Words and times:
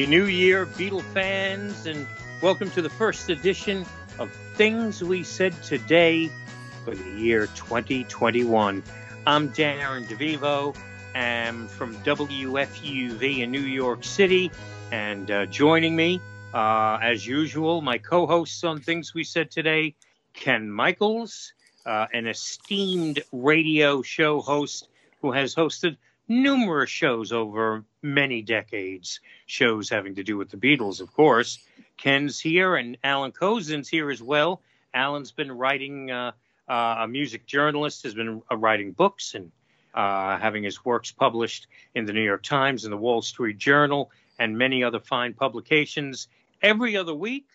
Happy 0.00 0.10
New 0.10 0.28
Year, 0.28 0.64
Beatle 0.64 1.02
fans, 1.12 1.84
and 1.84 2.06
welcome 2.40 2.70
to 2.70 2.80
the 2.80 2.88
first 2.88 3.28
edition 3.28 3.84
of 4.18 4.32
Things 4.54 5.04
We 5.04 5.22
Said 5.22 5.52
Today 5.62 6.30
for 6.86 6.94
the 6.94 7.10
year 7.20 7.48
2021. 7.48 8.82
I'm 9.26 9.48
Dan 9.48 9.78
Darren 9.78 10.06
DeVivo. 10.06 10.74
I'm 11.14 11.68
from 11.68 11.94
WFUV 11.96 13.40
in 13.40 13.50
New 13.50 13.60
York 13.60 14.02
City, 14.02 14.50
and 14.90 15.30
uh, 15.30 15.44
joining 15.44 15.94
me, 15.94 16.18
uh, 16.54 16.98
as 17.02 17.26
usual, 17.26 17.82
my 17.82 17.98
co-hosts 17.98 18.64
on 18.64 18.80
Things 18.80 19.12
We 19.12 19.22
Said 19.22 19.50
Today, 19.50 19.94
Ken 20.32 20.70
Michaels, 20.70 21.52
uh, 21.84 22.06
an 22.14 22.26
esteemed 22.26 23.22
radio 23.32 24.00
show 24.00 24.40
host 24.40 24.88
who 25.20 25.32
has 25.32 25.54
hosted 25.54 25.98
numerous 26.30 26.88
shows 26.88 27.32
over 27.32 27.84
many 28.02 28.40
decades, 28.40 29.20
shows 29.46 29.90
having 29.90 30.14
to 30.14 30.22
do 30.22 30.36
with 30.36 30.48
the 30.48 30.56
Beatles, 30.56 31.00
of 31.00 31.12
course. 31.12 31.58
Ken's 31.98 32.40
here, 32.40 32.76
and 32.76 32.96
Alan 33.04 33.32
Kozinn's 33.32 33.88
here 33.88 34.10
as 34.10 34.22
well. 34.22 34.62
Alan's 34.94 35.32
been 35.32 35.50
writing, 35.52 36.10
uh, 36.10 36.32
uh, 36.68 36.96
a 37.00 37.08
music 37.08 37.46
journalist, 37.46 38.04
has 38.04 38.14
been 38.14 38.42
uh, 38.50 38.56
writing 38.56 38.92
books 38.92 39.34
and 39.34 39.50
uh, 39.92 40.38
having 40.38 40.62
his 40.62 40.84
works 40.84 41.10
published 41.10 41.66
in 41.94 42.06
the 42.06 42.12
New 42.12 42.22
York 42.22 42.44
Times 42.44 42.84
and 42.84 42.92
the 42.92 42.96
Wall 42.96 43.20
Street 43.20 43.58
Journal 43.58 44.10
and 44.38 44.56
many 44.56 44.84
other 44.84 45.00
fine 45.00 45.34
publications. 45.34 46.28
Every 46.62 46.96
other 46.96 47.14
week, 47.14 47.46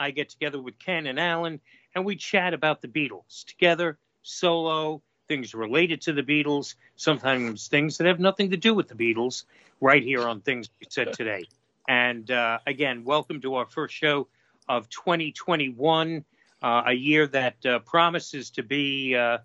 I 0.00 0.10
get 0.10 0.30
together 0.30 0.60
with 0.60 0.78
Ken 0.78 1.06
and 1.06 1.20
Alan 1.20 1.60
and 1.94 2.04
we 2.04 2.16
chat 2.16 2.54
about 2.54 2.80
the 2.80 2.88
Beatles 2.88 3.44
together, 3.44 3.98
solo, 4.22 5.02
things 5.32 5.54
related 5.54 6.02
to 6.02 6.12
the 6.12 6.22
Beatles, 6.22 6.74
sometimes 6.96 7.68
things 7.68 7.96
that 7.96 8.06
have 8.06 8.20
nothing 8.20 8.50
to 8.50 8.56
do 8.58 8.74
with 8.74 8.86
the 8.88 8.94
Beatles, 8.94 9.44
right 9.80 10.02
here 10.02 10.28
on 10.28 10.42
Things 10.42 10.68
We 10.78 10.88
Said 10.90 11.14
Today. 11.14 11.46
And 11.88 12.30
uh, 12.30 12.58
again, 12.66 13.02
welcome 13.02 13.40
to 13.40 13.54
our 13.54 13.64
first 13.64 13.94
show 13.94 14.28
of 14.68 14.90
2021, 14.90 16.22
uh, 16.62 16.82
a 16.84 16.92
year 16.92 17.26
that 17.28 17.64
uh, 17.64 17.78
promises 17.78 18.50
to 18.50 18.62
be 18.62 19.16
uh, 19.16 19.38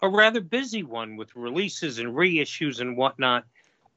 a 0.00 0.08
rather 0.08 0.40
busy 0.40 0.82
one 0.82 1.16
with 1.16 1.36
releases 1.36 1.98
and 1.98 2.14
reissues 2.14 2.80
and 2.80 2.96
whatnot. 2.96 3.44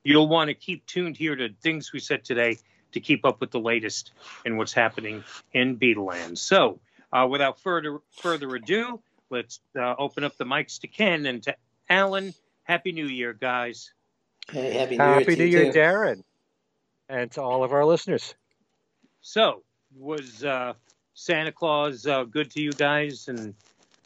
You'll 0.04 0.28
want 0.28 0.50
to 0.50 0.54
keep 0.54 0.86
tuned 0.86 1.16
here 1.16 1.38
to 1.38 1.48
Things 1.62 1.94
We 1.94 2.02
Said 2.02 2.26
Today 2.26 2.58
to 2.92 3.00
keep 3.00 3.24
up 3.24 3.40
with 3.40 3.52
the 3.52 3.62
latest 3.62 4.12
in 4.44 4.58
what's 4.58 4.74
happening 4.74 5.24
in 5.54 5.78
Beatleland. 5.78 6.38
So, 6.40 6.82
uh, 7.14 7.26
without 7.26 7.58
further 7.62 8.00
further 8.12 8.54
ado, 8.54 9.00
let's 9.30 9.60
uh, 9.78 9.96
open 9.98 10.24
up 10.24 10.38
the 10.38 10.46
mics 10.46 10.80
to 10.82 10.88
Ken 10.88 11.26
and 11.26 11.44
to 11.44 11.56
Alan. 11.90 12.34
Happy 12.64 12.92
New 12.92 13.08
Year, 13.08 13.34
guys. 13.34 13.92
Hey, 14.50 14.74
happy 14.74 14.98
New 14.98 15.04
Happy 15.04 15.20
Year, 15.20 15.26
New 15.30 15.36
to 15.36 15.48
Year, 15.48 15.64
you 15.66 15.74
too. 15.74 15.80
Darren, 15.80 16.24
and 17.10 17.32
to 17.32 17.42
all 17.42 17.64
of 17.64 17.74
our 17.74 17.86
listeners. 17.86 18.36
So, 19.22 19.64
was 19.98 20.44
uh, 20.44 20.74
Santa 21.14 21.52
Claus 21.52 22.06
uh, 22.06 22.24
good 22.24 22.52
to 22.52 22.62
you 22.62 22.72
guys 22.72 23.28
and 23.28 23.54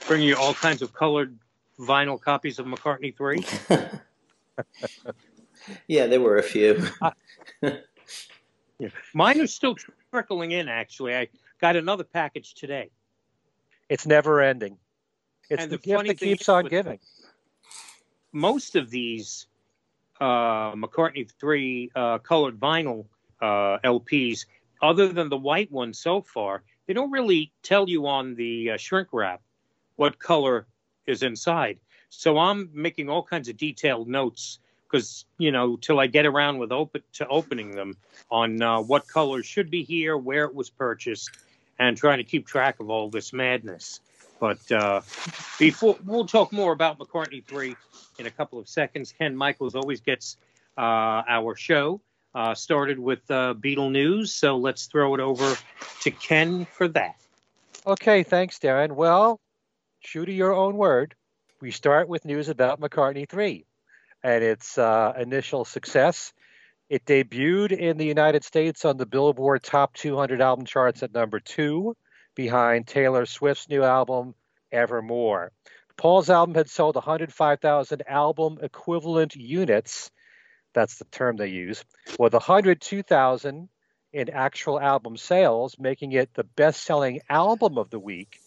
bring 0.08 0.22
you 0.22 0.36
all 0.36 0.54
kinds 0.54 0.82
of 0.82 0.94
colored 0.94 1.38
vinyl 1.80 2.20
copies 2.20 2.60
of 2.60 2.66
McCartney 2.66 3.16
3? 3.16 3.46
yeah, 5.88 6.08
there 6.08 6.22
were 6.22 6.38
a 6.38 6.44
few. 6.44 6.88
Mine 9.14 9.42
are 9.42 9.48
still 9.48 9.76
trickling 10.12 10.52
in, 10.52 10.68
actually. 10.68 11.16
I 11.16 11.28
got 11.60 11.76
another 11.76 12.04
package 12.04 12.54
today. 12.54 12.90
It's 13.90 14.08
never 14.08 14.42
ending. 14.42 14.78
It's 15.52 15.64
And 15.64 15.72
the, 15.72 15.78
the 15.78 15.84
gift 15.84 16.08
that 16.08 16.20
keeps 16.20 16.48
on 16.48 16.68
giving. 16.68 16.98
Most 18.32 18.78
of 18.78 18.90
these 18.90 19.48
uh, 20.22 20.72
McCartney 20.76 21.30
3 21.30 21.92
uh, 21.94 22.18
colored 22.20 22.58
vinyl 22.58 23.06
uh, 23.42 23.78
LPs, 23.84 24.46
other 24.82 25.10
than 25.10 25.28
the 25.28 25.36
white 25.38 25.70
one 25.70 25.94
so 25.94 26.22
far, 26.22 26.64
they 26.88 26.94
don't 26.94 27.12
really 27.12 27.52
tell 27.64 27.90
you 27.90 28.08
on 28.08 28.34
the 28.36 28.72
uh, 28.72 28.78
shrink 28.78 29.10
wrap 29.12 29.42
what 29.98 30.20
color 30.20 30.68
is 31.06 31.22
inside. 31.22 31.80
So 32.08 32.38
I'm 32.38 32.70
making 32.74 33.10
all 33.10 33.22
kinds 33.22 33.50
of 33.50 33.58
detailed 33.58 34.08
notes 34.08 34.60
because 34.90 35.26
you 35.38 35.52
know 35.52 35.76
till 35.76 36.00
I 36.00 36.08
get 36.08 36.26
around 36.26 36.60
with 36.60 36.72
open 36.72 37.02
to 37.14 37.28
opening 37.28 37.72
them 37.72 37.98
on 38.30 38.62
uh, 38.62 38.80
what 38.80 39.06
colors 39.06 39.46
should 39.46 39.70
be 39.70 39.84
here, 39.84 40.18
where 40.18 40.46
it 40.46 40.56
was 40.56 40.70
purchased, 40.70 41.30
and 41.78 41.98
trying 41.98 42.20
to 42.20 42.24
keep 42.24 42.48
track 42.48 42.80
of 42.80 42.90
all 42.90 43.10
this 43.10 43.34
madness. 43.34 44.00
But 44.42 44.72
uh, 44.72 45.02
before 45.60 45.98
we'll 46.04 46.26
talk 46.26 46.52
more 46.52 46.74
about 46.74 46.98
McCartney 46.98 47.46
three 47.46 47.76
in 48.18 48.26
a 48.26 48.32
couple 48.32 48.60
of 48.60 48.68
seconds. 48.68 49.14
Ken 49.18 49.36
Michaels 49.36 49.76
always 49.76 50.02
gets 50.02 50.36
uh, 50.78 51.22
our 51.28 51.56
show 51.56 52.02
uh, 52.34 52.56
started 52.56 52.98
with 52.98 53.20
uh, 53.30 53.54
Beatle 53.54 53.92
news, 53.92 54.34
so 54.34 54.58
let's 54.58 54.88
throw 54.88 55.14
it 55.14 55.20
over 55.20 55.56
to 56.02 56.12
Ken 56.12 56.66
for 56.66 56.88
that. 56.90 57.16
Okay, 57.86 58.24
thanks, 58.24 58.58
Darren. 58.60 58.94
Well, 58.94 59.40
true 60.04 60.26
to 60.26 60.32
your 60.32 60.54
own 60.54 60.76
word, 60.76 61.16
we 61.62 61.72
start 61.72 62.08
with 62.08 62.26
news 62.26 62.50
about 62.50 62.80
McCartney 62.82 63.30
3 63.30 63.66
and 64.24 64.44
its 64.44 64.78
uh, 64.78 65.14
initial 65.20 65.66
success. 65.66 66.34
It 66.90 67.06
debuted 67.06 67.72
in 67.72 67.98
the 67.98 68.06
United 68.06 68.44
States 68.44 68.86
on 68.86 68.98
the 68.98 69.06
Billboard 69.06 69.62
Top 69.64 69.94
200 69.94 70.42
album 70.42 70.66
charts 70.66 71.04
at 71.04 71.14
number 71.14 71.40
two, 71.40 71.96
behind 72.36 72.88
Taylor 72.88 73.26
Swift's 73.26 73.70
new 73.70 73.84
album, 73.84 74.36
Evermore. 74.72 75.52
Paul's 75.98 76.30
album 76.30 76.56
had 76.56 76.70
sold 76.70 76.96
105,000 76.96 78.04
album 78.08 78.58
equivalent 78.62 79.36
units. 79.36 80.10
That's 80.74 80.98
the 80.98 81.06
term 81.06 81.36
they 81.36 81.48
use, 81.48 81.84
with 82.18 82.34
102,000 82.34 83.70
in 84.14 84.30
actual 84.30 84.80
album 84.80 85.18
sales, 85.18 85.76
making 85.78 86.14
it 86.14 86.34
the 86.34 86.44
best 86.44 86.84
selling 86.84 87.22
album 87.30 87.78
of 87.78 87.90
the 87.90 88.00
week. 88.00 88.40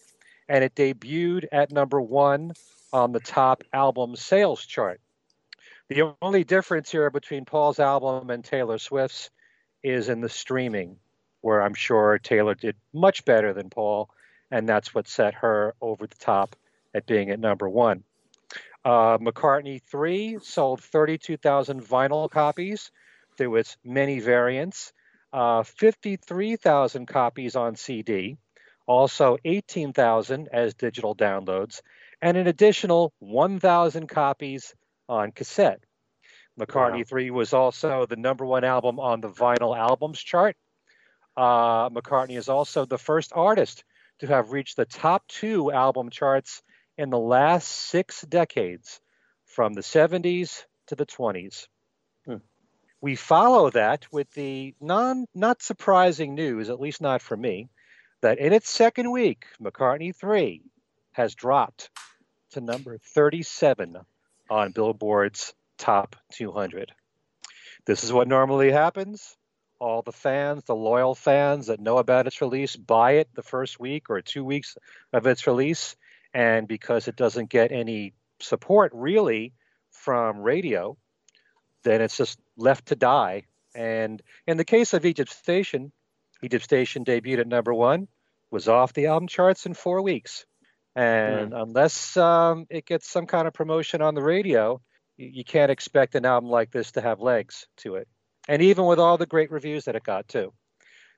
And 0.48 0.64
it 0.64 0.74
debuted 0.74 1.46
at 1.52 1.72
number 1.72 2.00
one 2.00 2.52
on 2.92 3.12
the 3.12 3.20
top 3.20 3.64
album 3.72 4.16
sales 4.16 4.64
chart. 4.64 5.00
The 5.88 6.14
only 6.22 6.44
difference 6.44 6.90
here 6.90 7.10
between 7.10 7.44
Paul's 7.44 7.78
album 7.78 8.30
and 8.30 8.44
Taylor 8.44 8.78
Swift's 8.78 9.30
is 9.82 10.08
in 10.08 10.22
the 10.22 10.28
streaming, 10.28 10.96
where 11.44 11.60
I'm 11.60 11.74
sure 11.74 12.18
Taylor 12.18 12.54
did 12.54 12.74
much 12.94 13.26
better 13.26 13.52
than 13.52 13.68
Paul, 13.68 14.08
and 14.50 14.66
that's 14.66 14.94
what 14.94 15.06
set 15.06 15.34
her 15.34 15.74
over 15.78 16.06
the 16.06 16.16
top 16.16 16.56
at 16.94 17.04
being 17.04 17.28
at 17.28 17.38
number 17.38 17.68
one. 17.68 18.02
Uh, 18.82 19.18
McCartney 19.18 19.82
3 19.82 20.38
sold 20.42 20.82
32,000 20.82 21.82
vinyl 21.82 22.30
copies. 22.30 22.90
There 23.36 23.50
was 23.50 23.76
many 23.84 24.20
variants. 24.20 24.94
Uh, 25.34 25.64
53,000 25.64 27.06
copies 27.06 27.56
on 27.56 27.76
CD, 27.76 28.38
also 28.86 29.36
18,000 29.44 30.48
as 30.50 30.72
digital 30.72 31.14
downloads, 31.14 31.82
and 32.22 32.38
an 32.38 32.46
additional 32.46 33.12
1,000 33.18 34.08
copies 34.08 34.74
on 35.10 35.30
cassette. 35.30 35.84
McCartney 36.58 36.98
Wow. 36.98 37.04
3 37.06 37.30
was 37.32 37.52
also 37.52 38.06
the 38.06 38.16
number 38.16 38.46
one 38.46 38.64
album 38.64 38.98
on 38.98 39.20
the 39.20 39.28
vinyl 39.28 39.76
albums 39.76 40.22
chart. 40.22 40.56
Uh, 41.36 41.90
McCartney 41.90 42.36
is 42.36 42.48
also 42.48 42.84
the 42.84 42.98
first 42.98 43.32
artist 43.34 43.84
to 44.20 44.26
have 44.26 44.52
reached 44.52 44.76
the 44.76 44.84
top 44.84 45.26
two 45.26 45.72
album 45.72 46.10
charts 46.10 46.62
in 46.96 47.10
the 47.10 47.18
last 47.18 47.66
six 47.68 48.22
decades, 48.22 49.00
from 49.44 49.72
the 49.74 49.80
70s 49.80 50.64
to 50.86 50.94
the 50.94 51.06
20s. 51.06 51.66
Hmm. 52.26 52.36
We 53.00 53.16
follow 53.16 53.70
that 53.70 54.06
with 54.12 54.30
the 54.32 54.74
non 54.80 55.26
not 55.34 55.62
surprising 55.62 56.34
news, 56.34 56.70
at 56.70 56.80
least 56.80 57.00
not 57.00 57.22
for 57.22 57.36
me, 57.36 57.68
that 58.22 58.38
in 58.38 58.52
its 58.52 58.70
second 58.70 59.10
week, 59.10 59.46
McCartney 59.62 60.14
3 60.14 60.62
has 61.12 61.34
dropped 61.34 61.90
to 62.52 62.60
number 62.60 62.98
37 62.98 63.96
on 64.48 64.72
Billboard's 64.72 65.54
top 65.78 66.16
200. 66.32 66.92
This 67.86 68.04
is 68.04 68.12
what 68.12 68.28
normally 68.28 68.70
happens. 68.70 69.36
All 69.84 70.00
the 70.00 70.12
fans, 70.12 70.64
the 70.64 70.74
loyal 70.74 71.14
fans 71.14 71.66
that 71.66 71.78
know 71.78 71.98
about 71.98 72.26
its 72.26 72.40
release, 72.40 72.74
buy 72.74 73.12
it 73.12 73.28
the 73.34 73.42
first 73.42 73.78
week 73.78 74.08
or 74.08 74.22
two 74.22 74.42
weeks 74.42 74.78
of 75.12 75.26
its 75.26 75.46
release. 75.46 75.94
And 76.32 76.66
because 76.66 77.06
it 77.06 77.16
doesn't 77.16 77.50
get 77.50 77.70
any 77.70 78.14
support 78.40 78.92
really 78.94 79.52
from 79.90 80.40
radio, 80.40 80.96
then 81.82 82.00
it's 82.00 82.16
just 82.16 82.38
left 82.56 82.86
to 82.86 82.96
die. 82.96 83.42
And 83.74 84.22
in 84.46 84.56
the 84.56 84.64
case 84.64 84.94
of 84.94 85.04
Egypt 85.04 85.30
Station, 85.30 85.92
Egypt 86.42 86.64
Station 86.64 87.04
debuted 87.04 87.40
at 87.40 87.46
number 87.46 87.74
one, 87.74 88.08
was 88.50 88.68
off 88.68 88.94
the 88.94 89.08
album 89.08 89.28
charts 89.28 89.66
in 89.66 89.74
four 89.74 90.00
weeks. 90.00 90.46
And 90.96 91.52
unless 91.52 92.16
um, 92.16 92.66
it 92.70 92.86
gets 92.86 93.06
some 93.06 93.26
kind 93.26 93.46
of 93.46 93.52
promotion 93.52 94.00
on 94.00 94.14
the 94.14 94.22
radio, 94.22 94.80
you, 95.18 95.28
you 95.34 95.44
can't 95.44 95.70
expect 95.70 96.14
an 96.14 96.24
album 96.24 96.48
like 96.48 96.70
this 96.70 96.92
to 96.92 97.02
have 97.02 97.20
legs 97.20 97.66
to 97.78 97.96
it. 97.96 98.08
And 98.48 98.62
even 98.62 98.84
with 98.84 98.98
all 98.98 99.16
the 99.16 99.26
great 99.26 99.50
reviews 99.50 99.86
that 99.86 99.96
it 99.96 100.04
got, 100.04 100.28
too. 100.28 100.52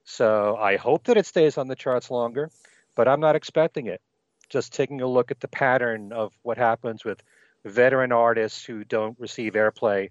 So 0.04 0.56
I 0.56 0.76
hope 0.76 1.04
that 1.04 1.16
it 1.16 1.26
stays 1.26 1.58
on 1.58 1.66
the 1.66 1.74
charts 1.74 2.10
longer, 2.10 2.50
but 2.94 3.08
I'm 3.08 3.20
not 3.20 3.36
expecting 3.36 3.88
it. 3.88 4.00
Just 4.48 4.72
taking 4.72 5.00
a 5.00 5.06
look 5.06 5.32
at 5.32 5.40
the 5.40 5.48
pattern 5.48 6.12
of 6.12 6.32
what 6.42 6.56
happens 6.56 7.04
with 7.04 7.20
veteran 7.64 8.12
artists 8.12 8.64
who 8.64 8.84
don't 8.84 9.18
receive 9.18 9.54
airplay 9.54 10.10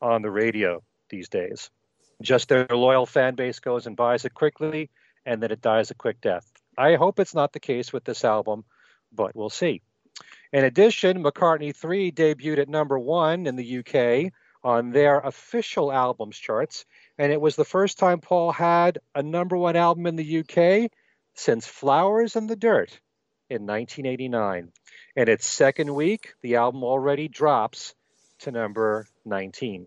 on 0.00 0.22
the 0.22 0.30
radio 0.30 0.82
these 1.10 1.28
days. 1.28 1.70
Just 2.22 2.48
their 2.48 2.66
loyal 2.70 3.04
fan 3.04 3.34
base 3.34 3.58
goes 3.58 3.86
and 3.86 3.96
buys 3.96 4.24
it 4.24 4.32
quickly, 4.32 4.90
and 5.26 5.42
then 5.42 5.50
it 5.50 5.60
dies 5.60 5.90
a 5.90 5.94
quick 5.94 6.20
death. 6.22 6.50
I 6.78 6.94
hope 6.94 7.20
it's 7.20 7.34
not 7.34 7.52
the 7.52 7.60
case 7.60 7.92
with 7.92 8.04
this 8.04 8.24
album, 8.24 8.64
but 9.12 9.36
we'll 9.36 9.50
see. 9.50 9.82
In 10.52 10.64
addition, 10.64 11.22
McCartney 11.22 11.74
3 11.74 12.12
debuted 12.12 12.58
at 12.58 12.68
number 12.68 12.98
one 12.98 13.46
in 13.46 13.56
the 13.56 13.78
UK 13.78 14.32
on 14.64 14.90
their 14.90 15.20
official 15.20 15.92
albums 15.92 16.38
charts, 16.38 16.86
and 17.18 17.30
it 17.30 17.40
was 17.40 17.54
the 17.54 17.64
first 17.64 17.98
time 17.98 18.20
Paul 18.20 18.50
had 18.50 18.98
a 19.14 19.22
number 19.22 19.56
one 19.56 19.76
album 19.76 20.06
in 20.06 20.16
the 20.16 20.38
UK 20.40 20.90
since 21.34 21.66
Flowers 21.66 22.34
in 22.34 22.46
the 22.46 22.56
Dirt 22.56 22.98
in 23.50 23.66
1989. 23.66 24.72
In 25.16 25.28
its 25.28 25.46
second 25.46 25.94
week, 25.94 26.32
the 26.42 26.56
album 26.56 26.82
already 26.82 27.28
drops 27.28 27.94
to 28.40 28.50
number 28.50 29.06
19. 29.26 29.86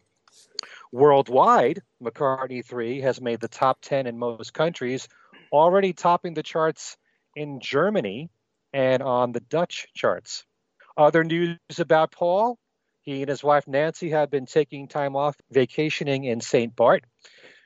Worldwide, 0.92 1.82
McCartney 2.02 2.64
3 2.64 3.02
has 3.02 3.20
made 3.20 3.42
the 3.42 3.48
top 3.48 3.80
10 3.82 4.08
in 4.08 4.18
most 4.18 4.54
countries, 4.54 5.10
already 5.52 5.94
topping 5.94 6.34
the 6.34 6.44
charts 6.44 6.98
in 7.36 7.60
Germany 7.60 8.30
and 8.74 9.02
on 9.02 9.32
the 9.32 9.40
Dutch 9.40 9.88
charts. 9.96 10.46
Other 10.96 11.24
news 11.24 11.58
about 11.80 12.12
Paul 12.12 12.58
he 13.08 13.22
and 13.22 13.30
his 13.30 13.42
wife 13.42 13.66
Nancy 13.70 14.10
have 14.10 14.30
been 14.30 14.46
taking 14.46 14.90
time 14.90 15.16
off 15.16 15.38
vacationing 15.50 16.26
in 16.26 16.42
St. 16.42 16.76
Bart, 16.76 17.06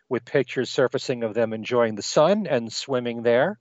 with 0.07 0.23
pictures 0.23 0.69
surfacing 0.69 1.23
of 1.23 1.33
them 1.33 1.51
enjoying 1.51 1.95
the 1.95 2.03
sun 2.03 2.45
and 2.45 2.71
swimming 2.71 3.23
there. 3.23 3.57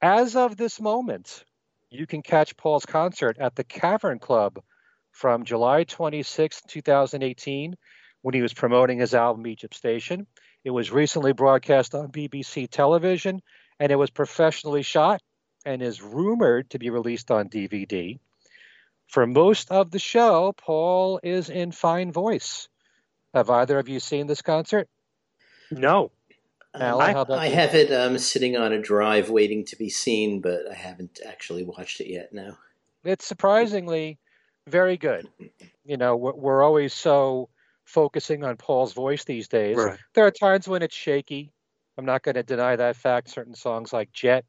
As 0.00 0.36
of 0.36 0.56
this 0.56 0.80
moment, 0.80 1.42
you 1.90 2.06
can 2.06 2.22
catch 2.22 2.56
Paul's 2.56 2.86
concert 2.86 3.38
at 3.40 3.56
the 3.56 3.64
Cavern 3.64 4.20
Club 4.20 4.62
from 5.10 5.44
July 5.44 5.82
26, 5.82 6.62
2018, 6.68 7.74
when 8.22 8.34
he 8.34 8.42
was 8.42 8.54
promoting 8.54 9.00
his 9.00 9.14
album 9.14 9.48
Egypt 9.48 9.74
Station. 9.74 10.28
It 10.62 10.70
was 10.70 10.92
recently 10.92 11.32
broadcast 11.32 11.92
on 11.96 12.12
BBC 12.12 12.68
television 12.70 13.42
and 13.80 13.90
it 13.90 13.96
was 13.96 14.10
professionally 14.10 14.82
shot 14.82 15.20
and 15.64 15.82
is 15.82 16.00
rumored 16.00 16.70
to 16.70 16.78
be 16.78 16.90
released 16.90 17.32
on 17.32 17.48
DVD. 17.48 18.20
For 19.08 19.26
most 19.26 19.70
of 19.70 19.90
the 19.90 19.98
show, 19.98 20.54
Paul 20.56 21.20
is 21.22 21.50
in 21.50 21.72
fine 21.72 22.12
voice. 22.12 22.68
Have 23.34 23.50
either 23.50 23.78
of 23.78 23.88
you 23.88 24.00
seen 24.00 24.26
this 24.26 24.42
concert? 24.42 24.88
No. 25.70 26.10
Um, 26.74 27.00
I, 27.00 27.24
I 27.30 27.48
have 27.48 27.74
it 27.74 27.90
um, 27.92 28.18
sitting 28.18 28.56
on 28.56 28.72
a 28.72 28.80
drive 28.80 29.30
waiting 29.30 29.64
to 29.66 29.76
be 29.76 29.88
seen, 29.88 30.40
but 30.40 30.70
I 30.70 30.74
haven't 30.74 31.20
actually 31.26 31.64
watched 31.64 32.00
it 32.00 32.08
yet. 32.08 32.32
No. 32.32 32.56
It's 33.04 33.26
surprisingly 33.26 34.18
very 34.66 34.96
good. 34.96 35.26
You 35.84 35.96
know, 35.96 36.16
we're, 36.16 36.34
we're 36.34 36.62
always 36.62 36.92
so 36.92 37.48
focusing 37.84 38.44
on 38.44 38.56
Paul's 38.56 38.92
voice 38.92 39.24
these 39.24 39.48
days. 39.48 39.76
Right. 39.76 39.98
There 40.14 40.26
are 40.26 40.30
times 40.30 40.68
when 40.68 40.82
it's 40.82 40.94
shaky. 40.94 41.50
I'm 41.96 42.04
not 42.04 42.22
going 42.22 42.34
to 42.34 42.42
deny 42.42 42.76
that 42.76 42.96
fact. 42.96 43.30
Certain 43.30 43.54
songs 43.54 43.92
like 43.92 44.12
Jet 44.12 44.44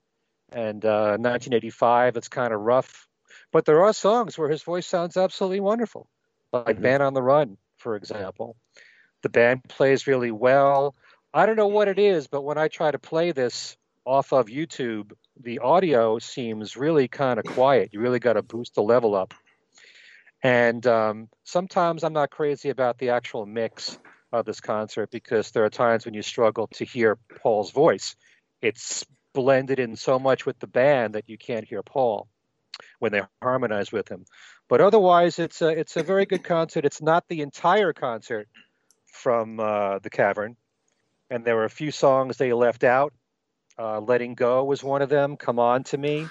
and 0.51 0.83
uh, 0.83 1.17
1985, 1.17 2.17
it's 2.17 2.27
kind 2.27 2.53
of 2.53 2.59
rough. 2.61 3.07
But 3.51 3.65
there 3.65 3.83
are 3.83 3.93
songs 3.93 4.37
where 4.37 4.49
his 4.49 4.63
voice 4.63 4.87
sounds 4.87 5.17
absolutely 5.17 5.59
wonderful, 5.59 6.09
like 6.53 6.67
mm-hmm. 6.67 6.83
Band 6.83 7.03
on 7.03 7.13
the 7.13 7.21
Run, 7.21 7.57
for 7.77 7.95
example. 7.95 8.55
The 9.21 9.29
band 9.29 9.63
plays 9.67 10.07
really 10.07 10.31
well. 10.31 10.95
I 11.33 11.45
don't 11.45 11.57
know 11.57 11.67
what 11.67 11.87
it 11.87 11.99
is, 11.99 12.27
but 12.27 12.41
when 12.41 12.57
I 12.57 12.67
try 12.67 12.89
to 12.89 12.99
play 12.99 13.31
this 13.31 13.77
off 14.05 14.33
of 14.33 14.47
YouTube, 14.47 15.11
the 15.39 15.59
audio 15.59 16.19
seems 16.19 16.75
really 16.75 17.07
kind 17.07 17.39
of 17.39 17.45
quiet. 17.45 17.89
You 17.93 17.99
really 17.99 18.19
got 18.19 18.33
to 18.33 18.41
boost 18.41 18.75
the 18.75 18.81
level 18.81 19.15
up. 19.15 19.33
And 20.41 20.85
um, 20.87 21.29
sometimes 21.43 22.03
I'm 22.03 22.13
not 22.13 22.31
crazy 22.31 22.69
about 22.69 22.97
the 22.97 23.09
actual 23.09 23.45
mix 23.45 23.99
of 24.31 24.45
this 24.45 24.61
concert 24.61 25.11
because 25.11 25.51
there 25.51 25.65
are 25.65 25.69
times 25.69 26.05
when 26.05 26.13
you 26.13 26.21
struggle 26.21 26.67
to 26.75 26.85
hear 26.85 27.17
Paul's 27.41 27.71
voice. 27.71 28.15
It's 28.61 29.05
blended 29.33 29.79
in 29.79 29.95
so 29.95 30.17
much 30.17 30.45
with 30.45 30.59
the 30.59 30.67
band 30.67 31.15
that 31.15 31.27
you 31.27 31.37
can't 31.37 31.65
hear 31.65 31.83
Paul 31.83 32.27
when 32.99 33.11
they 33.11 33.21
harmonize 33.41 33.91
with 33.91 34.09
him. 34.09 34.25
But 34.67 34.81
otherwise, 34.81 35.39
it's 35.39 35.61
a 35.61 35.69
it's 35.69 35.97
a 35.97 36.03
very 36.03 36.25
good 36.25 36.43
concert. 36.43 36.85
It's 36.85 37.01
not 37.01 37.27
the 37.27 37.41
entire 37.41 37.93
concert 37.93 38.47
from 39.07 39.59
uh, 39.59 39.99
the 39.99 40.09
Cavern, 40.09 40.55
and 41.29 41.43
there 41.43 41.55
were 41.55 41.65
a 41.65 41.69
few 41.69 41.91
songs 41.91 42.37
they 42.37 42.53
left 42.53 42.83
out. 42.83 43.13
Uh, 43.77 43.99
Letting 43.99 44.35
Go 44.35 44.63
was 44.63 44.83
one 44.83 45.01
of 45.01 45.09
them. 45.09 45.37
Come 45.37 45.57
on 45.57 45.83
to 45.85 45.97
me, 45.97 46.27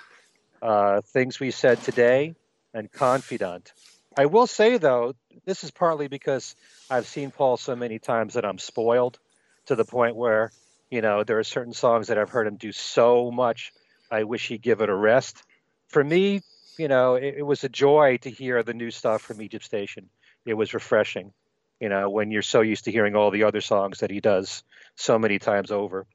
uh, 0.62 1.00
Things 1.00 1.40
We 1.40 1.50
Said 1.50 1.82
Today, 1.82 2.34
and 2.72 2.92
Confidant. 2.92 3.72
I 4.16 4.26
will 4.26 4.46
say 4.46 4.78
though, 4.78 5.14
this 5.44 5.64
is 5.64 5.70
partly 5.70 6.08
because 6.08 6.54
I've 6.90 7.06
seen 7.06 7.30
Paul 7.30 7.56
so 7.56 7.74
many 7.74 7.98
times 7.98 8.34
that 8.34 8.44
I'm 8.44 8.58
spoiled 8.58 9.18
to 9.66 9.74
the 9.74 9.84
point 9.84 10.14
where 10.14 10.52
you 10.90 11.00
know 11.00 11.24
there 11.24 11.38
are 11.38 11.44
certain 11.44 11.72
songs 11.72 12.08
that 12.08 12.18
I've 12.18 12.30
heard 12.30 12.46
him 12.46 12.56
do 12.56 12.70
so 12.70 13.32
much. 13.32 13.72
I 14.10 14.22
wish 14.24 14.48
he'd 14.48 14.62
give 14.62 14.80
it 14.80 14.88
a 14.88 14.94
rest 14.94 15.42
for 15.88 16.04
me, 16.04 16.42
you 16.78 16.88
know, 16.88 17.14
it, 17.14 17.36
it, 17.38 17.42
was 17.42 17.64
a 17.64 17.68
joy 17.68 18.18
to 18.22 18.30
hear 18.30 18.62
the 18.62 18.74
new 18.74 18.90
stuff 18.90 19.22
from 19.22 19.42
Egypt 19.42 19.64
Station. 19.64 20.08
It 20.46 20.54
was 20.54 20.74
refreshing, 20.74 21.32
you 21.80 21.88
know, 21.88 22.08
when 22.08 22.30
you're 22.30 22.42
so 22.42 22.60
used 22.60 22.84
to 22.84 22.92
hearing 22.92 23.16
all 23.16 23.30
the 23.30 23.44
other 23.44 23.60
songs 23.60 24.00
that 24.00 24.10
he 24.10 24.20
does 24.20 24.62
so 24.96 25.18
many 25.18 25.38
times 25.38 25.70
over. 25.70 26.06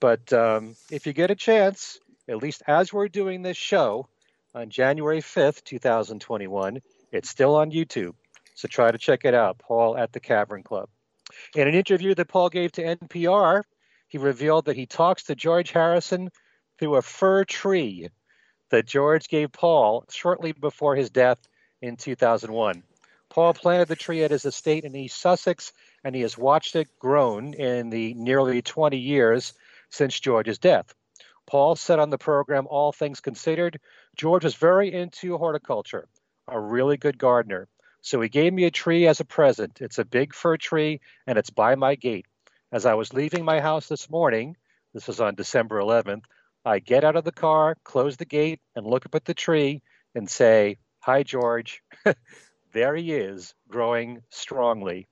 But 0.00 0.32
um, 0.32 0.76
if 0.90 1.06
you 1.06 1.12
get 1.12 1.30
a 1.30 1.34
chance, 1.34 1.98
at 2.28 2.36
least 2.36 2.62
as 2.66 2.92
we're 2.92 3.08
doing 3.08 3.42
this 3.42 3.56
show 3.56 4.08
on 4.54 4.70
January 4.70 5.20
5th, 5.20 5.64
2021, 5.64 6.80
it's 7.10 7.28
still 7.28 7.56
on 7.56 7.70
YouTube. 7.70 8.14
So 8.54 8.68
try 8.68 8.90
to 8.90 8.98
check 8.98 9.24
it 9.24 9.34
out, 9.34 9.58
Paul 9.58 9.96
at 9.96 10.12
the 10.12 10.20
Cavern 10.20 10.62
Club. 10.62 10.88
In 11.56 11.66
an 11.66 11.74
interview 11.74 12.14
that 12.14 12.28
Paul 12.28 12.50
gave 12.50 12.72
to 12.72 12.96
NPR, 12.96 13.62
he 14.08 14.18
revealed 14.18 14.66
that 14.66 14.76
he 14.76 14.86
talks 14.86 15.24
to 15.24 15.34
George 15.34 15.70
Harrison 15.70 16.30
through 16.78 16.96
a 16.96 17.02
fir 17.02 17.44
tree 17.44 18.08
that 18.72 18.86
George 18.86 19.28
gave 19.28 19.52
Paul 19.52 20.04
shortly 20.10 20.52
before 20.52 20.96
his 20.96 21.10
death 21.10 21.38
in 21.82 21.96
2001. 21.96 22.82
Paul 23.28 23.54
planted 23.54 23.88
the 23.88 23.96
tree 23.96 24.24
at 24.24 24.30
his 24.30 24.46
estate 24.46 24.84
in 24.84 24.96
East 24.96 25.20
Sussex, 25.20 25.72
and 26.02 26.14
he 26.14 26.22
has 26.22 26.38
watched 26.38 26.74
it 26.74 26.88
grown 26.98 27.52
in 27.54 27.90
the 27.90 28.14
nearly 28.14 28.62
20 28.62 28.96
years 28.98 29.52
since 29.90 30.18
George's 30.18 30.58
death. 30.58 30.94
Paul 31.46 31.76
said 31.76 31.98
on 31.98 32.08
the 32.08 32.18
program, 32.18 32.66
All 32.66 32.92
Things 32.92 33.20
Considered, 33.20 33.78
George 34.16 34.44
was 34.44 34.54
very 34.54 34.92
into 34.92 35.36
horticulture, 35.36 36.08
a 36.48 36.58
really 36.58 36.96
good 36.96 37.18
gardener. 37.18 37.68
So 38.00 38.20
he 38.22 38.30
gave 38.30 38.54
me 38.54 38.64
a 38.64 38.70
tree 38.70 39.06
as 39.06 39.20
a 39.20 39.24
present. 39.24 39.82
It's 39.82 39.98
a 39.98 40.04
big 40.04 40.34
fir 40.34 40.56
tree, 40.56 41.00
and 41.26 41.38
it's 41.38 41.50
by 41.50 41.74
my 41.74 41.94
gate. 41.94 42.26
As 42.72 42.86
I 42.86 42.94
was 42.94 43.12
leaving 43.12 43.44
my 43.44 43.60
house 43.60 43.86
this 43.86 44.08
morning, 44.08 44.56
this 44.94 45.06
was 45.06 45.20
on 45.20 45.34
December 45.34 45.78
11th, 45.78 46.24
I 46.64 46.78
get 46.78 47.04
out 47.04 47.16
of 47.16 47.24
the 47.24 47.32
car, 47.32 47.76
close 47.84 48.16
the 48.16 48.24
gate, 48.24 48.60
and 48.76 48.86
look 48.86 49.06
up 49.06 49.14
at 49.14 49.24
the 49.24 49.34
tree 49.34 49.82
and 50.14 50.30
say, 50.30 50.78
Hi, 51.00 51.22
George. 51.22 51.82
there 52.72 52.94
he 52.94 53.12
is, 53.12 53.54
growing 53.68 54.22
strongly. 54.30 55.08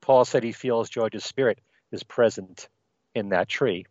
Paul 0.00 0.24
said 0.24 0.42
he 0.42 0.52
feels 0.52 0.90
George's 0.90 1.24
spirit 1.24 1.58
is 1.90 2.02
present 2.02 2.68
in 3.14 3.30
that 3.30 3.48
tree. 3.48 3.86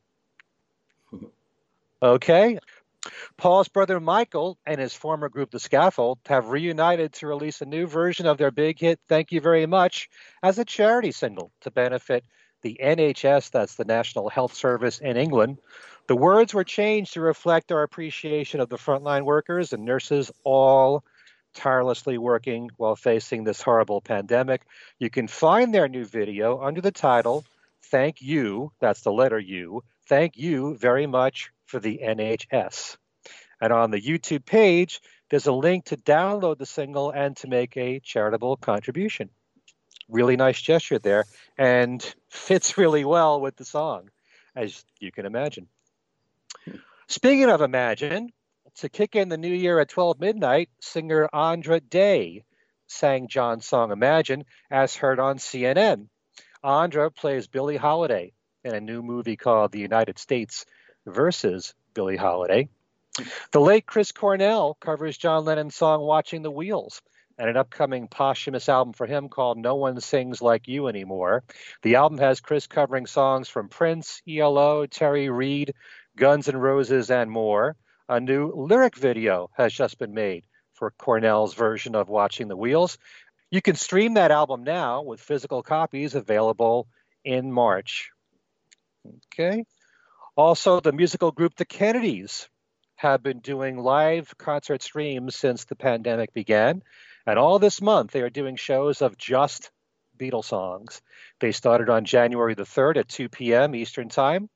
Okay. 2.03 2.57
Paul's 3.37 3.67
brother 3.67 3.99
Michael 3.99 4.57
and 4.65 4.81
his 4.81 4.95
former 4.95 5.29
group, 5.29 5.51
The 5.51 5.59
Scaffold, 5.59 6.17
have 6.25 6.49
reunited 6.49 7.13
to 7.13 7.27
release 7.27 7.61
a 7.61 7.65
new 7.65 7.85
version 7.85 8.25
of 8.25 8.39
their 8.39 8.49
big 8.49 8.79
hit, 8.79 8.99
Thank 9.07 9.31
You 9.31 9.39
Very 9.39 9.67
Much, 9.67 10.09
as 10.41 10.57
a 10.57 10.65
charity 10.65 11.11
single 11.11 11.51
to 11.61 11.69
benefit 11.69 12.23
the 12.61 12.79
NHS, 12.83 13.51
that's 13.51 13.75
the 13.75 13.85
National 13.85 14.29
Health 14.29 14.53
Service 14.53 14.99
in 14.99 15.17
England, 15.17 15.59
the 16.11 16.17
words 16.17 16.53
were 16.53 16.65
changed 16.65 17.13
to 17.13 17.21
reflect 17.21 17.71
our 17.71 17.83
appreciation 17.83 18.59
of 18.59 18.67
the 18.67 18.75
frontline 18.75 19.23
workers 19.23 19.71
and 19.71 19.85
nurses 19.85 20.29
all 20.43 21.05
tirelessly 21.53 22.17
working 22.17 22.69
while 22.75 22.97
facing 22.97 23.45
this 23.45 23.61
horrible 23.61 24.01
pandemic. 24.01 24.63
You 24.99 25.09
can 25.09 25.29
find 25.29 25.73
their 25.73 25.87
new 25.87 26.03
video 26.03 26.61
under 26.61 26.81
the 26.81 26.91
title, 26.91 27.45
Thank 27.83 28.21
You, 28.21 28.73
that's 28.81 29.03
the 29.03 29.11
letter 29.13 29.39
U, 29.39 29.83
thank 30.09 30.35
you 30.35 30.75
very 30.75 31.07
much 31.07 31.49
for 31.65 31.79
the 31.79 32.01
NHS. 32.03 32.97
And 33.61 33.71
on 33.71 33.89
the 33.89 34.01
YouTube 34.01 34.45
page, 34.45 34.99
there's 35.29 35.47
a 35.47 35.53
link 35.53 35.85
to 35.85 35.95
download 35.95 36.57
the 36.57 36.65
single 36.65 37.11
and 37.11 37.37
to 37.37 37.47
make 37.47 37.77
a 37.77 38.01
charitable 38.01 38.57
contribution. 38.57 39.29
Really 40.09 40.35
nice 40.35 40.61
gesture 40.61 40.99
there 40.99 41.23
and 41.57 42.03
fits 42.27 42.77
really 42.77 43.05
well 43.05 43.39
with 43.39 43.55
the 43.55 43.63
song, 43.63 44.09
as 44.57 44.83
you 44.99 45.13
can 45.13 45.25
imagine. 45.25 45.69
Speaking 47.07 47.49
of 47.49 47.61
Imagine, 47.61 48.31
to 48.75 48.89
kick 48.89 49.15
in 49.15 49.29
the 49.29 49.37
new 49.37 49.53
year 49.53 49.79
at 49.79 49.89
12 49.89 50.19
midnight, 50.19 50.69
singer 50.79 51.29
Andra 51.33 51.79
Day 51.79 52.45
sang 52.87 53.27
John's 53.27 53.65
song 53.65 53.91
Imagine 53.91 54.45
as 54.69 54.95
heard 54.95 55.19
on 55.19 55.37
CNN. 55.37 56.07
Andra 56.63 57.11
plays 57.11 57.47
Billie 57.47 57.77
Holiday 57.77 58.33
in 58.63 58.75
a 58.75 58.81
new 58.81 59.01
movie 59.01 59.37
called 59.37 59.71
The 59.71 59.79
United 59.79 60.19
States 60.19 60.65
versus 61.05 61.73
Billie 61.93 62.17
Holiday. 62.17 62.69
The 63.51 63.59
late 63.59 63.85
Chris 63.85 64.11
Cornell 64.11 64.75
covers 64.79 65.17
John 65.17 65.43
Lennon's 65.43 65.75
song 65.75 66.01
Watching 66.01 66.43
the 66.43 66.51
Wheels 66.51 67.01
and 67.37 67.49
an 67.49 67.57
upcoming 67.57 68.07
posthumous 68.07 68.69
album 68.69 68.93
for 68.93 69.07
him 69.07 69.27
called 69.27 69.57
No 69.57 69.75
One 69.75 69.99
Sings 69.99 70.41
Like 70.41 70.67
You 70.67 70.87
Anymore. 70.87 71.43
The 71.81 71.95
album 71.95 72.19
has 72.19 72.39
Chris 72.39 72.67
covering 72.67 73.07
songs 73.07 73.49
from 73.49 73.67
Prince, 73.67 74.21
ELO, 74.29 74.85
Terry 74.85 75.29
Reid, 75.29 75.73
Guns 76.15 76.49
N' 76.49 76.57
Roses, 76.57 77.09
and 77.09 77.31
more. 77.31 77.75
A 78.09 78.19
new 78.19 78.51
lyric 78.53 78.95
video 78.95 79.49
has 79.53 79.73
just 79.73 79.97
been 79.97 80.13
made 80.13 80.45
for 80.73 80.91
Cornell's 80.91 81.53
version 81.53 81.95
of 81.95 82.09
Watching 82.09 82.47
the 82.47 82.57
Wheels. 82.57 82.97
You 83.49 83.61
can 83.61 83.75
stream 83.75 84.15
that 84.15 84.31
album 84.31 84.63
now 84.63 85.01
with 85.03 85.21
physical 85.21 85.63
copies 85.63 86.15
available 86.15 86.87
in 87.23 87.51
March. 87.51 88.09
Okay. 89.33 89.65
Also, 90.35 90.79
the 90.79 90.91
musical 90.91 91.31
group 91.31 91.55
The 91.55 91.65
Kennedys 91.65 92.49
have 92.95 93.23
been 93.23 93.39
doing 93.39 93.77
live 93.77 94.37
concert 94.37 94.81
streams 94.81 95.35
since 95.35 95.65
the 95.65 95.75
pandemic 95.75 96.33
began. 96.33 96.83
And 97.25 97.37
all 97.37 97.59
this 97.59 97.81
month, 97.81 98.11
they 98.11 98.21
are 98.21 98.29
doing 98.29 98.55
shows 98.55 99.01
of 99.01 99.17
just 99.17 99.71
Beatles 100.17 100.45
songs. 100.45 101.01
They 101.39 101.51
started 101.51 101.89
on 101.89 102.05
January 102.05 102.53
the 102.53 102.63
3rd 102.63 102.97
at 102.97 103.07
2 103.07 103.29
p.m. 103.29 103.75
Eastern 103.75 104.09
Time, 104.09 104.49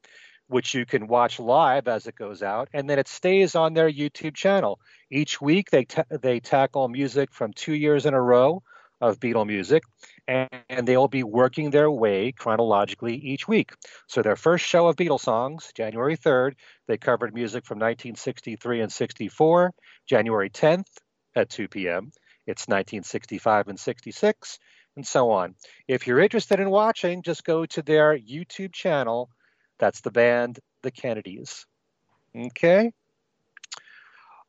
which 0.47 0.73
you 0.73 0.85
can 0.85 1.07
watch 1.07 1.39
live 1.39 1.87
as 1.87 2.07
it 2.07 2.15
goes 2.15 2.43
out. 2.43 2.69
And 2.73 2.89
then 2.89 2.99
it 2.99 3.07
stays 3.07 3.55
on 3.55 3.73
their 3.73 3.91
YouTube 3.91 4.35
channel. 4.35 4.79
Each 5.09 5.41
week, 5.41 5.71
they, 5.71 5.85
ta- 5.85 6.03
they 6.09 6.39
tackle 6.39 6.87
music 6.87 7.33
from 7.33 7.53
two 7.53 7.73
years 7.73 8.05
in 8.05 8.13
a 8.13 8.21
row 8.21 8.61
of 9.01 9.19
Beatle 9.19 9.45
music, 9.45 9.83
and, 10.27 10.49
and 10.69 10.87
they'll 10.87 11.07
be 11.07 11.23
working 11.23 11.69
their 11.69 11.91
way 11.91 12.31
chronologically 12.31 13.15
each 13.15 13.47
week. 13.47 13.71
So 14.07 14.21
their 14.21 14.35
first 14.35 14.65
show 14.65 14.87
of 14.87 14.95
Beatle 14.95 15.19
songs, 15.19 15.71
January 15.75 16.17
3rd, 16.17 16.53
they 16.87 16.97
covered 16.97 17.33
music 17.33 17.65
from 17.65 17.77
1963 17.77 18.81
and 18.81 18.91
64. 18.91 19.73
January 20.07 20.49
10th 20.49 20.87
at 21.35 21.49
2 21.49 21.67
p.m., 21.67 22.11
it's 22.47 22.67
1965 22.67 23.69
and 23.69 23.79
66, 23.79 24.59
and 24.95 25.05
so 25.05 25.31
on. 25.31 25.55
If 25.87 26.07
you're 26.07 26.19
interested 26.19 26.59
in 26.59 26.69
watching, 26.69 27.23
just 27.23 27.43
go 27.43 27.65
to 27.65 27.81
their 27.81 28.17
YouTube 28.17 28.71
channel. 28.71 29.29
That's 29.79 30.01
the 30.01 30.11
band 30.11 30.59
The 30.83 30.91
Kennedys. 30.91 31.65
Okay. 32.35 32.91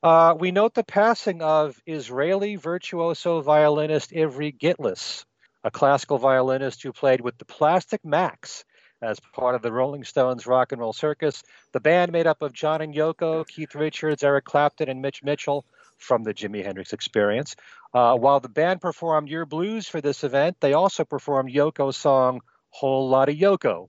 Uh, 0.03 0.35
we 0.39 0.51
note 0.53 0.75
the 0.75 0.85
passing 0.85 1.43
of 1.43 1.81
Israeli 1.87 2.57
virtuoso 2.57 3.41
violinist 3.41 4.13
Ivry 4.15 4.53
Gitlis, 4.53 5.25
a 5.65 5.71
classical 5.71 6.19
violinist 6.19 6.83
who 6.83 6.93
played 6.93 7.21
with 7.21 7.39
the 7.39 7.45
Plastic 7.45 8.05
Max 8.05 8.65
as 9.03 9.19
part 9.21 9.55
of 9.55 9.63
the 9.63 9.73
Rolling 9.73 10.05
Stones 10.05 10.47
Rock 10.47 10.73
and 10.73 10.81
Roll 10.81 10.93
Circus. 10.93 11.43
The 11.73 11.81
band 11.81 12.13
made 12.13 12.27
up 12.27 12.43
of 12.43 12.53
John 12.53 12.83
and 12.83 12.95
Yoko, 12.95 13.47
Keith 13.47 13.75
Richards, 13.75 14.23
Eric 14.23 14.45
Clapton, 14.45 14.89
and 14.89 15.03
Mitch 15.03 15.23
Mitchell 15.23 15.65
from 15.99 16.23
the 16.23 16.35
Jimi 16.35 16.65
Hendrix 16.65 16.93
Experience. 16.93 17.57
Uh, 17.93 18.17
while 18.17 18.41
the 18.41 18.49
band 18.49 18.81
performed 18.81 19.29
Yer 19.29 19.45
Blues 19.45 19.89
for 19.89 20.01
this 20.01 20.25
event, 20.25 20.57
they 20.61 20.75
also 20.75 21.05
performed 21.05 21.53
Yoko's 21.53 21.97
song 21.97 22.41
Whole 22.71 23.09
Lotta 23.09 23.33
Yoko, 23.33 23.89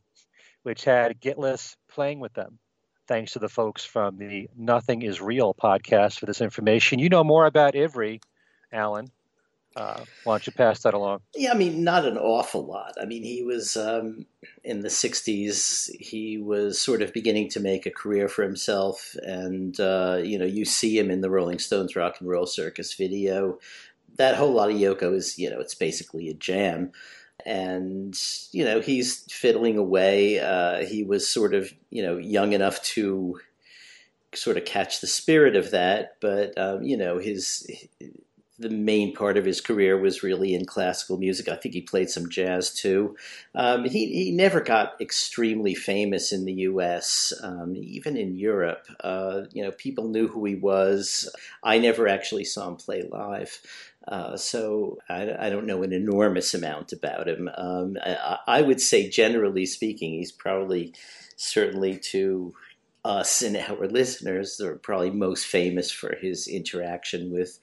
which 0.68 0.84
had 0.84 1.22
Gitlis 1.22 1.78
playing 1.88 2.20
with 2.20 2.34
them 2.34 2.60
thanks 3.08 3.32
to 3.32 3.40
the 3.40 3.48
folks 3.48 3.86
from 3.86 4.18
the 4.18 4.50
Nothing 4.54 5.02
Is 5.02 5.22
Real 5.22 5.54
podcast 5.54 6.20
for 6.20 6.26
this 6.26 6.42
information. 6.42 7.00
You 7.00 7.08
know 7.08 7.24
more 7.24 7.46
about 7.46 7.74
Ivry, 7.74 8.20
Alan. 8.74 9.08
Uh, 9.78 10.04
why 10.26 10.34
don't 10.34 10.46
you 10.46 10.52
pass 10.52 10.82
that 10.82 10.94
along? 10.94 11.20
Yeah, 11.34 11.52
I 11.52 11.54
mean, 11.54 11.86
not 11.86 12.04
an 12.04 12.18
awful 12.18 12.66
lot. 12.66 12.96
I 13.02 13.06
mean, 13.06 13.24
he 13.24 13.44
was 13.44 13.78
um, 13.78 14.26
in 14.66 14.82
the 14.82 14.90
60s, 14.90 15.90
he 16.02 16.38
was 16.38 16.82
sort 16.82 17.02
of 17.02 17.14
beginning 17.14 17.48
to 17.52 17.62
make 17.62 17.86
a 17.86 17.92
career 17.92 18.28
for 18.28 18.44
himself. 18.44 19.16
And, 19.24 19.80
uh, 19.80 20.20
you 20.22 20.38
know, 20.38 20.44
you 20.46 20.66
see 20.66 21.00
him 21.00 21.10
in 21.10 21.22
the 21.22 21.30
Rolling 21.30 21.60
Stones 21.60 21.96
Rock 21.96 22.18
and 22.20 22.28
Roll 22.28 22.46
Circus 22.46 22.94
video. 22.94 23.58
That 24.18 24.36
whole 24.36 24.52
lot 24.52 24.70
of 24.70 24.76
Yoko 24.76 25.16
is, 25.16 25.40
you 25.40 25.50
know, 25.50 25.62
it's 25.62 25.76
basically 25.76 26.28
a 26.28 26.34
jam 26.34 26.92
and 27.46 28.18
you 28.52 28.66
know 28.66 28.80
he's 28.80 29.24
fiddling 29.32 29.78
away. 29.78 30.40
Uh, 30.40 30.86
he 30.86 31.04
was 31.04 31.30
sort 31.30 31.54
of 31.54 31.72
you 31.90 32.04
know 32.04 32.18
young 32.18 32.54
enough 32.54 32.82
to 32.84 33.40
sort 34.34 34.58
of 34.58 34.66
catch 34.66 35.02
the 35.02 35.08
spirit 35.08 35.56
of 35.56 35.72
that, 35.72 36.18
but 36.20 36.58
um, 36.58 36.84
you 36.84 36.98
know 36.98 37.18
his 37.18 37.68
the 38.60 38.70
main 38.70 39.14
part 39.14 39.38
of 39.38 39.46
his 39.46 39.62
career 39.62 40.00
was 40.00 40.24
really 40.24 40.56
in 40.56 40.66
classical 40.66 41.18
music. 41.18 41.48
I 41.48 41.56
think 41.56 41.76
he 41.76 41.82
played 41.82 42.10
some 42.10 42.28
jazz 42.28 42.74
too. 42.74 43.16
Um, 43.54 43.86
he 43.86 44.08
he 44.08 44.32
never 44.32 44.62
got 44.62 45.00
extremely 45.00 45.76
famous 45.76 46.32
in 46.32 46.46
the 46.46 46.54
U.S. 46.54 47.34
Um, 47.44 47.76
even 47.76 48.18
in 48.18 48.36
Europe. 48.36 48.88
Uh, 49.00 49.42
you 49.52 49.64
know, 49.64 49.72
people 49.72 50.08
knew 50.10 50.28
who 50.28 50.44
he 50.46 50.56
was. 50.56 51.34
I 51.64 51.78
never 51.78 52.08
actually 52.08 52.46
saw 52.46 52.68
him 52.68 52.78
play 52.78 53.04
live. 53.04 53.62
Uh, 54.08 54.38
so 54.38 54.98
I, 55.10 55.48
I, 55.48 55.50
don't 55.50 55.66
know 55.66 55.84
an 55.84 55.92
enormous 55.92 56.54
amount 56.54 56.94
about 56.94 57.28
him. 57.28 57.50
Um, 57.58 57.98
I, 58.02 58.38
I, 58.48 58.62
would 58.62 58.80
say, 58.80 59.10
generally 59.10 59.66
speaking, 59.66 60.14
he's 60.14 60.32
probably 60.32 60.94
certainly 61.36 61.98
to 61.98 62.54
us 63.04 63.42
and 63.42 63.58
our 63.58 63.88
listeners, 63.90 64.58
they're 64.58 64.78
probably 64.78 65.12
most 65.12 65.48
famous 65.48 65.92
for 65.92 66.16
his 66.16 66.48
interaction 66.48 67.34
with 67.34 67.60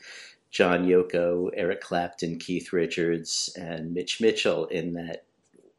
John 0.50 0.86
Yoko, 0.86 1.48
Eric 1.54 1.80
Clapton, 1.80 2.38
Keith 2.38 2.74
Richards, 2.74 3.50
and 3.56 3.94
Mitch 3.94 4.20
Mitchell 4.20 4.66
in 4.66 4.92
that 4.94 5.24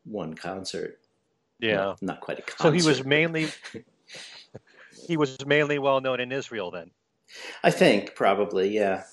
one 0.03 0.33
concert. 0.33 0.99
Yeah, 1.59 1.75
not, 1.75 2.01
not 2.01 2.21
quite 2.21 2.39
a 2.39 2.41
concert. 2.41 2.63
So 2.63 2.71
he 2.71 2.87
was 2.87 3.05
mainly 3.05 3.47
he 5.07 5.15
was 5.15 5.37
mainly 5.45 5.77
well 5.77 6.01
known 6.01 6.19
in 6.19 6.31
Israel 6.31 6.71
then. 6.71 6.89
I 7.63 7.69
think 7.71 8.15
probably, 8.15 8.73
yeah 8.73 9.03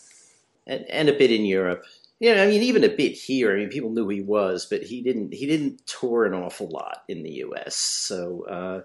and, 0.66 0.84
and 0.90 1.08
a 1.08 1.12
bit 1.12 1.30
in 1.30 1.44
Europe. 1.44 1.84
Yeah, 2.20 2.42
I 2.42 2.46
mean, 2.46 2.62
even 2.62 2.84
a 2.84 2.88
bit 2.88 3.12
here. 3.12 3.52
I 3.52 3.56
mean, 3.56 3.68
people 3.68 3.90
knew 3.90 4.08
he 4.08 4.20
was, 4.20 4.66
but 4.66 4.82
he 4.82 5.02
didn't. 5.02 5.34
He 5.34 5.46
didn't 5.46 5.84
tour 5.86 6.24
an 6.24 6.34
awful 6.34 6.68
lot 6.68 7.02
in 7.08 7.24
the 7.24 7.30
U.S. 7.30 7.74
So, 7.74 8.46
uh, 8.46 8.82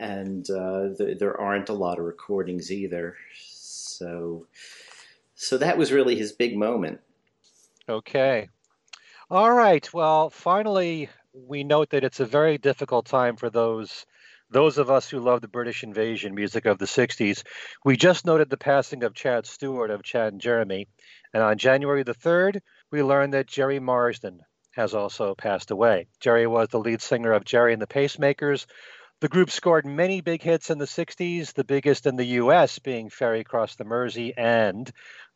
and 0.00 0.48
uh, 0.48 0.88
the, 0.96 1.14
there 1.18 1.38
aren't 1.38 1.68
a 1.68 1.74
lot 1.74 1.98
of 1.98 2.06
recordings 2.06 2.72
either. 2.72 3.16
So, 3.36 4.46
so 5.34 5.58
that 5.58 5.76
was 5.76 5.92
really 5.92 6.16
his 6.16 6.32
big 6.32 6.56
moment. 6.56 7.00
Okay. 7.86 8.48
All 9.30 9.52
right. 9.52 9.92
Well, 9.92 10.30
finally, 10.30 11.10
we 11.34 11.64
note 11.64 11.90
that 11.90 12.04
it's 12.04 12.20
a 12.20 12.26
very 12.26 12.56
difficult 12.56 13.04
time 13.04 13.36
for 13.36 13.50
those 13.50 14.06
those 14.54 14.78
of 14.78 14.88
us 14.88 15.10
who 15.10 15.18
love 15.18 15.40
the 15.40 15.48
British 15.48 15.82
invasion 15.82 16.32
music 16.32 16.64
of 16.64 16.78
the 16.78 16.84
60s, 16.84 17.42
we 17.84 17.96
just 17.96 18.24
noted 18.24 18.48
the 18.48 18.56
passing 18.56 19.02
of 19.02 19.12
Chad 19.12 19.46
Stewart 19.46 19.90
of 19.90 20.04
Chad 20.04 20.32
and 20.32 20.40
Jeremy. 20.40 20.86
And 21.32 21.42
on 21.42 21.58
January 21.58 22.04
the 22.04 22.14
3rd, 22.14 22.60
we 22.92 23.02
learned 23.02 23.34
that 23.34 23.48
Gerry 23.48 23.80
Marsden 23.80 24.42
has 24.70 24.94
also 24.94 25.34
passed 25.34 25.72
away. 25.72 26.06
Gerry 26.20 26.46
was 26.46 26.68
the 26.68 26.78
lead 26.78 27.02
singer 27.02 27.32
of 27.32 27.44
Gerry 27.44 27.72
and 27.72 27.82
the 27.82 27.88
Pacemakers. 27.88 28.66
The 29.18 29.28
group 29.28 29.50
scored 29.50 29.86
many 29.86 30.20
big 30.20 30.40
hits 30.40 30.70
in 30.70 30.78
the 30.78 30.84
60s, 30.84 31.54
the 31.54 31.64
biggest 31.64 32.06
in 32.06 32.14
the 32.14 32.38
US 32.38 32.78
being 32.78 33.10
Ferry 33.10 33.40
Across 33.40 33.74
the 33.74 33.84
Mersey 33.84 34.34
and 34.36 34.88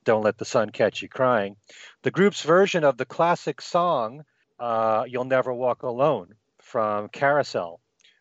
Don't 0.05 0.23
Let 0.23 0.39
the 0.39 0.45
Sun 0.45 0.71
Catch 0.71 1.03
You 1.03 1.09
Crying. 1.09 1.57
The 2.03 2.13
group's 2.13 2.43
version 2.43 2.85
of 2.85 2.97
the 2.97 3.05
classic 3.05 3.63
song, 3.63 4.23
uh, 4.61 5.07
You'll 5.09 5.25
Never 5.25 5.53
Walk 5.53 5.83
Alone, 5.83 6.35
from 6.63 7.09
Carousel, 7.09 7.81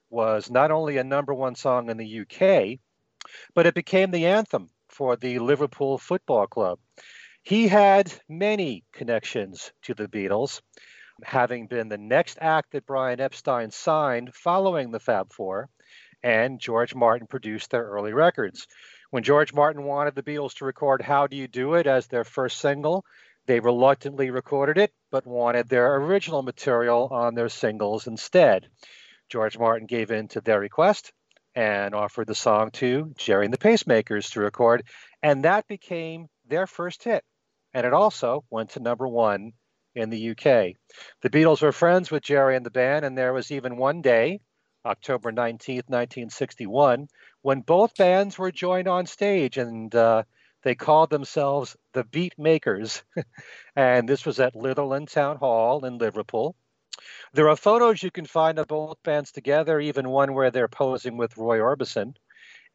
was 0.09 0.49
not 0.49 0.71
only 0.71 0.97
a 0.97 1.03
number 1.03 1.33
one 1.33 1.55
song 1.55 1.89
in 1.89 1.97
the 1.97 2.21
UK, 2.21 2.79
but 3.53 3.65
it 3.65 3.73
became 3.73 4.11
the 4.11 4.25
anthem 4.25 4.69
for 4.89 5.15
the 5.15 5.39
Liverpool 5.39 5.97
Football 5.97 6.47
Club. 6.47 6.79
He 7.43 7.67
had 7.67 8.11
many 8.27 8.83
connections 8.91 9.71
to 9.83 9.93
the 9.93 10.07
Beatles, 10.07 10.61
having 11.23 11.67
been 11.67 11.89
the 11.89 11.97
next 11.97 12.37
act 12.41 12.71
that 12.71 12.85
Brian 12.85 13.19
Epstein 13.19 13.71
signed 13.71 14.33
following 14.33 14.91
the 14.91 14.99
Fab 14.99 15.31
Four, 15.31 15.69
and 16.23 16.59
George 16.59 16.95
Martin 16.95 17.27
produced 17.27 17.71
their 17.71 17.85
early 17.85 18.13
records. 18.13 18.67
When 19.11 19.23
George 19.23 19.53
Martin 19.53 19.83
wanted 19.83 20.15
the 20.15 20.23
Beatles 20.23 20.55
to 20.55 20.65
record 20.65 21.01
How 21.01 21.27
Do 21.27 21.37
You 21.37 21.47
Do 21.47 21.75
It 21.75 21.87
as 21.87 22.07
their 22.07 22.23
first 22.23 22.57
single, 22.59 23.05
they 23.45 23.61
reluctantly 23.61 24.29
recorded 24.29 24.77
it, 24.77 24.91
but 25.09 25.25
wanted 25.25 25.69
their 25.69 25.95
original 25.95 26.43
material 26.43 27.07
on 27.11 27.33
their 27.33 27.49
singles 27.49 28.07
instead. 28.07 28.67
George 29.29 29.57
Martin 29.57 29.87
gave 29.87 30.11
in 30.11 30.27
to 30.29 30.41
their 30.41 30.59
request 30.59 31.11
and 31.55 31.95
offered 31.95 32.27
the 32.27 32.35
song 32.35 32.71
to 32.71 33.13
Gerry 33.17 33.45
and 33.45 33.53
the 33.53 33.57
Pacemakers 33.57 34.31
to 34.31 34.39
record, 34.39 34.83
and 35.23 35.43
that 35.43 35.67
became 35.67 36.27
their 36.47 36.67
first 36.67 37.03
hit. 37.03 37.23
And 37.73 37.85
it 37.85 37.93
also 37.93 38.43
went 38.49 38.71
to 38.71 38.79
number 38.79 39.07
one 39.07 39.53
in 39.95 40.09
the 40.09 40.29
UK. 40.31 40.75
The 41.21 41.29
Beatles 41.29 41.61
were 41.61 41.71
friends 41.71 42.11
with 42.11 42.23
Gerry 42.23 42.55
and 42.55 42.65
the 42.65 42.71
band, 42.71 43.05
and 43.05 43.17
there 43.17 43.33
was 43.33 43.51
even 43.51 43.77
one 43.77 44.01
day, 44.01 44.39
October 44.85 45.31
19th, 45.31 45.89
1961, 45.89 47.07
when 47.41 47.61
both 47.61 47.95
bands 47.95 48.37
were 48.37 48.51
joined 48.51 48.87
on 48.87 49.05
stage 49.05 49.57
and 49.57 49.93
uh, 49.95 50.23
they 50.63 50.75
called 50.75 51.09
themselves 51.09 51.75
the 51.93 52.03
Beat 52.03 52.33
Makers. 52.37 53.03
and 53.75 54.07
this 54.07 54.25
was 54.25 54.39
at 54.39 54.55
Litherland 54.55 55.11
Town 55.11 55.37
Hall 55.37 55.85
in 55.85 55.97
Liverpool. 55.97 56.55
There 57.33 57.49
are 57.49 57.55
photos 57.55 58.01
you 58.01 58.11
can 58.11 58.25
find 58.25 58.59
of 58.59 58.67
both 58.67 59.01
bands 59.03 59.31
together, 59.31 59.79
even 59.79 60.09
one 60.09 60.33
where 60.33 60.51
they're 60.51 60.67
posing 60.67 61.17
with 61.17 61.37
Roy 61.37 61.59
Orbison. 61.59 62.15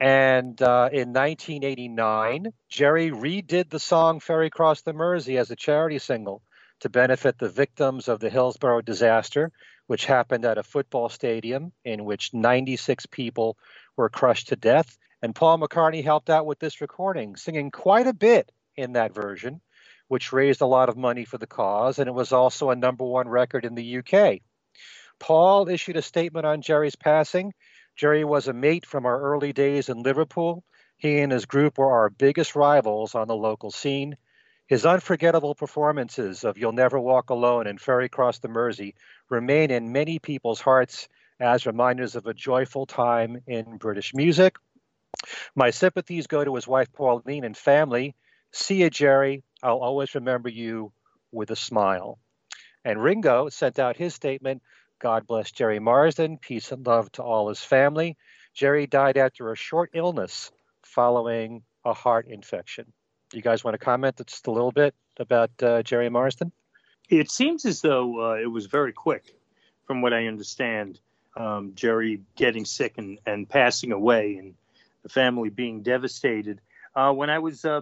And 0.01 0.61
uh, 0.61 0.89
in 0.93 1.13
1989, 1.13 2.49
Gerry 2.69 3.11
redid 3.11 3.71
the 3.71 3.79
song 3.79 4.21
Ferry 4.21 4.51
Cross 4.51 4.83
the 4.83 4.93
Mersey 4.93 5.39
as 5.39 5.51
a 5.51 5.57
charity 5.57 5.99
single 5.99 6.43
to 6.81 6.89
benefit 6.89 7.39
the 7.39 7.49
victims 7.49 8.09
of 8.09 8.19
the 8.19 8.31
Hillsborough 8.31 8.83
disaster, 8.83 9.53
which 9.87 10.05
happened 10.05 10.45
at 10.45 10.59
a 10.59 10.65
football 10.65 11.09
stadium 11.09 11.73
in 11.85 12.05
which 12.05 12.35
96 12.35 13.07
people 13.07 13.57
were 13.97 14.09
crushed 14.09 14.49
to 14.49 14.57
death. 14.57 14.99
And 15.23 15.35
Paul 15.35 15.59
McCartney 15.59 16.03
helped 16.03 16.31
out 16.31 16.47
with 16.47 16.59
this 16.59 16.81
recording, 16.81 17.37
singing 17.37 17.71
quite 17.71 18.09
a 18.09 18.13
bit 18.13 18.51
in 18.77 18.95
that 18.95 19.15
version, 19.15 19.61
which 20.13 20.31
raised 20.31 20.61
a 20.61 20.67
lot 20.67 20.91
of 20.91 20.97
money 20.99 21.25
for 21.25 21.39
the 21.39 21.47
cause. 21.47 21.99
And 21.99 22.07
it 22.07 22.13
was 22.13 22.33
also 22.33 22.69
a 22.69 22.77
number 22.77 23.03
one 23.03 23.31
record 23.31 23.65
in 23.65 23.75
the 23.75 23.97
UK. 23.97 24.41
Paul 25.19 25.71
issued 25.71 25.97
a 25.97 26.03
statement 26.03 26.45
on 26.45 26.61
Gerry's 26.61 26.97
passing. 26.97 27.55
Gerry 27.97 28.23
was 28.23 28.47
a 28.47 28.53
mate 28.53 28.85
from 28.85 29.07
our 29.07 29.19
early 29.19 29.55
days 29.55 29.89
in 29.89 30.03
Liverpool. 30.03 30.65
He 30.99 31.21
and 31.21 31.33
his 31.33 31.47
group 31.47 31.79
were 31.79 31.91
our 31.91 32.11
biggest 32.11 32.55
rivals 32.55 33.15
on 33.15 33.27
the 33.27 33.35
local 33.35 33.71
scene. 33.71 34.19
His 34.67 34.85
unforgettable 34.85 35.55
performances 35.55 36.45
of 36.45 36.59
You'll 36.59 36.73
Never 36.73 37.01
Walk 37.01 37.31
Alone 37.31 37.67
and 37.67 37.81
Ferry 37.81 38.11
Cross 38.11 38.41
the 38.41 38.49
Mersey 38.49 38.95
remain 39.31 39.71
in 39.71 39.93
many 39.93 40.19
people's 40.19 40.61
hearts 40.61 41.09
as 41.41 41.65
reminders 41.65 42.17
of 42.17 42.27
a 42.27 42.35
joyful 42.35 42.85
time 42.85 43.41
in 43.47 43.79
British 43.79 44.13
music. 44.13 44.57
My 45.55 45.71
sympathies 45.71 46.27
go 46.27 46.45
to 46.45 46.55
his 46.55 46.69
wife 46.69 46.93
Pauline 46.93 47.45
and 47.45 47.57
family. 47.57 48.15
See 48.53 48.83
you, 48.83 48.91
Gerry. 48.91 49.43
I'll 49.63 49.79
always 49.79 50.15
remember 50.15 50.49
you 50.49 50.93
with 51.31 51.51
a 51.51 51.57
smile. 51.57 52.19
And 52.85 53.03
Ringo 53.03 53.49
sent 53.49 53.79
out 53.79 53.97
his 53.97 54.15
statement 54.15 54.63
God 55.03 55.27
bless 55.27 55.51
Gerry 55.51 55.81
Marsden. 55.81 56.39
Peace 56.39 56.71
and 56.71 56.87
love 56.87 57.11
to 57.13 57.25
all 57.25 57.49
his 57.49 57.61
family. 57.61 58.17
Gerry 58.55 58.87
died 58.87 59.17
after 59.17 59.51
a 59.51 59.57
short 59.57 59.91
illness 59.95 60.53
following 60.85 61.65
a 61.85 61.93
heart 61.93 62.29
infection. 62.29 62.93
You 63.33 63.43
guys 63.43 63.65
want 63.65 63.75
to 63.75 63.85
comment 63.85 64.23
just 64.25 64.47
a 64.47 64.53
little 64.53 64.71
bit 64.71 64.95
about 65.19 65.51
uh, 65.61 65.83
Gerry 65.83 66.09
Marsden? 66.09 66.53
It 67.11 67.33
seems 67.33 67.65
as 67.65 67.81
though 67.81 68.31
uh, 68.31 68.35
it 68.35 68.47
was 68.47 68.67
very 68.67 68.93
quick, 68.93 69.35
from 69.89 70.03
what 70.03 70.13
I 70.13 70.29
understand. 70.29 71.01
Um, 71.37 71.73
Gerry 71.75 72.21
getting 72.37 72.65
sick 72.65 72.95
and, 72.97 73.19
and 73.27 73.49
passing 73.49 73.91
away, 73.91 74.37
and 74.37 74.55
the 75.03 75.09
family 75.09 75.51
being 75.51 75.83
devastated. 75.83 76.61
Uh, 76.95 77.13
when 77.13 77.29
I 77.29 77.41
was 77.41 77.65
uh, 77.65 77.81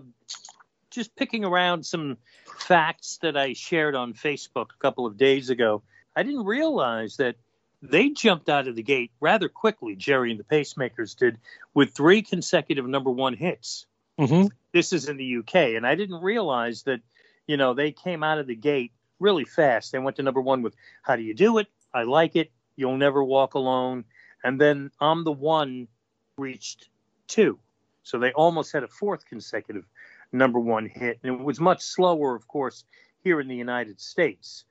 just 0.91 1.15
picking 1.17 1.45
around 1.45 1.85
some 1.87 2.19
facts 2.59 3.19
that 3.23 3.37
I 3.37 3.53
shared 3.53 3.95
on 3.95 4.13
Facebook 4.15 4.71
a 4.75 4.81
couple 4.81 5.07
of 5.07 5.17
days 5.17 5.51
ago, 5.51 5.83
I 6.15 6.23
didn't 6.23 6.45
realize 6.45 7.17
that 7.17 7.37
they 7.83 8.11
jumped 8.11 8.49
out 8.49 8.69
of 8.69 8.77
the 8.77 8.83
gate 8.83 9.11
rather 9.21 9.49
quickly, 9.49 9.97
Gerry 9.97 10.31
and 10.31 10.41
the 10.41 10.45
Pacemakers 10.45 11.17
did, 11.17 11.39
with 11.73 11.95
three 11.95 12.23
consecutive 12.23 12.87
number 12.87 13.11
one 13.11 13.35
hits. 13.35 13.87
Mm-hmm. 14.19 14.49
This 14.73 14.93
is 14.93 15.09
in 15.09 15.17
the 15.17 15.37
UK, 15.39 15.55
and 15.77 15.87
I 15.87 15.95
didn't 15.95 16.23
realize 16.23 16.83
that, 16.83 17.01
you 17.47 17.57
know, 17.57 17.73
they 17.73 17.93
came 17.93 18.23
out 18.23 18.39
of 18.39 18.47
the 18.47 18.55
gate 18.55 18.93
really 19.19 19.45
fast. 19.45 19.93
They 19.93 19.99
went 19.99 20.17
to 20.17 20.23
number 20.23 20.41
one 20.41 20.63
with 20.63 20.75
How 21.03 21.17
Do 21.17 21.23
You 21.23 21.35
Do 21.35 21.59
It? 21.59 21.69
I 21.95 22.03
Like 22.03 22.37
It. 22.37 22.51
You'll 22.77 22.97
Never 22.97 23.25
Walk 23.25 23.55
Alone. 23.55 24.05
And 24.45 24.61
then 24.61 24.91
I'm 25.01 25.25
the 25.25 25.33
One 25.33 25.89
reached 26.37 26.89
two. 27.27 27.59
So 28.03 28.19
they 28.19 28.33
almost 28.33 28.73
had 28.73 28.83
a 28.83 28.89
fourth 28.89 29.25
consecutive 29.27 29.85
number 30.33 30.61
one 30.61 30.87
hit. 30.87 31.19
And 31.23 31.41
it 31.41 31.45
was 31.45 31.61
much 31.61 31.83
slower, 31.83 32.35
of 32.35 32.47
course, 32.47 32.85
here 33.23 33.41
in 33.41 33.49
the 33.49 33.57
United 33.57 34.01
States, 34.01 34.65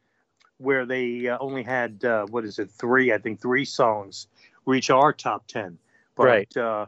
where 0.57 0.85
they 0.85 1.27
uh, 1.27 1.37
only 1.39 1.63
had, 1.63 2.03
uh, 2.03 2.25
what 2.27 2.45
is 2.45 2.59
it, 2.59 2.71
three, 2.71 3.13
I 3.13 3.17
think, 3.17 3.41
three 3.41 3.65
songs 3.65 4.27
reach 4.65 4.89
our 4.89 5.13
top 5.13 5.47
10. 5.47 5.77
But 6.15 6.25
Right. 6.25 6.57
uh, 6.57 6.85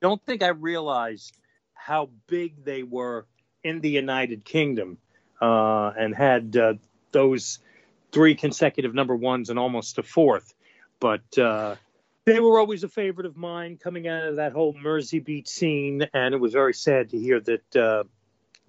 don't 0.00 0.24
think 0.24 0.42
I 0.42 0.48
realized 0.48 1.36
how 1.74 2.10
big 2.26 2.64
they 2.64 2.82
were 2.82 3.26
in 3.64 3.80
the 3.80 3.90
United 3.90 4.44
Kingdom 4.44 4.98
uh, 5.40 5.92
and 5.98 6.14
had 6.14 6.56
uh, 6.56 6.74
those 7.12 7.58
three 8.12 8.34
consecutive 8.34 8.94
number 8.94 9.14
ones 9.14 9.50
and 9.50 9.58
almost 9.58 9.98
a 9.98 10.02
fourth. 10.02 10.54
But 11.00 11.38
uh, 11.38 11.76
they 12.28 12.40
were 12.40 12.58
always 12.58 12.84
a 12.84 12.88
favorite 12.88 13.26
of 13.26 13.36
mine 13.36 13.78
coming 13.82 14.06
out 14.06 14.24
of 14.24 14.36
that 14.36 14.52
whole 14.52 14.74
Mersey 14.74 15.18
Beat 15.18 15.48
scene, 15.48 16.06
and 16.12 16.34
it 16.34 16.38
was 16.38 16.52
very 16.52 16.74
sad 16.74 17.10
to 17.10 17.18
hear 17.18 17.40
that 17.40 17.76
uh, 17.76 18.04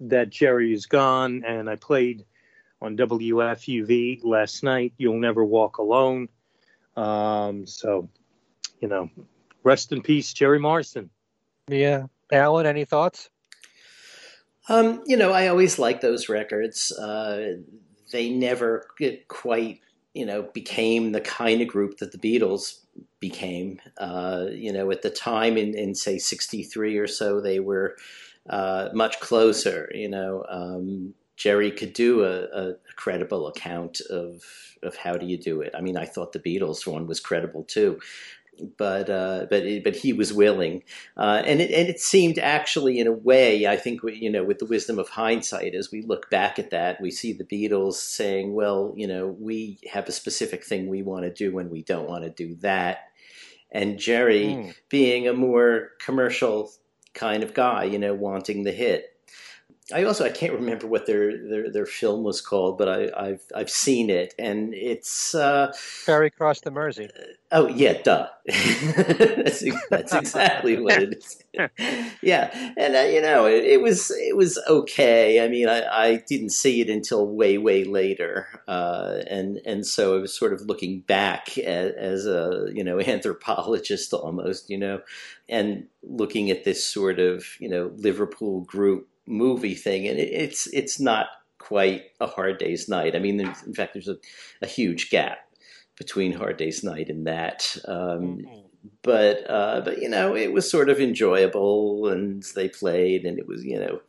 that 0.00 0.30
Gerry 0.30 0.72
is 0.72 0.86
gone. 0.86 1.44
And 1.46 1.68
I 1.68 1.76
played 1.76 2.24
on 2.80 2.96
WFUV 2.96 4.20
last 4.24 4.62
night. 4.62 4.94
You'll 4.96 5.20
never 5.20 5.44
walk 5.44 5.78
alone. 5.78 6.28
Um, 6.96 7.66
so, 7.66 8.08
you 8.80 8.88
know, 8.88 9.10
rest 9.62 9.92
in 9.92 10.02
peace, 10.02 10.32
Gerry 10.32 10.58
Marsden. 10.58 11.10
Yeah. 11.68 12.06
Alan, 12.32 12.66
any 12.66 12.84
thoughts? 12.84 13.28
Um, 14.68 15.02
you 15.06 15.16
know, 15.16 15.32
I 15.32 15.48
always 15.48 15.78
like 15.78 16.00
those 16.00 16.28
records. 16.28 16.92
Uh, 16.92 17.58
they 18.12 18.30
never 18.30 18.86
get 18.98 19.28
quite, 19.28 19.80
you 20.14 20.26
know, 20.26 20.42
became 20.42 21.12
the 21.12 21.20
kind 21.20 21.60
of 21.60 21.68
group 21.68 21.98
that 21.98 22.12
the 22.12 22.18
Beatles 22.18 22.80
became. 23.20 23.80
Uh, 23.98 24.46
you 24.50 24.72
know, 24.72 24.90
at 24.90 25.02
the 25.02 25.10
time 25.10 25.56
in, 25.56 25.76
in 25.76 25.94
say, 25.94 26.18
63 26.18 26.98
or 26.98 27.06
so, 27.06 27.40
they 27.40 27.60
were 27.60 27.96
uh, 28.48 28.88
much 28.92 29.20
closer. 29.20 29.90
You 29.94 30.08
know, 30.08 30.44
um, 30.48 31.14
Gerry 31.36 31.70
could 31.70 31.92
do 31.92 32.24
a, 32.24 32.42
a, 32.42 32.74
credible 32.96 33.46
account 33.46 34.02
of, 34.10 34.42
of 34.82 34.94
how 34.94 35.16
do 35.16 35.24
you 35.24 35.38
do 35.38 35.62
it. 35.62 35.72
I 35.74 35.80
mean, 35.80 35.96
I 35.96 36.04
thought 36.04 36.32
the 36.32 36.38
Beatles 36.38 36.86
one 36.86 37.06
was 37.06 37.18
credible 37.18 37.64
too 37.64 37.98
but 38.76 39.08
uh, 39.10 39.46
but 39.50 39.64
but 39.84 39.96
he 39.96 40.12
was 40.12 40.32
willing, 40.32 40.82
uh, 41.16 41.42
and 41.44 41.60
it 41.60 41.70
and 41.70 41.88
it 41.88 42.00
seemed 42.00 42.38
actually 42.38 42.98
in 42.98 43.06
a 43.06 43.12
way 43.12 43.66
I 43.66 43.76
think 43.76 44.02
we, 44.02 44.14
you 44.16 44.30
know 44.30 44.44
with 44.44 44.58
the 44.58 44.66
wisdom 44.66 44.98
of 44.98 45.08
hindsight 45.08 45.74
as 45.74 45.90
we 45.90 46.02
look 46.02 46.30
back 46.30 46.58
at 46.58 46.70
that 46.70 47.00
we 47.00 47.10
see 47.10 47.32
the 47.32 47.44
Beatles 47.44 47.94
saying 47.94 48.54
well 48.54 48.92
you 48.96 49.06
know 49.06 49.28
we 49.38 49.78
have 49.90 50.08
a 50.08 50.12
specific 50.12 50.64
thing 50.64 50.88
we 50.88 51.02
want 51.02 51.24
to 51.24 51.32
do 51.32 51.58
and 51.58 51.70
we 51.70 51.82
don't 51.82 52.08
want 52.08 52.24
to 52.24 52.30
do 52.30 52.54
that, 52.56 53.08
and 53.70 53.98
Gerry 53.98 54.44
Mm. 54.44 54.74
being 54.88 55.28
a 55.28 55.32
more 55.32 55.90
commercial 56.00 56.70
kind 57.14 57.42
of 57.42 57.54
guy 57.54 57.84
you 57.84 57.98
know 57.98 58.14
wanting 58.14 58.64
the 58.64 58.72
hit. 58.72 59.06
I 59.92 60.04
also 60.04 60.24
I 60.24 60.30
can't 60.30 60.52
remember 60.52 60.86
what 60.86 61.06
their 61.06 61.36
their, 61.48 61.70
their 61.70 61.86
film 61.86 62.22
was 62.22 62.40
called, 62.40 62.78
but 62.78 62.88
I, 62.88 63.10
I've 63.16 63.42
I've 63.54 63.70
seen 63.70 64.10
it, 64.10 64.34
and 64.38 64.74
it's 64.74 65.34
uh, 65.34 65.72
Ferry 65.76 66.30
Cross 66.30 66.60
the 66.60 66.70
Mersey. 66.70 67.08
Oh 67.52 67.66
yeah, 67.68 68.00
duh. 68.02 68.28
that's, 68.46 69.64
that's 69.90 70.14
exactly 70.14 70.80
what 70.80 71.02
it 71.02 71.14
is. 71.14 71.42
yeah, 72.22 72.72
and 72.76 72.94
uh, 72.94 73.00
you 73.00 73.20
know, 73.20 73.46
it, 73.46 73.64
it 73.64 73.82
was 73.82 74.10
it 74.12 74.36
was 74.36 74.58
okay. 74.68 75.44
I 75.44 75.48
mean, 75.48 75.68
I, 75.68 75.82
I 75.84 76.16
didn't 76.28 76.50
see 76.50 76.80
it 76.80 76.88
until 76.88 77.26
way 77.26 77.58
way 77.58 77.84
later, 77.84 78.46
uh, 78.68 79.18
and 79.28 79.60
and 79.66 79.84
so 79.84 80.16
I 80.16 80.20
was 80.20 80.36
sort 80.36 80.52
of 80.52 80.62
looking 80.62 81.00
back 81.00 81.58
as, 81.58 81.92
as 81.96 82.26
a 82.26 82.68
you 82.72 82.84
know 82.84 83.00
anthropologist 83.06 84.12
almost, 84.12 84.70
you 84.70 84.78
know, 84.78 85.00
and 85.48 85.86
looking 86.02 86.50
at 86.50 86.64
this 86.64 86.84
sort 86.84 87.18
of 87.18 87.44
you 87.58 87.68
know 87.68 87.90
Liverpool 87.96 88.60
group 88.60 89.08
movie 89.26 89.74
thing, 89.74 90.06
and 90.08 90.18
it, 90.18 90.28
it's 90.32 90.66
it's 90.68 91.00
not 91.00 91.26
quite 91.58 92.04
a 92.20 92.26
Hard 92.26 92.58
Day's 92.58 92.88
Night. 92.88 93.14
I 93.14 93.18
mean, 93.18 93.40
in 93.40 93.74
fact, 93.74 93.92
there's 93.94 94.08
a, 94.08 94.16
a 94.62 94.66
huge 94.66 95.10
gap 95.10 95.38
between 95.96 96.32
Hard 96.32 96.56
Day's 96.56 96.82
Night 96.82 97.08
and 97.08 97.26
that. 97.26 97.76
Um, 97.86 98.38
Mhm. 98.38 98.64
but 99.02 99.48
uh, 99.50 99.82
but 99.84 100.00
you 100.00 100.08
know, 100.08 100.34
it 100.34 100.52
was 100.52 100.70
sort 100.70 100.88
of 100.88 101.00
enjoyable, 101.00 102.08
and 102.08 102.42
they 102.54 102.68
played, 102.68 103.24
and 103.24 103.38
it 103.38 103.46
was 103.46 103.64
you 103.64 103.78
know 103.78 104.00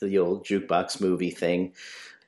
the 0.00 0.18
old 0.18 0.46
jukebox 0.46 1.00
movie 1.00 1.30
thing. 1.30 1.72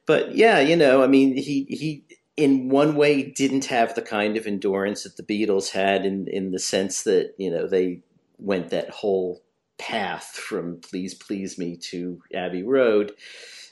But 0.06 0.34
yeah, 0.34 0.60
you 0.60 0.76
know, 0.76 1.02
I 1.02 1.06
mean, 1.06 1.36
he 1.36 1.64
he 1.68 2.04
in 2.36 2.68
one 2.68 2.94
way 2.96 3.22
didn't 3.22 3.66
have 3.66 3.94
the 3.94 4.02
kind 4.02 4.36
of 4.36 4.46
endurance 4.46 5.04
that 5.04 5.16
the 5.16 5.22
Beatles 5.22 5.70
had, 5.70 6.04
in 6.04 6.26
in 6.28 6.50
the 6.50 6.58
sense 6.58 7.04
that 7.04 7.34
you 7.38 7.50
know 7.50 7.66
they 7.66 8.00
went 8.38 8.70
that 8.70 8.90
whole 8.90 9.42
path 9.80 10.36
from 10.36 10.80
Please 10.80 11.14
Please 11.14 11.58
Me 11.58 11.76
to 11.90 12.22
Abbey 12.34 12.62
Road, 12.62 13.12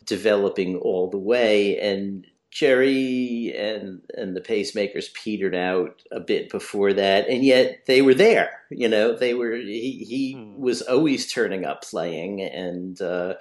developing 0.07 0.77
all 0.77 1.11
the 1.11 1.19
way, 1.19 1.79
and 1.79 2.27
Gerry 2.51 3.55
and 3.57 4.01
and 4.17 4.35
the 4.35 4.41
pacemakers 4.41 5.13
petered 5.13 5.55
out 5.55 6.03
a 6.11 6.19
bit 6.21 6.49
before 6.51 6.95
that, 6.95 7.29
and 7.29 7.45
yet 7.45 7.85
they 7.87 8.03
were 8.03 8.15
there. 8.15 8.63
You 8.71 8.89
know, 8.89 9.15
they 9.17 9.35
were. 9.35 9.55
He 9.57 10.05
he 10.09 10.35
Hmm. 10.35 10.55
was 10.57 10.83
always 10.83 11.31
turning 11.31 11.67
up 11.67 11.83
playing, 11.85 12.41
and 12.43 13.01
uh, 13.03 13.35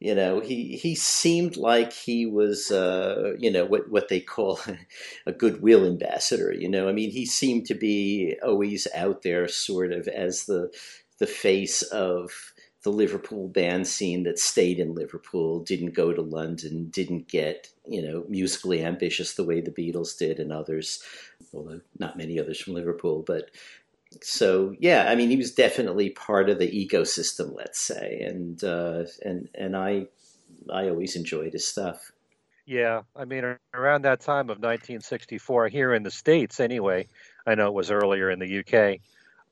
you 0.00 0.14
know 0.14 0.40
he 0.40 0.76
he 0.76 0.94
seemed 0.94 1.56
like 1.58 1.92
he 1.92 2.26
was 2.26 2.70
uh, 2.72 3.34
you 3.38 3.50
know 3.50 3.66
what 3.66 3.90
what 3.90 4.08
they 4.08 4.20
call 4.20 4.60
a 5.26 5.32
goodwill 5.32 5.86
ambassador. 5.86 6.52
You 6.52 6.70
know, 6.70 6.88
I 6.88 6.92
mean, 6.92 7.10
he 7.10 7.26
seemed 7.26 7.66
to 7.66 7.74
be 7.74 8.36
always 8.42 8.88
out 8.94 9.22
there, 9.22 9.46
sort 9.48 9.92
of 9.92 10.08
as 10.08 10.46
the 10.46 10.70
the 11.22 11.26
face 11.28 11.82
of 11.82 12.52
the 12.82 12.90
Liverpool 12.90 13.46
band 13.46 13.86
scene 13.86 14.24
that 14.24 14.40
stayed 14.40 14.80
in 14.80 14.92
Liverpool, 14.92 15.60
didn't 15.60 15.94
go 15.94 16.12
to 16.12 16.20
London, 16.20 16.88
didn't 16.90 17.28
get, 17.28 17.68
you 17.86 18.02
know, 18.02 18.24
musically 18.28 18.84
ambitious 18.84 19.34
the 19.34 19.44
way 19.44 19.60
the 19.60 19.70
Beatles 19.70 20.18
did 20.18 20.40
and 20.40 20.52
others, 20.52 21.00
although 21.54 21.80
not 21.96 22.18
many 22.18 22.40
others 22.40 22.60
from 22.60 22.74
Liverpool, 22.74 23.22
but 23.24 23.52
so 24.20 24.74
yeah, 24.80 25.06
I 25.08 25.14
mean, 25.14 25.30
he 25.30 25.36
was 25.36 25.54
definitely 25.54 26.10
part 26.10 26.50
of 26.50 26.58
the 26.58 26.66
ecosystem, 26.66 27.54
let's 27.54 27.78
say, 27.78 28.20
and 28.26 28.62
uh, 28.64 29.04
and 29.24 29.48
and 29.54 29.76
I 29.76 30.08
I 30.70 30.88
always 30.88 31.14
enjoyed 31.14 31.52
his 31.52 31.66
stuff. 31.66 32.10
Yeah, 32.66 33.02
I 33.14 33.26
mean, 33.26 33.56
around 33.74 34.02
that 34.02 34.20
time 34.20 34.50
of 34.50 34.58
1964, 34.58 35.68
here 35.68 35.94
in 35.94 36.02
the 36.02 36.10
states, 36.10 36.58
anyway. 36.58 37.06
I 37.46 37.54
know 37.54 37.68
it 37.68 37.74
was 37.74 37.90
earlier 37.90 38.28
in 38.30 38.38
the 38.38 38.58
UK, 38.58 39.00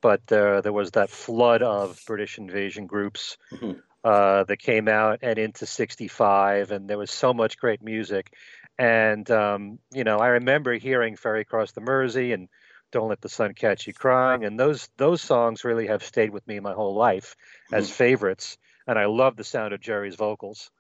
but 0.00 0.20
uh, 0.32 0.60
there 0.60 0.72
was 0.72 0.92
that 0.92 1.10
flood 1.10 1.62
of 1.62 2.00
British 2.06 2.38
invasion 2.38 2.86
groups 2.86 3.36
mm-hmm. 3.52 3.78
uh, 4.04 4.44
that 4.44 4.58
came 4.58 4.88
out 4.88 5.20
and 5.22 5.38
into 5.38 5.66
65, 5.66 6.70
and 6.70 6.88
there 6.88 6.98
was 6.98 7.10
so 7.10 7.34
much 7.34 7.58
great 7.58 7.82
music. 7.82 8.32
And, 8.78 9.30
um, 9.30 9.78
you 9.92 10.04
know, 10.04 10.18
I 10.18 10.28
remember 10.28 10.72
hearing 10.74 11.16
Ferry 11.16 11.42
Across 11.42 11.72
the 11.72 11.82
Mersey 11.82 12.32
and 12.32 12.48
Don't 12.92 13.08
Let 13.08 13.20
the 13.20 13.28
Sun 13.28 13.54
Catch 13.54 13.86
You 13.86 13.92
Crying, 13.92 14.44
and 14.44 14.58
those, 14.58 14.88
those 14.96 15.20
songs 15.20 15.64
really 15.64 15.88
have 15.88 16.02
stayed 16.02 16.30
with 16.30 16.46
me 16.46 16.60
my 16.60 16.72
whole 16.72 16.94
life 16.94 17.36
mm-hmm. 17.66 17.74
as 17.76 17.90
favorites. 17.90 18.56
And 18.86 18.98
I 18.98 19.06
love 19.06 19.36
the 19.36 19.44
sound 19.44 19.74
of 19.74 19.80
Gerry's 19.80 20.16
vocals 20.16 20.70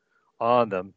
on 0.40 0.70
them. 0.70 0.94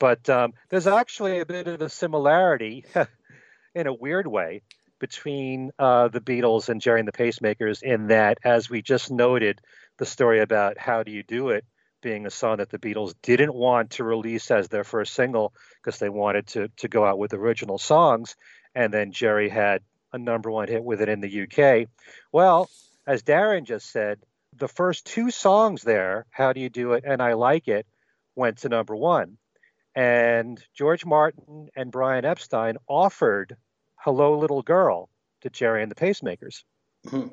But 0.00 0.28
um, 0.28 0.52
there's 0.68 0.86
actually 0.86 1.40
a 1.40 1.46
bit 1.46 1.68
of 1.68 1.80
a 1.80 1.88
similarity 1.88 2.84
in 3.74 3.86
a 3.86 3.94
weird 3.94 4.26
way 4.26 4.62
between 4.98 5.70
uh, 5.78 6.08
the 6.08 6.20
Beatles 6.20 6.68
and 6.68 6.80
Gerry 6.80 7.00
and 7.00 7.08
the 7.08 7.12
Pacemakers 7.12 7.82
in 7.82 8.08
that, 8.08 8.38
as 8.44 8.70
we 8.70 8.82
just 8.82 9.10
noted, 9.10 9.60
the 9.98 10.06
story 10.06 10.40
about 10.40 10.78
How 10.78 11.02
Do 11.02 11.10
You 11.10 11.22
Do 11.22 11.50
It 11.50 11.64
being 12.02 12.26
a 12.26 12.30
song 12.30 12.58
that 12.58 12.70
the 12.70 12.78
Beatles 12.78 13.14
didn't 13.22 13.54
want 13.54 13.90
to 13.92 14.04
release 14.04 14.50
as 14.50 14.68
their 14.68 14.84
first 14.84 15.14
single 15.14 15.52
because 15.82 15.98
they 15.98 16.08
wanted 16.08 16.46
to, 16.46 16.68
to 16.76 16.88
go 16.88 17.04
out 17.04 17.18
with 17.18 17.34
original 17.34 17.78
songs. 17.78 18.36
And 18.74 18.92
then 18.92 19.12
Gerry 19.12 19.48
had 19.48 19.82
a 20.12 20.18
number 20.18 20.50
one 20.50 20.68
hit 20.68 20.84
with 20.84 21.00
it 21.00 21.08
in 21.08 21.20
the 21.20 21.42
UK. 21.42 21.88
Well, 22.32 22.70
as 23.06 23.22
Darren 23.22 23.64
just 23.64 23.90
said, 23.90 24.20
the 24.54 24.68
first 24.68 25.06
two 25.06 25.30
songs 25.30 25.82
there, 25.82 26.26
How 26.30 26.52
Do 26.52 26.60
You 26.60 26.68
Do 26.68 26.92
It 26.92 27.04
and 27.06 27.20
I 27.20 27.34
Like 27.34 27.68
It, 27.68 27.86
went 28.34 28.58
to 28.58 28.68
number 28.68 28.94
one. 28.94 29.38
And 29.94 30.62
George 30.74 31.04
Martin 31.04 31.68
and 31.74 31.90
Brian 31.90 32.24
Epstein 32.24 32.76
offered 32.86 33.56
Hello 33.96 34.38
Little 34.38 34.62
Girl 34.62 35.08
to 35.42 35.50
Gerry 35.50 35.82
and 35.82 35.90
the 35.90 35.96
Pacemakers. 35.96 36.64
Mm-hmm. 37.06 37.28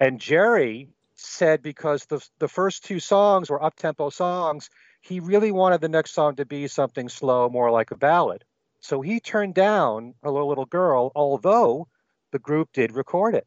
And 0.00 0.20
Gerry 0.20 0.88
said 1.14 1.62
because 1.62 2.06
the, 2.06 2.26
the 2.38 2.48
first 2.48 2.84
two 2.84 3.00
songs 3.00 3.50
were 3.50 3.62
up 3.62 3.76
tempo 3.76 4.10
songs, 4.10 4.70
he 5.00 5.20
really 5.20 5.52
wanted 5.52 5.80
the 5.80 5.88
next 5.88 6.12
song 6.12 6.36
to 6.36 6.44
be 6.44 6.66
something 6.66 7.08
slow, 7.08 7.48
more 7.48 7.70
like 7.70 7.90
a 7.90 7.96
ballad. 7.96 8.44
So 8.80 9.00
he 9.00 9.20
turned 9.20 9.54
down 9.54 10.14
Hello 10.22 10.46
Little 10.46 10.66
Girl, 10.66 11.12
although 11.14 11.88
the 12.32 12.38
group 12.38 12.70
did 12.72 12.92
record 12.92 13.34
it. 13.34 13.46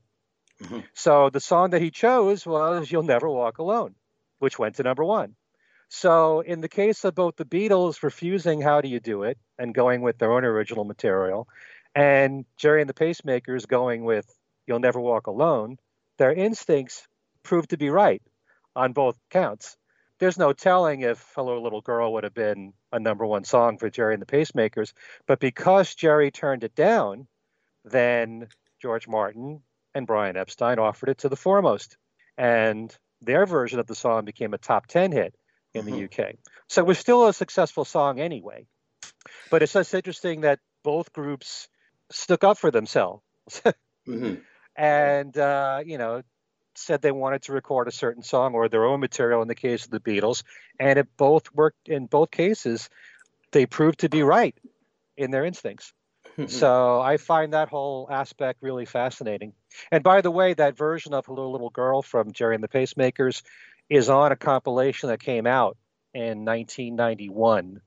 Mm-hmm. 0.61 0.79
So 0.93 1.29
the 1.29 1.39
song 1.39 1.71
that 1.71 1.81
he 1.81 1.91
chose 1.91 2.45
was 2.45 2.91
You'll 2.91 3.03
Never 3.03 3.29
Walk 3.29 3.59
Alone, 3.59 3.95
which 4.39 4.57
went 4.57 4.75
to 4.75 4.83
number 4.83 5.03
one. 5.03 5.35
So, 5.89 6.41
in 6.41 6.59
the 6.59 6.67
case 6.67 7.05
of 7.05 7.15
both 7.15 7.37
the 7.37 7.45
Beatles 7.45 8.03
refusing 8.03 8.59
How 8.59 8.81
Do 8.81 8.89
You 8.89 8.99
Do 8.99 9.23
It 9.23 9.37
and 9.57 9.73
going 9.73 10.01
with 10.01 10.17
their 10.17 10.33
own 10.33 10.43
original 10.43 10.83
material, 10.83 11.47
and 11.97 12.45
Gerry 12.57 12.81
and 12.81 12.89
the 12.89 12.93
Pacemakers 12.93 13.67
going 13.67 14.03
with 14.03 14.31
You'll 14.67 14.79
Never 14.79 14.99
Walk 14.99 15.25
Alone, 15.25 15.77
their 16.19 16.31
instincts 16.31 17.07
proved 17.41 17.71
to 17.71 17.77
be 17.77 17.89
right 17.89 18.21
on 18.75 18.93
both 18.93 19.17
counts. 19.31 19.75
There's 20.19 20.37
no 20.37 20.53
telling 20.53 21.01
if 21.01 21.31
Hello 21.35 21.59
Little 21.59 21.81
Girl 21.81 22.13
would 22.13 22.23
have 22.23 22.35
been 22.35 22.73
a 22.91 22.99
number 22.99 23.25
one 23.25 23.45
song 23.45 23.79
for 23.79 23.89
Gerry 23.89 24.13
and 24.13 24.21
the 24.21 24.27
Pacemakers, 24.27 24.93
but 25.25 25.39
because 25.39 25.95
Gerry 25.95 26.29
turned 26.29 26.63
it 26.63 26.75
down, 26.75 27.27
then 27.83 28.47
George 28.79 29.07
Martin 29.07 29.63
and 29.95 30.05
Brian 30.05 30.37
Epstein 30.37 30.77
offered 30.77 31.09
it 31.09 31.17
to 31.19 31.29
the 31.29 31.35
Fourmost. 31.35 31.97
And 32.37 32.95
their 33.21 33.47
version 33.47 33.79
of 33.79 33.87
the 33.87 33.95
song 33.95 34.23
became 34.23 34.53
a 34.53 34.59
top 34.59 34.85
10 34.85 35.13
hit 35.13 35.33
in 35.73 35.85
the 35.85 35.93
mm-hmm. 35.93 36.21
UK. 36.21 36.35
So 36.69 36.81
it 36.81 36.87
was 36.87 36.99
still 36.99 37.25
a 37.25 37.33
successful 37.33 37.85
song 37.85 38.19
anyway. 38.19 38.67
But 39.49 39.63
it's 39.63 39.73
just 39.73 39.95
interesting 39.95 40.41
that 40.41 40.59
both 40.83 41.11
groups 41.11 41.67
stuck 42.11 42.43
up 42.43 42.57
for 42.57 42.71
themselves 42.71 43.23
mm-hmm. 44.07 44.35
and, 44.75 45.37
uh, 45.37 45.81
you 45.85 45.97
know, 45.97 46.21
said 46.75 47.01
they 47.01 47.11
wanted 47.11 47.41
to 47.43 47.53
record 47.53 47.87
a 47.87 47.91
certain 47.91 48.23
song 48.23 48.53
or 48.53 48.69
their 48.69 48.85
own 48.85 48.99
material 48.99 49.41
in 49.41 49.47
the 49.47 49.55
case 49.55 49.85
of 49.85 49.91
the 49.91 49.99
Beatles. 49.99 50.43
And 50.79 50.99
it 50.99 51.07
both 51.17 51.51
worked 51.53 51.89
in 51.89 52.05
both 52.05 52.31
cases. 52.31 52.89
They 53.51 53.65
proved 53.65 53.99
to 53.99 54.09
be 54.09 54.23
right 54.23 54.55
in 55.15 55.31
their 55.31 55.45
instincts. 55.45 55.93
Mm-hmm. 56.37 56.49
So 56.49 57.01
I 57.01 57.17
find 57.17 57.53
that 57.53 57.69
whole 57.69 58.07
aspect 58.11 58.61
really 58.61 58.85
fascinating. 58.85 59.53
And 59.91 60.03
by 60.03 60.21
the 60.21 60.29
way, 60.29 60.53
that 60.53 60.77
version 60.77 61.13
of 61.13 61.25
Hello 61.25 61.49
Little 61.49 61.71
Girl 61.71 62.03
from 62.03 62.31
Gerry 62.31 62.53
and 62.53 62.63
the 62.63 62.67
Pacemakers 62.67 63.41
is 63.89 64.09
on 64.09 64.31
a 64.31 64.35
compilation 64.35 65.09
that 65.09 65.19
came 65.19 65.47
out 65.47 65.77
in 66.13 66.45
1991 66.45 67.81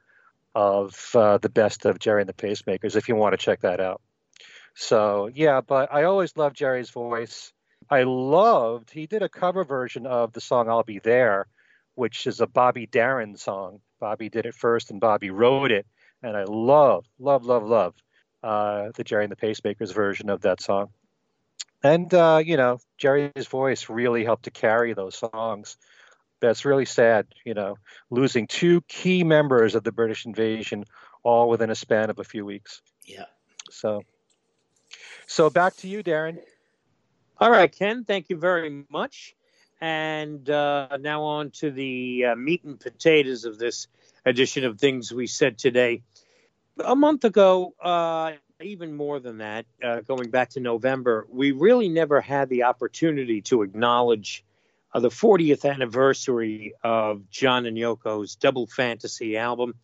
of 0.55 1.11
uh, 1.15 1.39
the 1.39 1.49
best 1.49 1.85
of 1.85 2.01
Gerry 2.01 2.23
and 2.23 2.29
the 2.29 2.35
Pacemakers, 2.35 2.97
if 2.97 3.09
you 3.09 3.15
want 3.15 3.33
to 3.33 3.37
check 3.37 3.61
that 3.61 3.81
out. 3.81 4.01
So, 4.81 5.29
yeah, 5.35 5.61
but 5.61 5.93
I 5.93 6.05
always 6.05 6.39
loved 6.39 6.57
Gerry's 6.57 6.89
voice. 6.89 7.53
I 7.91 8.05
loved, 8.05 8.91
he 8.91 9.07
did 9.07 9.23
a 9.23 9.29
cover 9.29 9.63
version 9.63 10.07
of 10.07 10.33
the 10.33 10.41
song 10.41 10.71
I'll 10.71 10.83
Be 10.83 10.99
There, 10.99 11.49
which 11.97 12.27
is 12.27 12.41
a 12.41 12.47
Bobby 12.47 12.87
Darin 12.87 13.37
song. 13.37 13.81
Bobby 14.01 14.31
did 14.31 14.47
it 14.47 14.55
first 14.55 14.91
and 14.91 14.99
Bobby 14.99 15.31
wrote 15.31 15.71
it. 15.71 15.87
And 16.23 16.35
I 16.35 16.45
love, 16.45 17.05
love, 17.19 17.45
love, 17.45 17.63
love 17.63 17.95
uh, 18.43 18.93
the 18.95 19.05
Gerry 19.05 19.25
and 19.25 19.31
the 19.31 19.37
Pacemakers 19.37 19.93
version 19.93 20.31
of 20.31 20.41
that 20.41 20.63
song. 20.63 20.89
And, 21.85 22.13
uh, 22.15 22.41
you 22.43 22.57
know, 22.57 22.79
Gerry's 22.97 23.49
voice 23.49 23.91
really 23.91 24.25
helped 24.25 24.45
to 24.45 24.51
carry 24.51 24.95
those 24.95 25.15
songs 25.15 25.77
that's 26.41 26.65
really 26.65 26.87
sad, 26.87 27.27
you 27.45 27.53
know, 27.53 27.77
losing 28.09 28.47
two 28.47 28.81
key 28.89 29.25
members 29.25 29.75
of 29.75 29.85
the 29.85 29.93
British 29.93 30.25
invasion 30.25 30.87
all 31.23 31.51
within 31.51 31.69
a 31.69 31.75
span 31.75 32.09
of 32.09 32.19
a 32.19 32.25
few 32.25 32.47
weeks. 32.47 32.81
Yeah. 33.05 33.27
So, 33.71 34.05
so 35.31 35.49
back 35.49 35.77
to 35.77 35.89
you, 35.89 36.03
Darren. 36.03 36.39
All 37.39 37.51
right, 37.51 37.71
Ken. 37.71 38.05
Thank 38.05 38.31
you 38.31 38.37
very 38.37 38.85
much. 38.91 39.37
And 39.81 40.51
uh, 40.51 40.99
now 41.01 41.23
on 41.23 41.53
to 41.53 41.71
the 41.71 42.27
uh, 42.33 42.35
meat 42.35 42.65
and 42.65 42.79
potatoes 42.79 43.45
of 43.45 43.57
this 43.57 43.87
edition 44.27 44.65
of 44.65 44.81
Things 44.81 45.13
We 45.13 45.29
Said 45.29 45.57
Today. 45.57 46.03
A 46.85 46.97
month 46.97 47.25
ago, 47.25 47.75
uh, 47.81 48.33
even 48.61 48.97
more 48.97 49.21
than 49.21 49.39
that, 49.39 49.67
uh, 49.83 50.01
going 50.01 50.31
back 50.31 50.51
to 50.51 50.61
November, 50.61 51.29
we 51.31 51.53
really 51.53 51.89
never 51.89 52.21
had 52.21 52.49
the 52.49 52.65
opportunity 52.65 53.41
to 53.43 53.63
acknowledge 53.63 54.45
uh, 54.93 54.99
the 54.99 55.11
40th 55.11 55.65
anniversary 55.65 56.75
of 56.83 57.31
John 57.31 57.67
and 57.67 57.77
Yoko's 57.77 58.35
Double 58.35 58.67
Fantasy 58.67 59.37
album, 59.37 59.75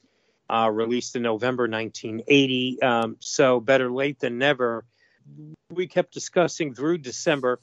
uh, 0.51 0.69
released 0.73 1.15
in 1.15 1.23
November 1.23 1.69
1980. 1.69 2.83
Um, 2.83 3.17
so 3.21 3.61
better 3.61 3.91
late 3.93 4.19
than 4.19 4.39
never. 4.39 4.85
We 5.71 5.87
kept 5.87 6.15
discussing 6.15 6.75
through 6.75 6.99
December, 6.99 7.61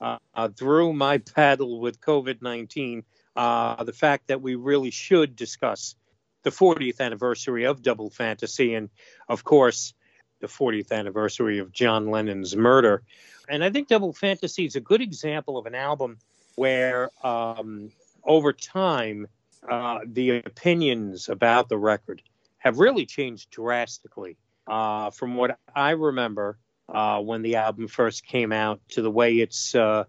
uh, 0.00 0.18
uh 0.34 0.48
through 0.48 0.92
my 0.92 1.18
battle 1.34 1.80
with 1.80 2.00
COVID 2.00 2.42
19, 2.42 3.04
uh, 3.36 3.84
the 3.84 3.92
fact 3.92 4.28
that 4.28 4.40
we 4.42 4.54
really 4.54 4.90
should 4.90 5.36
discuss 5.36 5.94
the 6.42 6.50
40th 6.50 7.00
anniversary 7.00 7.64
of 7.64 7.82
Double 7.82 8.10
Fantasy, 8.10 8.74
and 8.74 8.88
of 9.28 9.44
course, 9.44 9.94
the 10.40 10.46
40th 10.46 10.90
anniversary 10.90 11.58
of 11.58 11.72
John 11.72 12.10
Lennon's 12.10 12.56
murder. 12.56 13.02
And 13.48 13.62
I 13.62 13.70
think 13.70 13.88
Double 13.88 14.12
Fantasy 14.12 14.64
is 14.64 14.76
a 14.76 14.80
good 14.80 15.02
example 15.02 15.58
of 15.58 15.66
an 15.66 15.74
album 15.74 16.18
where 16.54 17.10
um, 17.22 17.90
over 18.24 18.52
time 18.52 19.28
uh, 19.68 20.00
the 20.06 20.38
opinions 20.38 21.28
about 21.28 21.68
the 21.68 21.78
record 21.78 22.22
have 22.58 22.78
really 22.78 23.06
changed 23.06 23.50
drastically 23.50 24.36
uh, 24.66 25.10
from 25.10 25.36
what 25.36 25.58
I 25.74 25.90
remember 25.90 26.58
uh, 26.90 27.20
when 27.20 27.42
the 27.42 27.56
album 27.56 27.88
first 27.88 28.24
came 28.26 28.52
out 28.52 28.80
to 28.90 29.02
the 29.02 29.10
way 29.10 29.36
it's 29.36 29.74
uh, 29.74 30.04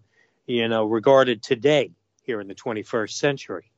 you 0.46 0.68
know 0.68 0.84
regarded 0.84 1.42
today 1.42 1.92
here 2.22 2.40
in 2.40 2.48
the 2.48 2.54
21st 2.54 3.12
century. 3.12 3.70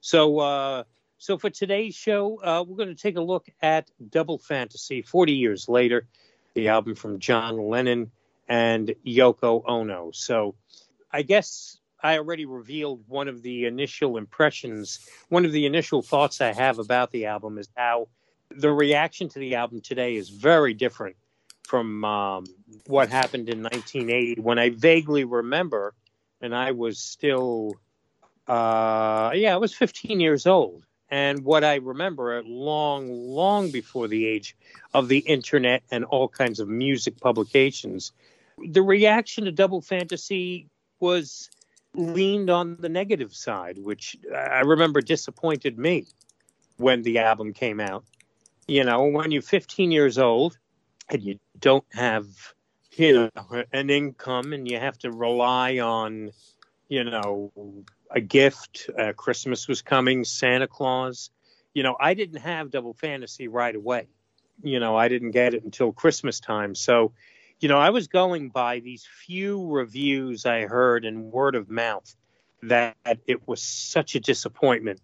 So 0.00 0.38
uh, 0.38 0.84
so 1.18 1.36
for 1.38 1.50
today's 1.50 1.94
show, 1.94 2.40
uh, 2.42 2.64
we're 2.66 2.76
going 2.76 2.94
to 2.94 3.02
take 3.02 3.16
a 3.16 3.22
look 3.22 3.48
at 3.60 3.90
Double 4.10 4.38
Fantasy 4.38 5.02
40 5.02 5.32
years 5.32 5.68
later, 5.68 6.06
the 6.54 6.68
album 6.68 6.94
from 6.94 7.18
John 7.18 7.58
Lennon 7.58 8.12
and 8.48 8.94
Yoko 9.06 9.62
Ono. 9.66 10.10
So 10.12 10.54
I 11.12 11.22
guess 11.22 11.78
I 12.00 12.18
already 12.18 12.46
revealed 12.46 13.02
one 13.08 13.26
of 13.26 13.42
the 13.42 13.66
initial 13.66 14.16
impressions, 14.16 15.00
one 15.28 15.44
of 15.44 15.52
the 15.52 15.66
initial 15.66 16.02
thoughts 16.02 16.40
I 16.40 16.52
have 16.52 16.78
about 16.78 17.10
the 17.10 17.26
album 17.26 17.58
is 17.58 17.68
how 17.76 18.08
the 18.50 18.70
reaction 18.70 19.28
to 19.30 19.38
the 19.38 19.56
album 19.56 19.80
today 19.80 20.14
is 20.16 20.28
very 20.30 20.72
different 20.72 21.16
from 21.68 22.02
um, 22.02 22.46
what 22.86 23.10
happened 23.10 23.50
in 23.50 23.62
1980 23.62 24.40
when 24.40 24.58
I 24.58 24.70
vaguely 24.70 25.24
remember, 25.24 25.94
and 26.40 26.54
I 26.54 26.72
was 26.72 26.98
still, 26.98 27.76
uh, 28.46 29.32
yeah, 29.34 29.54
I 29.54 29.58
was 29.58 29.74
15 29.74 30.18
years 30.18 30.46
old. 30.46 30.84
And 31.10 31.44
what 31.44 31.64
I 31.64 31.76
remember, 31.76 32.42
long, 32.42 33.10
long 33.10 33.70
before 33.70 34.08
the 34.08 34.26
age 34.26 34.56
of 34.94 35.08
the 35.08 35.18
internet 35.18 35.82
and 35.90 36.04
all 36.04 36.28
kinds 36.28 36.58
of 36.58 36.68
music 36.68 37.20
publications, 37.20 38.12
the 38.66 38.82
reaction 38.82 39.44
to 39.44 39.52
Double 39.52 39.80
Fantasy 39.80 40.68
was 41.00 41.50
leaned 41.94 42.50
on 42.50 42.76
the 42.80 42.88
negative 42.88 43.34
side, 43.34 43.78
which 43.78 44.16
I 44.34 44.60
remember 44.60 45.00
disappointed 45.00 45.78
me 45.78 46.06
when 46.76 47.02
the 47.02 47.18
album 47.18 47.52
came 47.52 47.80
out. 47.80 48.04
You 48.66 48.84
know, 48.84 49.04
when 49.04 49.30
you're 49.30 49.42
15 49.42 49.90
years 49.90 50.18
old 50.18 50.58
and 51.10 51.22
you 51.22 51.38
don't 51.58 51.84
have, 51.92 52.26
you 52.92 53.30
know, 53.34 53.64
an 53.72 53.90
income 53.90 54.52
and 54.52 54.68
you 54.68 54.78
have 54.78 54.98
to 54.98 55.10
rely 55.10 55.78
on, 55.78 56.30
you 56.88 57.04
know, 57.04 57.52
a 58.10 58.20
gift, 58.20 58.90
uh, 58.98 59.12
Christmas 59.12 59.68
was 59.68 59.82
coming, 59.82 60.24
Santa 60.24 60.66
Claus. 60.66 61.30
You 61.74 61.82
know, 61.82 61.96
I 61.98 62.14
didn't 62.14 62.40
have 62.40 62.70
Double 62.70 62.94
Fantasy 62.94 63.48
right 63.48 63.74
away. 63.74 64.08
You 64.62 64.80
know, 64.80 64.96
I 64.96 65.08
didn't 65.08 65.30
get 65.30 65.54
it 65.54 65.64
until 65.64 65.92
Christmas 65.92 66.40
time. 66.40 66.74
So, 66.74 67.12
you 67.60 67.68
know, 67.68 67.78
I 67.78 67.90
was 67.90 68.08
going 68.08 68.48
by 68.48 68.80
these 68.80 69.06
few 69.26 69.70
reviews 69.70 70.46
I 70.46 70.62
heard 70.62 71.04
and 71.04 71.30
word 71.30 71.54
of 71.54 71.70
mouth 71.70 72.14
that 72.62 72.96
it 73.26 73.46
was 73.46 73.62
such 73.62 74.14
a 74.14 74.20
disappointment. 74.20 75.00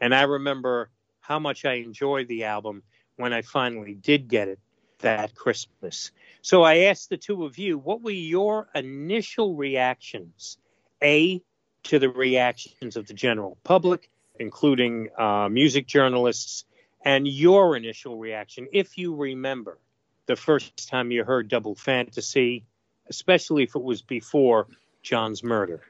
And 0.00 0.14
I 0.14 0.22
remember 0.22 0.90
how 1.20 1.38
much 1.38 1.64
I 1.64 1.74
enjoyed 1.74 2.28
the 2.28 2.44
album 2.44 2.82
when 3.16 3.32
I 3.32 3.42
finally 3.42 3.94
did 3.94 4.28
get 4.28 4.48
it 4.48 4.58
that 5.00 5.34
Christmas. 5.34 6.10
So 6.42 6.62
I 6.62 6.78
asked 6.78 7.10
the 7.10 7.16
two 7.16 7.44
of 7.44 7.58
you, 7.58 7.78
what 7.78 8.02
were 8.02 8.10
your 8.10 8.68
initial 8.74 9.54
reactions? 9.54 10.58
A, 11.02 11.42
to 11.84 11.98
the 11.98 12.08
reactions 12.08 12.96
of 12.96 13.06
the 13.06 13.14
general 13.14 13.58
public, 13.62 14.10
including 14.38 15.08
uh, 15.18 15.48
music 15.48 15.86
journalists, 15.86 16.64
and 17.04 17.28
your 17.28 17.76
initial 17.76 18.18
reaction, 18.18 18.66
if 18.72 18.98
you 18.98 19.14
remember 19.14 19.78
the 20.26 20.36
first 20.36 20.88
time 20.88 21.10
you 21.10 21.24
heard 21.24 21.48
Double 21.48 21.74
Fantasy, 21.74 22.64
especially 23.08 23.62
if 23.62 23.76
it 23.76 23.82
was 23.82 24.02
before 24.02 24.66
John's 25.02 25.44
murder. 25.44 25.82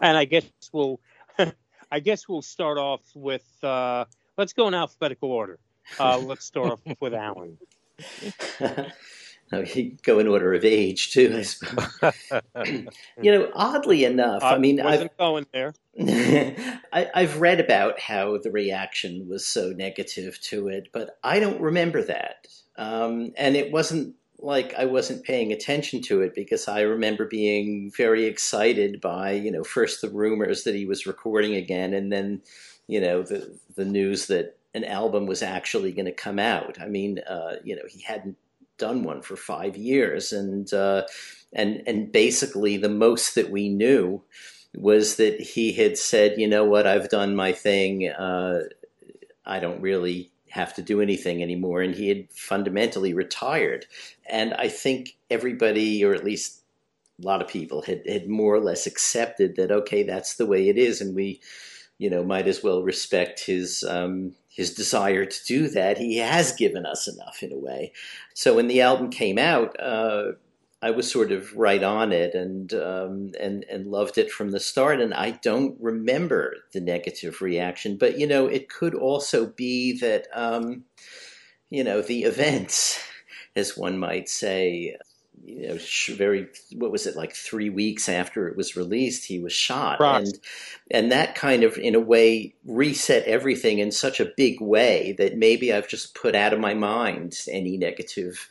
And 0.00 0.16
I 0.16 0.24
guess 0.24 0.46
we'll, 0.72 1.00
I 1.92 2.00
guess 2.00 2.26
we'll 2.28 2.42
start 2.42 2.78
off 2.78 3.02
with. 3.14 3.44
Uh, 3.62 4.06
let's 4.38 4.54
go 4.54 4.68
in 4.68 4.74
alphabetical 4.74 5.30
order. 5.30 5.58
Uh, 5.98 6.18
let's 6.18 6.44
start 6.44 6.70
off 6.70 6.80
with 7.00 7.12
Alan. 7.12 7.58
you 9.74 9.96
go 10.02 10.18
in 10.18 10.28
order 10.28 10.54
of 10.54 10.64
age 10.64 11.12
too, 11.12 11.34
I 11.36 11.42
suppose. 11.42 12.32
you 13.20 13.32
know, 13.32 13.50
oddly 13.54 14.04
enough, 14.04 14.42
I, 14.42 14.58
mean 14.58 14.80
I 14.80 14.82
mean, 14.82 14.92
wasn't 14.92 15.10
I've, 15.12 15.16
going 15.18 15.46
there. 15.52 15.74
I, 16.92 17.10
I've 17.14 17.40
read 17.40 17.60
about 17.60 17.98
how 17.98 18.38
the 18.38 18.50
reaction 18.50 19.28
was 19.28 19.44
so 19.46 19.70
negative 19.70 20.40
to 20.42 20.68
it, 20.68 20.88
but 20.92 21.18
I 21.24 21.40
don't 21.40 21.60
remember 21.60 22.02
that. 22.04 22.46
Um, 22.76 23.32
and 23.36 23.56
it 23.56 23.72
wasn't 23.72 24.14
like 24.38 24.72
I 24.74 24.84
wasn't 24.86 25.24
paying 25.24 25.52
attention 25.52 26.00
to 26.02 26.22
it 26.22 26.34
because 26.34 26.68
I 26.68 26.80
remember 26.82 27.26
being 27.26 27.90
very 27.96 28.24
excited 28.24 29.00
by, 29.00 29.32
you 29.32 29.50
know, 29.50 29.64
first 29.64 30.00
the 30.00 30.08
rumors 30.08 30.64
that 30.64 30.74
he 30.74 30.86
was 30.86 31.06
recording 31.06 31.56
again, 31.56 31.92
and 31.92 32.12
then, 32.12 32.40
you 32.86 33.00
know, 33.00 33.22
the 33.22 33.58
the 33.74 33.84
news 33.84 34.26
that 34.28 34.56
an 34.74 34.84
album 34.84 35.26
was 35.26 35.42
actually 35.42 35.92
going 35.92 36.06
to 36.06 36.12
come 36.12 36.38
out. 36.38 36.80
I 36.80 36.86
mean, 36.86 37.18
uh, 37.20 37.56
you 37.64 37.76
know, 37.76 37.82
he 37.88 38.00
hadn't 38.00 38.36
done 38.78 39.02
one 39.02 39.22
for 39.22 39.36
five 39.36 39.76
years, 39.76 40.32
and 40.32 40.72
uh, 40.72 41.06
and 41.52 41.82
and 41.86 42.10
basically 42.10 42.76
the 42.76 42.88
most 42.88 43.34
that 43.34 43.50
we 43.50 43.68
knew 43.68 44.22
was 44.74 45.16
that 45.16 45.40
he 45.40 45.72
had 45.72 45.98
said, 45.98 46.38
you 46.38 46.48
know 46.48 46.64
what, 46.64 46.86
I've 46.86 47.08
done 47.08 47.34
my 47.34 47.52
thing. 47.52 48.08
Uh, 48.08 48.60
I 49.44 49.58
don't 49.58 49.80
really 49.80 50.30
have 50.48 50.74
to 50.74 50.82
do 50.82 51.00
anything 51.00 51.42
anymore, 51.42 51.82
and 51.82 51.94
he 51.94 52.08
had 52.08 52.30
fundamentally 52.32 53.14
retired. 53.14 53.86
And 54.28 54.54
I 54.54 54.68
think 54.68 55.16
everybody, 55.28 56.04
or 56.04 56.14
at 56.14 56.24
least 56.24 56.62
a 57.22 57.26
lot 57.26 57.42
of 57.42 57.48
people, 57.48 57.82
had 57.82 58.02
had 58.08 58.28
more 58.28 58.54
or 58.54 58.60
less 58.60 58.86
accepted 58.86 59.56
that 59.56 59.70
okay, 59.70 60.02
that's 60.02 60.36
the 60.36 60.46
way 60.46 60.68
it 60.68 60.78
is, 60.78 61.00
and 61.00 61.14
we, 61.14 61.40
you 61.98 62.08
know, 62.10 62.24
might 62.24 62.48
as 62.48 62.62
well 62.62 62.82
respect 62.82 63.44
his. 63.44 63.84
Um, 63.84 64.34
his 64.60 64.74
desire 64.74 65.24
to 65.24 65.44
do 65.46 65.68
that, 65.68 65.96
he 65.96 66.18
has 66.18 66.52
given 66.52 66.84
us 66.84 67.08
enough 67.08 67.42
in 67.42 67.50
a 67.50 67.56
way. 67.56 67.94
So 68.34 68.56
when 68.56 68.68
the 68.68 68.82
album 68.82 69.08
came 69.08 69.38
out, 69.38 69.74
uh, 69.80 70.32
I 70.82 70.90
was 70.90 71.10
sort 71.10 71.32
of 71.32 71.56
right 71.56 71.82
on 71.82 72.12
it 72.12 72.34
and 72.34 72.70
um, 72.74 73.32
and 73.40 73.64
and 73.70 73.86
loved 73.86 74.18
it 74.18 74.30
from 74.30 74.50
the 74.50 74.60
start. 74.60 75.00
And 75.00 75.14
I 75.14 75.30
don't 75.30 75.78
remember 75.80 76.56
the 76.74 76.80
negative 76.82 77.40
reaction, 77.40 77.96
but 77.96 78.18
you 78.18 78.26
know, 78.26 78.48
it 78.48 78.68
could 78.68 78.94
also 78.94 79.46
be 79.46 79.98
that 80.00 80.26
um, 80.34 80.84
you 81.70 81.82
know 81.82 82.02
the 82.02 82.24
events, 82.24 83.00
as 83.56 83.78
one 83.78 83.98
might 83.98 84.28
say, 84.28 84.94
you 85.44 85.68
know, 85.68 85.78
very 86.16 86.48
what 86.72 86.92
was 86.92 87.06
it 87.06 87.16
like 87.16 87.34
three 87.34 87.70
weeks 87.70 88.08
after 88.08 88.48
it 88.48 88.56
was 88.56 88.76
released, 88.76 89.24
he 89.24 89.38
was 89.38 89.52
shot, 89.52 90.00
right. 90.00 90.22
and 90.22 90.38
and 90.90 91.12
that 91.12 91.34
kind 91.34 91.64
of 91.64 91.76
in 91.78 91.94
a 91.94 92.00
way 92.00 92.54
reset 92.64 93.24
everything 93.24 93.78
in 93.78 93.90
such 93.90 94.20
a 94.20 94.32
big 94.36 94.60
way 94.60 95.14
that 95.18 95.38
maybe 95.38 95.72
I've 95.72 95.88
just 95.88 96.14
put 96.14 96.34
out 96.34 96.52
of 96.52 96.60
my 96.60 96.74
mind 96.74 97.38
any 97.48 97.76
negative 97.76 98.48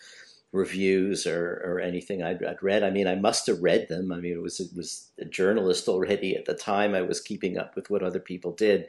reviews 0.51 1.27
or, 1.27 1.61
or 1.63 1.79
anything 1.79 2.23
I'd, 2.23 2.43
I'd, 2.43 2.63
read. 2.63 2.83
I 2.83 2.89
mean, 2.89 3.07
I 3.07 3.15
must 3.15 3.45
have 3.47 3.61
read 3.61 3.87
them. 3.87 4.11
I 4.11 4.17
mean, 4.17 4.33
it 4.33 4.41
was 4.41 4.59
it 4.59 4.71
was 4.75 5.09
a 5.19 5.25
journalist 5.25 5.87
already 5.87 6.35
at 6.35 6.45
the 6.45 6.55
time. 6.55 6.95
I 6.95 7.01
was 7.01 7.21
keeping 7.21 7.57
up 7.57 7.75
with 7.75 7.89
what 7.89 8.03
other 8.03 8.19
people 8.19 8.53
did. 8.53 8.87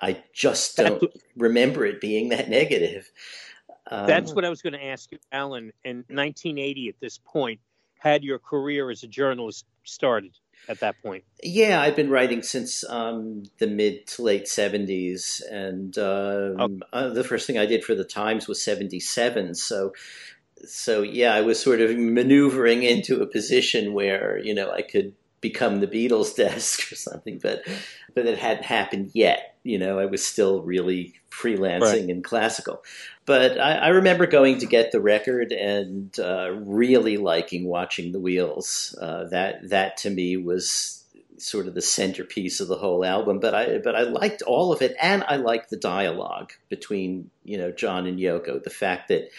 I 0.00 0.22
just 0.32 0.76
don't 0.76 1.02
remember 1.36 1.84
it 1.84 2.00
being 2.00 2.30
that 2.30 2.48
negative. 2.48 3.10
Um, 3.90 4.06
That's 4.06 4.32
what 4.32 4.44
I 4.44 4.48
was 4.48 4.62
going 4.62 4.72
to 4.72 4.84
ask 4.84 5.12
you, 5.12 5.18
Alan. 5.32 5.72
In 5.84 5.98
1980, 6.08 6.88
at 6.88 7.00
this 7.00 7.18
point, 7.18 7.60
had 7.98 8.24
your 8.24 8.38
career 8.38 8.90
as 8.90 9.02
a 9.02 9.06
journalist 9.06 9.64
started 9.84 10.32
at 10.68 10.80
that 10.80 11.00
point? 11.02 11.24
Yeah, 11.42 11.80
I've 11.80 11.96
been 11.96 12.10
writing 12.10 12.42
since 12.42 12.84
um, 12.88 13.44
the 13.58 13.66
mid 13.66 14.06
to 14.08 14.22
late 14.22 14.46
70s. 14.46 15.42
And 15.50 15.96
um, 15.98 16.82
uh, 16.92 17.08
the 17.10 17.24
first 17.24 17.46
thing 17.46 17.58
I 17.58 17.66
did 17.66 17.84
for 17.84 17.94
the 17.94 18.04
Times 18.04 18.48
was 18.48 18.62
77. 18.62 19.54
So 19.54 19.92
so 20.64 21.02
yeah, 21.02 21.34
I 21.34 21.42
was 21.42 21.60
sort 21.60 21.80
of 21.80 21.96
maneuvering 21.96 22.82
into 22.82 23.22
a 23.22 23.26
position 23.26 23.92
where 23.92 24.38
you 24.38 24.54
know 24.54 24.70
I 24.70 24.82
could 24.82 25.14
become 25.48 25.80
the 25.80 25.86
Beatles 25.86 26.34
desk 26.44 26.92
or 26.92 26.96
something, 26.96 27.38
but 27.42 27.62
but 28.14 28.26
it 28.26 28.38
hadn't 28.38 28.64
happened 28.64 29.10
yet. 29.14 29.56
You 29.62 29.78
know, 29.78 29.98
I 29.98 30.06
was 30.06 30.24
still 30.24 30.62
really 30.62 31.14
freelancing 31.30 31.80
right. 31.80 32.08
and 32.08 32.24
classical. 32.24 32.82
But 33.26 33.60
I, 33.60 33.72
I, 33.74 33.88
remember 33.88 34.26
going 34.26 34.58
to 34.58 34.66
get 34.66 34.92
the 34.92 35.00
record 35.00 35.52
and 35.52 36.16
uh, 36.18 36.52
really 36.52 37.16
liking 37.16 37.66
watching 37.66 38.12
the 38.12 38.20
wheels. 38.20 38.96
Uh, 39.00 39.24
that 39.24 39.68
that 39.70 39.96
to 39.98 40.10
me 40.10 40.36
was 40.36 41.04
sort 41.38 41.66
of 41.66 41.74
the 41.74 41.82
centerpiece 41.82 42.60
of 42.60 42.68
the 42.68 42.78
whole 42.78 43.04
album. 43.04 43.40
But 43.40 43.54
I 43.54 43.78
but 43.78 43.94
I 43.94 44.02
liked 44.02 44.42
all 44.42 44.72
of 44.72 44.82
it, 44.82 44.96
and 45.00 45.24
I 45.28 45.36
liked 45.36 45.70
the 45.70 45.76
dialogue 45.76 46.52
between 46.68 47.30
you 47.44 47.58
know 47.58 47.70
John 47.70 48.06
and 48.06 48.18
Yoko. 48.18 48.62
The 48.62 48.70
fact 48.70 49.08
that 49.08 49.30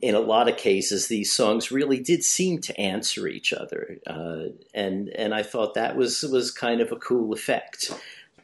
in 0.00 0.14
a 0.14 0.20
lot 0.20 0.48
of 0.48 0.56
cases, 0.56 1.08
these 1.08 1.32
songs 1.32 1.70
really 1.70 2.00
did 2.00 2.24
seem 2.24 2.60
to 2.62 2.80
answer 2.80 3.28
each 3.28 3.52
other, 3.52 3.98
uh, 4.06 4.44
and 4.74 5.08
and 5.10 5.34
I 5.34 5.42
thought 5.42 5.74
that 5.74 5.96
was 5.96 6.22
was 6.22 6.50
kind 6.50 6.80
of 6.80 6.92
a 6.92 6.96
cool 6.96 7.32
effect. 7.32 7.92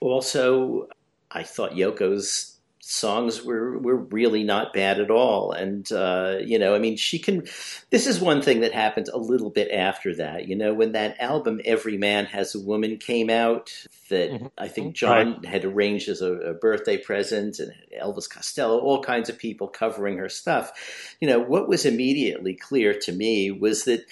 Also, 0.01 0.89
I 1.31 1.43
thought 1.43 1.73
Yoko's 1.73 2.58
songs 2.91 3.45
were 3.45 3.79
were 3.79 3.97
really 3.97 4.43
not 4.43 4.73
bad 4.73 4.99
at 4.99 5.11
all. 5.11 5.53
And 5.53 5.91
uh, 5.93 6.39
you 6.41 6.59
know, 6.59 6.75
I 6.75 6.79
mean, 6.79 6.97
she 6.97 7.19
can. 7.19 7.47
This 7.91 8.07
is 8.07 8.19
one 8.19 8.41
thing 8.41 8.61
that 8.61 8.73
happened 8.73 9.09
a 9.13 9.19
little 9.19 9.51
bit 9.51 9.71
after 9.71 10.15
that. 10.17 10.49
You 10.49 10.57
know, 10.57 10.73
when 10.73 10.93
that 10.93 11.21
album 11.21 11.61
"Every 11.67 11.99
Man 11.99 12.25
Has 12.27 12.55
a 12.55 12.61
Woman" 12.61 12.97
came 12.97 13.29
out, 13.29 13.73
that 14.09 14.31
mm-hmm. 14.31 14.47
I 14.57 14.69
think 14.69 14.95
John 14.95 15.35
right. 15.35 15.45
had 15.45 15.65
arranged 15.67 16.09
as 16.09 16.23
a, 16.23 16.33
a, 16.33 16.55
birthday 16.55 16.97
present, 16.97 17.59
and 17.59 17.75
Elvis 18.01 18.29
Costello, 18.29 18.79
all 18.79 19.03
kinds 19.03 19.29
of 19.29 19.39
people 19.39 19.69
covering 19.69 20.17
her 20.17 20.31
stuff. 20.31 20.73
You 21.21 21.29
know, 21.29 21.41
what 21.41 21.69
was 21.69 21.85
immediately 21.85 22.55
clear 22.55 22.99
to 23.01 23.13
me 23.13 23.51
was 23.51 23.85
that 23.85 24.07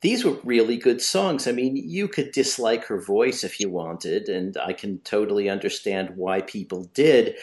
these 0.00 0.24
were 0.24 0.38
really 0.44 0.76
good 0.76 1.00
songs. 1.00 1.46
I 1.46 1.52
mean, 1.52 1.76
you 1.76 2.08
could 2.08 2.32
dislike 2.32 2.86
her 2.86 3.00
voice 3.00 3.44
if 3.44 3.60
you 3.60 3.68
wanted, 3.68 4.28
and 4.30 4.56
I 4.56 4.72
can 4.72 4.98
totally 5.00 5.48
understand 5.48 6.16
why 6.16 6.40
people 6.40 6.90
did. 6.94 7.36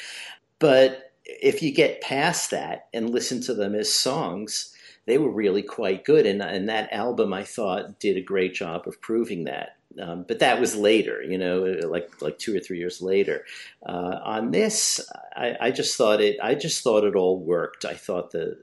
But 0.61 1.11
if 1.25 1.63
you 1.63 1.73
get 1.73 2.01
past 2.01 2.51
that 2.51 2.87
and 2.93 3.09
listen 3.09 3.41
to 3.41 3.53
them 3.53 3.75
as 3.75 3.91
songs, 3.91 4.73
they 5.07 5.17
were 5.17 5.31
really 5.31 5.63
quite 5.63 6.05
good. 6.05 6.25
And, 6.25 6.41
and 6.41 6.69
that 6.69 6.93
album, 6.93 7.33
I 7.33 7.43
thought, 7.43 7.99
did 7.99 8.15
a 8.15 8.21
great 8.21 8.53
job 8.53 8.87
of 8.87 9.01
proving 9.01 9.45
that. 9.45 9.75
Um, 9.99 10.23
but 10.25 10.39
that 10.39 10.59
was 10.59 10.75
later, 10.75 11.21
you 11.21 11.37
know, 11.37 11.63
like 11.89 12.21
like 12.21 12.37
two 12.37 12.55
or 12.55 12.61
three 12.61 12.77
years 12.77 13.01
later. 13.01 13.43
Uh, 13.85 14.19
on 14.23 14.51
this, 14.51 15.01
I, 15.35 15.57
I, 15.59 15.71
just 15.71 15.97
thought 15.97 16.21
it. 16.21 16.37
I 16.41 16.55
just 16.55 16.81
thought 16.81 17.03
it 17.03 17.15
all 17.15 17.37
worked. 17.37 17.83
I 17.83 17.95
thought 17.95 18.31
the, 18.31 18.55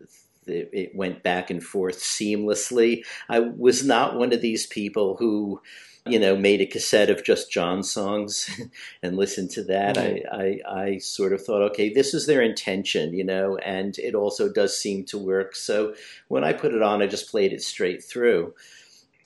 the 0.46 0.60
it 0.72 0.96
went 0.96 1.22
back 1.22 1.50
and 1.50 1.62
forth 1.62 1.98
seamlessly. 1.98 3.02
I 3.28 3.40
was 3.40 3.84
not 3.84 4.16
one 4.16 4.32
of 4.32 4.40
these 4.40 4.66
people 4.66 5.16
who 5.18 5.60
you 6.06 6.18
know, 6.18 6.36
made 6.36 6.60
a 6.60 6.66
cassette 6.66 7.10
of 7.10 7.24
just 7.24 7.50
John 7.50 7.82
songs 7.82 8.48
and 9.02 9.16
listened 9.16 9.50
to 9.52 9.64
that. 9.64 9.96
Mm-hmm. 9.96 10.34
I, 10.34 10.60
I, 10.72 10.82
I 10.84 10.98
sort 10.98 11.32
of 11.32 11.44
thought, 11.44 11.62
okay, 11.70 11.92
this 11.92 12.14
is 12.14 12.26
their 12.26 12.42
intention, 12.42 13.14
you 13.14 13.24
know, 13.24 13.56
and 13.58 13.98
it 13.98 14.14
also 14.14 14.50
does 14.50 14.78
seem 14.78 15.04
to 15.06 15.18
work. 15.18 15.54
So 15.54 15.94
when 16.28 16.44
I 16.44 16.52
put 16.52 16.74
it 16.74 16.82
on, 16.82 17.02
I 17.02 17.06
just 17.06 17.30
played 17.30 17.52
it 17.52 17.62
straight 17.62 18.02
through. 18.02 18.54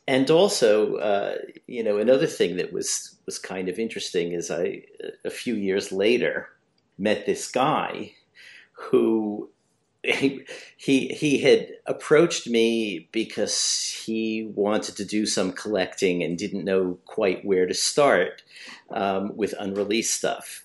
and 0.08 0.30
also, 0.30 0.96
uh, 0.96 1.36
you 1.66 1.84
know, 1.84 1.98
another 1.98 2.26
thing 2.26 2.56
that 2.56 2.72
was 2.72 3.16
was 3.26 3.38
kind 3.38 3.68
of 3.68 3.78
interesting 3.78 4.32
is 4.32 4.50
I 4.50 4.82
a 5.24 5.30
few 5.30 5.54
years 5.54 5.92
later 5.92 6.48
met 6.98 7.24
this 7.24 7.50
guy 7.50 8.12
who 8.72 9.48
he, 10.04 11.08
he 11.08 11.38
had 11.38 11.68
approached 11.86 12.48
me 12.48 13.08
because 13.12 14.02
he 14.04 14.50
wanted 14.54 14.96
to 14.96 15.04
do 15.04 15.26
some 15.26 15.52
collecting 15.52 16.22
and 16.22 16.36
didn't 16.36 16.64
know 16.64 16.98
quite 17.04 17.44
where 17.44 17.66
to 17.66 17.74
start 17.74 18.42
um, 18.90 19.36
with 19.36 19.54
unreleased 19.58 20.14
stuff. 20.14 20.64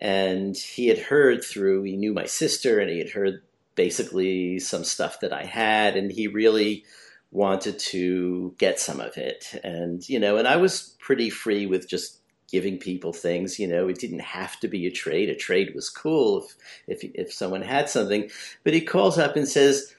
And 0.00 0.56
he 0.56 0.88
had 0.88 0.98
heard 0.98 1.44
through 1.44 1.84
he 1.84 1.96
knew 1.96 2.12
my 2.12 2.26
sister 2.26 2.80
and 2.80 2.90
he 2.90 2.98
had 2.98 3.10
heard 3.10 3.42
basically 3.74 4.58
some 4.58 4.84
stuff 4.84 5.20
that 5.20 5.32
I 5.32 5.44
had, 5.44 5.96
and 5.96 6.10
he 6.10 6.26
really 6.26 6.84
wanted 7.30 7.78
to 7.78 8.54
get 8.58 8.78
some 8.78 9.00
of 9.00 9.16
it. 9.16 9.58
And 9.64 10.06
you 10.08 10.18
know, 10.18 10.36
and 10.36 10.46
I 10.46 10.56
was 10.56 10.96
pretty 10.98 11.30
free 11.30 11.66
with 11.66 11.88
just 11.88 12.20
giving 12.54 12.78
people 12.78 13.12
things. 13.12 13.58
You 13.58 13.66
know, 13.66 13.88
it 13.88 13.98
didn't 13.98 14.20
have 14.20 14.60
to 14.60 14.68
be 14.68 14.86
a 14.86 14.90
trade. 14.92 15.28
A 15.28 15.34
trade 15.34 15.74
was 15.74 15.90
cool 15.90 16.46
if 16.86 17.02
if 17.02 17.10
if 17.14 17.32
someone 17.32 17.62
had 17.62 17.90
something. 17.90 18.30
But 18.62 18.74
he 18.74 18.80
calls 18.80 19.18
up 19.18 19.34
and 19.34 19.48
says, 19.48 19.92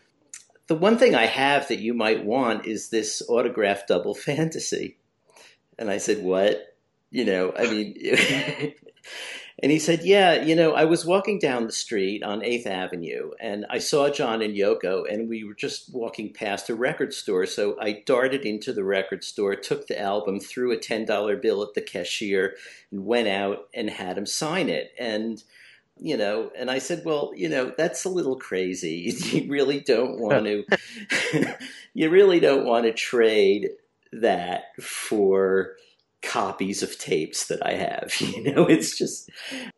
"The 0.68 0.76
one 0.76 0.98
thing 0.98 1.16
I 1.16 1.26
have 1.26 1.68
that 1.68 1.80
you 1.80 1.94
might 1.94 2.24
want 2.24 2.66
is 2.66 2.90
this 2.90 3.22
autographed 3.28 3.90
double 3.90 4.16
fantasy." 4.30 4.98
And 5.78 5.90
I 5.90 5.98
said, 5.98 6.24
"What?" 6.24 6.78
You 7.12 7.26
know, 7.26 7.54
I 7.58 7.64
mean. 7.70 8.74
And 9.64 9.72
he 9.72 9.80
said, 9.80 10.04
Yeah, 10.04 10.42
you 10.42 10.56
know, 10.56 10.74
I 10.74 10.86
was 10.86 11.06
walking 11.06 11.40
down 11.40 11.66
the 11.66 11.72
street 11.72 12.24
on 12.24 12.42
8th 12.42 12.68
Avenue 12.68 13.32
and 13.40 13.66
I 13.70 13.78
saw 13.78 14.10
John 14.10 14.42
and 14.42 14.54
Yoko, 14.54 15.04
and 15.10 15.30
we 15.30 15.44
were 15.44 15.54
just 15.54 15.94
walking 15.94 16.34
past 16.34 16.70
a 16.70 16.76
record 16.76 17.14
store. 17.14 17.46
So 17.46 17.78
I 17.80 18.04
darted 18.06 18.46
into 18.46 18.74
the 18.74 18.84
record 18.84 19.24
store, 19.24 19.56
took 19.56 19.88
the 19.88 20.00
album, 20.00 20.40
threw 20.40 20.74
a 20.74 20.78
$10 20.78 21.42
bill 21.42 21.64
at 21.64 21.74
the 21.74 21.82
cashier, 21.82 22.56
and 22.92 23.06
went 23.06 23.30
out 23.30 23.70
and 23.74 23.90
had 23.90 24.18
him 24.18 24.26
sign 24.26 24.68
it. 24.68 24.94
And 25.00 25.42
you 25.98 26.18
know, 26.18 26.52
and 26.58 26.70
I 26.70 26.80
said, 26.80 27.04
well, 27.06 27.32
you 27.36 27.48
know, 27.48 27.72
that's 27.78 28.04
a 28.04 28.10
little 28.10 28.36
crazy. 28.36 29.14
You 29.36 29.50
really 29.50 29.80
don't 29.80 30.20
want 30.20 30.46
to, 30.46 31.58
you 31.94 32.10
really 32.10 32.42
don't 32.42 32.66
want 32.66 32.86
to 32.86 32.92
trade 32.92 33.70
that 34.12 34.76
for 34.82 35.78
copies 36.26 36.84
of 36.84 36.98
tapes 36.98 37.48
that 37.48 37.66
I 37.66 37.74
have. 37.74 38.14
You 38.36 38.44
know, 38.54 38.66
it's 38.66 38.98
just, 38.98 39.30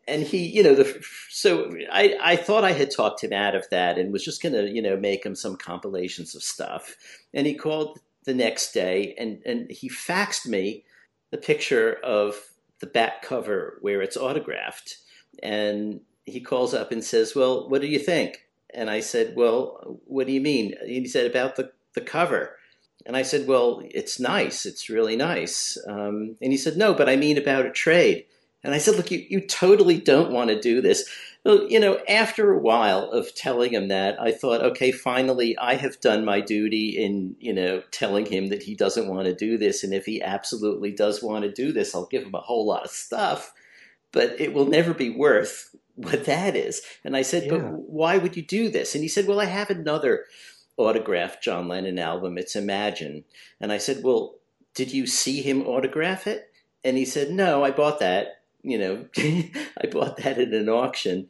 and 0.08 0.24
he, 0.24 0.48
you 0.48 0.64
know, 0.64 0.74
the 0.74 1.04
so 1.30 1.72
I 1.92 2.18
I 2.22 2.36
thought 2.36 2.64
I 2.64 2.72
had 2.72 2.90
talked 2.92 3.24
him 3.24 3.34
out 3.34 3.56
of 3.56 3.70
that 3.70 3.98
and 3.98 4.12
was 4.12 4.24
just 4.24 4.42
gonna 4.42 4.64
you 4.64 4.82
know 4.82 4.98
make 4.98 5.26
him 5.26 5.36
some 5.36 5.58
compilations 5.58 6.36
of 6.36 6.42
stuff, 6.44 6.96
and 7.34 7.46
he 7.46 7.54
called 7.54 8.00
the 8.26 8.34
next 8.34 8.74
day 8.74 9.16
and 9.18 9.42
and 9.46 9.70
he 9.72 9.90
faxed 9.90 10.48
me 10.48 10.84
the 11.32 11.38
picture 11.38 11.98
of 12.04 12.36
the 12.80 12.88
back 12.88 13.22
cover 13.22 13.78
where 13.82 14.02
it's 14.02 14.18
autographed, 14.18 14.98
and 15.44 16.02
he 16.26 16.40
calls 16.42 16.74
up 16.74 16.92
and 16.92 17.04
says, 17.04 17.36
"Well, 17.36 17.70
what 17.70 17.82
do 17.82 17.88
you 17.88 18.00
think?" 18.00 18.46
And 18.74 18.90
I 18.90 19.02
said, 19.02 19.36
"Well, 19.36 20.00
what 20.06 20.28
do 20.28 20.34
you 20.34 20.42
mean?" 20.42 20.74
And 20.80 20.90
he 20.90 21.08
said 21.08 21.30
about 21.30 21.58
the 21.58 21.72
the 21.94 22.02
cover. 22.02 22.57
And 23.08 23.16
I 23.16 23.24
said, 23.24 23.48
Well, 23.48 23.82
it's 23.86 24.20
nice. 24.20 24.66
It's 24.66 24.90
really 24.90 25.16
nice. 25.16 25.78
Um, 25.88 26.36
and 26.42 26.52
he 26.52 26.58
said, 26.58 26.78
No, 26.78 26.94
but 26.94 27.10
I 27.10 27.16
mean 27.16 27.38
about 27.38 27.66
a 27.66 27.72
trade. 27.72 28.26
And 28.64 28.76
I 28.76 28.80
said, 28.80 28.98
Look, 28.98 29.10
you, 29.10 29.26
you 29.30 29.40
totally 29.40 29.98
don't 29.98 30.32
want 30.32 30.50
to 30.50 30.60
do 30.60 30.82
this. 30.82 31.10
Well, 31.46 31.66
you 31.70 31.80
know, 31.80 32.00
after 32.10 32.52
a 32.52 32.60
while 32.60 33.10
of 33.10 33.34
telling 33.34 33.72
him 33.72 33.88
that, 33.88 34.22
I 34.22 34.34
thought, 34.34 34.62
okay, 34.62 34.92
finally, 34.92 35.58
I 35.58 35.76
have 35.76 36.02
done 36.02 36.26
my 36.26 36.42
duty 36.42 36.90
in, 37.02 37.38
you 37.40 37.54
know, 37.54 37.82
telling 37.92 38.26
him 38.26 38.50
that 38.50 38.64
he 38.64 38.76
doesn't 38.76 39.08
want 39.08 39.28
to 39.28 39.34
do 39.34 39.58
this. 39.58 39.86
And 39.86 39.94
if 39.94 40.06
he 40.06 40.22
absolutely 40.22 40.92
does 40.92 41.24
want 41.24 41.46
to 41.46 41.52
do 41.52 41.72
this, 41.72 41.96
I'll 41.96 42.08
give 42.08 42.24
him 42.24 42.36
a 42.36 42.42
whole 42.42 42.66
lot 42.66 42.84
of 42.84 42.92
stuff. 42.92 43.54
But 44.12 44.42
it 44.42 44.54
will 44.54 44.66
never 44.66 44.94
be 44.94 45.10
worth 45.10 45.74
what 45.96 46.26
that 46.26 46.58
is. 46.58 46.82
And 47.06 47.16
I 47.16 47.22
said, 47.22 47.44
yeah. 47.46 47.52
But 47.52 47.62
why 47.62 48.18
would 48.18 48.36
you 48.36 48.44
do 48.44 48.70
this? 48.70 48.94
And 48.94 49.02
he 49.02 49.08
said, 49.08 49.26
Well, 49.26 49.40
I 49.40 49.46
have 49.46 49.70
another 49.70 50.26
autographed 50.78 51.44
John 51.44 51.68
Lennon 51.68 52.00
album. 52.00 52.38
It's 52.38 52.56
Imagine. 52.56 53.26
And 53.60 53.72
I 53.72 53.78
said, 53.78 54.04
Well, 54.04 54.36
did 54.74 54.94
you 54.94 55.08
see 55.08 55.42
him 55.42 55.68
autograph 55.68 56.28
it? 56.28 56.52
And 56.84 56.98
he 56.98 57.06
said, 57.06 57.32
No, 57.32 57.64
I 57.64 57.72
bought 57.72 58.00
that. 58.00 58.42
You 58.62 58.78
know, 58.78 59.06
I 59.18 59.88
bought 59.92 60.18
that 60.18 60.38
at 60.38 60.54
an 60.54 60.70
auction. 60.70 61.30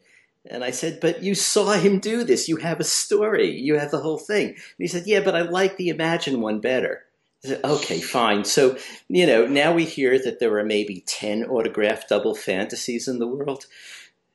And 0.49 0.63
I 0.63 0.71
said, 0.71 0.99
But 0.99 1.23
you 1.23 1.33
saw 1.36 1.73
him 1.73 1.99
do 1.99 2.23
this. 2.23 2.47
You 2.47 2.57
have 2.57 2.79
a 2.79 2.86
story. 2.86 3.57
You 3.60 3.77
have 3.79 3.91
the 3.91 4.01
whole 4.01 4.19
thing. 4.19 4.49
And 4.49 4.57
he 4.77 4.88
said, 4.88 5.07
Yeah, 5.07 5.21
but 5.21 5.36
I 5.36 5.41
like 5.41 5.77
the 5.77 5.89
Imagine 5.89 6.41
one 6.41 6.60
better. 6.60 7.03
I 7.43 7.49
said, 7.49 7.63
okay, 7.63 8.01
fine. 8.01 8.45
So, 8.45 8.77
you 9.07 9.27
know, 9.27 9.45
now 9.45 9.71
we 9.71 9.86
hear 9.86 10.17
that 10.17 10.39
there 10.39 10.57
are 10.57 10.63
maybe 10.63 11.03
10 11.05 11.45
autographed 11.45 12.10
double 12.10 12.33
fantasies 12.33 13.07
in 13.07 13.19
the 13.19 13.27
world. 13.27 13.67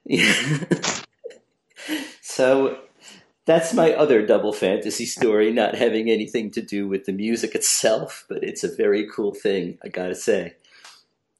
so 2.20 2.78
that's 3.44 3.74
my 3.74 3.92
other 3.92 4.24
double 4.24 4.52
fantasy 4.52 5.06
story, 5.06 5.52
not 5.52 5.74
having 5.74 6.08
anything 6.08 6.50
to 6.52 6.62
do 6.62 6.86
with 6.86 7.06
the 7.06 7.12
music 7.12 7.54
itself, 7.54 8.24
but 8.28 8.42
it's 8.42 8.62
a 8.62 8.74
very 8.74 9.08
cool 9.08 9.34
thing, 9.34 9.78
I 9.84 9.88
gotta 9.88 10.14
say. 10.14 10.54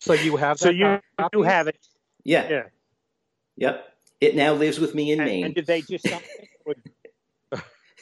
So 0.01 0.15
you 0.15 0.37
have 0.37 0.59
so 0.59 0.71
you 0.71 1.01
copy? 1.19 1.37
you 1.37 1.43
have 1.45 1.69
it. 1.69 1.79
Yeah. 2.25 2.49
Yeah. 2.49 2.63
Yep. 3.57 3.89
It 4.21 4.37
now 4.37 4.53
lives 4.53 4.81
with 4.81 4.95
me 4.95 5.13
in 5.13 5.21
and, 5.21 5.29
Maine. 5.29 5.45
And 5.47 5.55
did 5.55 5.67
they 5.67 5.83
just 5.83 6.09
sign 6.09 6.21
it? 6.67 6.79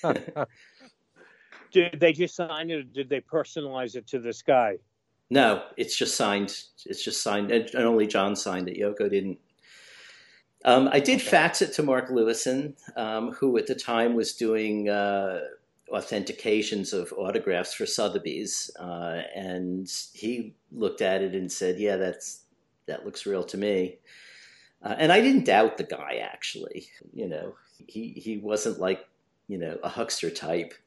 did 1.72 2.00
they 2.00 2.12
just 2.12 2.34
sign 2.34 2.70
it 2.70 2.74
or 2.74 2.82
did 2.82 3.08
they 3.08 3.20
personalize 3.20 3.96
it 3.96 4.06
to 4.08 4.18
this 4.18 4.42
guy? 4.42 4.76
No, 5.30 5.62
it's 5.76 5.96
just 5.96 6.16
signed. 6.16 6.64
It's 6.86 7.04
just 7.04 7.22
signed, 7.22 7.52
and 7.52 7.74
only 7.76 8.06
John 8.06 8.34
signed 8.34 8.68
it. 8.68 8.76
Yoko 8.76 9.08
didn't. 9.08 9.38
Um, 10.64 10.88
I 10.92 11.00
did 11.00 11.20
okay. 11.20 11.30
fax 11.30 11.62
it 11.62 11.72
to 11.74 11.82
Mark 11.82 12.10
Lewisohn, 12.10 12.74
um, 12.96 13.32
who 13.32 13.56
at 13.56 13.66
the 13.66 13.74
time 13.74 14.14
was 14.14 14.34
doing 14.34 14.88
uh, 14.88 15.40
authentications 15.90 16.92
of 16.92 17.12
autographs 17.14 17.72
for 17.72 17.86
Sotheby's, 17.86 18.70
uh, 18.78 19.22
and 19.34 19.90
he 20.12 20.54
looked 20.70 21.00
at 21.00 21.22
it 21.22 21.34
and 21.34 21.50
said, 21.50 21.78
"Yeah, 21.78 21.96
that's 21.96 22.42
that 22.86 23.06
looks 23.06 23.24
real 23.24 23.44
to 23.44 23.56
me." 23.56 23.98
Uh, 24.82 24.94
and 24.98 25.12
I 25.12 25.20
didn't 25.20 25.44
doubt 25.44 25.78
the 25.78 25.84
guy. 25.84 26.20
Actually, 26.22 26.88
you 27.12 27.28
know, 27.28 27.54
he 27.86 28.12
he 28.12 28.36
wasn't 28.36 28.78
like 28.78 29.08
you 29.48 29.56
know 29.56 29.78
a 29.82 29.88
huckster 29.88 30.30
type. 30.30 30.74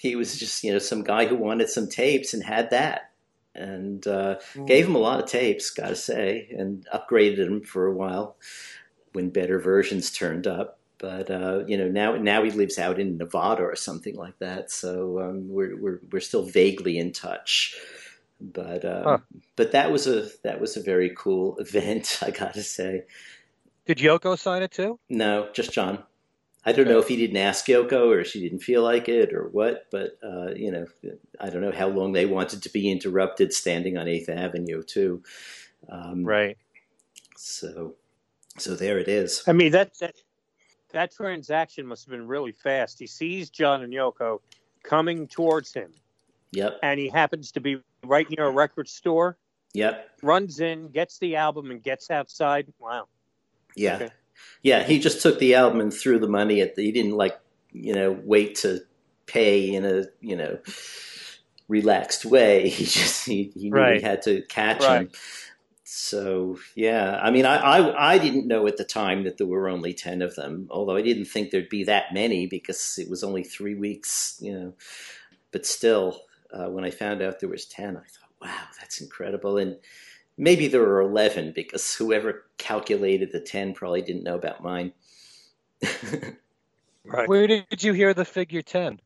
He 0.00 0.14
was 0.14 0.38
just 0.38 0.62
you 0.62 0.72
know 0.72 0.78
some 0.78 1.02
guy 1.02 1.26
who 1.26 1.34
wanted 1.34 1.68
some 1.68 1.88
tapes 1.88 2.32
and 2.32 2.44
had 2.44 2.70
that 2.70 3.10
and 3.56 4.06
uh, 4.06 4.36
mm. 4.54 4.64
gave 4.64 4.86
him 4.86 4.94
a 4.94 4.98
lot 4.98 5.20
of 5.20 5.28
tapes, 5.28 5.70
gotta 5.70 5.96
say, 5.96 6.48
and 6.56 6.86
upgraded 6.94 7.38
him 7.38 7.62
for 7.62 7.86
a 7.86 7.92
while 7.92 8.36
when 9.12 9.30
better 9.30 9.58
versions 9.58 10.10
turned 10.10 10.46
up. 10.46 10.78
But 10.98 11.30
uh, 11.30 11.64
you 11.66 11.76
know 11.76 11.88
now 11.88 12.16
now 12.16 12.42
he 12.42 12.50
lives 12.50 12.78
out 12.78 12.98
in 12.98 13.18
Nevada 13.18 13.62
or 13.62 13.76
something 13.76 14.16
like 14.16 14.38
that. 14.40 14.70
So 14.70 15.20
um, 15.20 15.48
we're 15.48 15.76
we're 15.76 16.00
we're 16.10 16.20
still 16.20 16.44
vaguely 16.44 16.98
in 16.98 17.12
touch. 17.12 17.76
But 18.40 18.84
uh, 18.84 19.02
huh. 19.04 19.18
but 19.56 19.72
that 19.72 19.92
was 19.92 20.06
a 20.06 20.28
that 20.42 20.60
was 20.60 20.76
a 20.76 20.82
very 20.82 21.12
cool 21.16 21.56
event. 21.58 22.18
I 22.22 22.30
gotta 22.30 22.62
say. 22.62 23.04
Did 23.86 23.98
Yoko 23.98 24.38
sign 24.38 24.62
it 24.62 24.72
too? 24.72 24.98
No, 25.08 25.48
just 25.52 25.72
John. 25.72 26.02
I 26.64 26.72
don't 26.72 26.82
okay. 26.82 26.90
know 26.92 26.98
if 26.98 27.08
he 27.08 27.16
didn't 27.16 27.38
ask 27.38 27.66
Yoko 27.66 28.08
or 28.08 28.24
she 28.24 28.40
didn't 28.40 28.58
feel 28.58 28.82
like 28.82 29.08
it 29.08 29.32
or 29.32 29.48
what, 29.48 29.86
but 29.90 30.18
uh, 30.22 30.52
you 30.54 30.70
know, 30.70 30.86
I 31.40 31.48
don't 31.48 31.62
know 31.62 31.72
how 31.72 31.88
long 31.88 32.12
they 32.12 32.26
wanted 32.26 32.62
to 32.64 32.68
be 32.68 32.90
interrupted 32.90 33.54
standing 33.54 33.96
on 33.96 34.06
Eighth 34.06 34.28
Avenue 34.28 34.82
too. 34.82 35.22
Um, 35.88 36.24
right. 36.24 36.58
So 37.36 37.94
so 38.58 38.74
there 38.74 38.98
it 38.98 39.08
is. 39.08 39.42
I 39.46 39.52
mean 39.52 39.72
that 39.72 39.98
that 40.00 40.14
that 40.92 41.14
transaction 41.14 41.86
must 41.86 42.04
have 42.04 42.12
been 42.12 42.26
really 42.26 42.52
fast. 42.52 42.98
He 42.98 43.06
sees 43.06 43.50
John 43.50 43.82
and 43.82 43.92
Yoko 43.92 44.40
coming 44.82 45.26
towards 45.26 45.72
him. 45.72 45.92
Yep. 46.52 46.78
And 46.82 46.98
he 46.98 47.08
happens 47.08 47.52
to 47.52 47.60
be 47.60 47.80
right 48.04 48.28
near 48.30 48.46
a 48.46 48.50
record 48.50 48.88
store. 48.88 49.36
Yep. 49.74 50.08
Runs 50.22 50.60
in, 50.60 50.88
gets 50.88 51.18
the 51.18 51.36
album, 51.36 51.70
and 51.70 51.82
gets 51.82 52.10
outside. 52.10 52.72
Wow. 52.78 53.08
Yeah. 53.76 53.96
Okay. 53.96 54.08
Yeah. 54.62 54.82
He 54.82 54.98
just 54.98 55.20
took 55.20 55.38
the 55.38 55.54
album 55.54 55.80
and 55.80 55.92
threw 55.92 56.18
the 56.18 56.28
money 56.28 56.62
at 56.62 56.74
the. 56.74 56.84
He 56.84 56.92
didn't 56.92 57.16
like, 57.16 57.38
you 57.70 57.94
know, 57.94 58.18
wait 58.24 58.56
to 58.56 58.80
pay 59.26 59.74
in 59.74 59.84
a, 59.84 60.06
you 60.20 60.36
know, 60.36 60.58
relaxed 61.68 62.24
way. 62.24 62.68
He 62.78 62.84
just 62.84 63.26
he, 63.26 63.52
he 63.54 63.68
knew 63.68 63.76
right. 63.76 63.96
he 63.96 64.02
had 64.02 64.22
to 64.22 64.40
catch 64.42 64.82
right. 64.82 65.02
him 65.02 65.10
so 65.90 66.58
yeah, 66.74 67.18
I 67.22 67.30
mean, 67.30 67.46
I, 67.46 67.56
I, 67.56 68.12
I 68.12 68.18
didn't 68.18 68.46
know 68.46 68.66
at 68.66 68.76
the 68.76 68.84
time 68.84 69.24
that 69.24 69.38
there 69.38 69.46
were 69.46 69.70
only 69.70 69.94
ten 69.94 70.20
of 70.20 70.34
them, 70.34 70.68
although 70.70 70.96
I 70.96 71.00
didn't 71.00 71.24
think 71.24 71.50
there'd 71.50 71.70
be 71.70 71.84
that 71.84 72.12
many 72.12 72.46
because 72.46 72.98
it 72.98 73.08
was 73.08 73.24
only 73.24 73.42
three 73.42 73.74
weeks, 73.74 74.36
you 74.38 74.52
know. 74.52 74.74
But 75.50 75.64
still, 75.64 76.20
uh, 76.52 76.66
when 76.66 76.84
I 76.84 76.90
found 76.90 77.22
out 77.22 77.40
there 77.40 77.48
was 77.48 77.64
ten, 77.64 77.96
I 77.96 78.00
thought, 78.00 78.30
wow, 78.42 78.64
that's 78.78 79.00
incredible. 79.00 79.56
And 79.56 79.78
maybe 80.36 80.68
there 80.68 80.82
were 80.82 81.00
eleven 81.00 81.52
because 81.52 81.94
whoever 81.94 82.44
calculated 82.58 83.32
the 83.32 83.40
ten 83.40 83.72
probably 83.72 84.02
didn't 84.02 84.24
know 84.24 84.36
about 84.36 84.62
mine. 84.62 84.92
right. 87.06 87.26
Where 87.30 87.46
did 87.46 87.82
you 87.82 87.94
hear 87.94 88.12
the 88.12 88.26
figure 88.26 88.60
ten? 88.60 89.00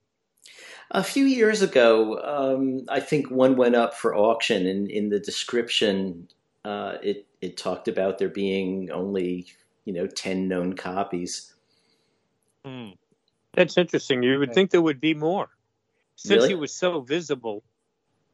A 0.91 1.05
few 1.05 1.27
years 1.27 1.63
ago, 1.63 2.19
um, 2.25 2.87
I 2.89 2.99
think 2.99 3.31
one 3.31 3.55
went 3.55 3.77
up 3.77 3.95
for 3.95 4.17
auction, 4.17 4.67
and 4.67 4.91
in 4.91 5.11
the 5.11 5.21
description, 5.21 6.27
uh, 6.65 6.97
it 7.03 7.27
it 7.41 7.57
talked 7.57 7.89
about 7.89 8.19
there 8.19 8.29
being 8.29 8.91
only 8.91 9.47
you 9.85 9.93
know 9.93 10.07
ten 10.07 10.49
known 10.49 10.75
copies. 10.75 11.55
Hmm. 12.65 12.91
That's 13.55 13.77
interesting. 13.77 14.23
You 14.23 14.39
would 14.39 14.55
think 14.55 14.71
there 14.71 14.81
would 14.81 15.01
be 15.01 15.15
more, 15.15 15.51
since 16.17 16.43
Really? 16.43 16.49
he 16.51 16.55
was 16.55 16.73
so 16.73 17.01
visible 17.01 17.63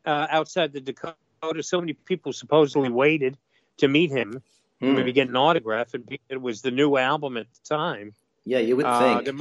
uh, 0.05 0.27
outside 0.31 0.73
the 0.73 0.81
Dakota. 0.81 1.17
So 1.61 1.81
many 1.81 1.93
people 1.93 2.33
supposedly 2.33 2.89
waited 2.89 3.37
to 3.79 3.89
meet 3.89 4.11
him, 4.11 4.43
Hmm. 4.81 4.95
maybe 4.95 5.13
get 5.13 5.29
an 5.29 5.37
autograph, 5.37 5.95
and 5.95 6.07
be- 6.07 6.21
it 6.29 6.41
was 6.41 6.63
the 6.63 6.71
new 6.71 6.97
album 6.97 7.37
at 7.37 7.47
the 7.53 7.77
time. 7.77 8.15
Yeah, 8.45 8.59
you 8.59 8.77
would 8.77 8.87
Uh, 8.87 8.99
think 8.99 9.25
there, 9.25 9.35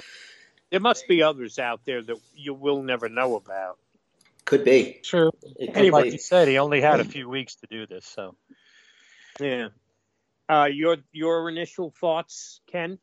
there 0.72 0.80
must 0.80 1.08
be 1.08 1.22
others 1.22 1.60
out 1.60 1.82
there 1.86 2.02
that 2.02 2.18
you 2.36 2.54
will 2.54 2.82
never 2.84 3.10
know 3.10 3.36
about. 3.36 3.78
could 4.46 4.64
be. 4.64 5.00
True. 5.04 5.32
It 5.58 5.74
could 5.74 5.84
And 5.84 5.92
like 5.92 6.06
be. 6.06 6.12
you 6.12 6.18
said, 6.18 6.48
he 6.48 6.58
only 6.58 6.82
had 6.82 7.00
a 7.00 7.06
few 7.06 7.28
weeks 7.30 7.56
to 7.56 7.68
do 7.68 7.86
this, 7.86 8.06
so 8.06 8.36
Yeah. 9.40 9.70
Uh, 10.50 10.70
your 10.72 10.98
your 11.12 11.50
initial 11.50 11.92
thoughts, 12.00 12.62
Ken? 12.72 13.00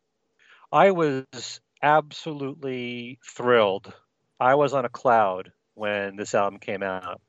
I 0.72 0.90
was 0.92 1.60
absolutely 1.82 3.18
thrilled. 3.24 3.92
I 4.40 4.54
was 4.56 4.74
on 4.74 4.84
a 4.84 4.88
cloud 4.90 5.52
when 5.74 6.16
this 6.16 6.34
album 6.34 6.58
came 6.58 6.82
out. 6.82 7.20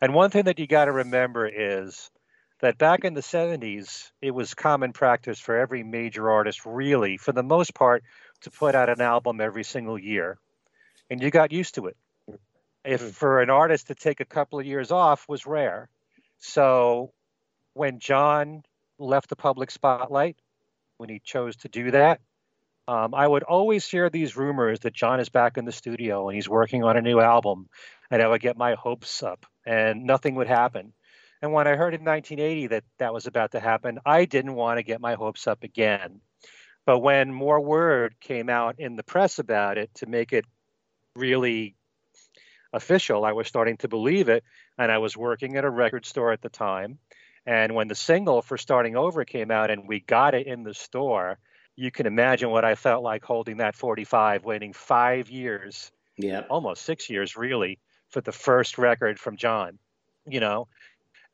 And 0.00 0.14
one 0.14 0.30
thing 0.30 0.44
that 0.44 0.58
you 0.58 0.66
got 0.66 0.86
to 0.86 0.92
remember 0.92 1.46
is 1.48 2.10
that 2.60 2.78
back 2.78 3.04
in 3.04 3.14
the 3.14 3.22
70s, 3.22 4.12
it 4.20 4.32
was 4.32 4.54
common 4.54 4.92
practice 4.92 5.40
for 5.40 5.56
every 5.56 5.82
major 5.82 6.30
artist, 6.30 6.66
really, 6.66 7.16
for 7.16 7.32
the 7.32 7.42
most 7.42 7.74
part, 7.74 8.04
to 8.42 8.50
put 8.50 8.74
out 8.74 8.88
an 8.90 9.00
album 9.00 9.40
every 9.40 9.64
single 9.64 9.98
year. 9.98 10.38
And 11.10 11.22
you 11.22 11.30
got 11.30 11.52
used 11.52 11.76
to 11.76 11.86
it. 11.86 11.96
If 12.84 13.02
Mhm. 13.02 13.14
for 13.14 13.42
an 13.42 13.50
artist 13.50 13.88
to 13.88 13.94
take 13.94 14.20
a 14.20 14.24
couple 14.24 14.60
of 14.60 14.66
years 14.66 14.90
off 14.92 15.28
was 15.28 15.46
rare. 15.46 15.88
So 16.38 17.12
when 17.74 17.98
John 17.98 18.62
left 18.98 19.28
the 19.28 19.36
public 19.36 19.70
spotlight, 19.70 20.36
when 20.96 21.08
he 21.08 21.20
chose 21.20 21.56
to 21.56 21.68
do 21.68 21.90
that, 21.92 22.20
um, 22.88 23.14
I 23.14 23.26
would 23.26 23.42
always 23.44 23.88
hear 23.88 24.10
these 24.10 24.36
rumors 24.36 24.80
that 24.80 24.92
John 24.92 25.20
is 25.20 25.28
back 25.28 25.56
in 25.56 25.64
the 25.64 25.72
studio 25.72 26.28
and 26.28 26.34
he's 26.34 26.48
working 26.48 26.84
on 26.84 26.96
a 26.96 27.02
new 27.02 27.20
album, 27.20 27.68
and 28.10 28.20
I 28.20 28.26
would 28.26 28.40
get 28.40 28.56
my 28.56 28.74
hopes 28.74 29.22
up, 29.22 29.46
and 29.64 30.04
nothing 30.04 30.34
would 30.34 30.48
happen. 30.48 30.92
And 31.40 31.52
when 31.52 31.66
I 31.66 31.74
heard 31.74 31.94
in 31.94 32.04
1980 32.04 32.68
that 32.68 32.84
that 32.98 33.12
was 33.12 33.26
about 33.26 33.52
to 33.52 33.60
happen, 33.60 33.98
I 34.06 34.24
didn't 34.24 34.54
want 34.54 34.78
to 34.78 34.84
get 34.84 35.00
my 35.00 35.14
hopes 35.14 35.46
up 35.46 35.64
again. 35.64 36.20
But 36.86 37.00
when 37.00 37.32
more 37.32 37.60
word 37.60 38.14
came 38.20 38.48
out 38.48 38.78
in 38.78 38.96
the 38.96 39.02
press 39.02 39.38
about 39.38 39.78
it 39.78 39.92
to 39.96 40.06
make 40.06 40.32
it 40.32 40.44
really 41.16 41.74
official, 42.72 43.24
I 43.24 43.32
was 43.32 43.48
starting 43.48 43.76
to 43.78 43.88
believe 43.88 44.28
it. 44.28 44.44
And 44.78 44.90
I 44.90 44.98
was 44.98 45.16
working 45.16 45.56
at 45.56 45.64
a 45.64 45.70
record 45.70 46.06
store 46.06 46.32
at 46.32 46.42
the 46.42 46.48
time. 46.48 46.98
And 47.46 47.74
when 47.74 47.88
the 47.88 47.94
single 47.94 48.42
for 48.42 48.56
Starting 48.56 48.96
Over 48.96 49.24
came 49.24 49.50
out 49.50 49.70
and 49.70 49.88
we 49.88 50.00
got 50.00 50.34
it 50.34 50.46
in 50.46 50.62
the 50.62 50.74
store, 50.74 51.38
you 51.74 51.90
can 51.90 52.06
imagine 52.06 52.50
what 52.50 52.64
I 52.64 52.74
felt 52.74 53.02
like 53.02 53.24
holding 53.24 53.56
that 53.58 53.74
45, 53.74 54.44
waiting 54.44 54.72
five 54.72 55.30
years, 55.30 55.90
Yeah. 56.16 56.42
almost 56.50 56.82
six 56.82 57.10
years 57.10 57.36
really, 57.36 57.78
for 58.10 58.20
the 58.20 58.32
first 58.32 58.78
record 58.78 59.18
from 59.18 59.36
John, 59.36 59.78
you 60.26 60.40
know. 60.40 60.68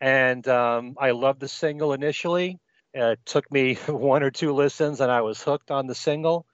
And 0.01 0.47
um, 0.49 0.97
I 0.99 1.11
loved 1.11 1.41
the 1.41 1.49
single 1.49 1.93
initially. 1.93 2.59
Uh, 2.97 3.13
it 3.13 3.21
took 3.27 3.51
me 3.51 3.75
one 3.89 4.23
or 4.23 4.31
two 4.31 4.53
listens 4.53 5.01
and 5.01 5.11
I 5.11 5.21
was 5.23 5.43
hooked 5.43 5.71
on 5.71 5.87
the 5.87 5.95
single. 5.95 6.47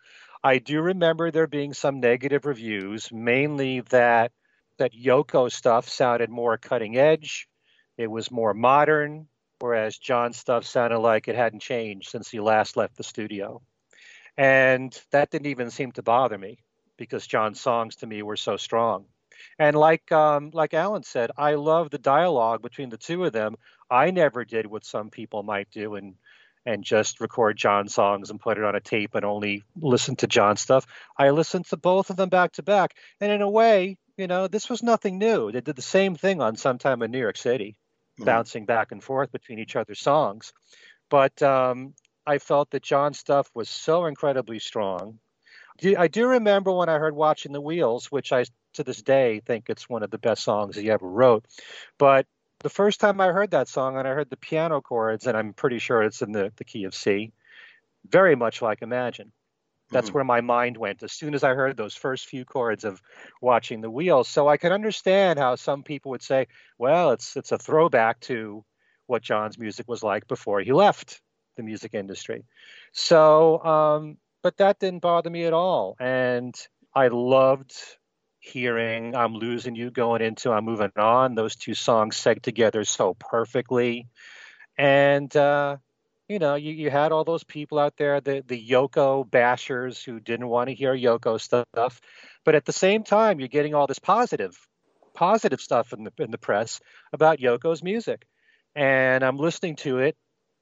I 0.42 0.58
do 0.58 0.80
remember 0.80 1.30
there 1.30 1.46
being 1.46 1.72
some 1.72 2.00
negative 2.00 2.44
reviews, 2.44 3.10
mainly 3.12 3.80
that 3.80 4.32
that 4.78 4.92
Yoko 4.92 5.50
stuff 5.50 5.88
sounded 5.88 6.28
more 6.30 6.58
cutting 6.58 6.96
edge. 6.96 7.48
It 7.96 8.08
was 8.08 8.30
more 8.30 8.52
modern, 8.54 9.28
whereas 9.60 9.98
John's 9.98 10.36
stuff 10.36 10.64
sounded 10.64 10.98
like 10.98 11.28
it 11.28 11.36
hadn't 11.36 11.60
changed 11.60 12.08
since 12.08 12.30
he 12.30 12.40
last 12.40 12.76
left 12.76 12.96
the 12.96 13.02
studio. 13.02 13.62
And 14.36 14.98
that 15.12 15.30
didn't 15.30 15.46
even 15.46 15.70
seem 15.70 15.92
to 15.92 16.02
bother 16.02 16.38
me 16.38 16.58
because 16.96 17.26
John's 17.26 17.60
songs 17.60 17.96
to 17.96 18.06
me 18.06 18.22
were 18.22 18.36
so 18.36 18.56
strong. 18.56 19.06
And 19.58 19.76
like 19.76 20.10
um, 20.12 20.50
like 20.52 20.74
Alan 20.74 21.02
said, 21.02 21.30
I 21.36 21.54
love 21.54 21.90
the 21.90 21.98
dialogue 21.98 22.62
between 22.62 22.88
the 22.88 22.96
two 22.96 23.24
of 23.24 23.32
them. 23.32 23.56
I 23.90 24.10
never 24.10 24.44
did 24.44 24.66
what 24.66 24.84
some 24.84 25.10
people 25.10 25.42
might 25.42 25.70
do 25.70 25.94
and 25.94 26.14
and 26.66 26.82
just 26.82 27.20
record 27.20 27.56
John 27.56 27.88
songs 27.88 28.30
and 28.30 28.40
put 28.40 28.56
it 28.56 28.64
on 28.64 28.74
a 28.74 28.80
tape 28.80 29.14
and 29.14 29.24
only 29.24 29.62
listen 29.76 30.16
to 30.16 30.26
John 30.26 30.56
stuff. 30.56 30.86
I 31.16 31.30
listened 31.30 31.66
to 31.66 31.76
both 31.76 32.10
of 32.10 32.16
them 32.16 32.30
back 32.30 32.52
to 32.52 32.62
back. 32.62 32.96
And 33.20 33.30
in 33.30 33.42
a 33.42 33.50
way, 33.50 33.98
you 34.16 34.26
know, 34.26 34.48
this 34.48 34.70
was 34.70 34.82
nothing 34.82 35.18
new. 35.18 35.52
They 35.52 35.60
did 35.60 35.76
the 35.76 35.82
same 35.82 36.14
thing 36.14 36.40
on 36.40 36.56
Sometime 36.56 37.02
in 37.02 37.10
New 37.10 37.18
York 37.18 37.36
City, 37.36 37.76
Mhm. 38.18 38.24
bouncing 38.26 38.66
back 38.66 38.92
and 38.92 39.02
forth 39.02 39.32
between 39.32 39.58
each 39.58 39.76
other's 39.76 40.00
songs. 40.00 40.52
But 41.10 41.42
um, 41.42 41.94
I 42.26 42.38
felt 42.38 42.70
that 42.70 42.82
John's 42.82 43.18
stuff 43.18 43.50
was 43.54 43.68
so 43.68 44.06
incredibly 44.06 44.58
strong. 44.58 45.20
I 45.98 46.08
do 46.08 46.28
remember 46.28 46.72
when 46.72 46.88
I 46.88 46.98
heard 46.98 47.14
Watching 47.16 47.52
the 47.52 47.60
Wheels, 47.60 48.10
which 48.10 48.32
I 48.32 48.44
to 48.74 48.84
this 48.84 49.02
day 49.02 49.40
think 49.40 49.70
it's 49.70 49.88
one 49.88 50.02
of 50.02 50.10
the 50.10 50.18
best 50.18 50.42
songs 50.44 50.76
he 50.76 50.90
ever 50.90 51.08
wrote. 51.08 51.46
But 51.98 52.26
the 52.60 52.70
first 52.70 53.00
time 53.00 53.20
I 53.20 53.28
heard 53.32 53.52
that 53.52 53.68
song 53.68 53.96
and 53.96 54.06
I 54.06 54.12
heard 54.12 54.30
the 54.30 54.36
piano 54.36 54.80
chords, 54.80 55.26
and 55.26 55.36
I'm 55.36 55.52
pretty 55.52 55.78
sure 55.78 56.02
it's 56.02 56.22
in 56.22 56.32
the, 56.32 56.52
the 56.56 56.64
key 56.64 56.84
of 56.84 56.94
C, 56.94 57.32
very 58.08 58.36
much 58.36 58.62
like 58.62 58.82
Imagine. 58.82 59.32
That's 59.94 60.10
Mhm. 60.10 60.14
where 60.14 60.24
my 60.24 60.42
mind 60.42 60.76
went 60.76 61.02
as 61.02 61.12
soon 61.12 61.34
as 61.34 61.44
I 61.44 61.54
heard 61.54 61.78
those 61.78 61.96
first 61.96 62.26
few 62.26 62.44
chords 62.44 62.84
of 62.84 63.00
watching 63.40 63.80
the 63.80 63.90
wheels. 63.90 64.28
So 64.28 64.48
I 64.48 64.58
can 64.58 64.72
understand 64.72 65.38
how 65.38 65.56
some 65.56 65.82
people 65.84 66.10
would 66.12 66.22
say, 66.22 66.48
well, 66.78 67.12
it's 67.12 67.36
it's 67.36 67.52
a 67.52 67.58
throwback 67.58 68.20
to 68.22 68.64
what 69.06 69.22
John's 69.22 69.58
music 69.58 69.88
was 69.88 70.02
like 70.02 70.26
before 70.28 70.60
he 70.60 70.72
left 70.72 71.22
the 71.56 71.62
music 71.62 71.94
industry. 71.94 72.44
So, 72.92 73.64
um, 73.64 74.18
but 74.42 74.56
that 74.58 74.80
didn't 74.80 75.02
bother 75.02 75.30
me 75.30 75.44
at 75.46 75.52
all, 75.54 75.96
and 76.00 76.54
I 76.94 77.08
loved 77.08 77.74
hearing 78.40 79.16
"I'm 79.16 79.34
Losing 79.34 79.76
You" 79.76 79.90
going 79.90 80.22
into 80.22 80.52
"I'm 80.52 80.64
Moving 80.64 80.92
On." 80.96 81.34
Those 81.34 81.56
two 81.56 81.74
songs 81.74 82.16
seg 82.16 82.42
together 82.42 82.84
so 82.84 83.14
perfectly, 83.14 84.08
and 84.78 85.34
uh, 85.36 85.78
you 86.28 86.38
know, 86.38 86.54
you, 86.54 86.72
you 86.72 86.90
had 86.90 87.12
all 87.12 87.24
those 87.24 87.44
people 87.44 87.78
out 87.78 87.96
there, 87.96 88.20
the 88.20 88.42
the 88.46 88.68
Yoko 88.68 89.28
bashers 89.28 90.02
who 90.02 90.20
didn't 90.20 90.48
want 90.48 90.68
to 90.68 90.74
hear 90.74 90.94
Yoko 90.94 91.40
stuff, 91.40 92.00
but 92.44 92.54
at 92.54 92.64
the 92.64 92.72
same 92.72 93.04
time, 93.04 93.38
you're 93.40 93.48
getting 93.48 93.74
all 93.74 93.86
this 93.86 93.98
positive, 93.98 94.56
positive 95.12 95.60
stuff 95.60 95.92
in 95.92 96.04
the 96.04 96.12
in 96.18 96.30
the 96.30 96.38
press 96.38 96.80
about 97.12 97.40
Yoko's 97.40 97.82
music, 97.82 98.26
and 98.74 99.22
I'm 99.22 99.36
listening 99.36 99.76
to 99.76 99.98
it. 99.98 100.16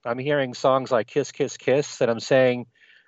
I'm 0.05 0.19
hearing 0.19 0.55
songs 0.55 0.91
like 0.91 1.07
"Kiss, 1.07 1.31
Kiss, 1.31 1.57
Kiss," 1.57 2.01
and 2.01 2.11
I'm 2.11 2.21
saying, 2.21 2.67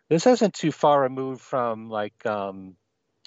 this 0.08 0.26
isn't 0.26 0.54
too 0.54 0.70
far 0.70 1.02
removed 1.02 1.40
from 1.40 1.90
like 1.90 2.24
um, 2.24 2.76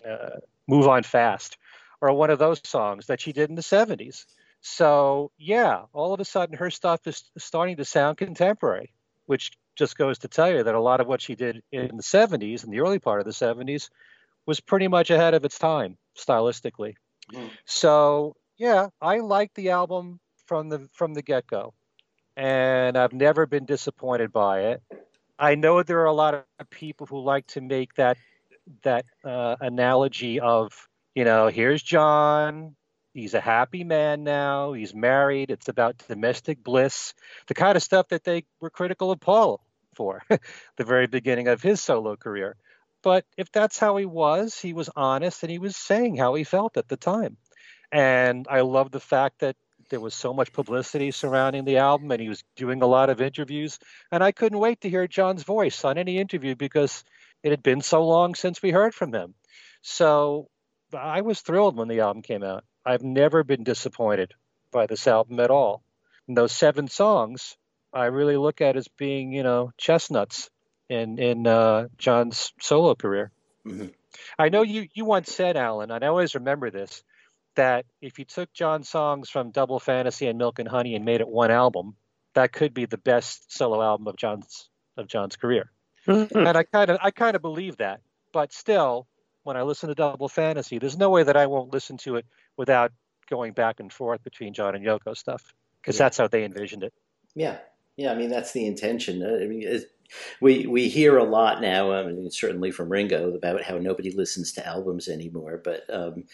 uh, 0.07 0.39
"Move 0.67 0.87
On 0.87 1.03
Fast" 1.03 1.57
or 1.99 2.13
one 2.13 2.29
of 2.29 2.39
those 2.39 2.61
songs 2.63 3.07
that 3.07 3.19
she 3.19 3.33
did 3.33 3.49
in 3.49 3.55
the 3.55 3.61
'70s. 3.61 4.25
So 4.61 5.31
yeah, 5.37 5.83
all 5.91 6.13
of 6.13 6.21
a 6.21 6.25
sudden, 6.25 6.55
her 6.57 6.71
stuff 6.71 7.05
is 7.07 7.29
starting 7.37 7.75
to 7.77 7.85
sound 7.85 8.17
contemporary 8.17 8.93
which 9.27 9.51
just 9.77 9.97
goes 9.97 10.19
to 10.19 10.29
tell 10.29 10.51
you 10.51 10.63
that 10.63 10.75
a 10.75 10.81
lot 10.81 11.01
of 11.01 11.07
what 11.07 11.21
she 11.21 11.35
did 11.35 11.63
in 11.71 11.97
the 11.97 12.03
70s, 12.03 12.65
in 12.65 12.71
the 12.71 12.81
early 12.81 12.99
part 12.99 13.21
of 13.21 13.27
the 13.27 13.33
70s, 13.33 13.89
was 14.47 14.61
pretty 14.61 14.89
much 14.89 15.11
ahead 15.11 15.35
of 15.35 15.45
its 15.45 15.59
time 15.59 15.97
stylistically. 16.17 16.95
Mhm. 17.33 17.51
So 17.65 18.35
yeah, 18.57 18.89
I 19.01 19.19
like 19.19 19.53
the 19.55 19.71
album 19.71 20.19
from 20.47 20.69
the 20.69 20.89
from 20.93 21.13
the 21.15 21.23
get 21.23 21.47
go, 21.47 21.73
and 22.37 22.97
I've 22.97 23.13
never 23.13 23.45
been 23.47 23.65
disappointed 23.65 24.31
by 24.33 24.61
it. 24.71 24.83
I 25.39 25.55
know 25.55 25.83
there 25.83 26.01
are 26.01 26.05
a 26.05 26.13
lot 26.13 26.35
of 26.35 26.69
people 26.71 27.07
who 27.07 27.19
like 27.21 27.47
to 27.47 27.61
make 27.61 27.95
that 27.95 28.17
that 28.83 29.05
uh, 29.23 29.55
analogy 29.61 30.39
of 30.39 30.87
you 31.15 31.25
know 31.25 31.47
here's 31.47 31.83
John. 31.83 32.75
He's 33.17 33.33
a 33.33 33.41
happy 33.41 33.83
man 33.83 34.23
now. 34.23 34.73
He's 34.73 34.93
married. 34.93 35.49
It's 35.49 35.69
about 35.69 35.97
domestic 36.07 36.63
bliss 36.63 37.15
the 37.47 37.55
kind 37.55 37.75
of 37.75 37.81
stuff 37.81 38.09
that 38.09 38.23
they 38.23 38.43
were 38.61 38.69
critical 38.69 39.09
of 39.09 39.19
Paul 39.19 39.59
for 39.95 40.21
the 40.29 40.83
very 40.83 41.07
beginning 41.07 41.47
of 41.47 41.63
his 41.63 41.81
solo 41.81 42.15
career. 42.15 42.55
But 43.01 43.25
if 43.35 43.51
that's 43.51 43.79
how 43.79 43.97
he 43.97 44.05
was, 44.05 44.59
he 44.59 44.71
was 44.71 44.91
honest 44.95 45.41
and 45.41 45.51
he 45.51 45.57
was 45.57 45.75
saying 45.75 46.15
how 46.15 46.35
he 46.35 46.43
felt 46.43 46.77
at 46.77 46.89
the 46.89 46.95
time. 46.95 47.37
And 47.91 48.45
I 48.51 48.61
love 48.61 48.91
the 48.91 48.99
fact 48.99 49.39
that 49.39 49.55
there 49.89 49.99
was 49.99 50.13
so 50.13 50.31
much 50.31 50.53
publicity 50.53 51.09
surrounding 51.09 51.65
the 51.65 51.77
album 51.77 52.11
and 52.11 52.21
he 52.21 52.29
was 52.29 52.43
doing 52.55 52.83
a 52.83 52.87
lot 52.87 53.09
of 53.09 53.19
interviews. 53.19 53.79
And 54.11 54.23
I 54.23 54.31
couldn't 54.31 54.59
wait 54.59 54.81
to 54.81 54.91
hear 54.91 55.07
John's 55.07 55.41
voice 55.41 55.83
on 55.83 55.97
any 55.97 56.19
interview 56.19 56.55
because 56.55 57.03
it 57.41 57.49
had 57.49 57.63
been 57.63 57.81
so 57.81 58.05
long 58.05 58.35
since 58.35 58.61
we 58.61 58.69
heard 58.69 58.93
from 58.93 59.11
him. 59.11 59.33
So 59.81 60.49
I 60.93 61.21
was 61.21 61.41
thrilled 61.41 61.77
when 61.77 61.87
the 61.87 62.01
album 62.01 62.21
came 62.21 62.43
out. 62.43 62.63
I've 62.87 63.03
never 63.03 63.43
been 63.43 63.63
disappointed 63.65 64.33
by 64.71 64.87
this 64.87 65.07
album 65.07 65.41
at 65.41 65.51
all. 65.51 65.83
And 66.27 66.37
those 66.37 66.53
seven 66.53 66.87
songs, 66.87 67.57
I 67.93 68.05
really 68.05 68.37
look 68.37 68.61
at 68.61 68.77
as 68.77 68.87
being, 68.87 69.33
you 69.33 69.43
know, 69.43 69.71
chestnuts 69.77 70.49
in 70.89 71.19
in 71.19 71.45
uh, 71.45 71.89
John's 71.97 72.53
solo 72.61 72.95
career. 72.95 73.31
Mhm. 73.65 73.93
I 74.39 74.47
know 74.49 74.61
you 74.61 74.87
you 74.93 75.03
once 75.03 75.33
said, 75.35 75.57
Alan, 75.57 75.91
and 75.91 76.03
I 76.03 76.07
always 76.07 76.33
remember 76.35 76.71
this, 76.71 77.03
that 77.55 77.85
if 78.01 78.19
you 78.19 78.25
took 78.25 78.53
John's 78.53 78.87
songs 78.87 79.29
from 79.29 79.51
Double 79.51 79.79
Fantasy 79.79 80.27
and 80.27 80.37
Milk 80.37 80.59
and 80.59 80.67
Honey 80.69 80.95
and 80.95 81.03
made 81.03 81.19
it 81.19 81.27
one 81.27 81.51
album, 81.51 81.95
that 82.35 82.53
could 82.53 82.73
be 82.73 82.85
the 82.85 82.97
best 82.97 83.51
solo 83.51 83.81
album 83.81 84.07
of 84.07 84.15
John's 84.15 84.69
of 84.95 85.07
John's 85.07 85.35
career. 85.35 85.71
and 86.07 86.57
I 86.57 86.63
kind 86.63 86.89
of 86.89 86.99
I 87.01 87.11
kind 87.11 87.35
of 87.35 87.41
believe 87.41 87.77
that. 87.77 87.99
But 88.31 88.53
still, 88.53 89.07
when 89.47 89.55
I 89.55 89.61
listen 89.61 89.87
to 89.87 89.95
Double 89.95 90.27
Fantasy, 90.27 90.77
there's 90.77 90.97
no 90.97 91.09
way 91.09 91.23
that 91.23 91.37
I 91.37 91.45
won't 91.45 91.71
listen 91.71 91.95
to 91.99 92.17
it 92.17 92.25
without 92.57 92.91
going 93.29 93.53
back 93.53 93.79
and 93.79 93.91
forth 93.91 94.21
between 94.21 94.53
John 94.53 94.75
and 94.75 94.85
Yoko 94.85 95.15
stuff 95.15 95.53
because 95.81 95.95
yeah. 95.95 96.05
that's 96.05 96.17
how 96.17 96.27
they 96.27 96.43
envisioned 96.43 96.83
it. 96.83 96.93
Yeah, 97.33 97.57
yeah. 97.95 98.11
I 98.11 98.15
mean, 98.15 98.29
that's 98.29 98.51
the 98.51 98.67
intention. 98.67 99.23
I 99.23 99.45
mean, 99.45 99.83
we 100.41 100.67
we 100.67 100.89
hear 100.89 101.17
a 101.17 101.23
lot 101.23 101.61
now. 101.61 101.93
I 101.93 102.03
mean, 102.03 102.29
certainly 102.29 102.71
from 102.71 102.89
Ringo 102.89 103.33
about 103.33 103.63
how 103.63 103.77
nobody 103.77 104.11
listens 104.11 104.51
to 104.53 104.67
albums 104.67 105.07
anymore. 105.07 105.61
But 105.63 105.83
um, 105.89 106.25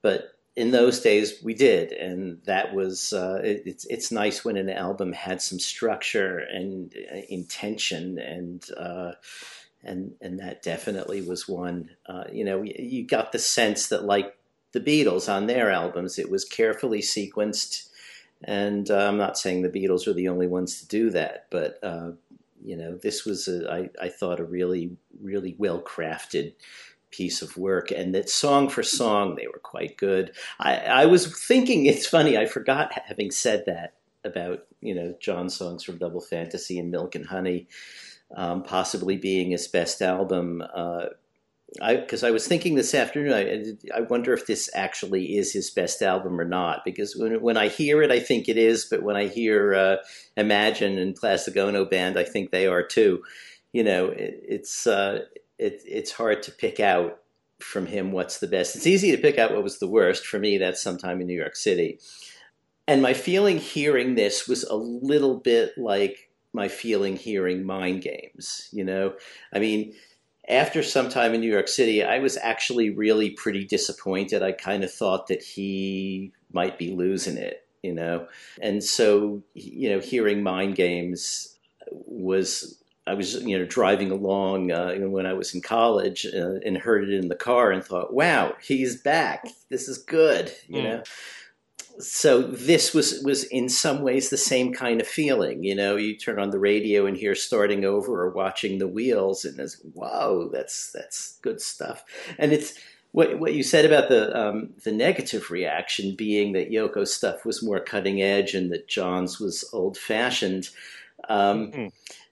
but 0.00 0.28
in 0.54 0.70
those 0.70 1.00
days 1.00 1.42
we 1.42 1.54
did, 1.54 1.90
and 1.90 2.40
that 2.44 2.72
was 2.72 3.12
uh, 3.12 3.40
it, 3.42 3.62
it's 3.66 3.84
it's 3.86 4.12
nice 4.12 4.44
when 4.44 4.56
an 4.56 4.70
album 4.70 5.12
had 5.12 5.42
some 5.42 5.58
structure 5.58 6.38
and 6.38 6.94
uh, 7.12 7.16
intention 7.28 8.20
and. 8.20 8.64
Uh, 8.76 9.12
and 9.82 10.12
and 10.20 10.38
that 10.40 10.62
definitely 10.62 11.22
was 11.22 11.48
one. 11.48 11.90
Uh, 12.06 12.24
you 12.32 12.44
know, 12.44 12.62
you 12.62 13.06
got 13.06 13.32
the 13.32 13.38
sense 13.38 13.88
that 13.88 14.04
like 14.04 14.36
the 14.72 14.80
Beatles 14.80 15.32
on 15.32 15.46
their 15.46 15.70
albums, 15.70 16.18
it 16.18 16.30
was 16.30 16.44
carefully 16.44 17.00
sequenced. 17.00 17.88
And 18.42 18.90
uh, 18.90 19.06
I'm 19.08 19.18
not 19.18 19.36
saying 19.36 19.62
the 19.62 19.68
Beatles 19.68 20.06
were 20.06 20.14
the 20.14 20.28
only 20.28 20.46
ones 20.46 20.80
to 20.80 20.88
do 20.88 21.10
that, 21.10 21.46
but 21.50 21.78
uh, 21.82 22.12
you 22.62 22.76
know, 22.76 22.96
this 22.96 23.24
was 23.24 23.48
a, 23.48 23.70
I, 23.70 24.06
I 24.06 24.08
thought 24.08 24.40
a 24.40 24.44
really, 24.44 24.96
really 25.20 25.54
well 25.58 25.80
crafted 25.80 26.54
piece 27.10 27.42
of 27.42 27.56
work, 27.56 27.90
and 27.90 28.14
that 28.14 28.30
song 28.30 28.68
for 28.68 28.82
song 28.82 29.34
they 29.34 29.46
were 29.46 29.60
quite 29.62 29.96
good. 29.96 30.32
I, 30.58 30.76
I 30.76 31.06
was 31.06 31.26
thinking, 31.46 31.86
it's 31.86 32.06
funny, 32.06 32.36
I 32.36 32.46
forgot 32.46 32.92
having 33.06 33.30
said 33.30 33.64
that 33.66 33.94
about 34.24 34.66
you 34.80 34.94
know 34.94 35.14
John's 35.20 35.56
songs 35.56 35.82
from 35.82 35.98
Double 35.98 36.20
Fantasy 36.20 36.78
and 36.78 36.90
Milk 36.90 37.14
and 37.14 37.26
Honey. 37.26 37.68
Um, 38.36 38.62
possibly 38.62 39.16
being 39.16 39.50
his 39.50 39.66
best 39.66 40.00
album. 40.00 40.62
Uh, 40.72 41.06
I 41.80 41.96
because 41.96 42.24
I 42.24 42.30
was 42.30 42.46
thinking 42.46 42.74
this 42.74 42.94
afternoon, 42.94 43.32
I, 43.32 43.98
I 43.98 44.00
wonder 44.02 44.32
if 44.32 44.46
this 44.46 44.68
actually 44.74 45.36
is 45.36 45.52
his 45.52 45.70
best 45.70 46.02
album 46.02 46.40
or 46.40 46.44
not. 46.44 46.84
Because 46.84 47.16
when 47.16 47.40
when 47.40 47.56
I 47.56 47.68
hear 47.68 48.02
it, 48.02 48.10
I 48.10 48.18
think 48.20 48.48
it 48.48 48.56
is, 48.56 48.84
but 48.84 49.02
when 49.02 49.16
I 49.16 49.26
hear 49.26 49.74
uh, 49.74 49.96
Imagine 50.36 50.98
and 50.98 51.14
Plastic 51.14 51.56
Ono 51.56 51.84
Band, 51.84 52.18
I 52.18 52.24
think 52.24 52.50
they 52.50 52.66
are 52.66 52.82
too. 52.82 53.22
You 53.72 53.84
know, 53.84 54.06
it, 54.06 54.42
it's 54.48 54.86
uh, 54.86 55.24
it, 55.58 55.82
it's 55.86 56.12
hard 56.12 56.42
to 56.44 56.52
pick 56.52 56.80
out 56.80 57.20
from 57.60 57.86
him 57.86 58.10
what's 58.10 58.38
the 58.38 58.48
best. 58.48 58.74
It's 58.74 58.86
easy 58.86 59.10
to 59.12 59.22
pick 59.22 59.38
out 59.38 59.52
what 59.52 59.62
was 59.62 59.78
the 59.78 59.88
worst. 59.88 60.26
For 60.26 60.38
me, 60.38 60.58
that's 60.58 60.82
sometime 60.82 61.20
in 61.20 61.26
New 61.26 61.38
York 61.38 61.56
City. 61.56 62.00
And 62.88 63.02
my 63.02 63.12
feeling 63.12 63.58
hearing 63.58 64.16
this 64.16 64.48
was 64.48 64.64
a 64.64 64.74
little 64.74 65.36
bit 65.36 65.78
like 65.78 66.29
my 66.52 66.68
feeling 66.68 67.16
hearing 67.16 67.64
Mind 67.64 68.02
Games. 68.02 68.68
You 68.72 68.84
know, 68.84 69.14
I 69.52 69.58
mean 69.58 69.94
after 70.50 70.82
Sometime 70.82 71.32
in 71.32 71.40
New 71.40 71.50
York 71.50 71.68
City, 71.68 72.02
I 72.02 72.18
was 72.18 72.36
actually 72.36 72.90
really 72.90 73.30
pretty 73.30 73.64
disappointed. 73.64 74.42
I 74.42 74.52
kind 74.52 74.82
of 74.82 74.92
thought 74.92 75.28
that 75.28 75.42
he 75.42 76.32
might 76.52 76.76
be 76.76 76.90
losing 76.90 77.36
it, 77.36 77.66
you 77.82 77.94
know? 77.94 78.26
And 78.60 78.82
so, 78.82 79.42
you 79.54 79.90
know, 79.90 80.00
hearing 80.00 80.42
Mind 80.42 80.74
Games 80.74 81.56
was. 81.90 82.76
I 83.06 83.14
was, 83.14 83.42
you 83.42 83.58
know, 83.58 83.64
driving 83.64 84.12
along 84.12 84.70
uh, 84.70 84.94
when 84.94 85.26
I 85.26 85.32
was 85.32 85.52
in 85.52 85.62
college 85.62 86.26
uh, 86.26 86.60
and 86.64 86.78
heard 86.78 87.08
it 87.08 87.14
in 87.14 87.28
the 87.28 87.34
car 87.34 87.72
and 87.72 87.82
thought, 87.82 88.12
"Wow, 88.12 88.54
he's 88.62 89.00
back! 89.02 89.48
This 89.68 89.88
is 89.88 89.98
good," 89.98 90.52
you 90.68 90.80
mm. 90.80 90.84
know 90.84 91.02
so 91.98 92.42
this 92.42 92.94
was 92.94 93.22
was 93.24 93.44
in 93.44 93.68
some 93.68 94.02
ways 94.02 94.30
the 94.30 94.36
same 94.36 94.72
kind 94.72 95.00
of 95.00 95.06
feeling. 95.06 95.64
You 95.64 95.74
know, 95.74 95.96
you 95.96 96.16
turn 96.16 96.38
on 96.38 96.50
the 96.50 96.58
radio 96.58 97.06
and 97.06 97.16
hear 97.16 97.34
starting 97.34 97.84
over 97.84 98.22
or 98.22 98.30
watching 98.30 98.78
the 98.78 98.88
wheels, 98.88 99.44
and 99.44 99.58
it's 99.58 99.80
wow, 99.94 100.48
that's 100.52 100.90
that's 100.92 101.38
good 101.42 101.60
stuff. 101.60 102.04
And 102.38 102.52
it's 102.52 102.74
what 103.12 103.38
what 103.38 103.54
you 103.54 103.62
said 103.62 103.84
about 103.84 104.08
the 104.08 104.36
um, 104.38 104.70
the 104.84 104.92
negative 104.92 105.50
reaction 105.50 106.14
being 106.16 106.52
that 106.52 106.70
Yoko's 106.70 107.12
stuff 107.12 107.44
was 107.44 107.62
more 107.62 107.80
cutting 107.80 108.22
edge 108.22 108.54
and 108.54 108.72
that 108.72 108.88
John's 108.88 109.40
was 109.40 109.68
old 109.72 109.96
fashioned. 109.96 110.68
Um, 111.28 111.72
mm-hmm. 111.72 111.86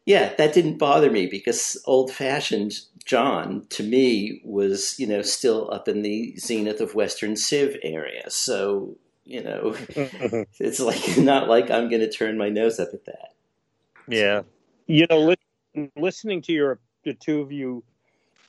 Yeah, 0.07 0.33
that 0.37 0.55
didn't 0.55 0.79
bother 0.79 1.11
me 1.11 1.27
because 1.27 1.81
old 1.85 2.11
fashioned 2.11 2.73
John 3.05 3.67
to 3.71 3.83
me 3.83 4.41
was 4.45 4.95
you 4.99 5.07
know 5.07 5.23
still 5.23 5.71
up 5.73 5.89
in 5.89 6.03
the 6.03 6.37
zenith 6.39 6.81
of 6.81 6.95
Western 6.95 7.37
Civ 7.37 7.77
area. 7.83 8.31
So 8.31 8.97
you 9.29 9.43
know, 9.43 9.77
it's 10.59 10.81
like 10.81 11.19
not 11.19 11.49
like 11.49 11.71
I'm 11.71 11.89
going 11.89 12.01
to 12.01 12.11
turn 12.11 12.39
my 12.39 12.49
nose 12.49 12.81
up 12.81 12.89
at 12.95 13.05
that. 13.05 13.35
Yeah, 14.09 14.43
you 14.87 15.07
know, 15.09 15.21
li- 15.75 15.91
listening 15.97 16.43
to 16.43 16.53
your 16.53 16.81
the 17.05 17.13
two 17.13 17.43
of 17.43 17.53
you, 17.53 17.85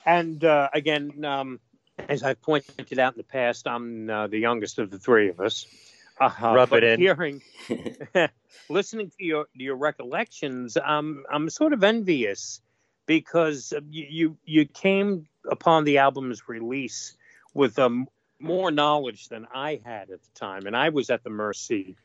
and 0.06 0.42
uh, 0.42 0.70
again, 0.72 1.22
um, 1.24 1.60
as 2.08 2.22
I've 2.22 2.40
pointed 2.40 2.98
out 2.98 3.12
in 3.12 3.18
the 3.18 3.24
past, 3.24 3.68
I'm 3.68 4.08
uh, 4.08 4.26
the 4.26 4.38
youngest 4.38 4.78
of 4.78 4.90
the 4.90 4.98
three 4.98 5.28
of 5.28 5.38
us. 5.38 5.66
Uh, 6.18 6.30
Rub 6.42 6.72
it 6.72 6.82
in. 6.82 7.00
Hearing, 7.00 7.42
listening 8.70 9.10
to 9.18 9.24
your 9.24 9.46
your 9.52 9.76
recollections, 9.76 10.78
um, 10.82 11.24
I'm 11.30 11.50
sort 11.50 11.74
of 11.74 11.84
envious 11.84 12.62
because 13.04 13.74
you, 13.90 14.06
you 14.08 14.38
you 14.46 14.64
came 14.66 15.26
upon 15.50 15.84
the 15.84 15.98
album's 15.98 16.48
release 16.48 17.16
with 17.52 17.78
a 17.78 18.06
more 18.40 18.70
knowledge 18.70 19.28
than 19.28 19.46
I 19.54 19.80
had 19.84 20.10
at 20.10 20.22
the 20.22 20.30
time, 20.34 20.66
and 20.66 20.76
I 20.76 20.88
was 20.88 21.10
at 21.10 21.22
the 21.22 21.30
mercy 21.30 21.96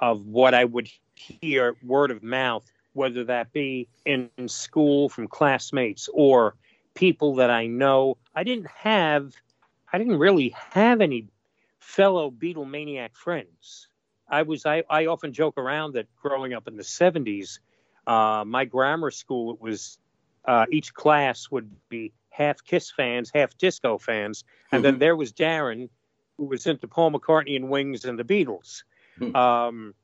of 0.00 0.26
what 0.26 0.54
I 0.54 0.64
would 0.64 0.88
hear 1.14 1.76
word 1.84 2.10
of 2.10 2.22
mouth, 2.22 2.70
whether 2.92 3.24
that 3.24 3.52
be 3.52 3.88
in 4.04 4.30
school 4.46 5.08
from 5.08 5.28
classmates 5.28 6.08
or 6.12 6.56
people 6.94 7.36
that 7.36 7.50
I 7.50 7.66
know. 7.66 8.16
I 8.34 8.42
didn't 8.44 8.68
have, 8.68 9.32
I 9.92 9.98
didn't 9.98 10.18
really 10.18 10.54
have 10.72 11.00
any 11.00 11.28
fellow 11.78 12.30
Beatlemaniac 12.30 13.14
friends. 13.14 13.88
I 14.28 14.42
was, 14.42 14.66
I, 14.66 14.82
I 14.88 15.06
often 15.06 15.32
joke 15.32 15.58
around 15.58 15.94
that 15.94 16.06
growing 16.16 16.54
up 16.54 16.66
in 16.66 16.76
the 16.76 16.82
70s, 16.82 17.58
uh, 18.06 18.44
my 18.46 18.64
grammar 18.64 19.10
school, 19.10 19.52
it 19.54 19.60
was 19.60 19.98
uh, 20.44 20.66
each 20.70 20.94
class 20.94 21.50
would 21.50 21.70
be 21.88 22.12
half 22.42 22.64
Kiss 22.64 22.90
fans, 22.90 23.30
half 23.34 23.56
disco 23.56 23.98
fans, 23.98 24.44
and 24.70 24.78
mm-hmm. 24.78 24.82
then 24.82 24.98
there 24.98 25.16
was 25.16 25.32
Darren, 25.32 25.88
who 26.36 26.44
was 26.44 26.66
into 26.66 26.88
Paul 26.88 27.12
McCartney 27.12 27.56
and 27.56 27.68
Wings 27.68 28.04
and 28.04 28.18
the 28.18 28.24
Beatles. 28.24 28.82
Mm-hmm. 29.20 29.36
Um, 29.36 29.94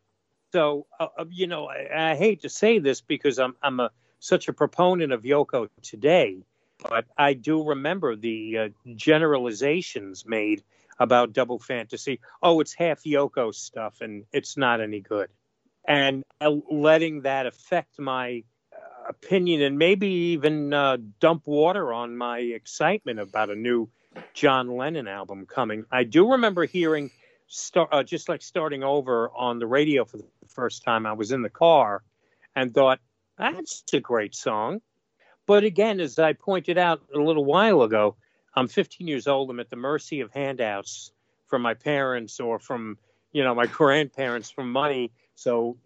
so 0.53 0.87
uh, 0.99 1.09
uh, 1.19 1.25
you 1.31 1.47
know, 1.47 1.69
I, 1.69 2.13
I, 2.13 2.17
hate 2.17 2.43
to 2.43 2.49
say 2.49 2.79
this 2.79 3.01
because 3.01 3.39
I'm 3.39 3.55
I'm 3.63 3.81
a 3.81 3.91
such 4.19 4.49
a 4.49 4.53
proponent 4.53 5.13
of 5.13 5.23
Yoko 5.23 5.69
today, 5.83 6.39
but 6.89 7.05
I 7.17 7.35
do 7.35 7.63
remember 7.63 8.17
the 8.17 8.59
uh, 8.59 8.69
generalizations 8.95 10.27
made 10.27 10.63
about 10.99 11.33
Double 11.33 11.59
Fantasy. 11.59 12.21
Oh, 12.43 12.61
it's 12.61 12.73
half 12.73 13.05
Yoko 13.05 13.55
stuff, 13.55 14.01
and 14.01 14.25
it's 14.33 14.57
not 14.57 14.81
any 14.81 15.01
good, 15.01 15.29
and 15.87 16.25
uh, 16.41 16.51
letting 16.71 17.23
that 17.23 17.47
affect 17.47 17.99
my 17.99 18.45
opinion 19.09 19.63
and 19.63 19.79
maybe 19.79 20.09
even 20.09 20.73
uh, 20.73 20.99
dump 21.21 21.47
water 21.47 21.93
on 21.93 22.17
my 22.17 22.39
excitement 22.39 23.19
about 23.19 23.51
a 23.51 23.55
new 23.55 23.89
John 24.35 24.77
Lennon 24.77 25.09
album 25.09 25.47
coming. 25.47 25.85
I 25.91 26.05
do 26.05 26.33
remember 26.33 26.65
hearing, 26.65 27.11
uh, 27.75 28.03
just 28.03 28.29
like 28.29 28.43
starting 28.43 28.83
over 28.83 29.31
on 29.31 29.59
the 29.59 29.67
radio 29.67 30.05
for 30.05 30.19
the 30.19 30.27
first 30.49 30.85
time. 30.85 31.07
I 31.07 31.13
was 31.13 31.33
in 31.33 31.43
the 31.43 31.51
car 31.51 32.03
and 32.55 32.75
thought, 32.75 33.01
that's 33.37 33.85
a 33.93 34.01
great 34.01 34.35
song. 34.35 34.81
But 35.47 35.65
again, 35.65 36.01
as 36.01 36.19
I 36.19 36.35
pointed 36.35 36.77
out 36.77 37.01
a 37.15 37.19
little 37.19 37.45
while 37.45 37.83
ago, 37.83 38.17
I'm 38.55 38.69
15 38.69 39.07
years 39.07 39.27
old. 39.27 39.51
I'm 39.51 39.61
at 39.61 39.71
the 39.71 39.77
mercy 39.77 40.21
of 40.21 40.33
handouts 40.33 41.13
from 41.47 41.63
my 41.63 41.75
parents 41.75 42.41
or 42.41 42.59
from, 42.59 42.99
you 43.33 43.45
know, 43.45 43.55
my 43.55 43.67
grandparents 43.79 44.51
for 44.51 44.65
money. 44.65 45.13
So, 45.37 45.79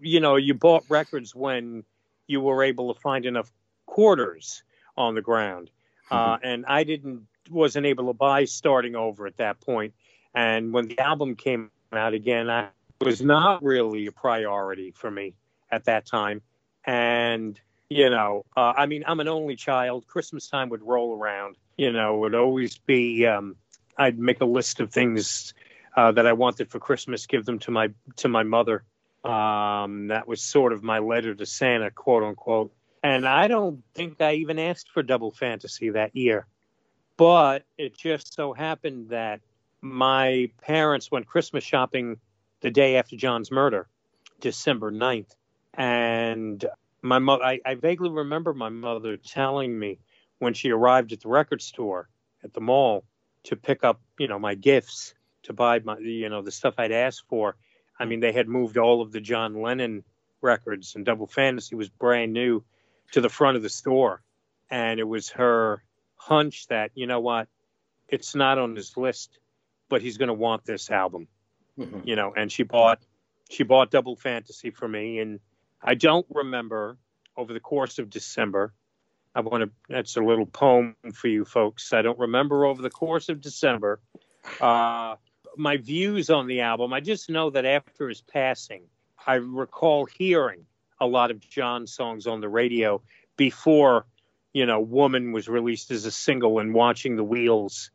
you 0.00 0.20
know, 0.20 0.36
you 0.36 0.54
bought 0.54 0.84
records 0.88 1.34
when 1.34 1.84
you 2.30 2.40
were 2.40 2.62
able 2.62 2.94
to 2.94 3.00
find 3.00 3.26
enough 3.26 3.50
quarters 3.86 4.62
on 4.96 5.14
the 5.14 5.22
ground. 5.22 5.70
Uh, 6.10 6.16
mm-hmm. 6.16 6.32
Uh, 6.32 6.50
and 6.50 6.66
I 6.66 6.84
didn't 6.84 7.26
wasn't 7.50 7.86
able 7.86 8.06
to 8.06 8.12
buy 8.12 8.44
starting 8.44 8.94
over 8.94 9.26
at 9.26 9.38
that 9.38 9.60
point. 9.60 9.94
And 10.34 10.72
when 10.72 10.86
the 10.86 11.00
album 11.00 11.34
came 11.34 11.70
out 11.92 12.14
again, 12.14 12.48
I 12.48 12.68
was 13.00 13.20
not 13.20 13.64
really 13.64 14.06
a 14.06 14.12
priority 14.12 14.92
for 14.92 15.10
me 15.10 15.34
at 15.70 15.84
that 15.86 16.06
time. 16.06 16.42
And 16.84 17.60
you 17.88 18.08
know, 18.08 18.46
uh, 18.56 18.72
I 18.76 18.86
mean, 18.86 19.02
I'm 19.06 19.18
an 19.18 19.26
only 19.26 19.56
child. 19.56 20.06
Christmas 20.06 20.48
time 20.48 20.68
would 20.68 20.82
roll 20.82 21.18
around. 21.18 21.56
You 21.76 21.90
know, 21.92 22.14
it 22.14 22.18
would 22.18 22.34
always 22.36 22.78
be. 22.78 23.26
Um, 23.26 23.56
I'd 23.98 24.18
make 24.18 24.40
a 24.40 24.46
list 24.46 24.78
of 24.80 24.92
things 24.92 25.52
uh, 25.96 26.12
that 26.12 26.26
I 26.26 26.32
wanted 26.32 26.70
for 26.70 26.78
Christmas, 26.78 27.26
give 27.26 27.44
them 27.44 27.58
to 27.60 27.72
my 27.72 27.90
to 28.16 28.28
my 28.28 28.44
mother, 28.44 28.84
um, 29.24 30.08
that 30.08 30.26
was 30.26 30.42
sort 30.42 30.72
of 30.72 30.82
my 30.82 30.98
letter 30.98 31.34
to 31.34 31.46
Santa, 31.46 31.90
quote 31.90 32.22
unquote. 32.22 32.72
And 33.02 33.26
I 33.26 33.48
don't 33.48 33.82
think 33.94 34.20
I 34.20 34.34
even 34.34 34.58
asked 34.58 34.90
for 34.90 35.02
double 35.02 35.30
fantasy 35.30 35.90
that 35.90 36.14
year. 36.14 36.46
But 37.16 37.64
it 37.76 37.96
just 37.96 38.34
so 38.34 38.52
happened 38.52 39.10
that 39.10 39.40
my 39.80 40.50
parents 40.62 41.10
went 41.10 41.26
Christmas 41.26 41.64
shopping 41.64 42.18
the 42.60 42.70
day 42.70 42.96
after 42.96 43.16
John's 43.16 43.50
murder, 43.50 43.88
December 44.40 44.90
9th. 44.90 45.34
And 45.74 46.64
my 47.02 47.18
mother, 47.18 47.44
I, 47.44 47.60
I 47.64 47.74
vaguely 47.74 48.10
remember 48.10 48.52
my 48.52 48.68
mother 48.68 49.16
telling 49.16 49.78
me 49.78 49.98
when 50.38 50.54
she 50.54 50.70
arrived 50.70 51.12
at 51.12 51.20
the 51.20 51.28
record 51.28 51.62
store 51.62 52.08
at 52.42 52.52
the 52.52 52.60
mall 52.60 53.04
to 53.44 53.56
pick 53.56 53.84
up, 53.84 54.00
you 54.18 54.28
know, 54.28 54.38
my 54.38 54.54
gifts 54.54 55.14
to 55.42 55.52
buy 55.52 55.78
my, 55.80 55.98
you 55.98 56.28
know, 56.28 56.42
the 56.42 56.50
stuff 56.50 56.74
I'd 56.78 56.92
asked 56.92 57.24
for. 57.28 57.56
I 58.00 58.06
mean, 58.06 58.20
they 58.20 58.32
had 58.32 58.48
moved 58.48 58.78
all 58.78 59.02
of 59.02 59.12
the 59.12 59.20
John 59.20 59.60
Lennon 59.60 60.04
records 60.40 60.96
and 60.96 61.04
Double 61.04 61.26
Fantasy 61.26 61.76
was 61.76 61.90
brand 61.90 62.32
new 62.32 62.64
to 63.12 63.20
the 63.20 63.28
front 63.28 63.58
of 63.58 63.62
the 63.62 63.68
store. 63.68 64.22
And 64.70 64.98
it 64.98 65.04
was 65.04 65.28
her 65.30 65.82
hunch 66.16 66.66
that, 66.68 66.92
you 66.94 67.06
know 67.06 67.20
what, 67.20 67.48
it's 68.08 68.34
not 68.34 68.58
on 68.58 68.74
his 68.74 68.96
list, 68.96 69.38
but 69.90 70.00
he's 70.00 70.16
going 70.16 70.28
to 70.28 70.34
want 70.34 70.64
this 70.64 70.90
album, 70.90 71.28
mm-hmm. 71.78 72.00
you 72.04 72.16
know, 72.16 72.32
and 72.34 72.50
she 72.50 72.62
bought, 72.62 73.00
she 73.50 73.64
bought 73.64 73.90
Double 73.90 74.16
Fantasy 74.16 74.70
for 74.70 74.88
me. 74.88 75.18
And 75.18 75.40
I 75.82 75.94
don't 75.94 76.26
remember 76.30 76.96
over 77.36 77.52
the 77.52 77.60
course 77.60 77.98
of 77.98 78.08
December. 78.08 78.72
I 79.34 79.40
want 79.40 79.64
to, 79.64 79.70
that's 79.88 80.16
a 80.16 80.22
little 80.22 80.46
poem 80.46 80.96
for 81.12 81.28
you 81.28 81.44
folks. 81.44 81.92
I 81.92 82.02
don't 82.02 82.18
remember 82.18 82.64
over 82.64 82.80
the 82.80 82.90
course 82.90 83.28
of 83.28 83.40
December 83.40 84.00
uh, 84.60 85.16
my 85.56 85.76
views 85.76 86.30
on 86.30 86.46
the 86.46 86.60
album. 86.60 86.92
I 86.92 87.00
just 87.00 87.30
know 87.30 87.50
that 87.50 87.64
after 87.64 88.08
his 88.08 88.20
passing, 88.20 88.82
I 89.26 89.34
recall 89.34 90.06
hearing 90.06 90.66
a 91.00 91.06
lot 91.06 91.30
of 91.30 91.40
John 91.40 91.86
songs 91.86 92.26
on 92.26 92.40
the 92.40 92.48
radio 92.48 93.02
before, 93.36 94.06
you 94.52 94.66
know, 94.66 94.80
Woman 94.80 95.32
was 95.32 95.48
released 95.48 95.90
as 95.90 96.04
a 96.04 96.10
single 96.10 96.58
and 96.58 96.74
watching 96.74 97.16
the 97.16 97.24
wheels, 97.24 97.90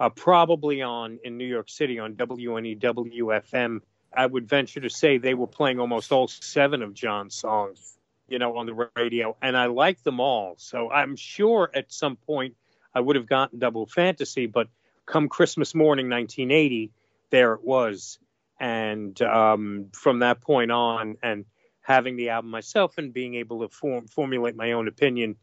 uh, 0.00 0.08
probably 0.08 0.82
on 0.82 1.18
in 1.22 1.38
New 1.38 1.46
York 1.46 1.68
City 1.68 1.98
on 1.98 2.14
WNEW 2.14 2.80
FM. 2.80 3.80
I 4.12 4.26
would 4.26 4.48
venture 4.48 4.80
to 4.80 4.90
say 4.90 5.18
they 5.18 5.34
were 5.34 5.46
playing 5.46 5.80
almost 5.80 6.10
all 6.12 6.28
seven 6.28 6.82
of 6.82 6.94
John's 6.94 7.34
songs, 7.34 7.96
you 8.28 8.38
know, 8.38 8.56
on 8.56 8.66
the 8.66 8.88
radio, 8.96 9.36
and 9.42 9.56
I 9.56 9.66
liked 9.66 10.02
them 10.02 10.18
all. 10.18 10.54
So 10.58 10.90
I'm 10.90 11.14
sure 11.14 11.70
at 11.74 11.92
some 11.92 12.16
point 12.16 12.56
I 12.94 13.00
would 13.00 13.16
have 13.16 13.26
gotten 13.26 13.58
Double 13.58 13.86
Fantasy, 13.86 14.46
but 14.46 14.68
come 15.06 15.28
Christmas 15.28 15.74
morning, 15.74 16.08
1980, 16.08 16.90
there 17.30 17.54
it 17.54 17.64
was 17.64 18.18
and 18.60 19.20
um, 19.22 19.86
from 19.92 20.20
that 20.20 20.40
point 20.40 20.70
on, 20.70 21.16
and 21.22 21.44
having 21.80 22.16
the 22.16 22.30
album 22.30 22.50
myself 22.50 22.98
and 22.98 23.12
being 23.12 23.34
able 23.36 23.60
to 23.60 23.68
form, 23.68 24.06
formulate 24.08 24.56
my 24.56 24.72
own 24.72 24.88
opinion, 24.88 25.36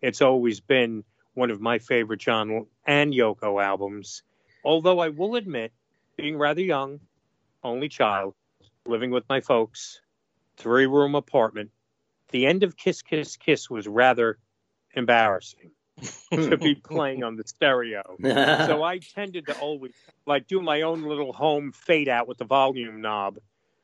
it's 0.00 0.22
always 0.22 0.60
been 0.60 1.04
one 1.34 1.50
of 1.50 1.60
my 1.60 1.78
favorite 1.78 2.20
John 2.20 2.66
and 2.86 3.12
Yoko 3.12 3.62
albums. 3.62 4.22
Although 4.64 5.00
I 5.00 5.10
will 5.10 5.36
admit, 5.36 5.72
being 6.16 6.38
rather 6.38 6.62
young, 6.62 7.00
only 7.62 7.88
child, 7.88 8.34
living 8.86 9.10
with 9.10 9.28
my 9.28 9.40
folks, 9.40 10.00
three 10.56 10.86
room 10.86 11.14
apartment, 11.14 11.70
the 12.30 12.46
end 12.46 12.62
of 12.62 12.76
Kiss 12.76 13.02
Kiss 13.02 13.36
Kiss 13.36 13.68
was 13.68 13.86
rather 13.86 14.38
embarrassing. 14.94 15.72
to 16.32 16.56
be 16.56 16.74
playing 16.74 17.22
on 17.22 17.36
the 17.36 17.44
stereo. 17.46 18.16
so 18.22 18.82
I 18.82 18.98
tended 18.98 19.46
to 19.46 19.58
always 19.58 19.92
like 20.26 20.46
do 20.46 20.60
my 20.60 20.82
own 20.82 21.02
little 21.02 21.32
home 21.32 21.72
fade 21.72 22.08
out 22.08 22.26
with 22.26 22.38
the 22.38 22.44
volume 22.44 23.00
knob 23.00 23.38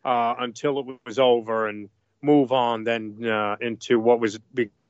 uh, 0.05 0.35
until 0.39 0.79
it 0.81 0.87
was 1.05 1.19
over 1.19 1.69
and 1.69 1.89
move 2.23 2.53
on 2.53 2.85
then 2.85 3.25
uh, 3.25 3.57
into 3.61 4.01
what 4.01 4.21
was 4.21 4.39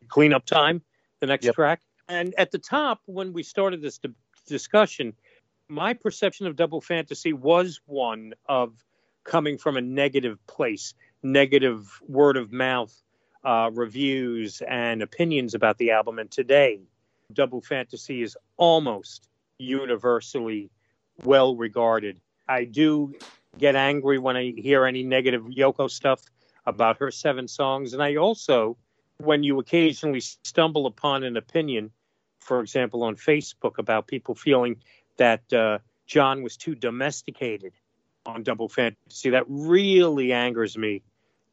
cleanup 0.09 0.47
time, 0.47 0.83
the 1.21 1.27
next 1.27 1.47
yep. 1.47 1.55
track. 1.55 1.81
And 2.09 2.35
at 2.39 2.51
the 2.51 2.59
top, 2.59 3.03
when 3.05 3.33
we 3.33 3.43
started 3.43 3.83
this 3.83 3.99
di- 3.99 4.15
discussion, 4.47 5.13
my 5.69 5.93
perception 5.93 6.47
of 6.47 6.57
Double 6.57 6.81
Fantasy 6.81 7.33
was 7.33 7.81
one 7.87 8.33
of 8.49 8.73
coming 9.25 9.59
from 9.59 9.77
a 9.77 9.81
negative 9.83 10.39
place, 10.47 10.95
negative 11.23 12.01
word 12.09 12.39
of 12.39 12.51
mouth 12.51 12.95
uh, 13.45 13.71
reviews 13.73 14.63
and 14.67 15.03
opinions 15.03 15.55
about 15.55 15.77
the 15.77 15.91
album. 15.91 16.19
And 16.19 16.31
today, 16.31 16.81
double 17.33 17.61
fantasy 17.61 18.23
is 18.23 18.37
almost 18.57 19.29
universally 19.59 20.71
well 21.25 21.57
regarded. 21.57 22.21
I 22.49 22.65
do 22.65 23.15
get 23.59 23.77
angry 23.77 24.19
when 24.19 24.37
I 24.37 24.53
hear 24.57 24.87
any 24.87 25.03
negative 25.03 25.43
Yoko 25.45 25.91
stuff 25.91 26.23
about 26.65 26.99
her 26.99 27.11
seven 27.11 27.49
songs. 27.49 27.93
And 27.93 28.03
I 28.03 28.17
also, 28.17 28.77
when 29.19 29.43
you 29.43 29.59
occasionally 29.59 30.21
stumble 30.21 30.87
upon 30.87 31.25
an 31.25 31.37
opinion, 31.37 31.91
for 32.41 32.61
example, 32.61 33.03
on 33.03 33.17
Facebook 33.17 33.79
about 33.79 34.07
people 34.07 34.35
feeling 34.35 34.77
that 35.17 35.53
uh, 35.53 35.79
John 36.07 36.43
was 36.43 36.57
too 36.57 36.75
domesticated 36.75 37.73
on 38.25 38.43
Double 38.43 38.69
Fantasy, 38.69 39.31
that 39.31 39.45
really 39.49 40.33
angers 40.33 40.79
me, 40.79 41.03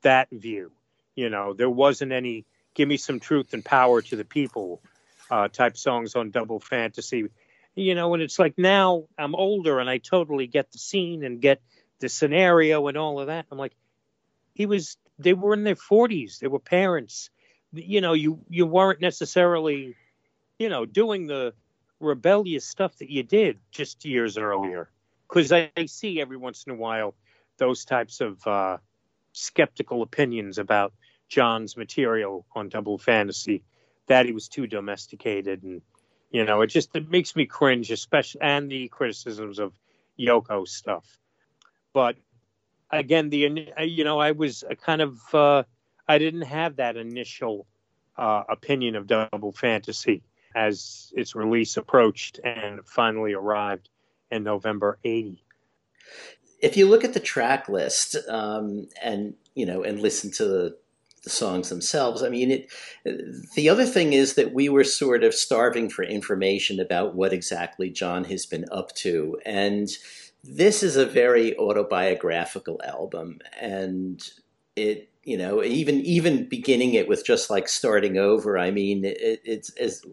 that 0.03 0.29
view. 0.31 0.71
You 1.15 1.29
know, 1.29 1.53
there 1.53 1.69
wasn't 1.69 2.11
any 2.11 2.45
give 2.75 2.87
me 2.87 2.97
some 2.97 3.19
truth 3.19 3.53
and 3.53 3.63
power 3.63 4.01
to 4.01 4.15
the 4.15 4.25
people 4.25 4.81
uh, 5.29 5.47
type 5.47 5.77
songs 5.77 6.15
on 6.15 6.31
Double 6.31 6.59
Fantasy. 6.59 7.29
You 7.75 7.95
know, 7.95 8.13
and 8.13 8.23
it's 8.23 8.39
like 8.39 8.57
now 8.57 9.05
I'm 9.17 9.35
older 9.35 9.79
and 9.79 9.89
I 9.89 9.97
totally 9.97 10.47
get 10.47 10.71
the 10.71 10.77
scene 10.77 11.23
and 11.23 11.41
get 11.41 11.61
the 11.99 12.09
scenario 12.09 12.87
and 12.87 12.97
all 12.97 13.19
of 13.19 13.27
that. 13.27 13.45
I'm 13.51 13.57
like, 13.57 13.75
he 14.53 14.65
was, 14.65 14.97
they 15.19 15.33
were 15.33 15.53
in 15.53 15.63
their 15.63 15.75
40s, 15.75 16.39
they 16.39 16.47
were 16.47 16.59
parents. 16.59 17.29
You 17.73 17.99
know, 17.99 18.13
you 18.13 18.39
you 18.49 18.65
weren't 18.65 19.01
necessarily, 19.01 19.95
you 20.57 20.69
know, 20.69 20.85
doing 20.85 21.27
the 21.27 21.53
rebellious 21.99 22.65
stuff 22.65 22.97
that 22.99 23.09
you 23.09 23.23
did 23.23 23.59
just 23.71 24.05
years 24.05 24.37
earlier. 24.37 24.89
Because 25.27 25.51
I, 25.51 25.71
I, 25.75 25.87
see 25.87 26.21
every 26.21 26.37
once 26.37 26.63
in 26.65 26.71
a 26.71 26.75
while 26.75 27.15
those 27.57 27.83
types 27.83 28.21
of 28.21 28.45
uh, 28.47 28.77
skeptical 29.33 30.03
opinions 30.03 30.57
about 30.57 30.93
John's 31.27 31.75
material 31.75 32.45
on 32.55 32.69
Double 32.69 32.97
Fantasy 32.97 33.63
that 34.07 34.25
he 34.25 34.31
was 34.31 34.47
too 34.47 34.67
domesticated. 34.67 35.63
And 35.63 35.81
you 36.31 36.45
know 36.45 36.61
it 36.61 36.67
just 36.67 36.95
it 36.95 37.09
makes 37.09 37.35
me 37.35 37.45
cringe 37.45 37.91
especially 37.91 38.41
and 38.41 38.69
the 38.69 38.87
criticisms 38.87 39.59
of 39.59 39.73
yoko 40.19 40.67
stuff. 40.67 41.17
But 41.93 42.17
again 42.91 43.29
the 43.29 43.71
you 43.79 44.03
know 44.03 44.19
i 44.19 44.31
was 44.31 44.63
a 44.69 44.75
kind 44.75 45.01
of 45.01 45.19
uh, 45.33 45.63
i 46.07 46.17
didn't 46.17 46.43
have 46.43 46.77
that 46.77 46.97
initial 46.97 47.65
uh, 48.17 48.43
opinion 48.49 48.95
of 48.95 49.07
double 49.07 49.51
fantasy 49.51 50.23
as 50.55 51.11
its 51.15 51.35
release 51.35 51.75
approached 51.77 52.39
and 52.43 52.85
finally 52.85 53.33
arrived 53.33 53.89
in 54.31 54.43
november 54.43 54.97
80 55.03 55.43
if 56.61 56.77
you 56.77 56.87
look 56.87 57.03
at 57.03 57.13
the 57.13 57.19
track 57.19 57.67
list 57.67 58.15
um, 58.29 58.87
and 59.01 59.33
you 59.53 59.65
know 59.65 59.83
and 59.83 60.01
listen 60.01 60.31
to 60.31 60.45
the 60.45 60.77
the 61.25 61.29
songs 61.29 61.67
themselves. 61.67 62.23
I 62.23 62.29
mean, 62.29 62.51
it, 62.51 62.71
the 63.55 63.67
other 63.67 63.85
thing 63.85 64.13
is 64.13 64.35
that 64.35 64.53
we 64.53 64.69
were 64.69 64.85
sort 64.85 65.25
of 65.25 65.33
starving 65.33 65.89
for 65.89 66.03
information 66.03 66.79
about 66.79 67.15
what 67.15 67.33
exactly 67.33 67.89
John 67.89 68.23
has 68.25 68.45
been 68.45 68.65
up 68.71 68.95
to. 68.97 69.37
And 69.45 69.89
this 70.43 70.83
is 70.83 70.95
a 70.95 71.05
very 71.05 71.57
autobiographical 71.57 72.79
album. 72.85 73.39
And 73.59 74.21
it, 74.77 75.09
you 75.23 75.37
know, 75.37 75.63
even 75.63 76.01
even 76.01 76.47
beginning 76.47 76.93
it 76.93 77.07
with 77.07 77.25
just 77.25 77.49
like 77.49 77.67
starting 77.67 78.17
over. 78.17 78.57
I 78.57 78.69
mean, 78.71 79.03
it, 79.03 79.41
it's, 79.43 79.71
it's 79.75 80.05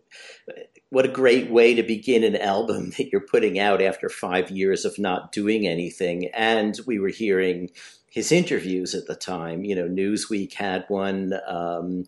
what 0.88 1.04
a 1.04 1.08
great 1.08 1.50
way 1.50 1.74
to 1.74 1.82
begin 1.82 2.24
an 2.24 2.36
album 2.36 2.90
that 2.96 3.10
you're 3.12 3.20
putting 3.20 3.58
out 3.58 3.82
after 3.82 4.08
five 4.08 4.50
years 4.50 4.84
of 4.84 4.98
not 4.98 5.32
doing 5.32 5.66
anything. 5.66 6.30
And 6.34 6.78
we 6.86 6.98
were 6.98 7.08
hearing 7.08 7.70
his 8.12 8.30
interviews 8.30 8.94
at 8.94 9.06
the 9.06 9.14
time. 9.14 9.64
You 9.64 9.74
know, 9.74 9.88
Newsweek 9.88 10.52
had 10.52 10.84
one. 10.88 11.32
Um, 11.46 12.04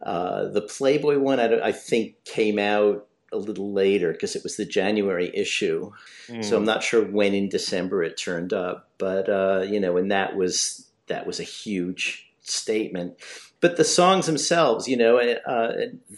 uh, 0.00 0.48
the 0.48 0.62
Playboy 0.62 1.18
one, 1.18 1.40
I, 1.40 1.60
I, 1.60 1.72
think, 1.72 2.24
came 2.24 2.58
out 2.58 3.06
a 3.32 3.36
little 3.36 3.72
later 3.72 4.12
because 4.12 4.34
it 4.34 4.42
was 4.42 4.56
the 4.56 4.64
January 4.64 5.30
issue. 5.34 5.90
Mm. 6.28 6.44
So 6.44 6.56
I'm 6.56 6.64
not 6.64 6.82
sure 6.82 7.04
when 7.04 7.34
in 7.34 7.48
December 7.48 8.02
it 8.04 8.16
turned 8.16 8.52
up, 8.52 8.88
but 8.96 9.28
uh, 9.28 9.66
you 9.68 9.80
know, 9.80 9.96
and 9.96 10.10
that 10.10 10.36
was 10.36 10.88
that 11.08 11.26
was 11.26 11.40
a 11.40 11.44
huge 11.44 12.30
statement. 12.42 13.18
But 13.60 13.76
the 13.76 13.84
songs 13.84 14.24
themselves, 14.24 14.88
you 14.88 14.96
know, 14.96 15.18
uh, 15.18 15.72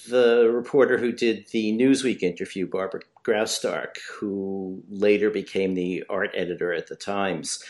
the 0.09 0.49
reporter 0.53 0.97
who 0.99 1.11
did 1.11 1.49
the 1.49 1.73
Newsweek 1.73 2.23
interview, 2.23 2.69
Barbara 2.69 3.01
Graustark, 3.25 3.97
who 4.13 4.83
later 4.89 5.29
became 5.29 5.75
the 5.75 6.05
art 6.09 6.31
editor 6.35 6.73
at 6.73 6.87
the 6.87 6.95
Times, 6.95 7.65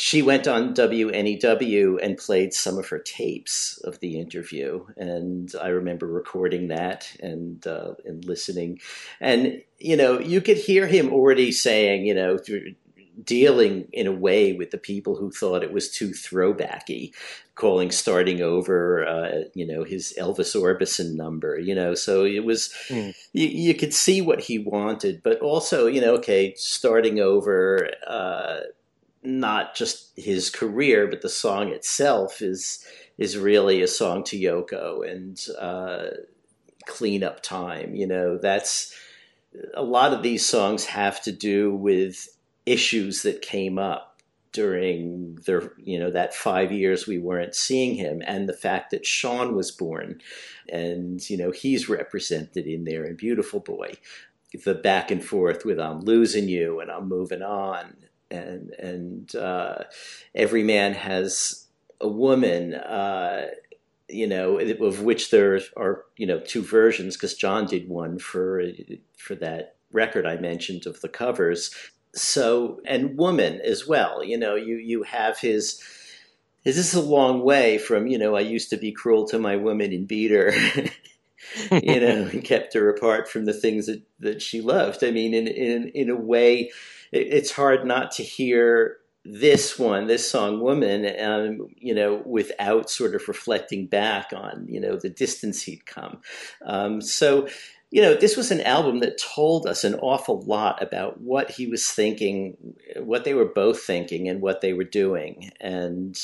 she 0.00 0.22
went 0.22 0.48
on 0.48 0.72
WNEW 0.72 1.98
and 2.02 2.16
played 2.16 2.54
some 2.54 2.78
of 2.78 2.88
her 2.88 2.98
tapes 2.98 3.76
of 3.84 4.00
the 4.00 4.18
interview, 4.18 4.86
and 4.96 5.52
I 5.60 5.68
remember 5.68 6.06
recording 6.06 6.68
that 6.68 7.14
and 7.20 7.66
uh, 7.66 7.94
and 8.06 8.24
listening, 8.24 8.80
and 9.20 9.62
you 9.78 9.96
know 9.96 10.18
you 10.18 10.40
could 10.40 10.56
hear 10.56 10.86
him 10.86 11.12
already 11.12 11.52
saying, 11.52 12.06
you 12.06 12.14
know, 12.14 12.38
dealing 13.22 13.88
in 13.92 14.06
a 14.06 14.12
way 14.12 14.54
with 14.54 14.70
the 14.70 14.78
people 14.78 15.16
who 15.16 15.30
thought 15.30 15.62
it 15.62 15.72
was 15.72 15.90
too 15.90 16.12
throwbacky, 16.12 17.12
calling 17.54 17.90
starting 17.90 18.40
over, 18.40 19.06
uh, 19.06 19.42
you 19.52 19.66
know, 19.66 19.84
his 19.84 20.14
Elvis 20.18 20.56
Orbison 20.56 21.14
number, 21.14 21.58
you 21.58 21.74
know. 21.74 21.94
So 21.94 22.24
it 22.24 22.44
was, 22.44 22.72
mm. 22.88 23.14
you, 23.34 23.46
you, 23.48 23.74
could 23.74 23.92
see 23.92 24.22
what 24.22 24.40
he 24.40 24.58
wanted, 24.58 25.22
but 25.22 25.40
also, 25.40 25.86
you 25.86 26.00
know, 26.00 26.14
okay, 26.14 26.54
starting 26.56 27.20
over, 27.20 27.90
uh, 28.06 28.60
not 29.22 29.74
just 29.74 30.12
his 30.16 30.50
career, 30.50 31.06
but 31.06 31.22
the 31.22 31.28
song 31.28 31.68
itself 31.68 32.40
is 32.40 32.84
is 33.18 33.36
really 33.36 33.82
a 33.82 33.88
song 33.88 34.24
to 34.24 34.38
Yoko 34.38 35.08
and 35.08 35.38
uh, 35.58 36.06
clean 36.86 37.22
up 37.22 37.42
time. 37.42 37.94
You 37.94 38.06
know, 38.06 38.38
that's 38.38 38.94
a 39.74 39.82
lot 39.82 40.12
of 40.12 40.22
these 40.22 40.46
songs 40.46 40.86
have 40.86 41.22
to 41.22 41.32
do 41.32 41.74
with 41.74 42.28
issues 42.64 43.22
that 43.22 43.42
came 43.42 43.78
up 43.78 44.22
during 44.52 45.36
the 45.46 45.70
you 45.78 45.98
know 45.98 46.10
that 46.10 46.34
five 46.34 46.72
years 46.72 47.06
we 47.06 47.18
weren't 47.18 47.54
seeing 47.54 47.94
him 47.94 48.20
and 48.26 48.48
the 48.48 48.52
fact 48.52 48.90
that 48.90 49.06
Sean 49.06 49.54
was 49.54 49.70
born 49.70 50.20
and 50.68 51.28
you 51.30 51.36
know 51.36 51.52
he's 51.52 51.88
represented 51.88 52.66
in 52.66 52.84
there 52.84 53.04
in 53.04 53.14
Beautiful 53.14 53.60
Boy 53.60 53.94
the 54.64 54.74
back 54.74 55.12
and 55.12 55.24
forth 55.24 55.64
with 55.64 55.78
I'm 55.78 56.00
losing 56.00 56.48
you 56.48 56.80
and 56.80 56.90
I'm 56.90 57.08
moving 57.08 57.42
on 57.42 57.96
and 58.30 58.70
and 58.78 59.34
uh, 59.34 59.84
every 60.34 60.62
man 60.62 60.94
has 60.94 61.66
a 62.00 62.08
woman 62.08 62.74
uh, 62.74 63.48
you 64.12 64.26
know, 64.26 64.58
of 64.58 65.02
which 65.02 65.30
there 65.30 65.60
are 65.76 66.04
you 66.16 66.26
know 66.26 66.40
two 66.40 66.62
versions 66.62 67.16
because 67.16 67.34
John 67.34 67.66
did 67.66 67.88
one 67.88 68.18
for 68.18 68.62
for 69.16 69.34
that 69.36 69.76
record 69.92 70.26
I 70.26 70.36
mentioned 70.36 70.86
of 70.86 71.00
the 71.00 71.08
covers. 71.08 71.74
So 72.14 72.80
and 72.84 73.16
woman 73.16 73.60
as 73.64 73.86
well. 73.86 74.24
You 74.24 74.38
know, 74.38 74.54
you 74.54 74.76
you 74.76 75.02
have 75.04 75.38
his. 75.38 75.82
This 76.64 76.76
is 76.76 76.92
a 76.92 77.00
long 77.00 77.42
way 77.42 77.78
from 77.78 78.06
you 78.06 78.18
know 78.18 78.36
I 78.36 78.40
used 78.40 78.70
to 78.70 78.76
be 78.76 78.92
cruel 78.92 79.26
to 79.28 79.38
my 79.38 79.56
woman 79.56 79.92
and 79.92 80.06
beat 80.06 80.30
her. 80.30 80.52
you 81.70 82.00
know, 82.00 82.28
and 82.32 82.44
kept 82.44 82.74
her 82.74 82.90
apart 82.90 83.28
from 83.28 83.44
the 83.44 83.54
things 83.54 83.86
that, 83.86 84.02
that 84.18 84.42
she 84.42 84.60
loved. 84.60 85.04
I 85.04 85.10
mean, 85.10 85.34
in 85.34 85.46
in 85.46 85.88
in 85.88 86.10
a 86.10 86.16
way, 86.16 86.70
it's 87.12 87.50
hard 87.50 87.86
not 87.86 88.12
to 88.12 88.22
hear 88.22 88.98
this 89.24 89.78
one, 89.78 90.06
this 90.06 90.30
song 90.30 90.60
"Woman," 90.60 91.06
um, 91.20 91.68
you 91.76 91.94
know, 91.94 92.22
without 92.24 92.88
sort 92.88 93.14
of 93.14 93.28
reflecting 93.28 93.86
back 93.86 94.32
on 94.34 94.66
you 94.68 94.80
know 94.80 94.96
the 94.96 95.10
distance 95.10 95.62
he'd 95.62 95.86
come. 95.86 96.20
Um, 96.64 97.00
so, 97.00 97.48
you 97.90 98.00
know, 98.00 98.14
this 98.14 98.36
was 98.36 98.50
an 98.50 98.62
album 98.62 99.00
that 99.00 99.20
told 99.20 99.66
us 99.66 99.84
an 99.84 99.94
awful 99.96 100.40
lot 100.42 100.82
about 100.82 101.20
what 101.20 101.50
he 101.50 101.66
was 101.66 101.86
thinking, 101.86 102.56
what 102.96 103.24
they 103.24 103.34
were 103.34 103.44
both 103.44 103.80
thinking, 103.82 104.28
and 104.28 104.40
what 104.40 104.60
they 104.62 104.72
were 104.72 104.84
doing, 104.84 105.50
and 105.60 106.18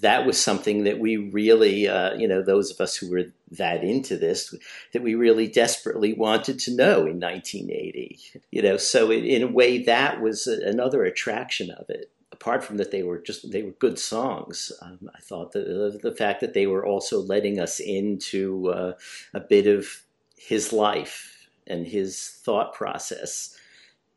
that 0.00 0.26
was 0.26 0.40
something 0.40 0.84
that 0.84 0.98
we 0.98 1.16
really, 1.16 1.88
uh, 1.88 2.14
you 2.14 2.28
know, 2.28 2.42
those 2.42 2.70
of 2.70 2.80
us 2.80 2.96
who 2.96 3.10
were 3.10 3.24
that 3.52 3.82
into 3.82 4.16
this, 4.16 4.54
that 4.92 5.02
we 5.02 5.14
really 5.14 5.48
desperately 5.48 6.12
wanted 6.12 6.58
to 6.60 6.76
know 6.76 7.06
in 7.06 7.18
1980. 7.18 8.18
You 8.50 8.62
know, 8.62 8.76
so 8.76 9.10
it, 9.10 9.24
in 9.24 9.42
a 9.42 9.46
way, 9.52 9.82
that 9.84 10.20
was 10.20 10.46
another 10.46 11.04
attraction 11.04 11.70
of 11.70 11.90
it 11.90 12.10
apart 12.30 12.62
from 12.62 12.76
that 12.76 12.92
they 12.92 13.02
were 13.02 13.18
just 13.18 13.50
they 13.50 13.62
were 13.62 13.72
good 13.72 13.98
songs 13.98 14.70
um, 14.82 15.10
i 15.16 15.20
thought 15.20 15.50
the, 15.52 15.98
the 16.02 16.14
fact 16.14 16.40
that 16.40 16.54
they 16.54 16.68
were 16.68 16.86
also 16.86 17.20
letting 17.20 17.58
us 17.58 17.80
into 17.80 18.68
uh, 18.70 18.92
a 19.34 19.40
bit 19.40 19.66
of 19.66 20.02
his 20.36 20.72
life 20.72 21.48
and 21.66 21.86
his 21.86 22.38
thought 22.44 22.72
process 22.74 23.56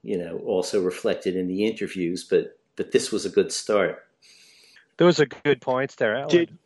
you 0.04 0.18
know 0.18 0.38
also 0.46 0.84
reflected 0.84 1.36
in 1.36 1.48
the 1.48 1.66
interviews 1.66 2.24
but 2.24 2.60
but 2.76 2.92
this 2.92 3.12
was 3.12 3.26
a 3.26 3.30
good 3.30 3.52
start 3.52 4.06
those 5.02 5.20
are 5.20 5.26
good 5.26 5.62
points 5.62 5.96
there 5.96 6.16
Alan. 6.16 6.30
did 6.30 6.58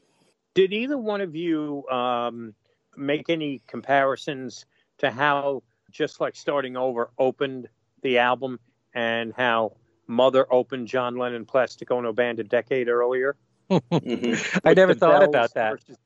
did 0.54 0.74
either 0.74 0.98
one 0.98 1.22
of 1.22 1.36
you 1.36 1.88
um, 1.90 2.54
make 2.98 3.30
any 3.30 3.62
comparisons 3.68 4.66
to 4.98 5.12
how 5.12 5.64
just 5.92 6.20
like 6.20 6.36
starting 6.36 6.76
over 6.76 7.10
opened 7.18 7.70
the 8.02 8.18
album 8.18 8.60
and 8.94 9.34
how 9.36 9.74
Mother 10.08 10.46
opened 10.52 10.88
John 10.88 11.18
Lennon 11.18 11.46
Plastic 11.46 11.92
Ono 11.92 12.14
Band 12.14 12.40
a 12.40 12.44
decade 12.44 12.88
earlier. 12.88 13.36
mm-hmm. 13.70 14.58
I 14.64 14.74
never 14.74 14.94
thought 14.94 15.24
about 15.24 15.54
that. 15.56 15.72
Versus... 15.72 15.98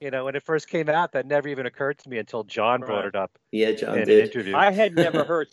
You 0.00 0.10
know, 0.10 0.24
when 0.24 0.34
it 0.34 0.42
first 0.42 0.68
came 0.68 0.88
out, 0.88 1.12
that 1.12 1.26
never 1.26 1.48
even 1.48 1.64
occurred 1.64 1.98
to 2.00 2.08
me 2.08 2.18
until 2.18 2.44
John 2.44 2.80
right. 2.80 2.86
brought 2.86 3.06
it 3.06 3.14
up. 3.14 3.30
Yeah, 3.52 3.72
John 3.72 3.98
in 3.98 4.04
did. 4.06 4.18
An 4.18 4.26
interview. 4.26 4.56
I 4.56 4.72
had 4.72 4.94
never 4.94 5.24
heard 5.32 5.48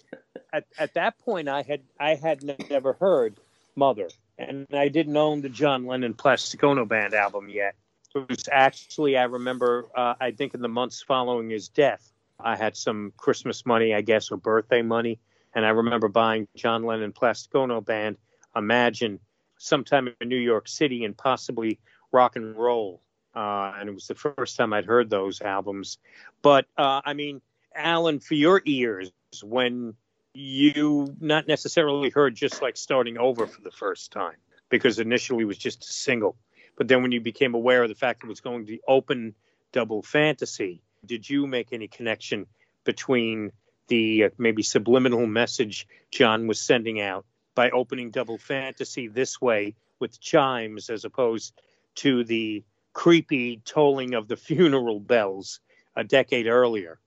at 0.51 0.65
at 0.77 0.93
that 0.95 1.19
point. 1.19 1.47
I 1.47 1.61
had 1.61 1.81
I 1.99 2.15
had 2.15 2.43
never 2.69 2.93
heard 2.93 3.39
Mother, 3.75 4.09
and 4.39 4.67
I 4.73 4.87
didn't 4.87 5.17
own 5.17 5.41
the 5.41 5.49
John 5.49 5.85
Lennon 5.85 6.13
Plastic 6.13 6.63
Ono 6.63 6.85
Band 6.85 7.13
album 7.13 7.49
yet. 7.49 7.75
It 8.15 8.27
was 8.27 8.49
actually 8.51 9.17
I 9.17 9.23
remember 9.23 9.87
uh, 9.95 10.15
I 10.19 10.31
think 10.31 10.53
in 10.53 10.61
the 10.61 10.69
months 10.69 11.03
following 11.03 11.49
his 11.49 11.69
death, 11.69 12.11
I 12.39 12.55
had 12.55 12.75
some 12.75 13.13
Christmas 13.17 13.65
money, 13.65 13.93
I 13.93 14.01
guess, 14.01 14.31
or 14.31 14.37
birthday 14.37 14.81
money, 14.81 15.19
and 15.53 15.65
I 15.65 15.69
remember 15.69 16.07
buying 16.07 16.47
John 16.55 16.83
Lennon 16.83 17.11
Plastic 17.11 17.53
Ono 17.53 17.81
Band, 17.81 18.17
Imagine, 18.55 19.19
sometime 19.57 20.13
in 20.19 20.29
New 20.29 20.37
York 20.37 20.67
City, 20.67 21.03
and 21.03 21.15
possibly 21.15 21.79
Rock 22.11 22.35
and 22.35 22.55
Roll. 22.55 23.01
Uh, 23.35 23.73
and 23.77 23.89
it 23.89 23.93
was 23.93 24.07
the 24.07 24.15
first 24.15 24.57
time 24.57 24.73
I'd 24.73 24.85
heard 24.85 25.09
those 25.09 25.41
albums. 25.41 25.99
But 26.41 26.65
uh, 26.77 27.01
I 27.05 27.13
mean, 27.13 27.41
Alan, 27.75 28.19
for 28.19 28.33
your 28.33 28.61
ears, 28.65 29.11
when 29.43 29.93
you 30.33 31.15
not 31.19 31.47
necessarily 31.47 32.09
heard 32.09 32.35
just 32.35 32.61
like 32.61 32.77
starting 32.77 33.17
over 33.17 33.47
for 33.47 33.61
the 33.61 33.71
first 33.71 34.11
time, 34.11 34.37
because 34.69 34.99
initially 34.99 35.43
it 35.43 35.47
was 35.47 35.57
just 35.57 35.83
a 35.83 35.91
single. 35.91 36.37
But 36.77 36.87
then 36.87 37.01
when 37.01 37.11
you 37.11 37.21
became 37.21 37.55
aware 37.55 37.83
of 37.83 37.89
the 37.89 37.95
fact 37.95 38.23
it 38.23 38.27
was 38.27 38.41
going 38.41 38.67
to 38.67 38.79
open 38.87 39.35
double 39.71 40.01
fantasy, 40.01 40.81
did 41.05 41.29
you 41.29 41.47
make 41.47 41.73
any 41.73 41.87
connection 41.87 42.45
between 42.83 43.51
the 43.87 44.25
uh, 44.25 44.29
maybe 44.37 44.63
subliminal 44.63 45.25
message 45.25 45.87
John 46.11 46.47
was 46.47 46.61
sending 46.61 47.01
out 47.01 47.25
by 47.55 47.71
opening 47.71 48.11
Double 48.11 48.37
Fantasy 48.37 49.07
this 49.07 49.41
way 49.41 49.75
with 49.99 50.21
chimes 50.21 50.89
as 50.89 51.03
opposed 51.03 51.59
to 51.95 52.23
the 52.23 52.63
creepy 52.93 53.61
tolling 53.65 54.13
of 54.13 54.27
the 54.27 54.37
funeral 54.37 54.99
bells 54.99 55.59
a 55.95 56.03
decade 56.03 56.47
earlier. 56.47 56.99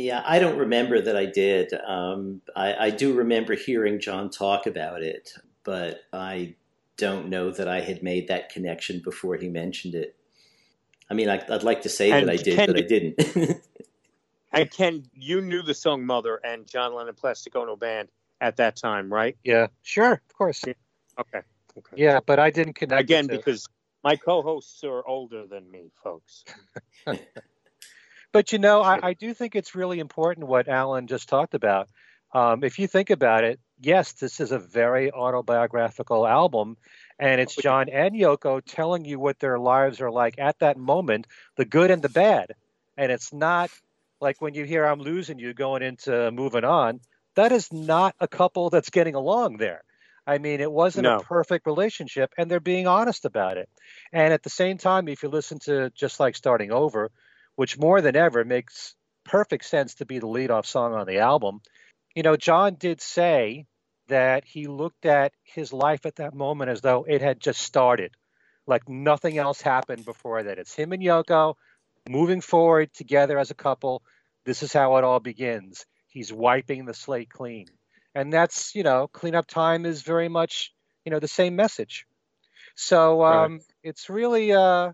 Yeah, 0.00 0.22
I 0.24 0.38
don't 0.38 0.58
remember 0.58 1.00
that 1.00 1.16
I 1.16 1.26
did. 1.26 1.72
Um, 1.86 2.40
I, 2.56 2.86
I, 2.86 2.90
do 2.90 3.12
remember 3.12 3.54
hearing 3.54 4.00
John 4.00 4.30
talk 4.30 4.66
about 4.66 5.02
it, 5.02 5.34
but 5.62 6.00
I 6.12 6.54
don't 6.96 7.28
know 7.28 7.50
that 7.50 7.68
I 7.68 7.80
had 7.80 8.02
made 8.02 8.28
that 8.28 8.50
connection 8.50 9.00
before 9.04 9.36
he 9.36 9.48
mentioned 9.48 9.94
it. 9.94 10.16
I 11.10 11.14
mean, 11.14 11.28
I, 11.28 11.44
would 11.48 11.64
like 11.64 11.82
to 11.82 11.88
say 11.88 12.10
and 12.10 12.28
that 12.28 12.32
I 12.32 12.36
did, 12.36 12.66
but 12.66 12.76
I 12.76 12.82
didn't. 12.82 13.62
And 14.52 14.70
Ken, 14.70 15.04
you 15.14 15.40
knew 15.40 15.62
the 15.62 15.74
song 15.74 16.04
"Mother" 16.04 16.40
and 16.42 16.66
John 16.66 16.94
Lennon 16.94 17.14
Plastic 17.14 17.54
Ono 17.54 17.76
Band 17.76 18.08
at 18.40 18.56
that 18.56 18.76
time, 18.76 19.12
right? 19.12 19.36
Yeah, 19.44 19.68
sure, 19.82 20.14
of 20.14 20.36
course. 20.36 20.64
Okay. 20.64 20.74
okay. 21.18 21.42
Yeah, 21.94 22.20
but 22.24 22.38
I 22.38 22.50
didn't 22.50 22.74
connect 22.74 23.00
again 23.00 23.26
because 23.26 23.68
my 24.02 24.16
co-hosts 24.16 24.82
are 24.82 25.06
older 25.06 25.46
than 25.46 25.70
me, 25.70 25.90
folks. 26.02 26.44
but 28.32 28.52
you 28.52 28.58
know, 28.58 28.82
I, 28.82 29.08
I, 29.08 29.14
do 29.14 29.34
think 29.34 29.54
it's 29.54 29.74
really 29.74 29.98
important 29.98 30.46
what 30.46 30.68
Alan 30.68 31.06
just 31.06 31.28
talked 31.28 31.54
about. 31.54 31.88
Um, 32.32 32.62
if 32.62 32.78
you 32.78 32.86
think 32.86 33.10
about 33.10 33.44
it, 33.44 33.58
yes, 33.80 34.12
this 34.12 34.40
is 34.40 34.52
a 34.52 34.58
very 34.58 35.10
autobiographical 35.10 36.26
album, 36.26 36.76
and 37.18 37.40
it's 37.40 37.56
John 37.56 37.88
and 37.88 38.14
Yoko 38.14 38.62
telling 38.64 39.04
you 39.04 39.18
what 39.18 39.40
their 39.40 39.58
lives 39.58 40.00
are 40.00 40.10
like 40.10 40.38
at 40.38 40.58
that 40.60 40.76
moment, 40.76 41.26
the 41.56 41.64
good 41.64 41.90
and 41.90 42.02
the 42.02 42.08
bad. 42.08 42.54
And 42.96 43.10
it's 43.10 43.32
not 43.32 43.70
like 44.20 44.40
when 44.40 44.54
you 44.54 44.64
hear 44.64 44.84
I'm 44.84 45.00
losing 45.00 45.38
you 45.38 45.54
going 45.54 45.82
into 45.82 46.30
moving 46.30 46.64
on, 46.64 47.00
that 47.34 47.52
is 47.52 47.72
not 47.72 48.14
a 48.20 48.28
couple 48.28 48.70
that's 48.70 48.90
getting 48.90 49.14
along 49.14 49.56
there. 49.56 49.82
I 50.26 50.38
mean, 50.38 50.60
it 50.60 50.70
wasn't 50.70 51.04
no. 51.04 51.16
a 51.16 51.22
perfect 51.22 51.66
relationship, 51.66 52.32
and 52.36 52.50
they're 52.50 52.60
being 52.60 52.86
honest 52.86 53.24
about 53.24 53.56
it. 53.56 53.68
And 54.12 54.32
at 54.32 54.42
the 54.42 54.50
same 54.50 54.78
time, 54.78 55.08
if 55.08 55.22
you 55.22 55.28
listen 55.28 55.58
to 55.60 55.90
Just 55.90 56.20
Like 56.20 56.36
Starting 56.36 56.70
Over, 56.70 57.10
which 57.60 57.76
more 57.76 58.00
than 58.00 58.16
ever 58.16 58.42
makes 58.42 58.94
perfect 59.22 59.66
sense 59.66 59.96
to 59.96 60.06
be 60.06 60.18
the 60.18 60.26
lead-off 60.26 60.64
song 60.64 60.94
on 60.94 61.06
the 61.06 61.18
album, 61.18 61.60
you 62.14 62.22
know, 62.22 62.34
John 62.34 62.76
did 62.76 63.02
say 63.02 63.66
that 64.08 64.46
he 64.46 64.66
looked 64.66 65.04
at 65.04 65.34
his 65.44 65.70
life 65.70 66.06
at 66.06 66.16
that 66.16 66.32
moment 66.32 66.70
as 66.70 66.80
though 66.80 67.04
it 67.06 67.20
had 67.20 67.38
just 67.38 67.60
started, 67.60 68.12
like 68.66 68.88
nothing 68.88 69.36
else 69.36 69.60
happened 69.60 70.06
before 70.06 70.42
that. 70.42 70.58
It's 70.58 70.74
him 70.74 70.92
and 70.92 71.02
Yoko 71.02 71.52
moving 72.08 72.40
forward 72.40 72.94
together 72.94 73.38
as 73.38 73.50
a 73.50 73.54
couple. 73.54 74.02
This 74.46 74.62
is 74.62 74.72
how 74.72 74.96
it 74.96 75.04
all 75.04 75.20
begins. 75.20 75.84
He's 76.08 76.32
wiping 76.32 76.86
the 76.86 76.94
slate 76.94 77.28
clean. 77.28 77.66
And 78.14 78.32
that's, 78.32 78.74
you 78.74 78.84
know, 78.84 79.06
cleanup 79.06 79.46
time 79.46 79.84
is 79.84 80.00
very 80.00 80.30
much, 80.30 80.72
you 81.04 81.10
know, 81.10 81.20
the 81.20 81.28
same 81.28 81.56
message. 81.56 82.06
So 82.74 83.22
um, 83.22 83.52
right. 83.52 83.62
it's 83.82 84.08
really, 84.08 84.50
uh, 84.54 84.92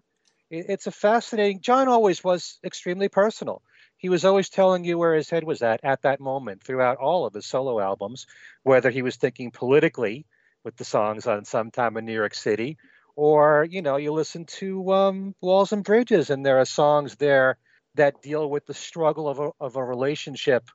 it's 0.50 0.86
a 0.86 0.90
fascinating. 0.90 1.60
John 1.60 1.88
always 1.88 2.22
was 2.22 2.58
extremely 2.64 3.08
personal. 3.08 3.62
He 3.96 4.08
was 4.08 4.24
always 4.24 4.48
telling 4.48 4.84
you 4.84 4.98
where 4.98 5.14
his 5.14 5.30
head 5.30 5.44
was 5.44 5.62
at 5.62 5.80
at 5.82 6.02
that 6.02 6.20
moment 6.20 6.62
throughout 6.62 6.98
all 6.98 7.26
of 7.26 7.34
his 7.34 7.46
solo 7.46 7.80
albums, 7.80 8.26
whether 8.62 8.90
he 8.90 9.02
was 9.02 9.16
thinking 9.16 9.50
politically 9.50 10.26
with 10.64 10.76
the 10.76 10.84
songs 10.84 11.26
on 11.26 11.44
Sometime 11.44 11.96
in 11.96 12.04
New 12.04 12.12
York 12.12 12.34
City, 12.34 12.76
or 13.14 13.66
you 13.68 13.82
know, 13.82 13.96
you 13.96 14.12
listen 14.12 14.44
to 14.44 14.92
um, 14.92 15.34
Walls 15.40 15.72
and 15.72 15.82
Bridges, 15.84 16.30
and 16.30 16.44
there 16.44 16.58
are 16.58 16.66
songs 16.66 17.16
there 17.16 17.56
that 17.94 18.20
deal 18.22 18.48
with 18.48 18.66
the 18.66 18.74
struggle 18.74 19.28
of 19.28 19.38
a, 19.38 19.50
of 19.60 19.76
a 19.76 19.84
relationship 19.84 20.68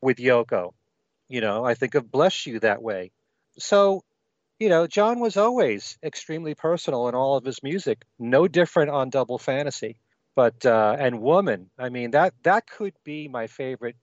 with 0.00 0.18
Yoko. 0.18 0.72
You 1.28 1.40
know, 1.40 1.64
I 1.64 1.74
think 1.74 1.94
of 1.94 2.10
Bless 2.10 2.46
You 2.46 2.60
that 2.60 2.82
way. 2.82 3.10
So, 3.58 4.04
you 4.62 4.68
know, 4.68 4.86
John 4.86 5.18
was 5.18 5.36
always 5.36 5.98
extremely 6.04 6.54
personal 6.54 7.08
in 7.08 7.16
all 7.16 7.36
of 7.36 7.44
his 7.44 7.64
music, 7.64 8.04
no 8.20 8.46
different 8.46 8.90
on 8.90 9.10
Double 9.10 9.36
Fantasy. 9.36 9.96
But 10.36 10.64
uh, 10.64 10.94
and 10.96 11.20
Woman, 11.20 11.68
I 11.76 11.88
mean 11.88 12.12
that 12.12 12.34
that 12.44 12.70
could 12.70 12.94
be 13.02 13.26
my 13.26 13.48
favorite 13.48 13.96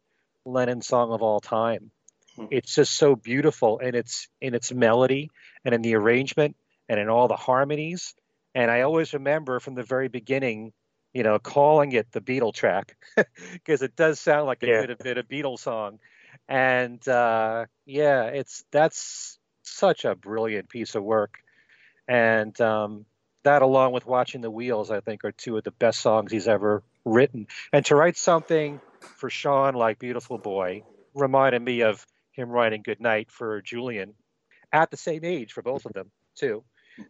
Lennon 0.45 0.81
song 0.81 1.13
of 1.13 1.21
all 1.21 1.39
time. 1.39 1.91
Hmm. 2.35 2.47
It's 2.51 2.75
just 2.75 2.93
so 2.93 3.15
beautiful 3.15 3.79
in 3.79 3.95
its 3.95 4.27
in 4.41 4.53
its 4.53 4.73
melody 4.73 5.31
and 5.63 5.73
in 5.73 5.81
the 5.81 5.95
arrangement 5.95 6.57
and 6.89 6.99
in 6.99 7.07
all 7.07 7.29
the 7.29 7.37
harmonies. 7.37 8.13
And 8.53 8.69
I 8.69 8.81
always 8.81 9.13
remember 9.13 9.61
from 9.61 9.75
the 9.75 9.83
very 9.83 10.09
beginning, 10.09 10.73
you 11.13 11.23
know, 11.23 11.39
calling 11.39 11.93
it 11.93 12.11
the 12.11 12.21
Beatle 12.21 12.53
track 12.53 12.97
because 13.53 13.81
it 13.81 13.95
does 13.95 14.19
sound 14.19 14.45
like 14.45 14.61
it 14.61 14.69
yeah. 14.69 14.81
could 14.81 14.89
have 14.89 14.99
been 14.99 15.17
a 15.17 15.23
Beatles 15.23 15.59
song. 15.59 15.99
And 16.49 17.07
uh, 17.07 17.65
yeah, 17.85 18.25
it's 18.25 18.65
that's 18.71 19.38
such 19.69 20.05
a 20.05 20.15
brilliant 20.15 20.69
piece 20.69 20.95
of 20.95 21.03
work. 21.03 21.39
And 22.07 22.59
um, 22.59 23.05
that, 23.43 23.61
along 23.61 23.93
with 23.93 24.05
Watching 24.05 24.41
the 24.41 24.51
Wheels, 24.51 24.91
I 24.91 24.99
think 24.99 25.23
are 25.23 25.31
two 25.31 25.57
of 25.57 25.63
the 25.63 25.71
best 25.71 25.99
songs 25.99 26.31
he's 26.31 26.47
ever 26.47 26.83
written. 27.05 27.47
And 27.71 27.85
to 27.85 27.95
write 27.95 28.17
something 28.17 28.81
for 28.99 29.29
Sean 29.29 29.75
like 29.75 29.99
Beautiful 29.99 30.37
Boy 30.37 30.83
reminded 31.13 31.61
me 31.61 31.81
of 31.81 32.05
him 32.31 32.49
writing 32.49 32.81
Good 32.83 32.99
Night 32.99 33.31
for 33.31 33.61
Julian 33.61 34.13
at 34.71 34.91
the 34.91 34.97
same 34.97 35.23
age 35.23 35.53
for 35.53 35.61
both 35.61 35.85
of 35.85 35.93
them, 35.93 36.11
too. 36.35 36.63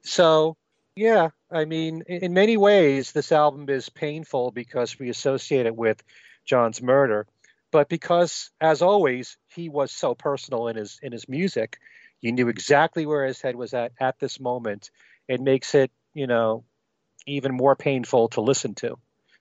So, 0.03 0.57
yeah, 0.95 1.29
I 1.51 1.65
mean, 1.65 2.03
in 2.07 2.33
many 2.33 2.57
ways, 2.57 3.11
this 3.11 3.31
album 3.31 3.69
is 3.69 3.89
painful 3.89 4.51
because 4.51 4.99
we 4.99 5.09
associate 5.09 5.65
it 5.65 5.75
with 5.75 6.03
John's 6.45 6.81
murder, 6.81 7.25
but 7.71 7.89
because, 7.89 8.49
as 8.59 8.81
always, 8.81 9.37
he 9.55 9.69
was 9.69 9.91
so 9.91 10.15
personal 10.15 10.67
in 10.67 10.75
his 10.75 10.99
in 11.01 11.11
his 11.11 11.29
music, 11.29 11.77
you 12.21 12.31
knew 12.31 12.47
exactly 12.47 13.05
where 13.05 13.25
his 13.25 13.41
head 13.41 13.55
was 13.55 13.73
at 13.73 13.91
at 13.99 14.19
this 14.19 14.39
moment. 14.39 14.91
It 15.27 15.41
makes 15.41 15.75
it, 15.75 15.91
you 16.13 16.27
know, 16.27 16.63
even 17.27 17.53
more 17.53 17.75
painful 17.75 18.29
to 18.29 18.41
listen 18.41 18.75
to 18.75 18.97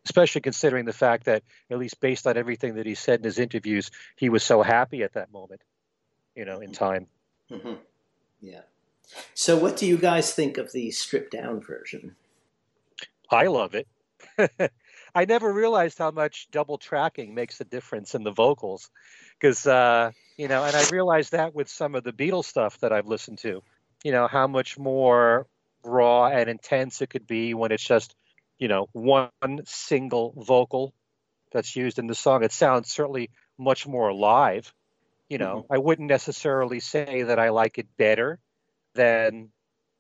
especially 0.09 0.41
considering 0.41 0.87
the 0.87 0.93
fact 0.93 1.24
that, 1.24 1.43
at 1.70 1.79
least 1.79 2.01
based 2.01 2.26
on 2.26 2.37
everything 2.39 2.76
that 2.76 2.87
he 2.87 2.95
said 2.95 3.20
in 3.20 3.24
his 3.24 3.39
interviews, 3.39 3.91
he 4.16 4.31
was 4.31 4.43
so 4.43 4.62
happy 4.62 5.03
at 5.03 5.12
that 5.12 5.31
moment, 5.31 5.61
you 6.35 6.47
know, 6.47 6.61
in 6.61 6.72
time. 6.72 7.07
Mm-hmm. 7.51 7.74
Yeah. 8.41 8.62
So, 9.35 9.57
what 9.59 9.76
do 9.76 9.87
you 9.87 9.99
guys 9.99 10.33
think 10.33 10.57
of 10.57 10.72
the 10.72 10.91
stripped 10.91 11.33
down 11.33 11.61
version? 11.61 12.16
I 13.31 13.47
love 13.47 13.74
it. 13.74 13.87
I 15.19 15.25
never 15.25 15.53
realized 15.53 15.99
how 15.99 16.11
much 16.11 16.49
double 16.51 16.79
tracking 16.79 17.35
makes 17.35 17.61
a 17.61 17.64
difference 17.64 18.14
in 18.14 18.23
the 18.23 18.31
vocals, 18.31 18.91
because 19.39 19.66
uh, 19.66 20.12
you 20.37 20.49
know, 20.49 20.64
and 20.64 20.77
I 20.77 20.89
realized 20.91 21.33
that 21.33 21.55
with 21.55 21.69
some 21.69 21.95
of 21.95 22.05
the 22.05 22.12
Beatles 22.12 22.45
stuff 22.45 22.79
that 22.81 22.93
I've 22.93 23.07
listened 23.07 23.39
to, 23.39 23.62
you 24.05 24.12
know, 24.12 24.29
how 24.29 24.47
much 24.47 24.79
more 24.79 25.47
raw 25.83 26.27
and 26.27 26.49
intense 26.49 27.03
it 27.03 27.11
could 27.11 27.27
be 27.27 27.55
when 27.55 27.73
it's 27.73 27.85
just 27.85 28.14
you 28.59 28.69
know, 28.69 28.89
one 28.93 29.31
single 29.64 30.35
vocal 30.37 30.93
that's 31.53 31.77
used 31.77 31.99
in 31.99 32.07
the 32.07 32.14
song. 32.14 32.43
It 32.43 32.53
sounds 32.53 32.93
certainly 32.93 33.31
much 33.57 33.87
more 33.87 34.09
alive. 34.09 34.73
You 35.29 35.39
know, 35.39 35.62
mm-hmm. 35.62 35.73
I 35.73 35.79
wouldn't 35.79 36.09
necessarily 36.09 36.81
say 36.81 37.23
that 37.23 37.39
I 37.39 37.51
like 37.51 37.79
it 37.79 37.87
better 37.97 38.39
than 38.95 39.51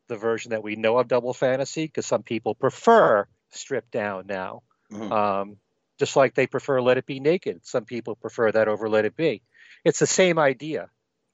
the 0.08 0.16
version 0.16 0.50
that 0.50 0.62
we 0.62 0.76
know 0.76 0.98
of 0.98 1.08
Double 1.08 1.34
Fantasy 1.34 1.86
because 1.86 2.06
some 2.06 2.22
people 2.22 2.54
prefer 2.54 3.26
stripped 3.50 3.92
down 3.92 4.26
now. 4.26 4.62
Mm-hmm. 4.92 5.12
Um, 5.12 5.56
just 5.98 6.16
like 6.16 6.34
they 6.34 6.46
prefer 6.46 6.80
Let 6.80 6.98
It 6.98 7.06
Be 7.06 7.20
Naked. 7.20 7.66
Some 7.66 7.84
people 7.84 8.14
prefer 8.14 8.52
that 8.52 8.68
over 8.68 8.88
Let 8.88 9.04
It 9.04 9.16
Be. 9.16 9.42
It's 9.84 9.98
the 9.98 10.06
same 10.06 10.38
idea 10.38 10.90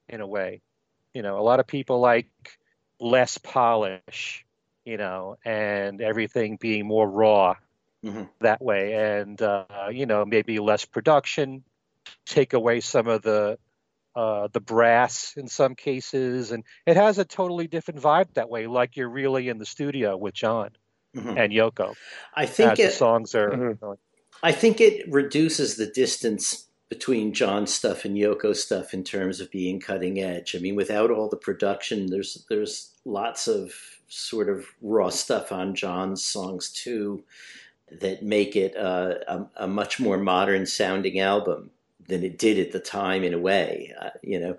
in 0.08 0.20
a 0.20 0.26
way. 0.26 0.62
You 1.12 1.22
know, 1.22 1.38
a 1.38 1.42
lot 1.42 1.60
of 1.60 1.66
people 1.66 2.00
like 2.00 2.28
less 2.98 3.38
polish 3.38 4.44
you 4.84 4.96
know, 4.96 5.36
and 5.44 6.00
everything 6.00 6.56
being 6.56 6.86
more 6.86 7.08
raw 7.08 7.56
mm-hmm. 8.04 8.24
that 8.40 8.62
way, 8.62 9.20
and 9.20 9.40
uh, 9.40 9.64
you 9.90 10.06
know, 10.06 10.24
maybe 10.24 10.58
less 10.58 10.84
production, 10.84 11.64
take 12.26 12.52
away 12.52 12.80
some 12.80 13.08
of 13.08 13.22
the 13.22 13.58
uh, 14.14 14.48
the 14.52 14.60
brass 14.60 15.34
in 15.36 15.48
some 15.48 15.74
cases, 15.74 16.52
and 16.52 16.64
it 16.86 16.96
has 16.96 17.18
a 17.18 17.24
totally 17.24 17.66
different 17.66 18.00
vibe 18.00 18.32
that 18.34 18.48
way, 18.48 18.66
like 18.66 18.96
you're 18.96 19.08
really 19.08 19.48
in 19.48 19.58
the 19.58 19.66
studio 19.66 20.16
with 20.16 20.34
John 20.34 20.70
mm-hmm. 21.14 21.36
and 21.36 21.52
Yoko. 21.52 21.94
I 22.34 22.46
think 22.46 22.78
it, 22.78 22.86
the 22.86 22.90
songs 22.90 23.34
are. 23.34 23.50
Mm-hmm. 23.50 23.92
I 24.42 24.52
think 24.52 24.80
it 24.80 25.10
reduces 25.10 25.76
the 25.76 25.86
distance 25.86 26.66
between 26.88 27.32
John's 27.32 27.72
stuff 27.72 28.04
and 28.04 28.16
Yoko's 28.16 28.62
stuff 28.62 28.92
in 28.92 29.04
terms 29.04 29.40
of 29.40 29.50
being 29.50 29.80
cutting 29.80 30.20
edge. 30.20 30.54
I 30.54 30.58
mean, 30.58 30.76
without 30.76 31.10
all 31.10 31.28
the 31.28 31.36
production, 31.36 32.06
there's 32.06 32.44
there's 32.48 32.92
lots 33.04 33.48
of 33.48 33.74
sort 34.08 34.48
of 34.48 34.66
raw 34.82 35.08
stuff 35.08 35.50
on 35.50 35.74
John's 35.74 36.22
songs 36.22 36.70
too 36.70 37.24
that 38.00 38.22
make 38.22 38.56
it 38.56 38.76
uh, 38.76 39.14
a, 39.26 39.46
a, 39.64 39.68
much 39.68 40.00
more 40.00 40.18
modern 40.18 40.66
sounding 40.66 41.20
album 41.20 41.70
than 42.08 42.22
it 42.22 42.38
did 42.38 42.58
at 42.58 42.72
the 42.72 42.80
time 42.80 43.22
in 43.24 43.34
a 43.34 43.38
way. 43.38 43.92
Uh, 44.00 44.10
you 44.22 44.38
know, 44.38 44.56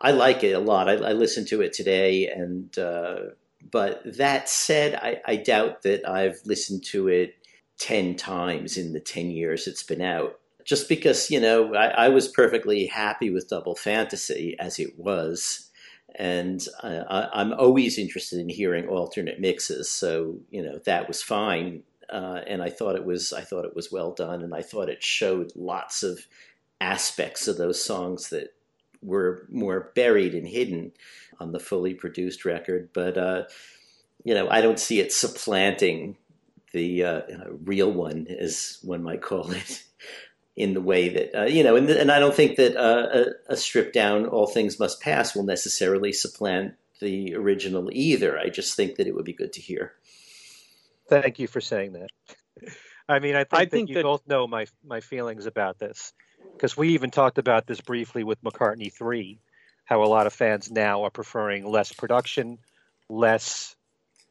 I 0.00 0.12
like 0.12 0.42
it 0.44 0.52
a 0.52 0.58
lot. 0.58 0.88
I, 0.88 0.94
I 0.94 1.12
listen 1.12 1.44
to 1.46 1.60
it 1.60 1.72
today, 1.72 2.28
and 2.28 2.76
uh, 2.78 3.16
but 3.68 4.02
that 4.16 4.48
said, 4.48 4.94
I, 4.94 5.20
I 5.26 5.36
doubt 5.36 5.82
that 5.82 6.08
I've 6.08 6.40
listened 6.44 6.84
to 6.86 7.08
it 7.08 7.34
ten 7.78 8.16
times 8.16 8.76
in 8.76 8.92
the 8.92 9.00
ten 9.00 9.30
years 9.30 9.66
it's 9.66 9.82
been 9.82 10.02
out. 10.02 10.38
Just 10.64 10.88
because 10.88 11.30
you 11.30 11.40
know, 11.40 11.74
I, 11.74 11.86
I 11.88 12.08
was 12.08 12.28
perfectly 12.28 12.86
happy 12.86 13.30
with 13.30 13.48
Double 13.48 13.74
Fantasy 13.74 14.56
as 14.58 14.78
it 14.78 14.98
was 14.98 15.70
and 16.16 16.66
I, 16.82 17.28
am 17.40 17.52
always 17.52 17.98
interested 17.98 18.40
in 18.40 18.48
hearing 18.48 18.88
alternate 18.88 19.40
mixes. 19.40 19.90
So 19.90 20.38
you 20.50 20.62
know 20.62 20.78
that 20.84 21.08
was 21.08 21.22
fine, 21.22 21.82
uh, 22.08 22.40
and 22.46 22.62
I 22.62 22.70
thought 22.70 22.96
it 22.96 23.04
was 23.04 23.32
I 23.32 23.42
thought 23.42 23.64
it 23.64 23.76
was 23.76 23.92
well 23.92 24.12
done, 24.12 24.42
and 24.42 24.54
I 24.54 24.62
thought 24.62 24.88
it 24.88 25.02
showed 25.02 25.52
lots 25.54 26.02
of 26.02 26.26
aspects 26.80 27.46
of 27.46 27.58
those 27.58 27.82
songs 27.84 28.30
that 28.30 28.54
were 29.02 29.46
more 29.50 29.92
buried 29.94 30.34
and 30.34 30.46
hidden 30.46 30.92
on 31.40 31.52
the 31.52 31.58
fully 31.58 31.94
produced 31.94 32.44
record. 32.44 32.90
But 32.92 33.16
uh, 33.16 33.44
you 34.24 34.34
know, 34.34 34.48
I 34.48 34.60
don't 34.60 34.78
see 34.78 35.00
it 35.00 35.12
supplanting 35.12 36.16
the 36.72 37.04
uh, 37.04 37.22
real 37.64 37.90
one, 37.90 38.26
as 38.28 38.78
one 38.82 39.02
might 39.02 39.22
call 39.22 39.50
it 39.50 39.82
in 40.56 40.74
the 40.74 40.80
way 40.80 41.08
that 41.08 41.40
uh, 41.40 41.44
you 41.46 41.64
know, 41.64 41.76
and, 41.76 41.88
and 41.90 42.12
I 42.12 42.18
don't 42.18 42.34
think 42.34 42.56
that 42.56 42.76
uh, 42.76 43.24
a, 43.48 43.52
a 43.54 43.56
stripped 43.56 43.94
down 43.94 44.26
"All 44.26 44.46
Things 44.46 44.78
Must 44.78 45.00
Pass" 45.00 45.34
will 45.34 45.44
necessarily 45.44 46.12
supplant 46.12 46.74
the 47.00 47.34
original 47.34 47.88
either. 47.90 48.38
I 48.38 48.50
just 48.50 48.76
think 48.76 48.96
that 48.96 49.06
it 49.06 49.14
would 49.14 49.24
be 49.24 49.32
good 49.32 49.52
to 49.54 49.60
hear. 49.60 49.94
Thank 51.08 51.38
you 51.38 51.48
for 51.48 51.60
saying 51.60 51.94
that. 51.94 52.08
I 53.08 53.18
mean, 53.18 53.34
I 53.34 53.42
think, 53.42 53.54
I 53.54 53.66
think 53.66 53.88
that 53.88 53.88
you 53.88 53.94
that... 53.96 54.02
both 54.04 54.26
know 54.28 54.46
my 54.46 54.66
my 54.84 55.00
feelings 55.00 55.46
about 55.46 55.78
this 55.78 56.12
because 56.52 56.76
we 56.76 56.90
even 56.90 57.10
talked 57.10 57.38
about 57.38 57.66
this 57.66 57.80
briefly 57.80 58.22
with 58.22 58.42
McCartney 58.44 58.92
Three, 58.92 59.40
how 59.90 60.04
a 60.04 60.06
lot 60.06 60.28
of 60.28 60.32
fans 60.32 60.70
now 60.70 61.02
are 61.02 61.10
preferring 61.10 61.66
less 61.66 61.92
production, 61.92 62.58
less 63.08 63.74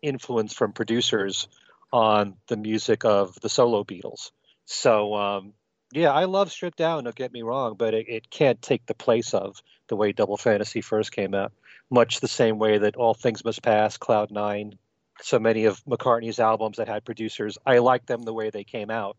influence 0.02 0.54
from 0.54 0.72
producers 0.72 1.50
on 1.92 2.36
the 2.48 2.56
music 2.56 3.04
of 3.04 3.36
the 3.42 3.50
solo 3.50 3.84
Beatles. 3.84 4.32
So 4.66 5.14
um, 5.16 5.54
yeah, 5.92 6.12
I 6.12 6.26
love 6.26 6.52
Stripped 6.52 6.78
Down. 6.78 7.04
Don't 7.04 7.16
get 7.16 7.34
me 7.34 7.42
wrong, 7.42 7.76
but 7.78 7.94
it, 7.94 8.08
it 8.08 8.30
can't 8.30 8.62
take 8.62 8.86
the 8.86 8.94
place 8.94 9.34
of 9.34 9.62
the 9.90 9.98
way 9.98 10.14
Double 10.14 10.38
Fantasy 10.38 10.80
first 10.80 11.12
came 11.12 11.36
out. 11.36 11.52
Much 11.90 12.22
the 12.22 12.28
same 12.28 12.58
way 12.58 12.78
that 12.78 12.96
All 12.96 13.14
Things 13.14 13.44
Must 13.44 13.62
Pass, 13.62 13.98
Cloud 13.98 14.32
Nine, 14.32 14.78
so 15.22 15.40
many 15.40 15.66
of 15.66 15.84
McCartney's 15.84 16.40
albums 16.40 16.78
that 16.78 16.88
had 16.88 17.04
producers, 17.04 17.58
I 17.66 17.80
like 17.80 18.06
them 18.06 18.22
the 18.22 18.34
way 18.34 18.50
they 18.50 18.64
came 18.64 18.92
out. 18.92 19.18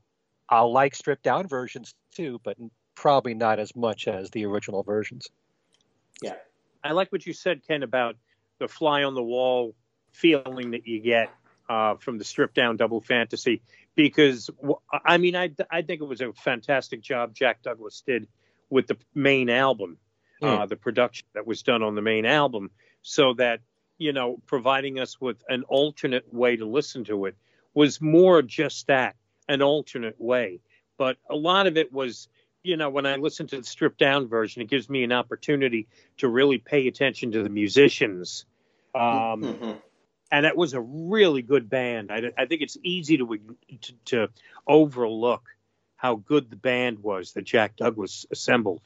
I'll 0.48 0.72
like 0.72 0.94
stripped 0.94 1.24
down 1.24 1.48
versions 1.48 1.94
too, 2.14 2.40
but 2.42 2.56
probably 2.94 3.34
not 3.34 3.58
as 3.58 3.76
much 3.76 4.08
as 4.08 4.30
the 4.30 4.46
original 4.46 4.82
versions. 4.82 5.28
Yeah. 6.22 6.36
I 6.82 6.92
like 6.92 7.12
what 7.12 7.26
you 7.26 7.32
said, 7.32 7.66
Ken, 7.66 7.82
about 7.82 8.16
the 8.58 8.68
fly 8.68 9.02
on 9.04 9.14
the 9.14 9.22
wall 9.22 9.74
feeling 10.12 10.72
that 10.72 10.86
you 10.86 11.00
get 11.00 11.30
uh, 11.68 11.94
from 11.96 12.18
the 12.18 12.24
stripped 12.24 12.54
down 12.54 12.76
double 12.76 13.00
fantasy 13.00 13.62
because 13.94 14.50
I 15.04 15.18
mean 15.18 15.36
I 15.36 15.50
I 15.70 15.82
think 15.82 16.00
it 16.00 16.04
was 16.04 16.20
a 16.20 16.32
fantastic 16.32 17.00
job 17.00 17.34
Jack 17.34 17.62
Douglas 17.62 18.02
did 18.06 18.26
with 18.70 18.86
the 18.86 18.96
main 19.14 19.50
album, 19.50 19.98
mm. 20.42 20.48
uh, 20.48 20.66
the 20.66 20.76
production 20.76 21.26
that 21.34 21.46
was 21.46 21.62
done 21.62 21.82
on 21.82 21.94
the 21.94 22.02
main 22.02 22.26
album, 22.26 22.70
so 23.02 23.34
that 23.34 23.60
you 23.98 24.12
know 24.12 24.40
providing 24.46 24.98
us 24.98 25.20
with 25.20 25.42
an 25.48 25.62
alternate 25.64 26.32
way 26.32 26.56
to 26.56 26.66
listen 26.66 27.04
to 27.04 27.26
it 27.26 27.36
was 27.72 28.00
more 28.00 28.42
just 28.42 28.88
that 28.88 29.14
an 29.48 29.62
alternate 29.62 30.20
way, 30.20 30.60
but 30.98 31.18
a 31.28 31.36
lot 31.36 31.66
of 31.66 31.76
it 31.76 31.92
was 31.92 32.28
you 32.62 32.76
know, 32.76 32.90
when 32.90 33.06
I 33.06 33.16
listen 33.16 33.46
to 33.48 33.58
the 33.58 33.64
stripped 33.64 33.98
down 33.98 34.28
version, 34.28 34.62
it 34.62 34.68
gives 34.68 34.88
me 34.88 35.02
an 35.04 35.12
opportunity 35.12 35.88
to 36.18 36.28
really 36.28 36.58
pay 36.58 36.88
attention 36.88 37.32
to 37.32 37.42
the 37.42 37.48
musicians 37.48 38.44
Um, 38.94 39.42
mm-hmm. 39.42 39.72
And 40.32 40.46
it 40.46 40.56
was 40.56 40.74
a 40.74 40.80
really 40.80 41.42
good 41.42 41.68
band. 41.68 42.10
I, 42.12 42.32
I 42.38 42.46
think 42.46 42.62
it's 42.62 42.76
easy 42.84 43.18
to, 43.18 43.38
to, 43.80 43.92
to 44.06 44.28
overlook 44.66 45.42
how 45.96 46.16
good 46.16 46.50
the 46.50 46.56
band 46.56 47.00
was 47.00 47.32
that 47.32 47.44
Jack 47.44 47.76
Douglas 47.76 48.26
assembled 48.30 48.82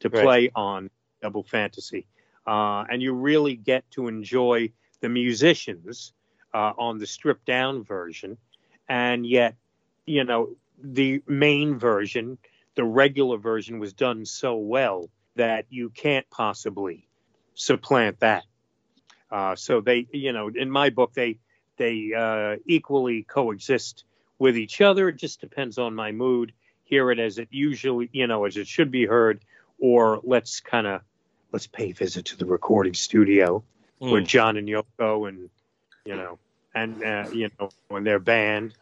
to 0.00 0.10
play 0.10 0.22
right. 0.24 0.52
on 0.54 0.90
Double 1.22 1.42
Fantasy. 1.42 2.06
Uh, 2.46 2.84
and 2.90 3.00
you 3.02 3.12
really 3.12 3.56
get 3.56 3.88
to 3.92 4.08
enjoy 4.08 4.72
the 5.00 5.08
musicians 5.08 6.12
uh, 6.52 6.72
on 6.76 6.98
the 6.98 7.06
stripped 7.06 7.46
down 7.46 7.84
version. 7.84 8.36
And 8.88 9.26
yet, 9.26 9.54
you 10.04 10.24
know, 10.24 10.56
the 10.82 11.22
main 11.26 11.78
version, 11.78 12.38
the 12.78 12.84
regular 12.84 13.36
version, 13.36 13.80
was 13.80 13.92
done 13.92 14.24
so 14.24 14.54
well 14.54 15.10
that 15.34 15.66
you 15.68 15.90
can't 15.90 16.30
possibly 16.30 17.08
supplant 17.54 18.20
that. 18.20 18.44
Uh, 19.32 19.56
so 19.56 19.80
they, 19.80 20.06
you 20.12 20.32
know, 20.32 20.48
in 20.48 20.70
my 20.70 20.88
book, 20.90 21.12
they 21.12 21.40
they 21.76 22.12
uh, 22.16 22.54
equally 22.66 23.24
coexist 23.24 24.04
with 24.38 24.56
each 24.56 24.80
other. 24.80 25.08
It 25.08 25.16
just 25.16 25.40
depends 25.40 25.76
on 25.78 25.96
my 25.96 26.12
mood. 26.12 26.52
Hear 26.84 27.10
it 27.10 27.18
as 27.18 27.38
it 27.38 27.48
usually, 27.50 28.10
you 28.12 28.28
know, 28.28 28.44
as 28.44 28.56
it 28.56 28.68
should 28.68 28.92
be 28.92 29.06
heard, 29.06 29.40
or 29.80 30.20
let's 30.22 30.60
kind 30.60 30.86
of 30.86 31.00
let's 31.50 31.66
pay 31.66 31.90
a 31.90 31.94
visit 31.94 32.26
to 32.26 32.36
the 32.36 32.46
recording 32.46 32.94
studio 32.94 33.64
mm. 34.00 34.08
where 34.12 34.20
John 34.20 34.56
and 34.56 34.68
Yoko 34.68 35.28
and 35.28 35.50
you 36.04 36.14
know 36.14 36.38
and 36.76 37.02
uh, 37.02 37.26
you 37.32 37.50
know 37.58 37.70
when 37.88 38.04
their 38.04 38.20
band. 38.20 38.74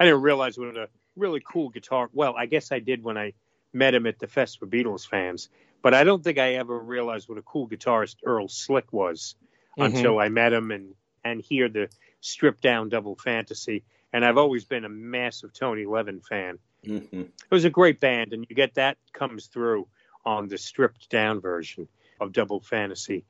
I 0.00 0.06
didn't 0.06 0.22
realize 0.22 0.58
what 0.58 0.76
a 0.76 0.88
really 1.14 1.40
cool 1.48 1.68
guitar. 1.68 2.10
Well, 2.12 2.34
I 2.36 2.46
guess 2.46 2.72
I 2.72 2.80
did 2.80 3.04
when 3.04 3.16
I 3.16 3.34
met 3.74 3.94
him 3.94 4.06
at 4.06 4.18
the 4.18 4.26
Fest 4.26 4.58
for 4.58 4.66
Beatles 4.66 5.06
fans, 5.06 5.48
but 5.82 5.94
I 5.94 6.04
don't 6.04 6.22
think 6.22 6.38
I 6.38 6.54
ever 6.54 6.78
realized 6.78 7.28
what 7.28 7.38
a 7.38 7.42
cool 7.42 7.68
guitarist 7.68 8.16
Earl 8.24 8.48
Slick 8.48 8.92
was 8.92 9.36
mm-hmm. 9.78 9.94
until 9.94 10.18
I 10.18 10.28
met 10.28 10.52
him 10.52 10.70
and 10.70 10.94
and 11.24 11.40
hear 11.40 11.68
the 11.68 11.88
stripped 12.20 12.62
down 12.62 12.88
Double 12.88 13.16
Fantasy. 13.16 13.82
And 14.12 14.24
I've 14.24 14.38
always 14.38 14.64
been 14.64 14.84
a 14.84 14.88
massive 14.88 15.52
Tony 15.52 15.86
Levin 15.86 16.20
fan. 16.20 16.58
Mm-hmm. 16.86 17.20
It 17.20 17.50
was 17.50 17.64
a 17.64 17.70
great 17.70 17.98
band, 17.98 18.32
and 18.32 18.46
you 18.48 18.54
get 18.54 18.74
that 18.74 18.98
comes 19.12 19.46
through 19.46 19.88
on 20.24 20.48
the 20.48 20.58
stripped 20.58 21.10
down 21.10 21.40
version 21.40 21.88
of 22.20 22.32
Double 22.32 22.60
Fantasy. 22.60 23.24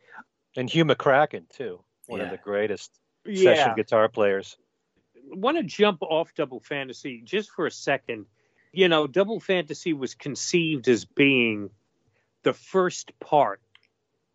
And 0.56 0.68
Hugh 0.68 0.84
McCracken 0.84 1.48
too, 1.48 1.80
one 2.06 2.20
yeah. 2.20 2.26
of 2.26 2.30
the 2.32 2.36
greatest 2.36 2.90
yeah. 3.24 3.54
session 3.54 3.74
guitar 3.76 4.08
players. 4.08 4.56
I 5.16 5.36
want 5.36 5.56
to 5.56 5.62
jump 5.62 6.02
off 6.02 6.34
Double 6.34 6.60
Fantasy 6.60 7.22
just 7.24 7.50
for 7.50 7.66
a 7.66 7.70
second. 7.70 8.26
You 8.74 8.88
know, 8.88 9.06
Double 9.06 9.38
Fantasy 9.38 9.92
was 9.92 10.16
conceived 10.16 10.88
as 10.88 11.04
being 11.04 11.70
the 12.42 12.52
first 12.52 13.12
part 13.20 13.60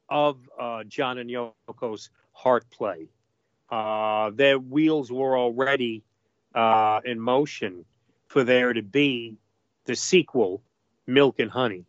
of 0.08 0.38
uh, 0.58 0.86
John 0.86 1.18
and 1.18 1.30
Yoko's 1.30 2.10
heart 2.32 2.64
play. 2.72 3.10
Uh, 3.70 4.30
their 4.30 4.58
wheels 4.58 5.12
were 5.12 5.38
already 5.38 6.04
uh, 6.56 7.02
in 7.04 7.20
motion 7.20 7.84
for 8.28 8.46
there 8.46 8.72
to 8.72 8.82
be 8.82 9.36
the 9.84 9.96
sequel, 9.98 10.62
Milk 11.06 11.40
and 11.40 11.52
Honey. 11.52 11.84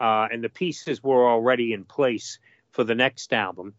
Uh, 0.00 0.26
and 0.32 0.42
the 0.42 0.48
pieces 0.48 1.02
were 1.04 1.28
already 1.28 1.74
in 1.74 1.84
place 1.84 2.38
for 2.70 2.82
the 2.82 2.94
next 2.94 3.34
album. 3.34 3.74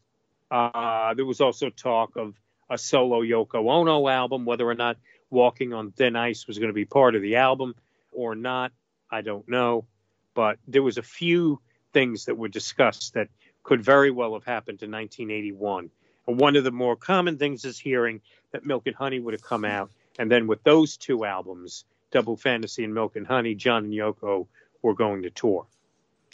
Uh, 0.51 1.15
there 1.15 1.25
was 1.25 1.41
also 1.41 1.71
talk 1.71 2.15
of 2.17 2.35
a 2.69 2.77
solo 2.77 3.23
Yoko 3.23 3.67
Ono 3.67 4.07
album, 4.07 4.45
whether 4.45 4.69
or 4.69 4.75
not 4.75 4.97
Walking 5.31 5.73
on 5.73 5.91
Thin 5.91 6.15
Ice 6.15 6.45
was 6.45 6.59
going 6.59 6.69
to 6.69 6.73
be 6.73 6.85
part 6.85 7.15
of 7.15 7.23
the 7.23 7.37
album 7.37 7.73
or 8.11 8.35
not, 8.35 8.71
I 9.09 9.21
don't 9.21 9.47
know. 9.47 9.85
But 10.33 10.59
there 10.67 10.83
was 10.83 10.97
a 10.97 11.03
few 11.03 11.59
things 11.93 12.25
that 12.25 12.37
were 12.37 12.47
discussed 12.47 13.13
that 13.13 13.27
could 13.63 13.83
very 13.83 14.11
well 14.11 14.33
have 14.33 14.45
happened 14.45 14.81
in 14.81 14.91
1981. 14.91 15.89
And 16.27 16.39
one 16.39 16.55
of 16.55 16.63
the 16.63 16.71
more 16.71 16.95
common 16.95 17.37
things 17.37 17.65
is 17.65 17.77
hearing 17.77 18.21
that 18.51 18.65
Milk 18.65 18.87
and 18.87 18.95
Honey 18.95 19.19
would 19.19 19.33
have 19.33 19.43
come 19.43 19.65
out, 19.65 19.91
and 20.19 20.31
then 20.31 20.47
with 20.47 20.63
those 20.63 20.97
two 20.97 21.25
albums, 21.25 21.85
Double 22.11 22.35
Fantasy 22.35 22.83
and 22.83 22.93
Milk 22.93 23.15
and 23.15 23.25
Honey, 23.25 23.55
John 23.55 23.85
and 23.85 23.93
Yoko 23.93 24.47
were 24.81 24.93
going 24.93 25.23
to 25.23 25.29
tour. 25.29 25.65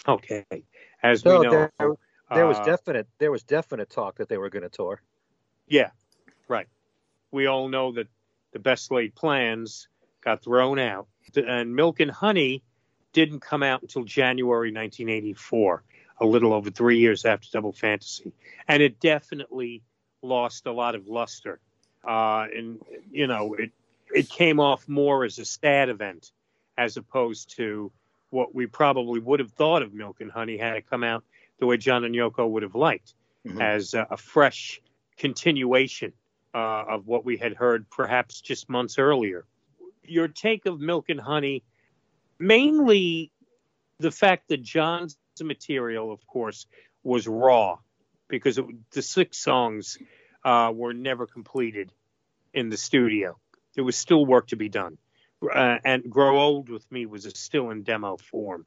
Okay, 0.07 0.45
as 1.03 1.21
so 1.21 1.39
we 1.39 1.45
know, 1.45 1.51
there, 1.51 1.71
there 2.32 2.45
uh, 2.45 2.47
was 2.47 2.59
definite 2.65 3.07
there 3.19 3.32
was 3.32 3.43
definite 3.43 3.89
talk 3.89 4.17
that 4.17 4.30
they 4.30 4.38
were 4.38 4.49
going 4.49 4.63
to 4.63 4.69
tour. 4.69 5.01
Yeah, 5.67 5.91
right. 6.47 6.67
We 7.32 7.47
all 7.47 7.67
know 7.67 7.91
that 7.93 8.07
the 8.51 8.59
best 8.59 8.91
laid 8.91 9.15
plans 9.15 9.88
got 10.21 10.43
thrown 10.43 10.80
out, 10.80 11.07
and 11.36 11.75
Milk 11.75 11.99
and 11.99 12.11
Honey 12.11 12.63
didn't 13.13 13.39
come 13.39 13.63
out 13.63 13.82
until 13.82 14.03
January 14.03 14.71
1984, 14.71 15.84
a 16.19 16.25
little 16.25 16.53
over 16.53 16.69
three 16.69 16.99
years 16.99 17.25
after 17.25 17.47
Double 17.51 17.71
Fantasy, 17.71 18.32
and 18.67 18.82
it 18.84 18.99
definitely 18.99 19.82
lost 20.21 20.65
a 20.65 20.71
lot 20.71 20.95
of 20.95 21.07
luster. 21.07 21.59
Uh, 22.07 22.45
and 22.55 22.80
you 23.11 23.28
know, 23.28 23.55
it 23.55 23.71
it 24.13 24.30
came 24.30 24.59
off 24.59 24.88
more 24.88 25.25
as 25.25 25.39
a 25.39 25.45
sad 25.45 25.89
event 25.89 26.32
as 26.78 26.97
opposed 26.97 27.55
to 27.57 27.91
what 28.30 28.53
we 28.53 28.67
probably 28.67 29.19
would 29.19 29.39
have 29.39 29.51
thought 29.51 29.82
of 29.82 29.93
Milk 29.93 30.21
and 30.21 30.32
Honey 30.32 30.57
had 30.57 30.78
it 30.78 30.89
come 30.89 31.03
out 31.03 31.23
the 31.59 31.65
way 31.65 31.78
John 31.78 32.03
and 32.03 32.13
Yoko 32.13 32.47
would 32.49 32.63
have 32.63 32.75
liked, 32.75 33.13
mm-hmm. 33.45 33.59
as 33.59 33.93
a, 33.93 34.07
a, 34.11 34.17
fresh 34.17 34.82
continuation 35.17 36.13
uh, 36.53 36.84
of 36.88 37.07
what 37.07 37.25
we 37.25 37.38
had 37.38 37.55
heard 37.55 37.89
perhaps 37.89 38.41
just 38.41 38.69
months 38.69 38.99
earlier. 38.99 39.45
Your 40.07 40.27
take 40.27 40.65
of 40.65 40.79
Milk 40.79 41.09
and 41.09 41.19
Honey, 41.19 41.63
mainly 42.39 43.31
the 43.99 44.11
fact 44.11 44.49
that 44.49 44.61
John's 44.61 45.17
material, 45.41 46.11
of 46.11 46.25
course, 46.27 46.65
was 47.03 47.27
raw 47.27 47.77
because 48.27 48.57
it, 48.57 48.65
the 48.91 49.01
six 49.01 49.37
songs 49.37 49.97
uh, 50.43 50.71
were 50.73 50.93
never 50.93 51.27
completed 51.27 51.91
in 52.53 52.69
the 52.69 52.77
studio. 52.77 53.37
There 53.75 53.83
was 53.83 53.95
still 53.95 54.25
work 54.25 54.47
to 54.47 54.55
be 54.55 54.69
done 54.69 54.97
uh, 55.41 55.77
and 55.83 56.09
Grow 56.09 56.39
Old 56.39 56.69
with 56.69 56.89
Me 56.91 57.05
was 57.05 57.27
still 57.35 57.69
in 57.69 57.83
demo 57.83 58.17
form. 58.17 58.65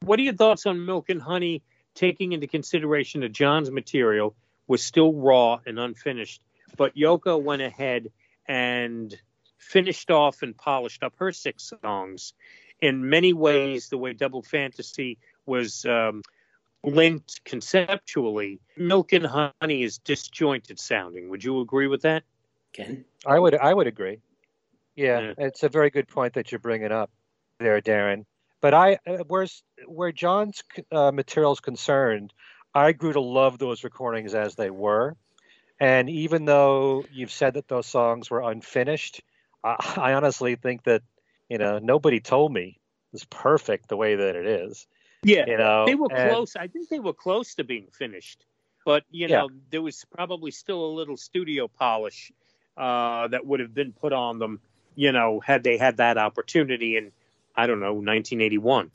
What 0.00 0.18
are 0.18 0.22
your 0.22 0.34
thoughts 0.34 0.66
on 0.66 0.84
Milk 0.84 1.10
and 1.10 1.20
Honey, 1.20 1.62
taking 1.94 2.32
into 2.32 2.46
consideration 2.46 3.20
that 3.22 3.32
John's 3.32 3.70
material 3.70 4.34
was 4.66 4.82
still 4.82 5.12
raw 5.12 5.60
and 5.66 5.78
unfinished, 5.78 6.40
but 6.76 6.96
Yoko 6.96 7.40
went 7.42 7.62
ahead 7.62 8.10
and 8.46 9.14
finished 9.60 10.10
off 10.10 10.42
and 10.42 10.56
polished 10.56 11.02
up 11.04 11.14
her 11.18 11.30
six 11.30 11.72
songs. 11.84 12.32
In 12.80 13.08
many 13.08 13.32
ways, 13.32 13.88
the 13.88 13.98
way 13.98 14.14
Double 14.14 14.42
Fantasy 14.42 15.18
was 15.46 15.84
um, 15.84 16.22
linked 16.82 17.44
conceptually, 17.44 18.58
Milk 18.76 19.12
and 19.12 19.26
Honey 19.26 19.82
is 19.82 19.98
disjointed 19.98 20.80
sounding. 20.80 21.28
Would 21.28 21.44
you 21.44 21.60
agree 21.60 21.86
with 21.86 22.02
that? 22.02 22.24
Ken? 22.72 23.04
I 23.26 23.38
would. 23.38 23.54
I 23.54 23.72
would 23.72 23.86
agree. 23.86 24.18
Yeah, 24.96 25.20
yeah, 25.20 25.32
it's 25.38 25.62
a 25.62 25.68
very 25.68 25.90
good 25.90 26.08
point 26.08 26.34
that 26.34 26.50
you're 26.50 26.58
bringing 26.58 26.92
up 26.92 27.10
there, 27.58 27.80
Darren. 27.80 28.24
But 28.60 28.74
I, 28.74 28.98
uh, 29.06 29.18
where's 29.26 29.62
where 29.86 30.12
John's 30.12 30.62
uh, 30.92 31.10
material 31.12 31.52
is 31.52 31.60
concerned, 31.60 32.32
I 32.74 32.92
grew 32.92 33.12
to 33.12 33.20
love 33.20 33.58
those 33.58 33.84
recordings 33.84 34.34
as 34.34 34.54
they 34.54 34.70
were, 34.70 35.16
and 35.78 36.08
even 36.10 36.44
though 36.44 37.04
you've 37.12 37.32
said 37.32 37.54
that 37.54 37.68
those 37.68 37.86
songs 37.86 38.30
were 38.30 38.42
unfinished, 38.42 39.22
I, 39.62 39.76
I 39.96 40.12
honestly 40.14 40.56
think 40.56 40.84
that 40.84 41.02
you 41.48 41.58
know 41.58 41.78
nobody 41.78 42.20
told 42.20 42.52
me 42.52 42.78
it's 43.12 43.26
perfect 43.28 43.88
the 43.88 43.96
way 43.96 44.16
that 44.16 44.36
it 44.36 44.46
is. 44.46 44.86
Yeah, 45.22 45.44
you 45.46 45.58
know, 45.58 45.84
they 45.86 45.94
were 45.94 46.08
and, 46.10 46.30
close. 46.30 46.56
I 46.56 46.68
think 46.68 46.88
they 46.88 47.00
were 47.00 47.12
close 47.12 47.54
to 47.56 47.64
being 47.64 47.88
finished, 47.92 48.44
but 48.84 49.04
you 49.10 49.28
know, 49.28 49.50
there 49.70 49.82
was 49.82 50.04
probably 50.14 50.50
still 50.50 50.84
a 50.84 50.92
little 50.92 51.16
studio 51.16 51.68
polish 51.68 52.32
uh, 52.76 53.28
that 53.28 53.44
would 53.44 53.60
have 53.60 53.74
been 53.74 53.92
put 53.92 54.12
on 54.12 54.38
them 54.38 54.60
you 54.94 55.12
know, 55.12 55.40
had 55.40 55.62
they 55.62 55.76
had 55.76 55.96
that 55.98 56.18
opportunity 56.18 56.96
in, 56.96 57.12
I 57.56 57.66
don't 57.66 57.80
know, 57.80 57.94
1981. 57.94 58.90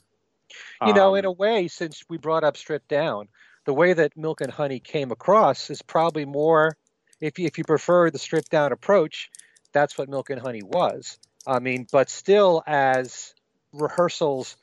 You 0.86 0.94
know, 0.94 1.14
um, 1.14 1.18
in 1.18 1.26
a 1.26 1.32
way, 1.32 1.68
since 1.68 2.04
we 2.08 2.18
brought 2.18 2.44
up 2.44 2.58
stripped 2.58 2.88
down, 2.88 3.28
the 3.66 3.74
way 3.74 3.94
that 3.94 4.16
Milk 4.16 4.42
and 4.42 4.52
Honey 4.52 4.80
came 4.80 5.12
across 5.12 5.70
is 5.70 5.82
probably 5.82 6.26
more, 6.26 6.78
if 7.20 7.40
you, 7.40 7.48
if 7.48 7.58
you 7.58 7.64
prefer 7.64 8.12
the 8.12 8.20
stripped 8.20 8.52
down 8.52 8.72
approach, 8.72 9.32
that's 9.76 9.98
what 9.98 10.10
Milk 10.10 10.30
and 10.30 10.42
Honey 10.42 10.64
was. 10.64 11.20
I 11.46 11.60
mean, 11.60 11.86
but 11.92 12.10
still 12.10 12.64
as 12.66 13.36
rehearsals 13.74 14.56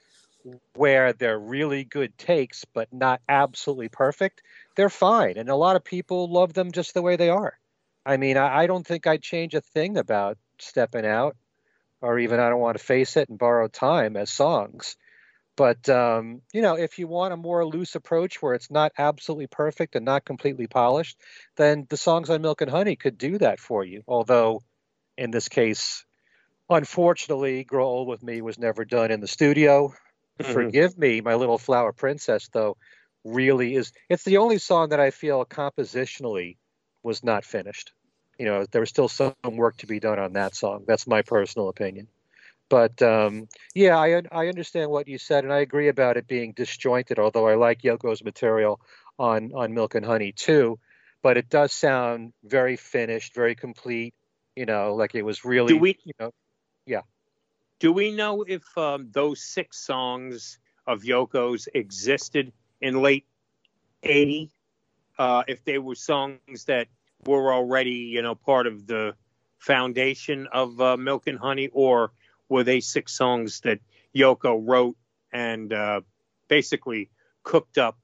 where 0.75 1.13
they're 1.13 1.39
really 1.39 1.85
good 1.85 2.17
takes, 2.17 2.65
but 2.65 2.93
not 2.93 3.21
absolutely 3.29 3.91
perfect, 3.91 4.43
they're 4.75 4.89
fine. 4.89 5.37
And 5.37 5.51
a 5.51 5.55
lot 5.55 5.77
of 5.77 5.85
people 5.85 6.33
love 6.33 6.55
them 6.55 6.73
just 6.73 6.95
the 6.95 7.03
way 7.03 7.17
they 7.17 7.29
are. 7.29 7.59
I 8.05 8.17
mean, 8.17 8.37
I, 8.37 8.63
I 8.63 8.67
don't 8.67 8.87
think 8.87 9.07
I'd 9.07 9.23
change 9.23 9.55
a 9.55 9.61
thing 9.61 9.99
about 9.99 10.39
stepping 10.59 11.07
out, 11.07 11.37
or 12.01 12.19
even 12.19 12.41
I 12.41 12.49
don't 12.49 12.59
want 12.59 12.79
to 12.79 12.85
face 12.85 13.17
it 13.17 13.29
and 13.29 13.39
borrow 13.39 13.69
time 13.69 14.17
as 14.17 14.31
songs. 14.31 14.97
But 15.57 15.89
um, 15.91 16.41
you 16.55 16.63
know, 16.63 16.79
if 16.79 16.99
you 16.99 17.07
want 17.07 17.35
a 17.35 17.37
more 17.37 17.67
loose 17.67 17.95
approach 17.95 18.41
where 18.41 18.55
it's 18.55 18.71
not 18.71 18.93
absolutely 18.97 19.47
perfect 19.47 19.95
and 19.95 20.05
not 20.05 20.25
completely 20.25 20.67
polished, 20.67 21.19
then 21.57 21.87
the 21.91 21.99
songs 21.99 22.31
on 22.31 22.41
Milk 22.41 22.63
and 22.63 22.71
Honey 22.71 22.97
could 22.97 23.19
do 23.19 23.37
that 23.39 23.61
for 23.61 23.85
you. 23.85 24.03
Although, 24.09 24.63
in 25.17 25.31
this 25.31 25.49
case, 25.49 26.05
unfortunately, 26.69 27.65
"Grow 27.65 27.87
Old 27.87 28.09
with 28.09 28.23
Me" 28.23 28.41
was 28.41 28.59
never 28.59 28.85
done 28.85 29.11
in 29.11 29.21
the 29.21 29.29
studio. 29.29 29.95
Mm-hmm. 30.41 30.53
Forgive 30.53 30.99
me, 30.99 31.21
my 31.21 31.35
little 31.35 31.59
flower 31.59 31.93
princess, 31.93 32.49
though, 32.53 32.77
really 33.25 33.75
is. 33.75 33.93
It's 34.09 34.25
the 34.25 34.39
only 34.39 34.59
song 34.59 34.91
that 34.91 35.01
I 35.01 35.11
feel 35.11 35.45
compositionally 35.45 36.57
was 37.03 37.23
not 37.23 37.45
finished. 37.45 37.93
You 38.39 38.47
know, 38.47 38.67
there 38.71 38.81
was 38.81 38.89
still 38.89 39.09
some 39.09 39.35
work 39.45 39.77
to 39.79 39.87
be 39.87 40.01
done 40.01 40.19
on 40.19 40.33
that 40.33 40.55
song. 40.55 40.85
That's 40.87 41.07
my 41.07 41.23
personal 41.23 41.69
opinion. 41.69 42.09
But 42.69 43.03
um, 43.03 43.49
yeah, 43.75 43.99
I 43.99 44.23
I 44.33 44.49
understand 44.49 44.91
what 44.91 45.07
you 45.07 45.19
said, 45.19 45.45
and 45.45 45.53
I 45.53 45.59
agree 45.59 45.89
about 45.89 46.17
it 46.17 46.27
being 46.27 46.53
disjointed. 46.53 47.19
Although 47.19 47.47
I 47.47 47.55
like 47.55 47.83
Yoko's 47.83 48.25
material 48.25 48.81
on 49.19 49.53
on 49.55 49.75
Milk 49.75 49.95
and 49.95 50.07
Honey 50.07 50.33
too, 50.33 50.79
but 51.23 51.37
it 51.37 51.51
does 51.51 51.73
sound 51.73 52.33
very 52.43 52.77
finished, 52.77 53.35
very 53.35 53.55
complete. 53.55 54.15
You 54.57 54.67
know, 54.67 54.95
like 54.95 55.15
it 55.15 55.23
was 55.23 55.45
really. 55.45 55.75
Do 55.75 55.79
we? 55.79 55.99
You 56.05 56.13
know, 56.21 56.33
yeah. 56.87 57.03
Do 57.79 57.93
we 57.93 58.13
know 58.13 58.45
if 58.47 58.63
um, 58.77 59.09
those 59.13 59.43
six 59.43 59.79
songs 59.79 60.59
of 60.87 61.03
Yoko's 61.03 61.69
existed 61.75 62.53
in 62.81 63.01
late 63.03 63.27
'80? 64.03 64.51
Uh, 65.19 65.43
if 65.47 65.65
they 65.65 65.79
were 65.79 65.95
songs 65.95 66.65
that 66.67 66.89
were 67.27 67.53
already, 67.53 68.11
you 68.15 68.23
know, 68.23 68.35
part 68.35 68.67
of 68.67 68.87
the 68.87 69.15
foundation 69.59 70.49
of 70.53 70.81
uh, 70.81 70.97
Milk 70.97 71.27
and 71.27 71.39
Honey, 71.39 71.69
or 71.73 72.13
were 72.49 72.65
they 72.65 72.81
six 72.81 73.13
songs 73.13 73.61
that 73.61 73.79
Yoko 74.15 74.61
wrote 74.63 74.97
and 75.33 75.73
uh, 75.73 76.01
basically 76.49 77.11
cooked 77.43 77.79
up 77.79 77.99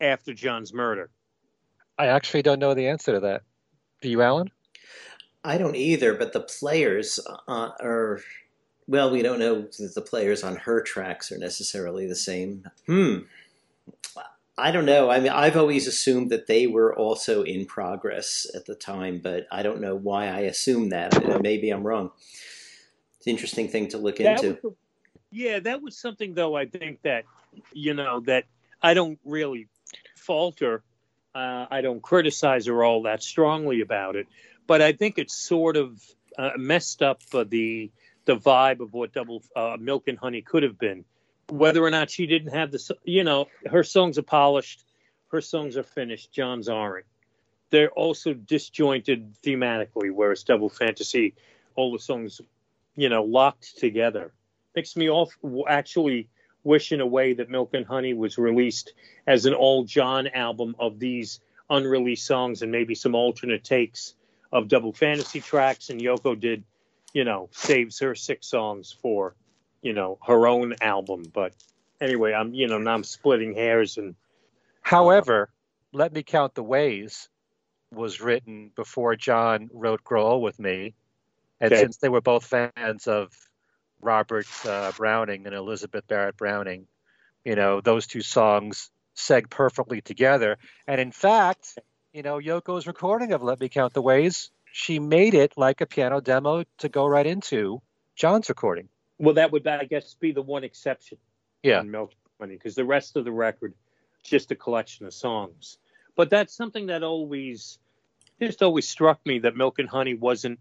after 0.00 0.32
John's 0.32 0.72
murder? 0.72 1.10
I 1.98 2.06
actually 2.06 2.42
don't 2.42 2.58
know 2.58 2.74
the 2.74 2.88
answer 2.88 3.12
to 3.12 3.20
that. 3.20 3.42
Do 4.00 4.08
you, 4.08 4.22
Alan? 4.22 4.50
I 5.44 5.58
don't 5.58 5.76
either, 5.76 6.14
but 6.14 6.32
the 6.32 6.40
players 6.40 7.18
uh, 7.48 7.70
are. 7.80 8.20
Well, 8.88 9.10
we 9.10 9.22
don't 9.22 9.38
know 9.38 9.62
that 9.78 9.92
the 9.94 10.02
players 10.02 10.42
on 10.42 10.56
her 10.56 10.82
tracks 10.82 11.30
are 11.32 11.38
necessarily 11.38 12.06
the 12.06 12.16
same. 12.16 12.68
Hmm. 12.86 13.18
I 14.58 14.70
don't 14.70 14.84
know. 14.84 15.10
I 15.10 15.18
mean, 15.18 15.32
I've 15.32 15.56
always 15.56 15.86
assumed 15.86 16.30
that 16.30 16.46
they 16.46 16.66
were 16.66 16.94
also 16.94 17.42
in 17.42 17.64
progress 17.64 18.46
at 18.54 18.66
the 18.66 18.74
time, 18.74 19.18
but 19.22 19.46
I 19.50 19.62
don't 19.62 19.80
know 19.80 19.94
why 19.94 20.26
I 20.26 20.40
assumed 20.40 20.92
that. 20.92 21.40
Maybe 21.42 21.70
I'm 21.70 21.84
wrong. 21.84 22.10
It's 23.16 23.26
an 23.26 23.30
interesting 23.30 23.68
thing 23.68 23.88
to 23.88 23.98
look 23.98 24.18
That 24.18 24.44
into. 24.44 24.58
was- 24.62 24.74
yeah, 25.30 25.60
that 25.60 25.80
was 25.80 25.96
something 25.96 26.34
though. 26.34 26.54
I 26.54 26.66
think 26.66 27.00
that 27.02 27.24
you 27.72 27.94
know 27.94 28.20
that 28.20 28.44
I 28.82 28.92
don't 28.92 29.18
really 29.24 29.68
falter. 30.16 30.82
Uh, 31.34 31.66
I 31.70 31.80
don't 31.80 32.02
criticize 32.02 32.66
her 32.66 32.84
all 32.84 33.02
that 33.04 33.22
strongly 33.22 33.80
about 33.80 34.16
it, 34.16 34.26
but 34.66 34.82
I 34.82 34.92
think 34.92 35.18
it's 35.18 35.34
sort 35.34 35.76
of 35.76 36.00
uh, 36.38 36.50
messed 36.56 37.02
up 37.02 37.20
uh, 37.34 37.44
the 37.48 37.90
the 38.24 38.36
vibe 38.36 38.80
of 38.80 38.92
what 38.92 39.12
Double 39.12 39.42
uh, 39.56 39.76
Milk 39.78 40.06
and 40.06 40.18
Honey 40.18 40.42
could 40.42 40.62
have 40.62 40.78
been. 40.78 41.04
Whether 41.48 41.82
or 41.82 41.90
not 41.90 42.08
she 42.08 42.26
didn't 42.26 42.52
have 42.52 42.70
the, 42.70 42.96
you 43.04 43.24
know, 43.24 43.48
her 43.68 43.82
songs 43.82 44.16
are 44.16 44.22
polished, 44.22 44.84
her 45.28 45.40
songs 45.40 45.76
are 45.76 45.82
finished. 45.82 46.32
John's 46.32 46.68
aren't. 46.68 47.06
They're 47.70 47.90
also 47.90 48.32
disjointed 48.32 49.34
thematically, 49.42 50.12
whereas 50.12 50.44
Double 50.44 50.68
Fantasy, 50.68 51.34
all 51.74 51.92
the 51.92 51.98
songs, 51.98 52.40
you 52.94 53.08
know, 53.08 53.24
locked 53.24 53.78
together. 53.78 54.32
Makes 54.76 54.96
me 54.96 55.10
off 55.10 55.36
actually 55.68 56.28
wish 56.64 56.92
in 56.92 57.00
a 57.00 57.06
way 57.06 57.34
that 57.34 57.50
Milk 57.50 57.70
and 57.74 57.84
Honey 57.84 58.14
was 58.14 58.38
released 58.38 58.92
as 59.26 59.46
an 59.46 59.54
all 59.54 59.84
John 59.84 60.28
album 60.28 60.76
of 60.78 60.98
these 60.98 61.40
unreleased 61.68 62.26
songs 62.26 62.62
and 62.62 62.70
maybe 62.70 62.94
some 62.94 63.14
alternate 63.14 63.64
takes 63.64 64.14
of 64.52 64.68
double 64.68 64.92
fantasy 64.92 65.40
tracks. 65.40 65.90
And 65.90 66.00
Yoko 66.00 66.38
did, 66.38 66.64
you 67.12 67.24
know, 67.24 67.48
saves 67.52 67.98
her 68.00 68.14
six 68.14 68.46
songs 68.46 68.92
for, 68.92 69.34
you 69.80 69.92
know, 69.92 70.18
her 70.26 70.46
own 70.46 70.74
album. 70.80 71.24
But 71.32 71.54
anyway, 72.00 72.32
I'm, 72.34 72.54
you 72.54 72.68
know, 72.68 72.78
now 72.78 72.94
I'm 72.94 73.04
splitting 73.04 73.54
hairs 73.54 73.96
and 73.98 74.14
However, 74.82 75.48
Let 75.92 76.12
Me 76.12 76.22
Count 76.22 76.54
the 76.54 76.62
Ways 76.62 77.28
was 77.92 78.20
written 78.20 78.72
before 78.74 79.16
John 79.16 79.70
wrote 79.72 80.02
Grow 80.04 80.26
Old 80.26 80.42
with 80.42 80.58
Me. 80.58 80.94
And 81.60 81.72
Okay. 81.72 81.82
since 81.82 81.98
they 81.98 82.08
were 82.08 82.20
both 82.20 82.44
fans 82.44 83.06
of 83.06 83.32
Robert 84.00 84.46
uh, 84.66 84.92
Browning 84.96 85.46
and 85.46 85.54
Elizabeth 85.54 86.06
Barrett 86.08 86.36
Browning, 86.36 86.88
you 87.44 87.54
know, 87.54 87.80
those 87.80 88.06
two 88.06 88.22
songs 88.22 88.90
seg 89.16 89.48
perfectly 89.48 90.00
together. 90.00 90.58
And 90.86 91.00
in 91.00 91.12
fact, 91.12 91.78
you 92.12 92.22
know, 92.22 92.38
Yoko's 92.38 92.86
recording 92.86 93.32
of 93.32 93.42
Let 93.42 93.60
Me 93.60 93.68
Count 93.68 93.94
the 93.94 94.02
Ways, 94.02 94.50
she 94.70 94.98
made 94.98 95.34
it 95.34 95.54
like 95.56 95.80
a 95.80 95.86
piano 95.86 96.20
demo 96.20 96.64
to 96.78 96.88
go 96.88 97.06
right 97.06 97.26
into 97.26 97.80
John's 98.16 98.48
recording. 98.48 98.88
well, 99.18 99.34
that 99.34 99.50
would, 99.52 99.66
I 99.66 99.84
guess, 99.84 100.14
be 100.14 100.32
the 100.32 100.42
one 100.42 100.64
exception. 100.64 101.18
Yeah. 101.62 101.82
Milk 101.82 102.12
Money 102.40 102.56
because 102.56 102.74
the 102.74 102.84
rest 102.84 103.16
of 103.16 103.24
the 103.24 103.30
record 103.30 103.72
just 104.22 104.50
a 104.50 104.56
collection 104.56 105.06
of 105.06 105.14
songs. 105.14 105.78
But 106.16 106.28
that's 106.28 106.54
something 106.54 106.86
that 106.86 107.02
always 107.02 107.78
just 108.40 108.62
always 108.62 108.88
struck 108.88 109.24
me 109.24 109.40
that 109.40 109.56
Milk 109.56 109.78
and 109.78 109.88
Honey 109.88 110.14
wasn't 110.14 110.58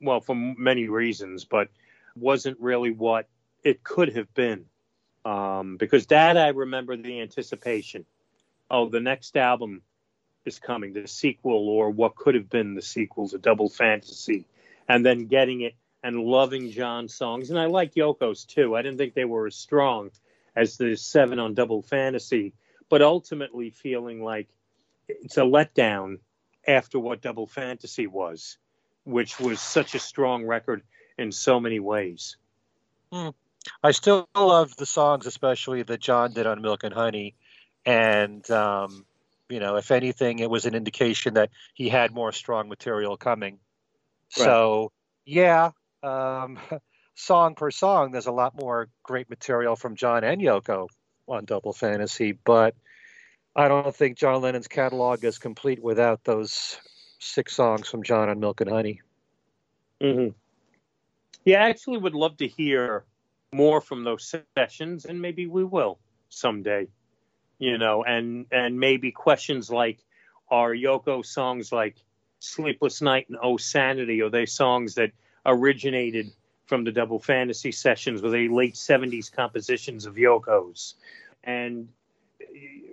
well 0.00 0.20
for 0.20 0.34
many 0.36 0.88
reasons, 0.88 1.44
but 1.44 1.68
wasn't 2.14 2.60
really 2.60 2.90
what 2.90 3.28
it 3.64 3.82
could 3.82 4.14
have 4.14 4.32
been. 4.34 4.66
Um, 5.24 5.76
because 5.78 6.06
that 6.08 6.36
I 6.36 6.48
remember 6.48 6.96
the 6.96 7.20
anticipation. 7.20 8.04
Oh, 8.70 8.88
the 8.88 9.00
next 9.00 9.36
album 9.36 9.82
is 10.46 10.58
coming, 10.58 10.92
the 10.92 11.06
sequel, 11.06 11.68
or 11.68 11.90
what 11.90 12.16
could 12.16 12.34
have 12.34 12.48
been 12.48 12.74
the 12.74 12.82
sequels, 12.82 13.34
a 13.34 13.38
double 13.38 13.68
fantasy, 13.68 14.44
and 14.88 15.04
then 15.04 15.26
getting 15.26 15.62
it 15.62 15.74
and 16.02 16.20
loving 16.20 16.70
John's 16.70 17.14
songs. 17.14 17.50
And 17.50 17.58
I 17.58 17.66
like 17.66 17.94
Yoko's 17.94 18.44
too. 18.44 18.76
I 18.76 18.82
didn't 18.82 18.98
think 18.98 19.14
they 19.14 19.24
were 19.24 19.46
as 19.46 19.56
strong 19.56 20.10
as 20.54 20.76
the 20.76 20.96
seven 20.96 21.38
on 21.38 21.54
Double 21.54 21.82
Fantasy, 21.82 22.52
but 22.88 23.02
ultimately 23.02 23.70
feeling 23.70 24.22
like 24.22 24.48
it's 25.08 25.36
a 25.36 25.42
letdown 25.42 26.18
after 26.66 26.98
what 26.98 27.20
Double 27.20 27.46
Fantasy 27.46 28.06
was, 28.06 28.58
which 29.04 29.38
was 29.38 29.60
such 29.60 29.94
a 29.94 29.98
strong 29.98 30.44
record 30.44 30.82
in 31.18 31.32
so 31.32 31.60
many 31.60 31.80
ways. 31.80 32.36
I 33.82 33.90
still 33.90 34.28
love 34.36 34.76
the 34.76 34.86
songs, 34.86 35.26
especially 35.26 35.82
that 35.82 36.00
John 36.00 36.32
did 36.32 36.46
on 36.46 36.62
Milk 36.62 36.84
and 36.84 36.94
Honey. 36.94 37.34
And, 37.84 38.48
um, 38.50 39.04
you 39.48 39.60
know, 39.60 39.76
if 39.76 39.90
anything, 39.90 40.38
it 40.38 40.50
was 40.50 40.66
an 40.66 40.74
indication 40.74 41.34
that 41.34 41.50
he 41.74 41.88
had 41.88 42.12
more 42.12 42.32
strong 42.32 42.68
material 42.68 43.16
coming. 43.16 43.58
So, 44.28 44.92
yeah, 45.24 45.70
um, 46.02 46.58
song 47.14 47.54
per 47.54 47.70
song, 47.70 48.12
there's 48.12 48.26
a 48.26 48.32
lot 48.32 48.60
more 48.60 48.88
great 49.02 49.30
material 49.30 49.76
from 49.76 49.96
John 49.96 50.24
and 50.24 50.40
Yoko 50.40 50.88
on 51.28 51.44
Double 51.44 51.72
Fantasy. 51.72 52.32
But 52.32 52.74
I 53.54 53.68
don't 53.68 53.94
think 53.94 54.18
John 54.18 54.42
Lennon's 54.42 54.68
catalog 54.68 55.24
is 55.24 55.38
complete 55.38 55.82
without 55.82 56.24
those 56.24 56.78
six 57.18 57.54
songs 57.54 57.88
from 57.88 58.02
John 58.02 58.28
on 58.28 58.40
Milk 58.40 58.60
and 58.60 58.70
Honey. 58.70 59.00
Mm-hmm. 60.00 60.36
Yeah, 61.44 61.64
I 61.64 61.70
actually 61.70 61.98
would 61.98 62.14
love 62.14 62.36
to 62.38 62.48
hear 62.48 63.04
more 63.52 63.80
from 63.80 64.04
those 64.04 64.34
sessions, 64.56 65.04
and 65.04 65.22
maybe 65.22 65.46
we 65.46 65.64
will 65.64 65.98
someday. 66.28 66.88
You 67.58 67.78
know, 67.78 68.04
and 68.04 68.46
and 68.50 68.78
maybe 68.78 69.12
questions 69.12 69.70
like, 69.70 69.98
are 70.50 70.72
Yoko 70.74 71.24
songs 71.24 71.72
like 71.72 71.96
"Sleepless 72.38 73.00
Night" 73.00 73.28
and 73.28 73.38
"Oh 73.42 73.56
Sanity" 73.56 74.20
are 74.22 74.30
they 74.30 74.46
songs 74.46 74.94
that 74.96 75.12
originated 75.44 76.32
from 76.66 76.84
the 76.84 76.92
Double 76.92 77.18
Fantasy 77.18 77.72
sessions? 77.72 78.20
Were 78.20 78.30
they 78.30 78.48
late 78.48 78.74
'70s 78.74 79.30
compositions 79.32 80.04
of 80.04 80.16
Yoko's? 80.16 80.94
And 81.44 81.88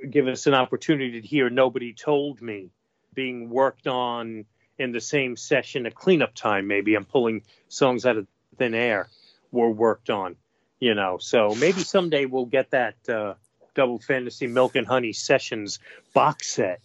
give 0.10 0.28
us 0.28 0.48
an 0.48 0.54
opportunity 0.54 1.20
to 1.20 1.28
hear 1.28 1.50
"Nobody 1.50 1.94
Told 1.94 2.42
Me" 2.42 2.70
being 3.14 3.50
worked 3.50 3.88
on 3.88 4.46
in 4.78 4.92
the 4.92 5.02
same 5.02 5.36
session 5.36 5.86
at 5.86 5.96
cleanup 5.96 6.34
time. 6.34 6.68
Maybe 6.68 6.96
I'm 6.96 7.06
pulling 7.06 7.44
songs 7.68 8.06
out 8.06 8.18
of 8.18 8.28
thin 8.58 8.74
air 8.74 9.10
were 9.52 9.70
worked 9.70 10.10
on, 10.10 10.36
you 10.80 10.96
know. 10.96 11.18
So 11.20 11.54
maybe 11.56 11.82
someday 11.82 12.26
we'll 12.26 12.46
get 12.46 12.72
that 12.72 12.96
uh, 13.10 13.36
Double 13.76 14.00
Fantasy 14.00 14.48
Milk 14.48 14.76
and 14.76 14.88
Honey 14.88 15.14
Sessions 15.14 15.80
box 16.14 16.48
set, 16.52 16.82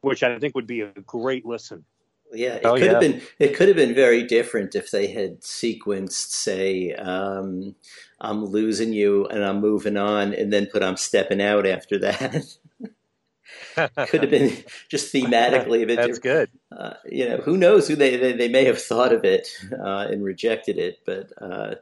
which 0.00 0.22
I 0.22 0.38
think 0.38 0.54
would 0.54 0.66
be 0.66 0.80
a 0.82 0.88
great 1.06 1.44
listen. 1.46 1.84
Yeah, 2.32 2.56
it 2.56 2.66
Oh, 2.66 2.74
could 2.74 2.90
have 2.90 3.00
been. 3.00 3.22
It 3.38 3.56
could 3.56 3.68
have 3.68 3.76
been 3.76 3.94
very 3.94 4.22
different 4.22 4.74
if 4.74 4.90
they 4.90 5.06
had 5.06 5.40
sequenced, 5.40 6.30
say, 6.30 6.92
um, 6.92 7.74
"I'm 8.20 8.44
losing 8.44 8.92
you" 8.92 9.24
and 9.26 9.42
"I'm 9.42 9.60
moving 9.60 9.96
on," 9.96 10.34
and 10.34 10.52
then 10.52 10.66
put 10.66 10.82
"I'm 10.82 10.98
stepping 10.98 11.40
out" 11.40 11.66
after 11.66 11.98
that. 12.00 12.44
could 14.08 14.20
have 14.22 14.30
been 14.30 14.52
just 14.90 15.12
thematically 15.12 15.82
a 15.82 15.86
bit 15.86 15.96
That's 15.96 16.18
different. 16.18 16.50
good. 16.70 16.78
Uh, 16.78 16.94
you 17.10 17.26
know, 17.28 17.38
who 17.38 17.56
knows 17.56 17.88
who 17.88 17.96
they, 17.96 18.16
they 18.16 18.32
they 18.34 18.48
may 18.48 18.64
have 18.64 18.80
thought 18.80 19.12
of 19.14 19.24
it 19.24 19.48
uh, 19.72 20.06
and 20.10 20.22
rejected 20.22 20.76
it, 20.78 20.98
but 21.06 21.32
uh, 21.40 21.76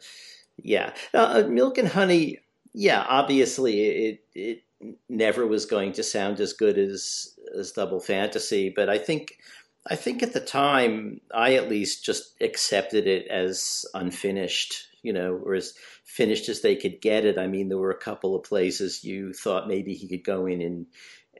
yeah, 0.63 0.95
uh, 1.13 1.43
Milk 1.49 1.79
and 1.79 1.89
Honey. 1.89 2.39
Yeah, 2.77 3.05
obviously 3.09 3.81
it 3.81 4.25
it 4.35 4.63
never 5.09 5.47
was 5.47 5.65
going 5.65 5.93
to 5.95 6.03
sound 6.03 6.41
as 6.41 6.53
good 6.53 6.77
as 6.79 7.35
as 7.59 7.73
Double 7.73 8.01
Fantasy, 8.01 8.71
but 8.75 8.91
I 8.91 8.99
think 8.99 9.39
I 9.87 9.97
think 9.97 10.23
at 10.23 10.35
the 10.35 10.41
time 10.41 11.23
I 11.35 11.55
at 11.55 11.71
least 11.71 12.05
just 12.05 12.35
accepted 12.43 13.07
it 13.07 13.29
as 13.29 13.87
unfinished, 13.95 14.89
you 15.03 15.15
know, 15.15 15.35
or 15.35 15.55
as 15.55 15.73
finished 16.05 16.51
as 16.51 16.61
they 16.61 16.77
could 16.77 17.01
get 17.01 17.25
it. 17.25 17.39
I 17.39 17.47
mean, 17.47 17.69
there 17.71 17.79
were 17.79 17.93
a 17.93 17.99
couple 17.99 18.37
of 18.37 18.45
places 18.45 19.05
you 19.05 19.33
thought 19.33 19.69
maybe 19.69 19.95
he 19.95 20.07
could 20.09 20.25
go 20.25 20.47
in 20.47 20.61
and 20.61 20.87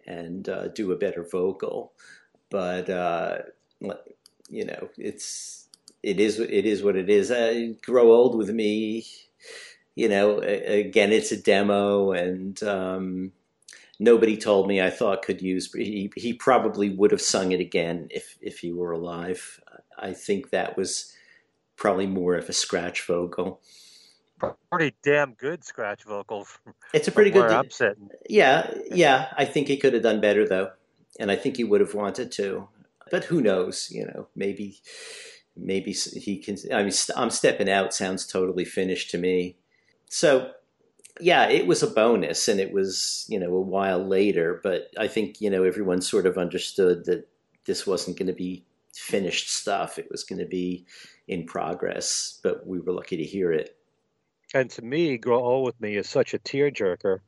and 0.07 0.49
uh, 0.49 0.69
do 0.69 0.93
a 0.93 0.97
better 0.97 1.23
vocal. 1.25 1.93
but 2.51 2.91
uh, 2.91 3.39
you 4.49 4.65
know, 4.65 4.89
it's 4.97 5.69
it 6.03 6.21
is 6.21 6.39
it 6.41 6.67
is 6.67 6.83
what 6.83 6.97
it 6.97 7.11
is. 7.11 7.31
Uh, 7.31 7.73
grow 7.85 8.13
old 8.13 8.37
with 8.37 8.51
me. 8.51 9.07
You 9.97 10.09
know, 10.11 10.39
again, 10.41 11.11
it's 11.11 11.33
a 11.33 11.43
demo, 11.43 12.13
and 12.13 12.63
um, 12.63 13.33
nobody 13.99 14.37
told 14.37 14.69
me 14.69 14.81
I 14.81 14.91
thought 14.91 15.23
could 15.23 15.41
use. 15.41 15.73
He, 15.73 16.13
he 16.15 16.35
probably 16.35 16.91
would 16.91 17.11
have 17.11 17.23
sung 17.23 17.53
it 17.53 17.61
again 17.61 18.09
if 18.11 18.37
if 18.41 18.59
he 18.59 18.73
were 18.73 18.93
alive. 18.93 19.61
I 19.99 20.13
think 20.13 20.51
that 20.51 20.77
was 20.77 21.13
probably 21.77 22.07
more 22.07 22.35
of 22.35 22.49
a 22.49 22.53
scratch 22.53 23.07
vocal. 23.07 23.61
Pretty 24.71 24.95
damn 25.03 25.33
good 25.33 25.65
scratch 25.65 26.05
vocal. 26.05 26.47
It's 26.93 27.09
a 27.09 27.13
pretty 27.13 27.31
good. 27.31 27.51
Upset. 27.51 27.97
Yeah, 28.29 28.71
yeah. 28.91 29.33
I 29.37 29.47
think 29.47 29.67
he 29.69 29.79
could 29.79 29.95
have 29.95 30.03
done 30.03 30.21
better 30.21 30.47
though, 30.47 30.73
and 31.19 31.31
I 31.31 31.37
think 31.37 31.57
he 31.57 31.65
would 31.65 31.81
have 31.81 31.95
wanted 31.95 32.31
to. 32.33 32.69
But 33.11 33.25
who 33.25 33.41
knows? 33.41 33.89
You 33.91 34.05
know, 34.05 34.29
maybe, 34.37 34.81
maybe 35.57 35.93
he 35.93 36.37
can. 36.37 36.59
I 36.71 36.83
mean, 36.83 36.93
I'm 37.17 37.31
stepping 37.31 37.71
out 37.71 37.95
sounds 37.95 38.27
totally 38.27 38.67
finished 38.67 39.11
to 39.13 39.19
me. 39.19 39.57
So 40.17 40.51
yeah, 41.21 41.47
it 41.51 41.67
was 41.67 41.83
a 41.83 41.87
bonus, 41.91 42.49
and 42.49 42.59
it 42.59 42.73
was 42.73 43.27
you 43.29 43.39
know 43.39 43.55
a 43.55 43.61
while 43.61 44.03
later. 44.03 44.61
But 44.63 44.89
I 44.99 45.09
think 45.09 45.43
you 45.43 45.51
know 45.51 45.63
everyone 45.63 46.01
sort 46.01 46.25
of 46.25 46.39
understood 46.39 47.05
that 47.05 47.29
this 47.67 47.87
wasn't 47.87 48.17
going 48.17 48.29
to 48.29 48.33
be 48.33 48.65
finished 48.95 49.51
stuff. 49.51 49.99
It 49.99 50.09
was 50.11 50.25
going 50.25 50.39
to 50.39 50.47
be 50.47 50.87
in 51.29 51.45
progress. 51.45 52.41
But 52.43 52.67
we 52.67 52.81
were 52.81 52.95
lucky 52.95 53.19
to 53.19 53.25
hear 53.25 53.53
it. 53.53 53.77
And 54.55 54.71
to 54.71 54.83
me, 54.83 55.19
"Grow 55.19 55.45
Old 55.45 55.67
with 55.67 55.81
Me" 55.83 55.97
is 55.97 56.09
such 56.09 56.33
a 56.33 56.39
tearjerker, 56.39 57.19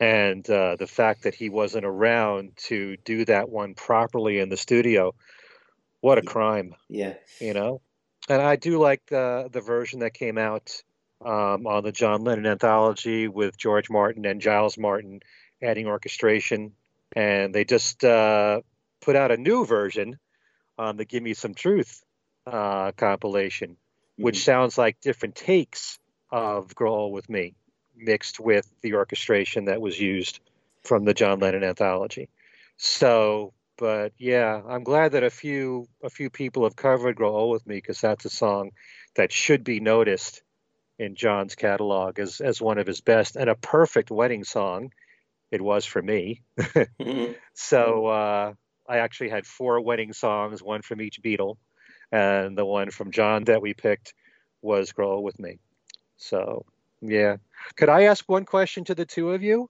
and 0.00 0.48
uh, 0.48 0.76
the 0.76 0.86
fact 0.86 1.24
that 1.24 1.34
he 1.34 1.50
wasn't 1.50 1.84
around 1.84 2.56
to 2.68 2.96
do 3.04 3.26
that 3.26 3.50
one 3.50 3.74
properly 3.74 4.38
in 4.38 4.48
the 4.48 4.56
studio, 4.56 5.14
what 6.00 6.16
a 6.16 6.22
crime! 6.22 6.74
Yeah, 6.88 7.16
you 7.38 7.52
know. 7.52 7.82
And 8.30 8.40
I 8.40 8.56
do 8.56 8.78
like 8.78 9.04
the 9.08 9.50
the 9.52 9.60
version 9.60 10.00
that 10.00 10.14
came 10.14 10.38
out 10.38 10.82
um, 11.24 11.66
on 11.66 11.84
the 11.84 11.92
John 11.92 12.22
Lennon 12.22 12.46
anthology 12.46 13.28
with 13.28 13.56
George 13.56 13.90
Martin 13.90 14.26
and 14.26 14.40
Giles 14.40 14.76
Martin 14.78 15.20
adding 15.62 15.86
orchestration. 15.86 16.72
And 17.16 17.54
they 17.54 17.64
just 17.64 18.04
uh, 18.04 18.60
put 19.00 19.16
out 19.16 19.30
a 19.30 19.36
new 19.36 19.64
version 19.64 20.18
on 20.76 20.96
the 20.96 21.04
Give 21.04 21.22
Me 21.22 21.34
Some 21.34 21.54
Truth 21.54 22.02
uh, 22.46 22.92
compilation, 22.92 23.70
mm-hmm. 23.70 24.22
which 24.22 24.44
sounds 24.44 24.76
like 24.76 25.00
different 25.00 25.34
takes 25.34 25.98
of 26.30 26.74
Grow 26.74 27.08
With 27.08 27.28
Me 27.28 27.54
mixed 27.96 28.40
with 28.40 28.68
the 28.82 28.94
orchestration 28.94 29.66
that 29.66 29.80
was 29.80 29.98
used 29.98 30.40
from 30.82 31.04
the 31.04 31.14
John 31.14 31.38
Lennon 31.38 31.64
anthology. 31.64 32.28
So, 32.76 33.52
but 33.78 34.12
yeah, 34.18 34.60
I'm 34.68 34.82
glad 34.82 35.12
that 35.12 35.22
a 35.22 35.30
few 35.30 35.88
a 36.02 36.10
few 36.10 36.30
people 36.30 36.64
have 36.64 36.76
covered 36.76 37.16
"Grow 37.16 37.34
Old 37.34 37.52
with 37.52 37.66
Me" 37.66 37.76
because 37.76 38.00
that's 38.00 38.24
a 38.24 38.30
song 38.30 38.72
that 39.14 39.32
should 39.32 39.62
be 39.64 39.80
noticed 39.80 40.42
in 40.98 41.14
John's 41.14 41.54
catalog 41.54 42.18
as 42.18 42.40
as 42.40 42.60
one 42.60 42.78
of 42.78 42.86
his 42.86 43.00
best 43.00 43.36
and 43.36 43.50
a 43.50 43.54
perfect 43.54 44.10
wedding 44.10 44.44
song. 44.44 44.92
It 45.50 45.60
was 45.60 45.84
for 45.84 46.02
me. 46.02 46.42
mm-hmm. 46.58 47.32
So 47.52 48.06
uh, 48.06 48.54
I 48.88 48.98
actually 48.98 49.30
had 49.30 49.46
four 49.46 49.80
wedding 49.80 50.12
songs, 50.12 50.62
one 50.62 50.82
from 50.82 51.00
each 51.00 51.22
Beatle, 51.22 51.56
and 52.10 52.58
the 52.58 52.64
one 52.64 52.90
from 52.90 53.12
John 53.12 53.44
that 53.44 53.62
we 53.62 53.74
picked 53.74 54.14
was 54.62 54.92
"Grow 54.92 55.20
with 55.20 55.38
Me." 55.38 55.58
So 56.16 56.64
yeah, 57.00 57.36
could 57.76 57.88
I 57.88 58.04
ask 58.04 58.28
one 58.28 58.44
question 58.44 58.84
to 58.84 58.94
the 58.94 59.04
two 59.04 59.30
of 59.30 59.42
you? 59.42 59.68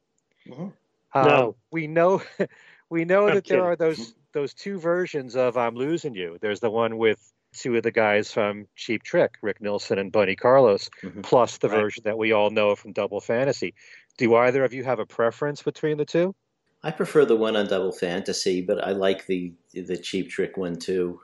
Mm-hmm. 0.49 0.69
Um, 1.17 1.29
no, 1.29 1.57
we 1.71 1.87
know 1.87 2.23
we 2.91 3.05
know 3.05 3.29
I'm 3.29 3.35
that 3.35 3.45
kidding. 3.45 3.59
there 3.59 3.71
are 3.71 3.77
those 3.77 4.15
those 4.33 4.55
two 4.55 4.79
versions 4.79 5.37
of 5.37 5.57
"I'm 5.57 5.75
Losing 5.75 6.15
You." 6.15 6.39
There's 6.41 6.61
the 6.61 6.71
one 6.71 6.97
with 6.99 7.34
two 7.55 7.77
of 7.77 7.83
the 7.83 7.91
guys 7.91 8.33
from 8.33 8.67
Cheap 8.77 9.03
Trick, 9.03 9.35
Rick 9.43 9.61
Nielsen 9.61 9.99
and 9.99 10.13
Bunny 10.13 10.37
Carlos, 10.37 10.91
mm-hmm. 11.03 11.23
plus 11.23 11.59
the 11.59 11.69
right. 11.69 11.81
version 11.81 12.03
that 12.05 12.19
we 12.19 12.33
all 12.33 12.51
know 12.51 12.75
from 12.75 12.93
Double 12.93 13.21
Fantasy. 13.21 13.75
Do 14.19 14.35
either 14.37 14.65
of 14.65 14.73
you 14.75 14.85
have 14.85 14.99
a 14.99 15.07
preference 15.07 15.63
between 15.63 15.97
the 15.97 16.05
two? 16.05 16.35
I 16.83 16.91
prefer 16.91 17.25
the 17.25 17.37
one 17.37 17.57
on 17.57 17.67
Double 17.67 17.93
Fantasy, 17.93 18.61
but 18.61 18.85
I 18.85 18.93
like 18.93 19.27
the 19.27 19.53
the 19.73 19.97
Cheap 19.97 20.31
Trick 20.31 20.57
one 20.57 20.77
too. 20.77 21.21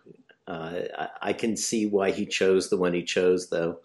Uh, 0.49 0.81
I, 0.99 1.09
I, 1.23 1.33
can 1.33 1.57
see 1.57 1.87
why 1.87 2.11
he 2.11 2.27
chose 2.27 2.71
the 2.71 2.77
one 2.77 2.93
he 2.93 3.05
chose, 3.05 3.51
though. 3.51 3.81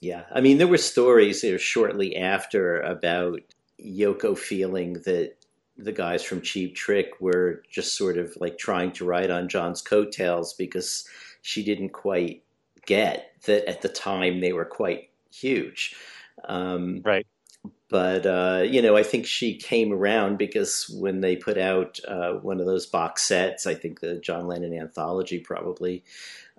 Yeah, 0.00 0.24
I 0.32 0.40
mean, 0.40 0.58
there 0.58 0.68
were 0.68 0.78
stories 0.78 1.40
there 1.40 1.58
shortly 1.58 2.14
after 2.14 2.80
about 2.80 3.40
Yoko 3.84 4.38
feeling 4.38 4.94
that 5.04 5.34
the 5.76 5.92
guys 5.92 6.22
from 6.22 6.42
Cheap 6.42 6.76
Trick 6.76 7.20
were 7.20 7.62
just 7.70 7.96
sort 7.96 8.18
of 8.18 8.36
like 8.38 8.58
trying 8.58 8.92
to 8.92 9.04
ride 9.04 9.30
on 9.30 9.48
John's 9.48 9.82
coattails 9.82 10.52
because 10.54 11.08
she 11.42 11.62
didn't 11.62 11.90
quite 11.90 12.44
get 12.86 13.32
that 13.46 13.68
at 13.68 13.82
the 13.82 13.88
time 13.88 14.40
they 14.40 14.52
were 14.52 14.64
quite 14.64 15.10
huge. 15.30 15.94
Um, 16.44 17.02
right. 17.04 17.26
But, 17.88 18.24
uh, 18.24 18.62
you 18.64 18.80
know, 18.80 18.96
I 18.96 19.02
think 19.02 19.26
she 19.26 19.56
came 19.56 19.92
around 19.92 20.38
because 20.38 20.88
when 20.98 21.20
they 21.20 21.36
put 21.36 21.58
out 21.58 22.00
uh, 22.08 22.32
one 22.32 22.58
of 22.58 22.66
those 22.66 22.86
box 22.86 23.22
sets, 23.22 23.66
I 23.66 23.74
think 23.74 24.00
the 24.00 24.16
John 24.16 24.46
Lennon 24.46 24.72
anthology 24.72 25.38
probably, 25.38 26.02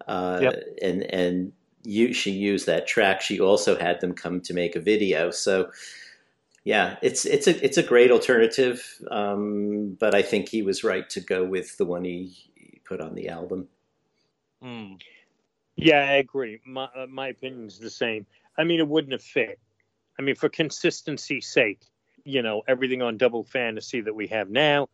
uh, 0.07 0.39
yep. 0.43 0.63
and, 0.81 1.03
and 1.03 1.53
you, 1.83 2.13
she 2.13 2.31
used 2.31 2.67
that 2.67 2.85
track. 2.85 3.21
She 3.21 3.39
also 3.39 3.75
had 3.75 3.99
them 3.99 4.13
come 4.13 4.41
to 4.41 4.53
make 4.53 4.75
a 4.75 4.79
video. 4.79 5.31
So, 5.31 5.71
yeah, 6.63 6.95
it's 7.01 7.25
it's 7.25 7.47
a 7.47 7.65
it's 7.65 7.77
a 7.77 7.83
great 7.83 8.09
alternative, 8.09 9.01
um, 9.11 9.97
but 9.99 10.15
I 10.15 10.21
think 10.21 10.47
he 10.47 10.61
was 10.61 10.83
right 10.83 11.09
to 11.09 11.19
go 11.19 11.43
with 11.43 11.75
the 11.77 11.83
one 11.83 12.05
he 12.05 12.37
put 12.85 13.01
on 13.01 13.15
the 13.15 13.27
album. 13.27 13.67
Mm. 14.63 15.01
Yeah, 15.75 15.99
I 15.99 16.13
agree. 16.13 16.59
My 16.65 16.85
uh, 16.95 17.07
my 17.09 17.29
opinion's 17.29 17.79
the 17.79 17.89
same. 17.89 18.25
I 18.57 18.63
mean, 18.63 18.79
it 18.79 18.87
wouldn't 18.87 19.13
have 19.13 19.23
fit. 19.23 19.59
I 20.17 20.21
mean, 20.21 20.35
for 20.35 20.49
consistency's 20.49 21.47
sake, 21.47 21.81
you 22.23 22.41
know, 22.41 22.61
everything 22.67 23.01
on 23.01 23.17
Double 23.17 23.43
Fantasy 23.43 24.01
that 24.01 24.13
we 24.13 24.27
have 24.27 24.49
now 24.49 24.89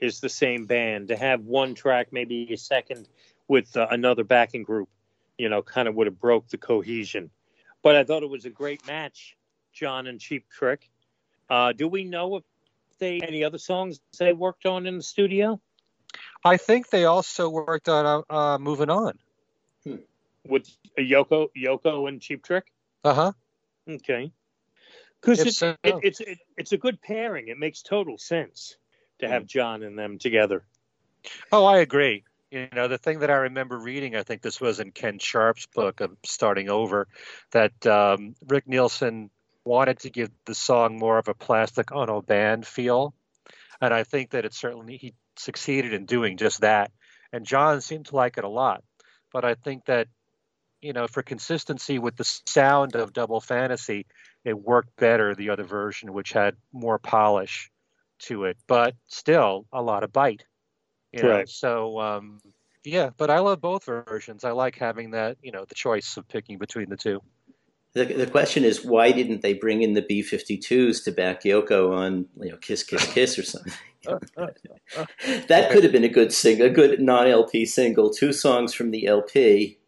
is 0.00 0.20
the 0.20 0.28
same 0.28 0.66
band. 0.66 1.08
To 1.08 1.16
have 1.16 1.42
one 1.42 1.74
track, 1.74 2.08
maybe 2.12 2.52
a 2.52 2.56
second, 2.56 3.08
with 3.48 3.76
uh, 3.76 3.86
another 3.90 4.24
backing 4.24 4.64
group, 4.64 4.88
you 5.38 5.48
know, 5.48 5.62
kind 5.62 5.86
of 5.88 5.94
would 5.94 6.08
have 6.08 6.18
broke 6.20 6.48
the 6.48 6.58
cohesion. 6.58 7.30
But 7.82 7.94
I 7.96 8.04
thought 8.04 8.22
it 8.22 8.30
was 8.30 8.44
a 8.44 8.50
great 8.50 8.86
match, 8.86 9.36
John 9.72 10.06
and 10.06 10.20
Cheap 10.20 10.46
Trick. 10.50 10.90
Uh, 11.48 11.72
do 11.72 11.86
we 11.86 12.04
know 12.04 12.36
if 12.36 12.44
they 12.98 13.20
any 13.20 13.44
other 13.44 13.58
songs 13.58 14.00
they 14.18 14.32
worked 14.32 14.66
on 14.66 14.86
in 14.86 14.96
the 14.96 15.02
studio? 15.02 15.60
I 16.44 16.56
think 16.56 16.90
they 16.90 17.04
also 17.04 17.48
worked 17.48 17.88
on 17.88 18.24
uh, 18.28 18.32
uh 18.32 18.58
moving 18.58 18.90
on 18.90 19.18
hmm. 19.84 19.96
with 20.46 20.68
Yoko, 20.98 21.48
Yoko 21.56 22.08
and 22.08 22.20
Cheap 22.20 22.44
Trick. 22.44 22.70
Uh 23.02 23.14
huh. 23.14 23.32
Okay. 23.88 24.32
Because 25.20 25.40
it's 25.40 25.58
so. 25.58 25.76
it, 25.82 25.94
it's 26.02 26.20
it, 26.20 26.38
it's 26.56 26.72
a 26.72 26.76
good 26.76 27.00
pairing. 27.00 27.48
It 27.48 27.58
makes 27.58 27.82
total 27.82 28.18
sense 28.18 28.76
to 29.20 29.28
have 29.28 29.42
hmm. 29.42 29.48
John 29.48 29.82
and 29.82 29.98
them 29.98 30.18
together. 30.18 30.64
Oh, 31.50 31.64
I 31.64 31.78
agree. 31.78 32.24
You 32.50 32.68
know, 32.72 32.86
the 32.86 32.98
thing 32.98 33.20
that 33.20 33.30
I 33.30 33.36
remember 33.36 33.78
reading, 33.78 34.14
I 34.14 34.22
think 34.22 34.42
this 34.42 34.60
was 34.60 34.78
in 34.78 34.92
Ken 34.92 35.18
Sharp's 35.18 35.66
book 35.66 36.00
of 36.00 36.16
Starting 36.24 36.68
Over, 36.68 37.08
that 37.50 37.84
um, 37.86 38.36
Rick 38.46 38.68
Nielsen 38.68 39.30
wanted 39.64 40.00
to 40.00 40.10
give 40.10 40.30
the 40.44 40.54
song 40.54 40.98
more 40.98 41.18
of 41.18 41.26
a 41.26 41.34
Plastic 41.34 41.90
Ono 41.90 42.20
band 42.20 42.66
feel. 42.66 43.14
And 43.80 43.92
I 43.92 44.04
think 44.04 44.30
that 44.30 44.44
it 44.44 44.54
certainly, 44.54 44.98
he 44.98 45.14
succeeded 45.36 45.92
in 45.92 46.06
doing 46.06 46.36
just 46.36 46.60
that. 46.60 46.90
And 47.32 47.44
John 47.44 47.80
seemed 47.80 48.06
to 48.06 48.16
like 48.16 48.38
it 48.38 48.44
a 48.44 48.48
lot. 48.48 48.82
But 49.32 49.44
I 49.44 49.54
think 49.54 49.86
that, 49.86 50.08
you 50.80 50.92
know, 50.92 51.08
for 51.08 51.22
consistency 51.22 51.98
with 51.98 52.16
the 52.16 52.24
sound 52.46 52.94
of 52.94 53.12
Double 53.12 53.40
Fantasy, 53.40 54.06
it 54.44 54.58
worked 54.58 54.94
better, 54.96 55.34
the 55.34 55.50
other 55.50 55.64
version, 55.64 56.12
which 56.12 56.32
had 56.32 56.56
more 56.72 56.98
polish 56.98 57.70
to 58.20 58.44
it, 58.44 58.56
but 58.66 58.94
still 59.08 59.66
a 59.72 59.82
lot 59.82 60.04
of 60.04 60.12
bite. 60.12 60.44
You 61.12 61.22
know? 61.22 61.30
Right. 61.30 61.48
So, 61.48 62.00
um, 62.00 62.40
yeah, 62.84 63.10
but 63.16 63.30
I 63.30 63.38
love 63.38 63.60
both 63.60 63.84
versions. 63.84 64.44
I 64.44 64.50
like 64.52 64.76
having 64.76 65.12
that, 65.12 65.38
you 65.42 65.52
know, 65.52 65.64
the 65.64 65.74
choice 65.74 66.16
of 66.16 66.28
picking 66.28 66.58
between 66.58 66.90
the 66.90 66.96
two. 66.96 67.22
The, 67.94 68.04
the 68.04 68.26
question 68.26 68.64
is, 68.64 68.84
why 68.84 69.12
didn't 69.12 69.42
they 69.42 69.54
bring 69.54 69.82
in 69.82 69.94
the 69.94 70.02
B 70.02 70.20
52s 70.22 71.04
to 71.04 71.12
back 71.12 71.44
Yoko 71.44 71.96
on, 71.96 72.26
you 72.40 72.50
know, 72.50 72.56
Kiss, 72.56 72.82
Kiss, 72.82 73.12
Kiss 73.12 73.38
or 73.38 73.44
something? 73.44 73.72
that 75.48 75.70
could 75.70 75.84
have 75.84 75.92
been 75.92 76.04
a 76.04 76.08
good 76.08 76.32
sing, 76.32 76.60
a 76.60 76.68
good 76.68 77.00
non-LP 77.00 77.64
single. 77.66 78.10
Two 78.10 78.32
songs 78.32 78.74
from 78.74 78.90
the 78.90 79.06
LP, 79.06 79.78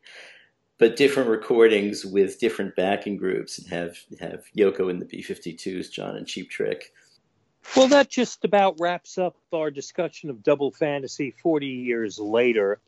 but 0.79 0.97
different 0.97 1.29
recordings 1.29 2.07
with 2.07 2.39
different 2.39 2.77
backing 2.77 3.17
groups, 3.17 3.59
and 3.59 3.69
have 3.69 3.99
have 4.21 4.45
Yoko 4.57 4.89
and 4.89 5.03
the 5.03 5.07
B52s, 5.07 5.91
John 5.91 6.17
and 6.17 6.27
Cheap 6.27 6.49
Trick. 6.49 6.93
Well, 7.75 7.89
that 7.89 8.09
just 8.09 8.45
about 8.45 8.77
wraps 8.79 9.19
up 9.19 9.37
our 9.53 9.71
discussion 9.71 10.31
of 10.31 10.43
Double 10.43 10.71
Fantasy 10.71 11.35
40 11.43 11.67
years 11.67 12.19
later. 12.19 12.79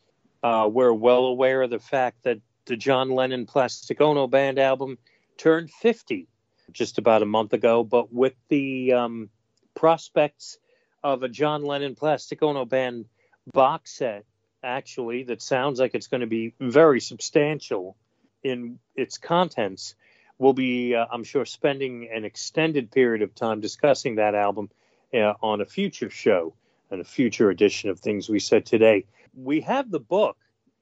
Uh, 0.43 0.69
we're 0.71 0.93
well 0.93 1.25
aware 1.27 1.63
of 1.63 1.71
the 1.71 1.81
fact 1.81 2.23
that 2.23 2.39
the 2.69 2.77
John 2.77 3.11
Lennon 3.11 3.47
Plastic 3.47 4.01
Ono 4.01 4.27
Band 4.27 4.59
album 4.59 4.99
turned 5.39 5.71
50 5.71 6.29
just 6.71 6.99
about 6.99 7.23
a 7.23 7.27
month 7.27 7.55
ago, 7.55 7.83
but 7.83 8.13
with 8.13 8.35
the 8.49 8.93
um, 8.93 9.31
prospects 9.75 10.59
of 11.03 11.23
a 11.23 11.29
John 11.29 11.65
Lennon 11.65 11.95
Plastic 11.95 12.43
Ono 12.43 12.67
Band 12.67 13.07
box 13.53 13.97
set, 13.97 14.27
actually, 14.63 15.25
that 15.25 15.41
sounds 15.41 15.81
like 15.81 15.95
it's 15.95 16.09
going 16.09 16.21
to 16.21 16.27
be 16.27 16.53
very 16.61 17.01
substantial 17.01 17.97
in 18.43 18.79
its 18.95 19.17
contents. 19.17 19.95
We'll 20.39 20.53
be, 20.53 20.95
uh, 20.95 21.07
I'm 21.11 21.25
sure, 21.25 21.47
spending 21.47 22.11
an 22.13 22.25
extended 22.25 22.91
period 22.91 23.23
of 23.23 23.35
time 23.35 23.61
discussing 23.61 24.17
that 24.17 24.35
album 24.35 24.69
uh, 25.15 25.33
on 25.41 25.63
a 25.63 25.67
future 25.67 26.11
show 26.11 26.55
and 26.91 27.01
a 27.01 27.05
future 27.05 27.49
edition 27.49 27.89
of 27.89 27.99
Things 27.99 28.29
We 28.29 28.41
Said 28.41 28.67
Today. 28.67 29.07
We 29.35 29.63
have 29.63 29.91
the 29.91 30.01
book 30.01 30.37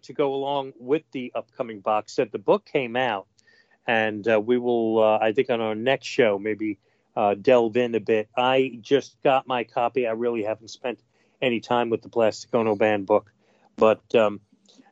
to 0.07 0.12
go 0.12 0.35
along 0.35 0.73
with 0.78 1.03
the 1.12 1.33
upcoming 1.35 1.81
box 1.81 2.15
set. 2.15 2.33
The 2.33 2.39
book 2.39 2.65
came 2.65 2.97
out, 2.97 3.27
and 3.87 4.27
uh, 4.27 4.41
we 4.41 4.59
will, 4.59 5.03
uh, 5.03 5.19
I 5.20 5.33
think, 5.33 5.51
on 5.51 5.61
our 5.61 5.74
next 5.74 6.07
show, 6.07 6.39
maybe 6.39 6.78
uh, 7.16 7.35
delve 7.35 7.77
in 7.77 7.95
a 7.95 8.01
bit. 8.01 8.28
I 8.37 8.78
just 8.81 9.16
got 9.23 9.47
my 9.47 9.65
copy. 9.65 10.07
I 10.07 10.12
really 10.12 10.45
haven't 10.45 10.69
spent 10.69 11.01
any 11.41 11.61
time 11.61 11.91
with 11.91 12.03
the 12.03 12.09
Plastic 12.09 12.55
Ono 12.55 12.74
Band 12.77 13.07
book, 13.07 13.33
but 13.77 14.03
um, 14.15 14.41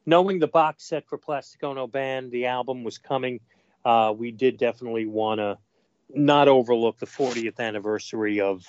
knowing 0.07 0.39
the 0.39 0.47
box 0.47 0.85
set 0.85 1.07
for 1.09 1.19
Plastic 1.19 1.62
Ono 1.65 1.86
Band, 1.86 2.31
the 2.31 2.47
album 2.47 2.85
was 2.85 2.99
coming. 2.99 3.41
Uh, 3.85 4.15
we 4.16 4.31
did 4.31 4.59
definitely 4.59 5.07
want 5.07 5.39
to 5.39 5.59
not 6.12 6.49
overlook 6.49 6.99
the 6.99 7.07
40th 7.07 7.59
anniversary 7.59 8.41
of 8.41 8.65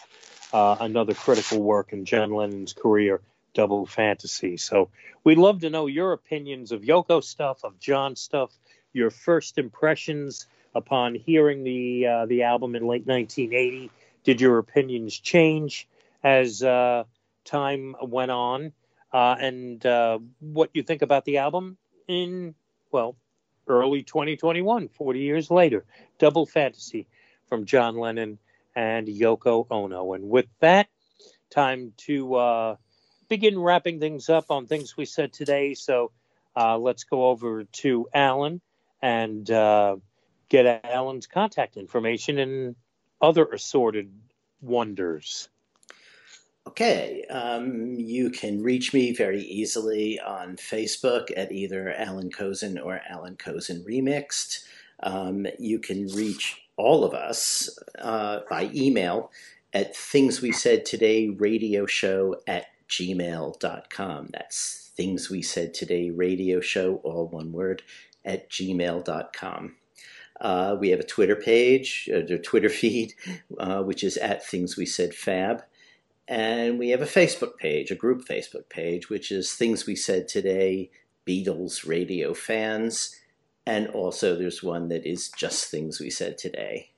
uh, 0.53 0.77
another 0.79 1.13
critical 1.13 1.61
work 1.61 1.93
in 1.93 2.05
John 2.05 2.31
Lennon's 2.31 2.73
career, 2.73 3.21
Double 3.55 3.87
Fantasy. 3.87 4.57
So 4.57 4.89
we'd 5.23 5.39
love 5.39 5.61
to 5.61 5.71
know 5.71 5.87
your 5.87 6.13
opinions 6.13 6.71
of 6.71 6.81
Yoko 6.81 7.23
stuff, 7.23 7.63
of 7.63 7.79
John 7.79 8.15
stuff, 8.15 8.51
your 8.93 9.09
first 9.09 9.57
impressions 9.57 10.45
upon 10.75 11.15
hearing 11.15 11.63
the 11.63 12.05
uh, 12.05 12.25
the 12.27 12.43
album 12.43 12.75
in 12.75 12.83
late 12.83 13.07
1980. 13.07 13.89
Did 14.23 14.41
your 14.41 14.59
opinions 14.59 15.17
change 15.17 15.87
as 16.23 16.61
uh, 16.61 17.05
time 17.45 17.95
went 18.01 18.31
on? 18.31 18.73
Uh, 19.11 19.35
and 19.39 19.83
uh, 19.85 20.19
what 20.39 20.69
you 20.73 20.83
think 20.83 21.01
about 21.01 21.25
the 21.25 21.37
album 21.37 21.77
in 22.07 22.53
well 22.91 23.15
early 23.67 24.03
2021, 24.03 24.89
40 24.89 25.19
years 25.19 25.49
later. 25.49 25.85
Double 26.19 26.45
Fantasy 26.45 27.07
from 27.47 27.65
John 27.65 27.97
Lennon 27.97 28.37
and 28.75 29.07
Yoko 29.07 29.65
Ono. 29.71 30.13
And 30.13 30.29
with 30.29 30.47
that, 30.59 30.87
time 31.49 31.93
to 31.97 32.35
uh, 32.35 32.75
begin 33.27 33.59
wrapping 33.59 33.99
things 33.99 34.29
up 34.29 34.51
on 34.51 34.67
things 34.67 34.97
we 34.97 35.05
said 35.05 35.33
today. 35.33 35.73
So 35.73 36.11
uh, 36.55 36.77
let's 36.77 37.03
go 37.03 37.27
over 37.27 37.63
to 37.63 38.07
Alan 38.13 38.61
and 39.01 39.49
uh, 39.51 39.97
get 40.49 40.85
Alan's 40.85 41.27
contact 41.27 41.77
information 41.77 42.39
and 42.39 42.75
other 43.21 43.45
assorted 43.45 44.11
wonders. 44.61 45.49
Okay, 46.67 47.23
um, 47.29 47.93
you 47.93 48.31
can 48.31 48.63
reach 48.63 48.91
me 48.91 49.13
very 49.13 49.41
easily 49.41 50.19
on 50.19 50.57
Facebook 50.57 51.27
at 51.37 51.51
either 51.51 51.93
Alan 51.93 52.31
Kozinn 52.31 52.83
or 52.83 53.01
Alan 53.07 53.35
Kozinn 53.35 53.85
Remixed. 53.85 54.63
Um, 55.03 55.45
you 55.59 55.77
can 55.77 56.07
reach 56.07 56.63
all 56.75 57.03
of 57.03 57.13
us 57.13 57.69
uh, 57.99 58.39
by 58.49 58.71
email 58.73 59.31
at 59.73 59.95
things 59.95 60.41
we 60.41 60.51
said 60.51 60.85
today 60.85 61.29
radio 61.29 61.85
show 61.85 62.37
at 62.47 62.65
gmail.com. 62.89 64.29
That's 64.31 64.91
things 64.95 65.29
we 65.29 65.41
said 65.41 65.73
today 65.73 66.09
radio 66.09 66.59
show, 66.59 66.95
all 67.03 67.27
one 67.27 67.51
word, 67.51 67.83
at 68.23 68.49
gmail.com. 68.49 69.75
Uh, 70.41 70.75
we 70.79 70.89
have 70.89 70.99
a 70.99 71.05
Twitter 71.05 71.35
page, 71.35 72.09
uh, 72.13 72.25
a 72.33 72.37
Twitter 72.37 72.69
feed, 72.81 73.13
uh, 73.57 73.81
which 73.81 74.03
is 74.03 74.17
at 74.17 74.45
Things 74.45 74.77
We 74.77 74.85
Said 74.85 75.13
Fab. 75.13 75.63
And 76.27 76.79
we 76.79 76.89
have 76.89 77.01
a 77.01 77.05
Facebook 77.05 77.57
page, 77.57 77.91
a 77.91 77.95
group 77.95 78.25
Facebook 78.25 78.67
page, 78.69 79.09
which 79.09 79.31
is 79.31 79.53
Things 79.53 79.85
We 79.85 79.95
Said 79.95 80.27
Today 80.27 80.89
Beatles 81.25 81.87
Radio 81.87 82.33
Fans. 82.33 83.15
And 83.65 83.87
also, 83.87 84.35
there's 84.35 84.61
one 84.61 84.89
that 84.89 85.05
is 85.05 85.29
just 85.29 85.71
things 85.71 85.99
we 85.99 86.09
said 86.09 86.37
today. 86.37 86.91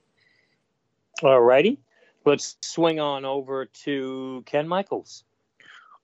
All 1.22 1.40
righty. 1.40 1.78
Let's 2.24 2.56
swing 2.60 3.00
on 3.00 3.24
over 3.24 3.64
to 3.64 4.42
Ken 4.44 4.68
Michaels. 4.68 5.24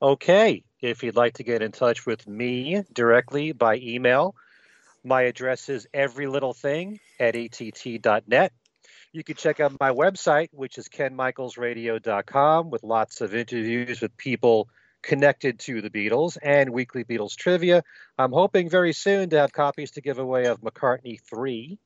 Okay. 0.04 0.62
If 0.82 1.02
you'd 1.02 1.16
like 1.16 1.34
to 1.34 1.44
get 1.44 1.62
in 1.62 1.72
touch 1.72 2.04
with 2.04 2.28
me 2.28 2.82
directly 2.92 3.52
by 3.52 3.76
email, 3.76 4.34
my 5.02 5.22
address 5.22 5.70
is 5.70 5.86
everylittlething 5.94 7.00
at 7.18 7.34
att.net. 7.34 8.52
You 9.12 9.24
can 9.24 9.36
check 9.36 9.60
out 9.60 9.72
my 9.80 9.92
website, 9.92 10.48
which 10.52 10.76
is 10.76 10.90
kenmichaelsradio.com, 10.90 12.68
with 12.68 12.82
lots 12.82 13.22
of 13.22 13.34
interviews 13.34 14.02
with 14.02 14.14
people 14.18 14.68
connected 15.00 15.58
to 15.60 15.80
the 15.80 15.88
Beatles 15.88 16.36
and 16.42 16.68
weekly 16.68 17.04
Beatles 17.04 17.34
trivia. 17.34 17.82
I'm 18.18 18.32
hoping 18.32 18.68
very 18.68 18.92
soon 18.92 19.30
to 19.30 19.38
have 19.38 19.54
copies 19.54 19.92
to 19.92 20.02
give 20.02 20.18
away 20.18 20.44
of 20.48 20.60
McCartney 20.60 21.18
3. 21.18 21.78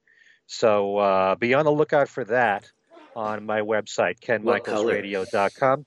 So 0.49 0.97
uh, 0.97 1.35
be 1.37 1.55
on 1.55 1.67
the 1.67 1.71
lookout 1.71 2.09
for 2.09 2.25
that 2.25 2.69
on 3.15 3.47
my 3.47 3.61
website, 3.61 4.19
kenmichaelsradio.com. 4.19 5.87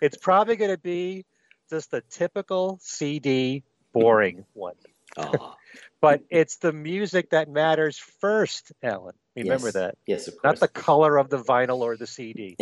it's 0.00 0.16
probably 0.16 0.56
going 0.56 0.70
to 0.70 0.78
be 0.78 1.24
just 1.70 1.90
the 1.90 2.02
typical 2.10 2.78
CD 2.82 3.64
boring 3.92 4.44
one. 4.52 4.74
Ah. 5.16 5.56
but 6.00 6.22
it's 6.30 6.56
the 6.56 6.72
music 6.72 7.30
that 7.30 7.48
matters 7.48 7.98
first, 8.20 8.72
Alan. 8.82 9.14
Remember 9.34 9.68
yes. 9.68 9.74
that. 9.74 9.98
Yes, 10.06 10.28
of 10.28 10.34
course. 10.34 10.44
Not 10.44 10.60
the 10.60 10.68
color 10.68 11.16
of 11.16 11.28
the 11.28 11.38
vinyl 11.38 11.80
or 11.80 11.96
the 11.96 12.06
CD. 12.06 12.56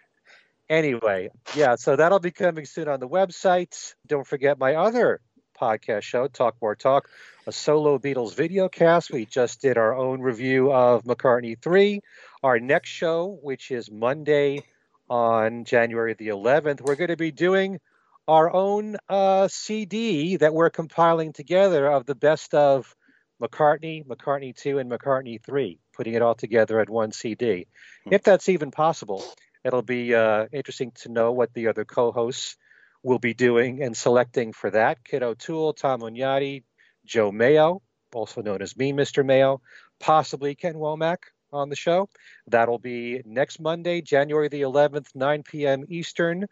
anyway, 0.68 1.30
yeah, 1.54 1.76
so 1.76 1.96
that'll 1.96 2.20
be 2.20 2.30
coming 2.30 2.64
soon 2.64 2.88
on 2.88 3.00
the 3.00 3.08
website. 3.08 3.94
Don't 4.06 4.26
forget 4.26 4.58
my 4.58 4.74
other 4.74 5.20
podcast 5.60 6.02
show, 6.02 6.28
Talk 6.28 6.56
More 6.62 6.76
Talk, 6.76 7.08
a 7.46 7.52
solo 7.52 7.98
Beatles 7.98 8.34
video 8.34 8.68
cast. 8.68 9.10
We 9.10 9.26
just 9.26 9.60
did 9.60 9.76
our 9.76 9.94
own 9.94 10.20
review 10.20 10.72
of 10.72 11.04
McCartney 11.04 11.60
3. 11.60 12.00
Our 12.42 12.60
next 12.60 12.90
show, 12.90 13.38
which 13.42 13.70
is 13.70 13.90
Monday 13.90 14.62
on 15.10 15.64
January 15.64 16.14
the 16.14 16.28
11th, 16.28 16.80
we're 16.80 16.96
going 16.96 17.08
to 17.08 17.16
be 17.16 17.30
doing 17.30 17.80
our 18.26 18.52
own 18.52 18.96
uh, 19.08 19.48
CD 19.48 20.36
that 20.36 20.52
we're 20.52 20.70
compiling 20.70 21.32
together 21.32 21.90
of 21.90 22.04
the 22.06 22.14
best 22.14 22.54
of 22.54 22.94
McCartney, 23.42 24.04
McCartney 24.04 24.54
2, 24.54 24.78
and 24.78 24.90
McCartney 24.90 25.42
3, 25.42 25.78
putting 25.96 26.14
it 26.14 26.22
all 26.22 26.34
together 26.34 26.80
at 26.80 26.90
one 26.90 27.12
CD. 27.12 27.66
Hmm. 28.04 28.14
If 28.14 28.22
that's 28.22 28.48
even 28.48 28.70
possible, 28.70 29.24
it'll 29.64 29.82
be 29.82 30.14
uh, 30.14 30.46
interesting 30.52 30.92
to 31.02 31.08
know 31.10 31.32
what 31.32 31.54
the 31.54 31.68
other 31.68 31.84
co 31.84 32.12
hosts 32.12 32.56
will 33.02 33.18
be 33.18 33.34
doing 33.34 33.82
and 33.82 33.96
selecting 33.96 34.52
for 34.52 34.70
that. 34.70 35.04
Kit 35.04 35.22
O'Toole, 35.22 35.72
Tom 35.72 36.00
Hunyadi, 36.00 36.64
Joe 37.06 37.32
Mayo, 37.32 37.80
also 38.12 38.42
known 38.42 38.60
as 38.60 38.76
me, 38.76 38.92
Mr. 38.92 39.24
Mayo, 39.24 39.60
possibly 40.00 40.54
Ken 40.54 40.74
Womack 40.74 41.18
on 41.52 41.68
the 41.68 41.76
show. 41.76 42.08
That'll 42.46 42.78
be 42.78 43.22
next 43.24 43.60
Monday, 43.60 44.00
January 44.00 44.48
the 44.48 44.62
11th, 44.62 45.08
9 45.14 45.42
p.m. 45.42 45.84
Eastern, 45.88 46.46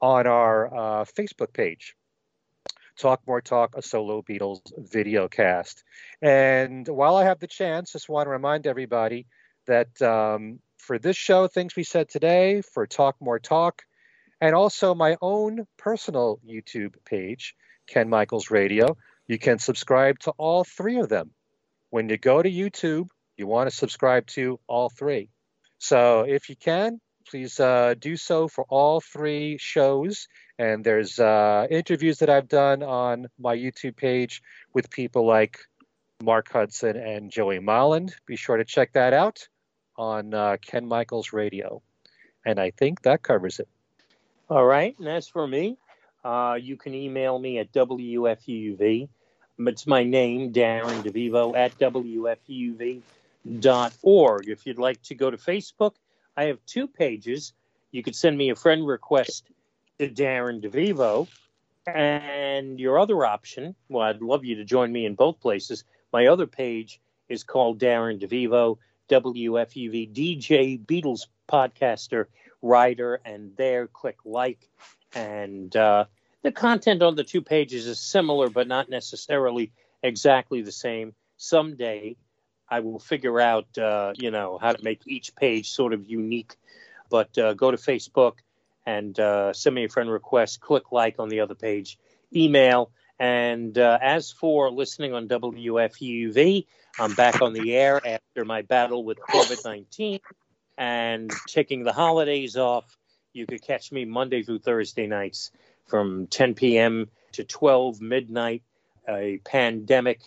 on 0.00 0.26
our 0.26 0.66
uh, 0.66 1.04
Facebook 1.04 1.52
page. 1.52 1.94
Talk 2.96 3.22
More 3.26 3.40
Talk, 3.40 3.76
a 3.76 3.82
solo 3.82 4.22
Beatles 4.22 4.60
video 4.78 5.28
cast. 5.28 5.82
And 6.22 6.86
while 6.86 7.16
I 7.16 7.24
have 7.24 7.40
the 7.40 7.46
chance, 7.46 7.92
just 7.92 8.08
want 8.08 8.26
to 8.26 8.30
remind 8.30 8.66
everybody 8.66 9.26
that 9.66 10.00
um, 10.00 10.60
for 10.78 10.98
this 10.98 11.16
show, 11.16 11.48
Things 11.48 11.74
We 11.74 11.82
Said 11.82 12.08
Today, 12.08 12.60
for 12.60 12.86
Talk 12.86 13.16
More 13.20 13.38
Talk, 13.38 13.82
and 14.40 14.54
also 14.54 14.94
my 14.94 15.16
own 15.20 15.66
personal 15.76 16.38
YouTube 16.46 16.94
page, 17.04 17.54
Ken 17.86 18.08
Michaels 18.08 18.50
Radio, 18.50 18.96
you 19.26 19.38
can 19.38 19.58
subscribe 19.58 20.18
to 20.20 20.32
all 20.32 20.64
three 20.64 20.98
of 20.98 21.08
them. 21.08 21.30
When 21.90 22.08
you 22.08 22.18
go 22.18 22.42
to 22.42 22.50
YouTube, 22.50 23.08
you 23.36 23.46
want 23.46 23.68
to 23.70 23.76
subscribe 23.76 24.26
to 24.28 24.58
all 24.66 24.88
three. 24.88 25.28
So 25.78 26.22
if 26.22 26.48
you 26.48 26.56
can, 26.56 27.00
please 27.28 27.58
uh, 27.58 27.94
do 27.98 28.16
so 28.16 28.48
for 28.48 28.64
all 28.68 29.00
three 29.00 29.58
shows. 29.58 30.28
And 30.58 30.84
there's 30.84 31.18
uh, 31.18 31.66
interviews 31.70 32.18
that 32.18 32.30
I've 32.30 32.48
done 32.48 32.82
on 32.82 33.26
my 33.38 33.56
YouTube 33.56 33.96
page 33.96 34.42
with 34.72 34.90
people 34.90 35.26
like 35.26 35.58
Mark 36.22 36.50
Hudson 36.52 36.96
and 36.96 37.30
Joey 37.30 37.58
Molland. 37.58 38.12
Be 38.26 38.36
sure 38.36 38.56
to 38.56 38.64
check 38.64 38.92
that 38.92 39.12
out 39.12 39.48
on 39.96 40.32
uh, 40.32 40.56
Ken 40.60 40.86
Michaels 40.86 41.32
Radio. 41.32 41.82
And 42.46 42.60
I 42.60 42.70
think 42.70 43.02
that 43.02 43.22
covers 43.22 43.58
it. 43.58 43.68
All 44.48 44.64
right. 44.64 44.96
And 44.98 45.08
as 45.08 45.28
for 45.28 45.46
me, 45.46 45.76
uh, 46.24 46.58
you 46.60 46.76
can 46.76 46.94
email 46.94 47.38
me 47.38 47.58
at 47.58 47.72
WFUV. 47.72 49.08
It's 49.58 49.86
my 49.86 50.02
name, 50.02 50.52
Darren 50.52 51.02
DeVivo, 51.02 51.56
at 51.56 51.78
WFUV.org. 53.46 54.48
If 54.48 54.66
you'd 54.66 54.78
like 54.78 55.02
to 55.02 55.14
go 55.14 55.30
to 55.30 55.36
Facebook, 55.36 55.94
I 56.36 56.44
have 56.44 56.58
two 56.66 56.88
pages. 56.88 57.52
You 57.90 58.02
could 58.02 58.16
send 58.16 58.36
me 58.36 58.50
a 58.50 58.56
friend 58.56 58.86
request 58.86 59.50
to 59.98 60.08
Darren 60.08 60.62
DeVivo. 60.62 61.28
And 61.86 62.80
your 62.80 62.98
other 62.98 63.26
option, 63.26 63.74
well, 63.88 64.04
I'd 64.04 64.22
love 64.22 64.44
you 64.44 64.56
to 64.56 64.64
join 64.64 64.90
me 64.90 65.04
in 65.04 65.14
both 65.14 65.40
places. 65.40 65.84
My 66.12 66.28
other 66.28 66.46
page 66.46 67.00
is 67.28 67.44
called 67.44 67.78
Darren 67.78 68.20
DeVivo, 68.20 68.78
WFUV 69.10 70.12
DJ 70.12 70.84
Beatles 70.84 71.26
podcaster, 71.46 72.26
writer, 72.62 73.20
and 73.24 73.54
there 73.56 73.86
click 73.86 74.16
like 74.24 74.70
and 75.14 75.74
uh, 75.76 76.06
the 76.42 76.52
content 76.52 77.02
on 77.02 77.14
the 77.14 77.24
two 77.24 77.42
pages 77.42 77.86
is 77.86 78.00
similar, 78.00 78.50
but 78.50 78.66
not 78.68 78.88
necessarily 78.88 79.72
exactly 80.02 80.62
the 80.62 80.72
same. 80.72 81.14
Someday, 81.36 82.16
I 82.68 82.80
will 82.80 82.98
figure 82.98 83.40
out, 83.40 83.76
uh, 83.78 84.12
you 84.16 84.30
know, 84.30 84.58
how 84.60 84.72
to 84.72 84.82
make 84.82 85.02
each 85.06 85.34
page 85.36 85.70
sort 85.70 85.92
of 85.92 86.04
unique. 86.04 86.56
But 87.10 87.36
uh, 87.38 87.54
go 87.54 87.70
to 87.70 87.76
Facebook 87.76 88.34
and 88.86 89.18
uh, 89.18 89.52
send 89.52 89.74
me 89.74 89.84
a 89.84 89.88
friend 89.88 90.10
request. 90.10 90.60
Click 90.60 90.92
like 90.92 91.16
on 91.18 91.28
the 91.28 91.40
other 91.40 91.54
page. 91.54 91.98
Email. 92.34 92.90
And 93.18 93.76
uh, 93.78 93.98
as 94.02 94.32
for 94.32 94.70
listening 94.70 95.14
on 95.14 95.28
WFUV, 95.28 96.66
I'm 96.98 97.14
back 97.14 97.42
on 97.42 97.52
the 97.52 97.74
air 97.74 98.00
after 98.04 98.44
my 98.44 98.62
battle 98.62 99.04
with 99.04 99.18
COVID 99.18 99.64
19 99.64 100.20
and 100.76 101.30
taking 101.46 101.84
the 101.84 101.92
holidays 101.92 102.56
off. 102.56 102.96
You 103.32 103.46
could 103.46 103.62
catch 103.62 103.92
me 103.92 104.04
Monday 104.04 104.42
through 104.42 104.60
Thursday 104.60 105.06
nights 105.06 105.50
from 105.86 106.26
10 106.28 106.54
p.m. 106.54 107.08
to 107.32 107.44
12 107.44 108.00
midnight, 108.00 108.62
a 109.08 109.40
pandemic 109.44 110.20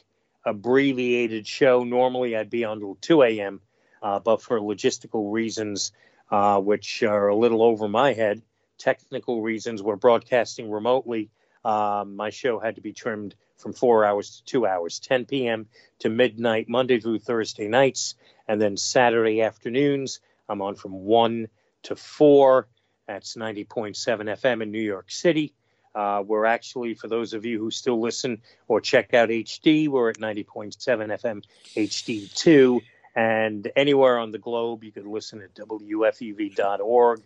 abbreviated 0.48 1.45
show. 1.45 1.84
Normally 1.84 2.36
I'd 2.36 2.49
be 2.49 2.64
on 2.64 2.80
till 2.80 2.95
2 3.02 3.24
a.m., 3.24 3.61
uh, 4.02 4.19
but 4.19 4.41
for 4.41 4.60
logistical 4.60 5.32
reasons, 5.32 5.91
uh, 6.32 6.60
which 6.60 7.03
are 7.03 7.28
a 7.28 7.36
little 7.36 7.61
over 7.61 7.88
my 7.88 8.14
head, 8.14 8.41
technical 8.78 9.41
reasons, 9.41 9.84
we're 9.84 9.95
broadcasting 9.95 10.72
remotely. 10.72 11.30
Uh, 11.65 12.06
my 12.07 12.30
show 12.30 12.60
had 12.60 12.76
to 12.76 12.82
be 12.82 12.94
trimmed 12.94 13.36
from 13.57 13.74
four 13.74 14.06
hours 14.06 14.38
to 14.38 14.45
two 14.45 14.65
hours, 14.68 14.99
10 14.99 15.26
p.m. 15.26 15.68
to 15.99 16.10
midnight, 16.10 16.69
Monday 16.69 16.99
through 16.99 17.19
Thursday 17.19 17.68
nights, 17.68 18.15
and 18.48 18.61
then 18.61 18.78
Saturday 18.78 19.41
afternoons. 19.41 20.19
I'm 20.48 20.61
on 20.61 20.76
from 20.76 20.94
1 20.94 21.48
to 21.84 21.95
4. 21.95 22.68
That's 23.07 23.36
90.7 23.36 23.95
FM 23.95 24.61
in 24.61 24.72
New 24.72 24.82
York 24.82 25.11
City. 25.11 25.53
Uh, 25.96 26.24
we're 26.26 26.46
actually, 26.46 26.94
for 26.94 27.08
those 27.08 27.34
of 27.34 27.46
you 27.46 27.60
who 27.60 27.72
still 27.72 28.00
listen 28.00 28.42
or 28.68 28.80
check 28.82 29.14
out 29.14 29.30
HD, 29.30 29.88
we're 29.88 30.10
at 30.10 30.18
90.7 30.18 30.76
FM 30.78 31.44
HD2. 31.76 32.82
And 33.16 33.72
anywhere 33.76 34.20
on 34.20 34.32
the 34.32 34.38
globe, 34.38 34.84
you 34.84 34.92
can 34.92 35.12
listen 35.12 35.42
at 35.42 35.56
WFUV.org 35.56 37.22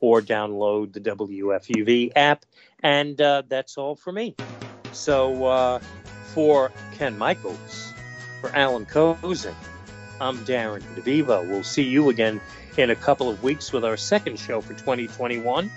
or 0.00 0.20
download 0.22 0.92
the 0.92 1.00
WFUV 1.00 2.12
app. 2.16 2.44
And 2.82 3.20
uh, 3.20 3.42
that's 3.46 3.76
all 3.76 3.94
for 3.94 4.12
me. 4.12 4.36
So 4.92 5.44
uh, 5.44 5.78
for 6.32 6.72
Ken 6.94 7.18
Michaels, 7.18 7.92
for 8.40 8.54
Alan 8.54 8.86
Kozinn, 8.86 9.54
I'm 10.20 10.38
Darren 10.38 10.80
DeVivo. 10.94 11.48
We'll 11.48 11.62
see 11.62 11.82
you 11.82 12.08
again 12.08 12.40
in 12.76 12.90
a 12.90 12.96
couple 12.96 13.28
of 13.28 13.42
weeks 13.42 13.72
with 13.72 13.84
our 13.84 13.96
second 13.96 14.38
show 14.38 14.60
for 14.60 14.74
2021. 14.74 15.70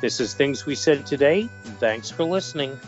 This 0.00 0.20
is 0.20 0.34
Things 0.34 0.66
We 0.66 0.74
Said 0.74 1.06
Today. 1.06 1.48
Thanks 1.78 2.10
for 2.10 2.24
listening. 2.24 2.78